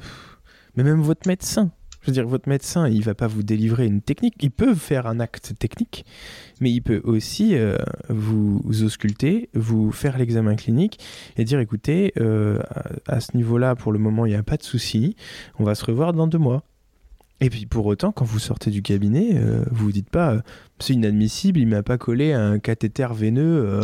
mais 0.76 0.85
même 0.85 1.01
votre 1.01 1.28
médecin, 1.28 1.70
je 2.03 2.07
veux 2.07 2.12
dire, 2.12 2.26
votre 2.26 2.48
médecin, 2.48 2.88
il 2.88 3.03
va 3.03 3.14
pas 3.14 3.26
vous 3.26 3.42
délivrer 3.42 3.86
une 3.86 4.01
technique. 4.01 4.34
Il 4.40 4.51
peut 4.51 4.74
faire 4.74 5.07
un 5.07 5.20
acte 5.20 5.53
technique, 5.59 6.07
mais 6.61 6.70
il 6.70 6.80
peut 6.80 7.01
aussi 7.05 7.55
euh, 7.55 7.76
vous, 8.09 8.62
ausculter, 8.82 9.51
vous 9.55 9.92
faire 9.92 10.16
l'examen 10.16 10.57
clinique 10.57 10.98
et 11.36 11.44
dire, 11.44 11.61
écoutez, 11.61 12.12
euh, 12.18 12.59
à, 13.07 13.20
ce 13.20 13.36
niveau-là, 13.36 13.74
pour 13.76 13.92
le 13.92 13.98
moment, 13.98 14.24
il 14.24 14.30
n'y 14.30 14.36
a 14.36 14.42
pas 14.42 14.57
de 14.57 14.62
souci. 14.62 15.16
On 15.59 15.64
va 15.64 15.74
se 15.74 15.84
revoir 15.84 16.12
dans 16.12 16.26
deux 16.26 16.38
mois. 16.38 16.64
Et 17.42 17.48
puis 17.48 17.64
pour 17.64 17.86
autant, 17.86 18.12
quand 18.12 18.26
vous 18.26 18.38
sortez 18.38 18.70
du 18.70 18.82
cabinet, 18.82 19.30
euh, 19.32 19.64
vous 19.70 19.86
vous 19.86 19.92
dites 19.92 20.11
pas 20.11 20.42
c'est 20.78 20.92
inadmissible, 20.92 21.59
il 21.59 21.66
m'a 21.66 21.82
pas 21.82 21.96
collé 21.96 22.34
un 22.34 22.59
cathéter 22.59 23.09
veineux 23.14 23.80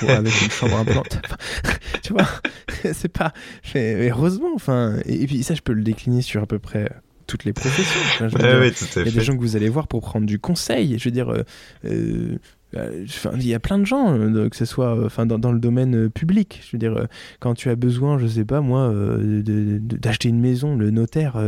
pour, 0.00 0.10
avec 0.10 0.32
une 0.42 0.50
chambre 0.50 0.78
implante. 0.78 1.20
tu 2.02 2.12
vois, 2.12 2.26
c'est 2.92 3.08
pas. 3.08 3.32
heureusement, 3.74 4.50
enfin. 4.54 4.98
Et, 5.04 5.26
puis 5.26 5.42
ça, 5.44 5.54
je 5.54 5.62
peux 5.62 5.72
le 5.72 5.82
décliner 5.82 6.22
sur 6.22 6.42
à 6.42 6.46
peu 6.46 6.58
près 6.58 6.90
toutes 7.28 7.44
les 7.44 7.52
professions. 7.52 8.00
il 8.20 9.04
y 9.04 9.08
a 9.08 9.12
des 9.12 9.20
gens 9.20 9.36
que 9.36 9.40
vous 9.40 9.54
allez 9.54 9.68
voir 9.68 9.86
pour 9.86 10.00
prendre 10.00 10.26
du 10.26 10.40
conseil. 10.40 10.98
Je 10.98 11.04
veux 11.04 11.12
dire, 11.12 11.30
euh, 11.30 11.44
euh, 11.84 12.38
euh, 12.74 13.04
il 13.34 13.46
y 13.46 13.54
a 13.54 13.60
plein 13.60 13.78
de 13.78 13.84
gens, 13.84 14.18
que 14.48 14.56
ce 14.56 14.64
soit 14.64 15.04
enfin, 15.04 15.26
dans, 15.26 15.52
le 15.52 15.58
domaine 15.60 16.08
public. 16.08 16.60
Je 16.64 16.72
veux 16.72 16.78
dire, 16.78 17.06
quand 17.38 17.52
tu 17.52 17.68
as 17.68 17.76
besoin, 17.76 18.18
je 18.18 18.26
sais 18.26 18.46
pas 18.46 18.62
moi, 18.62 18.92
d'acheter 18.94 20.30
une 20.30 20.40
maison, 20.40 20.74
le 20.74 20.90
notaire, 20.90 21.38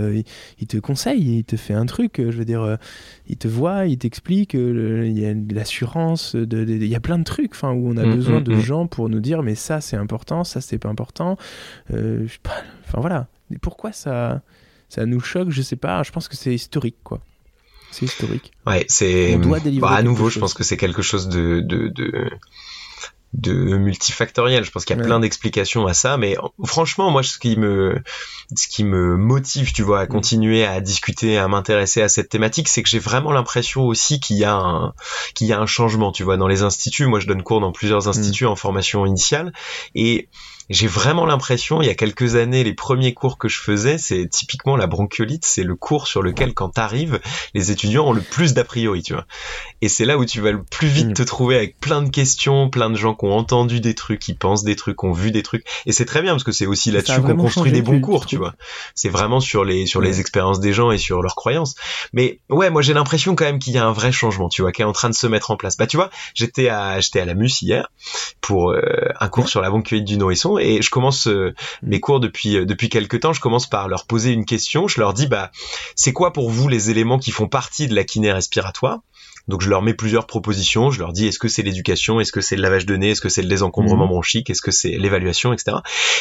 il, 0.59 0.67
te 0.67 0.77
conseille, 0.77 1.39
il 1.39 1.45
te 1.45 1.57
fait 1.57 1.75
un 1.75 1.87
truc. 1.87 2.17
Je 2.19 2.37
veux 2.37 2.45
dire, 2.45 2.77
il 3.27 3.39
te 3.39 3.49
voit, 3.49 3.87
il 3.87 3.97
t'explique, 3.97 4.53
il 4.55 5.19
y 5.19 5.25
a 5.25 5.35
l'assurance, 5.55 6.35
il 6.35 6.87
y 6.87 6.95
a 6.95 7.01
plein 7.01 7.19
de 7.19 7.25
trucs 7.25 7.53
enfin, 7.53 7.73
où 7.73 7.89
on 7.89 7.97
a 7.97 8.05
mm, 8.05 8.15
besoin 8.15 8.41
mm, 8.41 8.45
de 8.45 8.55
mm. 8.55 8.61
gens 8.61 8.87
pour 8.87 9.09
nous 9.09 9.21
dire, 9.21 9.43
mais 9.43 9.55
ça 9.55 9.81
c'est 9.81 9.97
important, 9.97 10.45
ça 10.45 10.61
c'est 10.61 10.79
pas 10.79 10.91
important. 10.91 11.39
enfin 11.91 13.01
voilà. 13.01 13.29
Pourquoi 13.61 13.93
ça 13.93 14.43
ça 14.91 15.07
nous 15.07 15.21
choque, 15.21 15.51
je 15.51 15.63
sais 15.63 15.77
pas. 15.77 16.03
Je 16.03 16.11
pense 16.11 16.29
que 16.29 16.37
c'est 16.37 16.55
historique, 16.55 16.97
quoi. 17.03 17.21
C'est 17.93 18.05
historique. 18.05 18.53
Ouais, 18.67 18.85
c'est. 18.89 19.37
On 19.37 19.39
doit 19.39 19.61
délivrer. 19.61 19.89
Bah, 19.89 19.97
à 19.97 20.03
nouveau, 20.03 20.29
je 20.29 20.39
pense 20.39 20.53
que 20.53 20.65
c'est 20.65 20.77
quelque 20.77 21.01
chose 21.03 21.29
de, 21.29 21.61
de, 21.61 21.89
de, 21.89 22.31
de 23.33 23.53
multifactoriel. 23.53 24.65
Je 24.65 24.71
pense 24.71 24.85
qu'il 24.85 24.97
y 24.97 25.01
a 25.01 25.03
plein 25.03 25.21
d'explications 25.21 25.87
à 25.87 25.95
ça, 25.95 26.17
mais 26.17 26.37
franchement, 26.65 27.11
moi, 27.11 27.23
ce 27.23 27.39
qui 27.39 27.57
me, 27.57 28.01
ce 28.55 28.69
qui 28.69 28.85
me 28.85 29.17
motive, 29.17 29.73
tu 29.73 29.83
vois, 29.83 30.01
à 30.01 30.05
mm. 30.05 30.09
continuer 30.09 30.65
à 30.65 30.81
discuter, 30.81 31.39
à 31.39 31.47
m'intéresser 31.47 32.03
à 32.03 32.09
cette 32.09 32.29
thématique, 32.29 32.69
c'est 32.69 32.83
que 32.83 32.89
j'ai 32.89 32.99
vraiment 32.99 33.33
l'impression 33.33 33.87
aussi 33.87 34.21
qu'il 34.21 34.37
y 34.39 34.45
a 34.45 34.55
un, 34.55 34.93
qu'il 35.35 35.47
y 35.47 35.53
a 35.53 35.61
un 35.61 35.67
changement, 35.67 36.11
tu 36.13 36.25
vois, 36.25 36.37
dans 36.37 36.49
les 36.49 36.63
instituts. 36.63 37.07
Moi, 37.07 37.21
je 37.21 37.27
donne 37.27 37.43
cours 37.43 37.61
dans 37.61 37.73
plusieurs 37.73 38.09
instituts 38.09 38.45
mm. 38.45 38.49
en 38.49 38.57
formation 38.57 39.07
initiale, 39.07 39.53
et 39.95 40.29
j'ai 40.71 40.87
vraiment 40.87 41.27
l'impression, 41.27 41.83
il 41.83 41.87
y 41.87 41.91
a 41.91 41.95
quelques 41.97 42.37
années, 42.37 42.63
les 42.63 42.75
premiers 42.75 43.13
cours 43.13 43.39
que 43.39 43.49
je 43.49 43.59
faisais, 43.61 43.99
c'est 43.99 44.29
typiquement 44.29 44.77
la 44.77 44.87
bronchiolite, 44.87 45.45
c'est 45.45 45.65
le 45.65 45.75
cours 45.75 46.07
sur 46.07 46.23
lequel, 46.23 46.55
quand 46.55 46.69
t'arrives, 46.69 47.19
les 47.55 47.73
étudiants 47.73 48.07
ont 48.07 48.13
le 48.13 48.21
plus 48.21 48.55
d'a 48.55 48.63
priori, 48.63 49.03
tu 49.03 49.15
vois. 49.15 49.27
Et 49.83 49.89
c'est 49.89 50.05
là 50.05 50.17
où 50.17 50.25
tu 50.25 50.41
vas 50.41 50.53
le 50.53 50.63
plus 50.63 50.87
vite 50.87 51.09
mm. 51.09 51.15
te 51.15 51.23
trouver 51.25 51.57
avec 51.57 51.81
plein 51.81 52.03
de 52.03 52.09
questions, 52.09 52.71
plein 52.71 52.89
de 52.89 52.97
gens 52.97 53.17
qui 53.17 53.25
ont 53.25 53.33
entendu 53.33 53.81
des 53.81 53.95
trucs, 53.95 54.21
qui 54.21 54.35
pensent 54.35 54.63
des 54.63 54.77
trucs, 54.77 54.99
qui 54.99 55.07
ont 55.07 55.13
vu 55.13 55.33
des 55.33 55.43
trucs. 55.43 55.65
Et 55.87 55.93
c'est 55.93 56.05
très 56.05 56.23
bien 56.23 56.33
parce 56.33 56.45
que 56.45 56.53
c'est 56.53 56.67
aussi 56.67 56.93
là-dessus 56.93 57.21
qu'on 57.21 57.37
construit 57.37 57.73
des 57.73 57.83
bons 57.83 58.01
cours, 58.01 58.27
tu 58.27 58.37
vois. 58.37 58.55
C'est 58.95 59.09
vraiment 59.09 59.41
sur 59.41 59.65
les 59.65 59.87
sur 59.87 60.01
les 60.01 60.21
expériences 60.21 60.61
des 60.61 60.73
gens 60.73 60.93
et 60.93 60.99
sur 60.99 61.21
leurs 61.21 61.35
croyances. 61.35 61.75
Mais 62.13 62.39
ouais, 62.49 62.71
moi 62.71 62.83
j'ai 62.83 62.95
l'impression 62.95 63.35
quand 63.35 63.45
même 63.45 63.59
qu'il 63.59 63.73
y 63.73 63.79
a 63.79 63.85
un 63.85 63.93
vrai 63.93 64.13
changement, 64.13 64.49
tu 64.49 64.63
vois, 64.63 64.71
qui 64.71 64.83
est 64.83 64.85
en 64.85 64.93
train 64.93 65.11
de 65.11 65.15
se 65.15 65.27
mettre 65.27 65.51
en 65.51 65.57
place. 65.57 65.77
Bah 65.77 65.89
tu 65.89 65.97
vois, 65.97 66.11
j'étais 66.35 66.69
à 66.69 67.01
j'étais 67.01 67.19
à 67.19 67.25
la 67.25 67.35
Mus 67.35 67.61
hier 67.61 67.91
pour 68.41 68.71
euh, 68.71 68.81
un 69.19 69.29
cours 69.29 69.49
sur 69.49 69.61
la 69.61 69.71
bronchiolite 69.71 70.05
du 70.05 70.17
nourrisson 70.17 70.60
et 70.61 70.83
je 70.83 70.91
commence 70.91 71.27
euh, 71.27 71.55
mes 71.83 72.01
cours 72.01 72.21
depuis 72.21 72.57
euh, 72.57 72.67
depuis 72.67 72.89
quelques 72.89 73.21
temps. 73.21 73.33
Je 73.33 73.41
commence 73.41 73.69
par 73.69 73.89
leur 73.89 74.07
poser 74.07 74.33
une 74.33 74.45
question. 74.45 74.89
Je 74.89 75.01
leur 75.01 75.15
dis 75.15 75.27
bah 75.27 75.51
c'est 75.97 76.13
quoi 76.13 76.33
pour 76.33 76.51
vous 76.51 76.69
les 76.69 76.91
éléments 76.91 77.19
qui 77.19 77.31
font 77.31 77.49
partie 77.49 77.89
de 77.89 77.95
la 77.95 78.05
kiné 78.05 78.33
respiratoire? 78.33 79.01
Donc 79.49 79.63
je 79.63 79.69
leur 79.69 79.83
mets 79.83 79.95
plusieurs 79.95 80.27
propositions, 80.27 80.91
je 80.91 81.01
leur 81.01 81.13
dis 81.13 81.27
est-ce 81.27 81.39
que 81.39 81.49
c'est 81.49 81.63
l'éducation, 81.63 82.21
est-ce 82.21 82.33
que 82.33 82.41
c'est 82.41 82.57
le 82.57 82.63
lavage 82.63 82.87
de 82.87 82.97
nez, 82.97 83.11
est-ce 83.11 83.21
que 83.21 83.29
c'est 83.29 83.43
le 83.43 83.49
désencombrement 83.49 84.05
mhm. 84.05 84.11
bronchique, 84.11 84.51
est-ce 84.51 84.63
que 84.63 84.71
c'est 84.71 84.99
l'évaluation, 84.99 85.53
etc. 85.53 85.79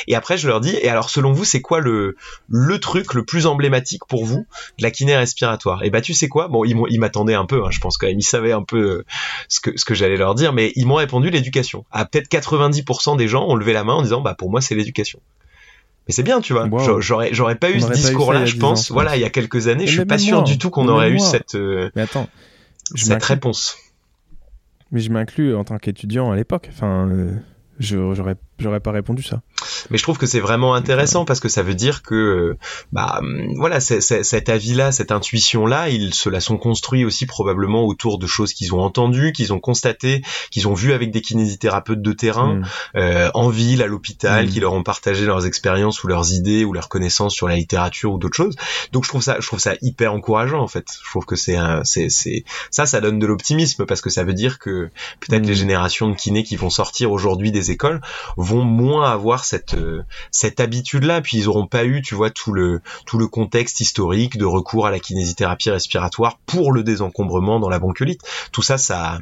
Et 0.07 0.15
après 0.15 0.37
je 0.37 0.47
leur 0.47 0.61
dis 0.61 0.75
et 0.81 0.89
alors 0.89 1.09
selon 1.09 1.31
vous 1.31 1.45
c'est 1.45 1.61
quoi 1.61 1.79
le 1.79 2.15
le 2.49 2.79
truc 2.79 3.13
le 3.13 3.23
plus 3.23 3.45
emblématique 3.45 4.05
pour 4.07 4.25
vous 4.25 4.45
de 4.77 4.83
la 4.83 4.91
kiné 4.91 5.15
respiratoire? 5.15 5.83
Et 5.83 5.89
bah 5.89 6.01
tu 6.01 6.13
sais 6.13 6.27
quoi? 6.27 6.47
Bon 6.47 6.63
ils 6.65 6.99
m'attendaient 6.99 7.35
un 7.35 7.45
peu, 7.45 7.63
hein, 7.65 7.69
je 7.71 7.79
pense 7.79 7.97
quand 7.97 8.07
même 8.07 8.19
ils 8.19 8.23
savaient 8.23 8.51
un 8.51 8.63
peu 8.63 8.77
euh, 8.77 9.05
ce 9.47 9.59
que 9.59 9.77
ce 9.77 9.85
que 9.85 9.93
j'allais 9.93 10.17
leur 10.17 10.35
dire, 10.35 10.53
mais 10.53 10.71
ils 10.75 10.85
m'ont 10.85 10.95
répondu 10.95 11.29
l'éducation. 11.29 11.85
À 11.91 12.05
peut-être 12.05 12.29
90% 12.29 13.17
des 13.17 13.27
gens 13.27 13.45
ont 13.47 13.55
levé 13.55 13.73
la 13.73 13.83
main 13.83 13.93
en 13.93 14.01
disant 14.01 14.21
bah 14.21 14.35
pour 14.37 14.49
moi 14.49 14.61
c'est 14.61 14.75
l'éducation. 14.75 15.19
Mais 16.09 16.13
c'est 16.13 16.23
bien, 16.23 16.41
tu 16.41 16.53
vois. 16.53 16.67
J'aurais, 17.01 17.29
j'aurais 17.33 17.53
pas 17.53 17.69
eu 17.69 17.79
ce 17.79 17.91
discours-là, 17.91 18.43
je 18.45 18.55
pense. 18.55 18.91
Voilà, 18.91 19.15
il 19.15 19.21
y 19.21 19.25
a 19.25 19.29
quelques 19.29 19.67
années, 19.67 19.85
je 19.85 19.91
suis 19.91 20.05
pas 20.05 20.17
sûr 20.17 20.41
du 20.41 20.57
tout 20.57 20.71
qu'on 20.71 20.87
aurait 20.87 21.11
eu 21.11 21.19
cette. 21.19 21.53
Euh, 21.53 21.91
mais 21.95 22.01
attends, 22.01 22.27
cette 22.95 23.23
réponse. 23.23 23.77
Mais 24.91 24.99
je 24.99 25.11
m'inclus 25.11 25.55
en 25.55 25.63
tant 25.63 25.77
qu'étudiant 25.77 26.31
à 26.31 26.35
l'époque. 26.35 26.67
Enfin, 26.71 27.07
euh, 27.09 27.35
j'aurais, 27.79 28.35
j'aurais 28.59 28.79
pas 28.79 28.91
répondu 28.91 29.23
ça. 29.23 29.41
Mais 29.89 29.97
je 29.97 30.03
trouve 30.03 30.17
que 30.17 30.25
c'est 30.25 30.39
vraiment 30.39 30.73
intéressant 30.73 31.25
parce 31.25 31.39
que 31.39 31.49
ça 31.49 31.63
veut 31.63 31.73
dire 31.73 32.01
que, 32.01 32.57
bah, 32.91 33.21
voilà, 33.55 33.79
cet 33.79 34.49
avis-là, 34.49 34.91
cette 34.91 35.11
intuition-là, 35.11 35.89
ils 35.89 36.13
se 36.13 36.29
la 36.29 36.39
sont 36.39 36.57
construits 36.57 37.05
aussi 37.05 37.25
probablement 37.25 37.85
autour 37.85 38.19
de 38.19 38.27
choses 38.27 38.53
qu'ils 38.53 38.73
ont 38.73 38.81
entendues, 38.81 39.31
qu'ils 39.31 39.53
ont 39.53 39.59
constatées, 39.59 40.21
qu'ils 40.51 40.67
ont 40.67 40.73
vues 40.73 40.93
avec 40.93 41.11
des 41.11 41.21
kinésithérapeutes 41.21 42.01
de 42.01 42.13
terrain, 42.13 42.55
mm. 42.55 42.65
euh, 42.97 43.31
en 43.33 43.49
ville, 43.49 43.81
à 43.81 43.87
l'hôpital, 43.87 44.45
mm. 44.45 44.49
qui 44.49 44.59
leur 44.59 44.73
ont 44.73 44.83
partagé 44.83 45.25
leurs 45.25 45.45
expériences 45.45 46.03
ou 46.03 46.07
leurs 46.07 46.33
idées 46.33 46.65
ou 46.65 46.73
leurs 46.73 46.89
connaissances 46.89 47.33
sur 47.33 47.47
la 47.47 47.55
littérature 47.55 48.13
ou 48.13 48.17
d'autres 48.17 48.35
choses. 48.35 48.55
Donc 48.91 49.03
je 49.03 49.09
trouve 49.09 49.21
ça, 49.21 49.37
je 49.39 49.47
trouve 49.47 49.59
ça 49.59 49.73
hyper 49.81 50.13
encourageant 50.13 50.61
en 50.61 50.67
fait. 50.67 50.85
Je 51.03 51.09
trouve 51.09 51.25
que 51.25 51.35
c'est 51.35 51.57
c'est, 51.83 52.09
c'est, 52.09 52.43
ça, 52.71 52.85
ça 52.85 53.01
donne 53.01 53.19
de 53.19 53.27
l'optimisme 53.27 53.85
parce 53.85 54.01
que 54.01 54.09
ça 54.09 54.23
veut 54.23 54.33
dire 54.33 54.59
que 54.59 54.89
peut-être 55.19 55.45
les 55.45 55.53
mm. 55.53 55.55
générations 55.55 56.09
de 56.09 56.15
kinés 56.15 56.43
qui 56.43 56.55
vont 56.55 56.69
sortir 56.69 57.11
aujourd'hui 57.11 57.51
des 57.51 57.71
écoles 57.71 58.01
vont 58.37 58.48
moins 58.57 59.11
avoir 59.11 59.45
cette 59.45 59.75
euh, 59.75 60.03
cette 60.31 60.59
habitude 60.59 61.03
là 61.03 61.21
puis 61.21 61.37
ils 61.37 61.47
auront 61.47 61.67
pas 61.67 61.85
eu 61.85 62.01
tu 62.01 62.15
vois 62.15 62.29
tout 62.29 62.53
le 62.53 62.81
tout 63.05 63.17
le 63.17 63.27
contexte 63.27 63.79
historique 63.79 64.37
de 64.37 64.45
recours 64.45 64.85
à 64.85 64.91
la 64.91 64.99
kinésithérapie 64.99 65.71
respiratoire 65.71 66.39
pour 66.45 66.71
le 66.71 66.83
désencombrement 66.83 67.59
dans 67.59 67.69
la 67.69 67.79
bronchiolite 67.79 68.21
tout 68.51 68.61
ça 68.61 68.77
ça 68.77 69.19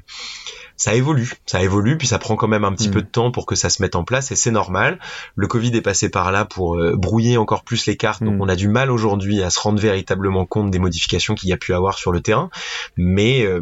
ça 0.78 0.94
évolue, 0.94 1.34
ça 1.48 1.64
évolue, 1.64 1.98
puis 1.98 2.08
ça 2.08 2.20
prend 2.20 2.36
quand 2.36 2.48
même 2.48 2.64
un 2.64 2.72
petit 2.72 2.90
mm. 2.90 2.92
peu 2.92 3.02
de 3.02 3.08
temps 3.08 3.32
pour 3.32 3.48
que 3.48 3.56
ça 3.56 3.70
se 3.70 3.82
mette 3.82 3.96
en 3.96 4.04
place 4.04 4.32
et 4.32 4.36
c'est 4.36 4.52
normal. 4.52 5.00
Le 5.36 5.48
Covid 5.48 5.76
est 5.76 5.82
passé 5.82 6.08
par 6.08 6.32
là 6.32 6.46
pour 6.46 6.78
euh, 6.78 6.96
brouiller 6.96 7.38
encore 7.38 7.64
plus 7.64 7.88
les 7.88 7.98
cartes, 7.98 8.24
donc 8.24 8.36
mm. 8.36 8.42
on 8.42 8.48
a 8.48 8.56
du 8.56 8.68
mal 8.68 8.92
aujourd'hui 8.92 9.42
à 9.42 9.50
se 9.50 9.60
rendre 9.60 9.80
véritablement 9.80 10.46
compte 10.46 10.70
des 10.70 10.78
modifications 10.78 11.34
qu'il 11.34 11.50
y 11.50 11.54
a 11.54 11.58
pu 11.58 11.74
avoir 11.74 11.98
sur 11.98 12.12
le 12.12 12.22
terrain, 12.22 12.52
mais 12.96 13.44
euh, 13.44 13.62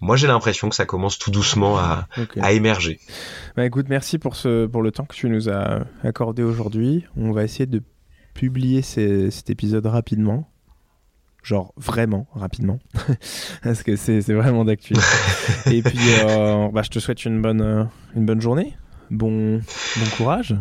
moi 0.00 0.16
j'ai 0.16 0.26
l'impression 0.26 0.68
que 0.68 0.74
ça 0.74 0.84
commence 0.84 1.18
tout 1.18 1.30
doucement 1.30 1.78
à, 1.78 2.06
émerger. 2.52 3.00
Bah 3.56 3.64
écoute, 3.64 3.86
merci 3.88 4.18
pour, 4.18 4.36
ce, 4.36 4.66
pour 4.66 4.82
le 4.82 4.90
temps 4.90 5.04
que 5.04 5.14
tu 5.14 5.28
nous 5.28 5.48
as 5.48 5.84
accordé 6.02 6.42
aujourd'hui. 6.42 7.04
On 7.16 7.32
va 7.32 7.44
essayer 7.44 7.66
de 7.66 7.82
publier 8.34 8.82
cet 8.82 9.50
épisode 9.50 9.86
rapidement. 9.86 10.50
Genre 11.42 11.72
vraiment 11.76 12.26
rapidement. 12.34 12.80
Parce 13.62 13.82
que 13.82 13.94
c'est 13.96 14.20
vraiment 14.32 14.64
d'actualité. 14.64 15.06
Et 15.70 15.82
puis, 15.82 15.98
euh, 16.24 16.68
bah, 16.72 16.82
je 16.82 16.90
te 16.90 16.98
souhaite 16.98 17.24
une 17.24 17.40
bonne, 17.40 17.60
euh, 17.60 17.84
une 18.16 18.26
bonne 18.26 18.40
journée. 18.40 18.76
Bon, 19.10 19.58
bon 19.58 20.06
courage. 20.16 20.56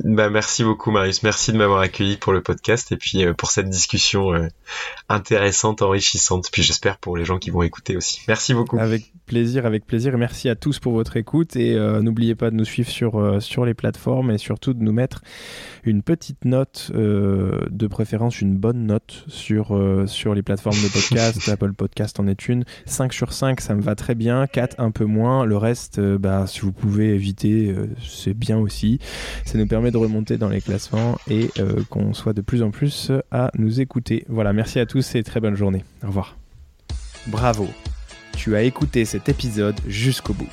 Bah, 0.00 0.30
merci 0.30 0.64
beaucoup 0.64 0.90
Marius, 0.90 1.22
merci 1.22 1.52
de 1.52 1.56
m'avoir 1.56 1.80
accueilli 1.80 2.16
pour 2.16 2.32
le 2.32 2.42
podcast 2.42 2.92
et 2.92 2.96
puis 2.96 3.24
euh, 3.24 3.34
pour 3.34 3.50
cette 3.50 3.68
discussion 3.68 4.32
euh, 4.32 4.48
intéressante, 5.08 5.82
enrichissante, 5.82 6.48
puis 6.52 6.62
j'espère 6.62 6.98
pour 6.98 7.16
les 7.16 7.24
gens 7.24 7.38
qui 7.38 7.50
vont 7.50 7.62
écouter 7.62 7.96
aussi. 7.96 8.20
Merci 8.28 8.54
beaucoup. 8.54 8.78
Avec 8.78 9.12
plaisir, 9.26 9.66
avec 9.66 9.86
plaisir. 9.86 10.14
Et 10.14 10.16
merci 10.16 10.48
à 10.48 10.54
tous 10.54 10.78
pour 10.78 10.92
votre 10.92 11.16
écoute. 11.16 11.56
Et 11.56 11.74
euh, 11.74 12.02
n'oubliez 12.02 12.34
pas 12.34 12.50
de 12.50 12.56
nous 12.56 12.64
suivre 12.64 12.90
sur, 12.90 13.42
sur 13.42 13.64
les 13.64 13.74
plateformes 13.74 14.30
et 14.30 14.38
surtout 14.38 14.74
de 14.74 14.82
nous 14.82 14.92
mettre 14.92 15.22
une 15.84 16.02
petite 16.02 16.44
note, 16.44 16.90
de 16.94 17.86
préférence 17.86 18.40
une 18.40 18.56
bonne 18.56 18.86
note 18.86 19.24
sur, 19.28 19.78
sur 20.06 20.34
les 20.34 20.42
plateformes 20.42 20.80
de 20.82 20.88
podcast, 20.88 21.48
Apple 21.48 21.72
Podcast 21.72 22.20
en 22.20 22.26
est 22.26 22.48
une, 22.48 22.64
5 22.86 23.12
sur 23.12 23.32
5 23.32 23.60
ça 23.60 23.74
me 23.74 23.82
va 23.82 23.94
très 23.94 24.14
bien, 24.14 24.46
4 24.46 24.76
un 24.78 24.90
peu 24.90 25.04
moins, 25.04 25.44
le 25.44 25.56
reste 25.56 26.00
bah, 26.00 26.46
si 26.46 26.60
vous 26.60 26.72
pouvez 26.72 27.14
éviter 27.14 27.74
c'est 28.00 28.34
bien 28.34 28.58
aussi, 28.58 29.00
ça 29.44 29.58
nous 29.58 29.66
de 29.90 29.96
remonter 29.96 30.38
dans 30.38 30.48
les 30.48 30.60
classements 30.60 31.18
et 31.28 31.50
euh, 31.58 31.82
qu'on 31.90 32.14
soit 32.14 32.32
de 32.32 32.40
plus 32.40 32.62
en 32.62 32.70
plus 32.70 33.10
à 33.30 33.50
nous 33.58 33.80
écouter. 33.80 34.24
Voilà, 34.28 34.52
merci 34.52 34.78
à 34.78 34.86
tous 34.86 35.14
et 35.14 35.22
très 35.22 35.40
bonne 35.40 35.56
journée. 35.56 35.84
Au 36.02 36.08
revoir. 36.08 36.36
Bravo, 37.26 37.68
tu 38.36 38.56
as 38.56 38.62
écouté 38.62 39.04
cet 39.04 39.28
épisode 39.28 39.76
jusqu'au 39.86 40.34
bout. 40.34 40.48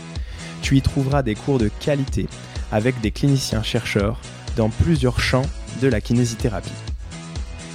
Tu 0.60 0.76
y 0.76 0.82
trouveras 0.82 1.22
des 1.22 1.34
cours 1.34 1.56
de 1.56 1.70
qualité 1.80 2.26
avec 2.70 3.00
des 3.00 3.12
cliniciens 3.12 3.62
chercheurs 3.62 4.20
dans 4.58 4.68
plusieurs 4.68 5.20
champs 5.20 5.46
de 5.80 5.88
la 5.88 6.02
kinésithérapie. 6.02 6.68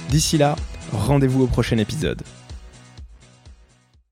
D'ici 0.08 0.38
là, 0.38 0.54
rendez-vous 0.92 1.42
au 1.42 1.48
prochain 1.48 1.78
épisode. 1.78 2.22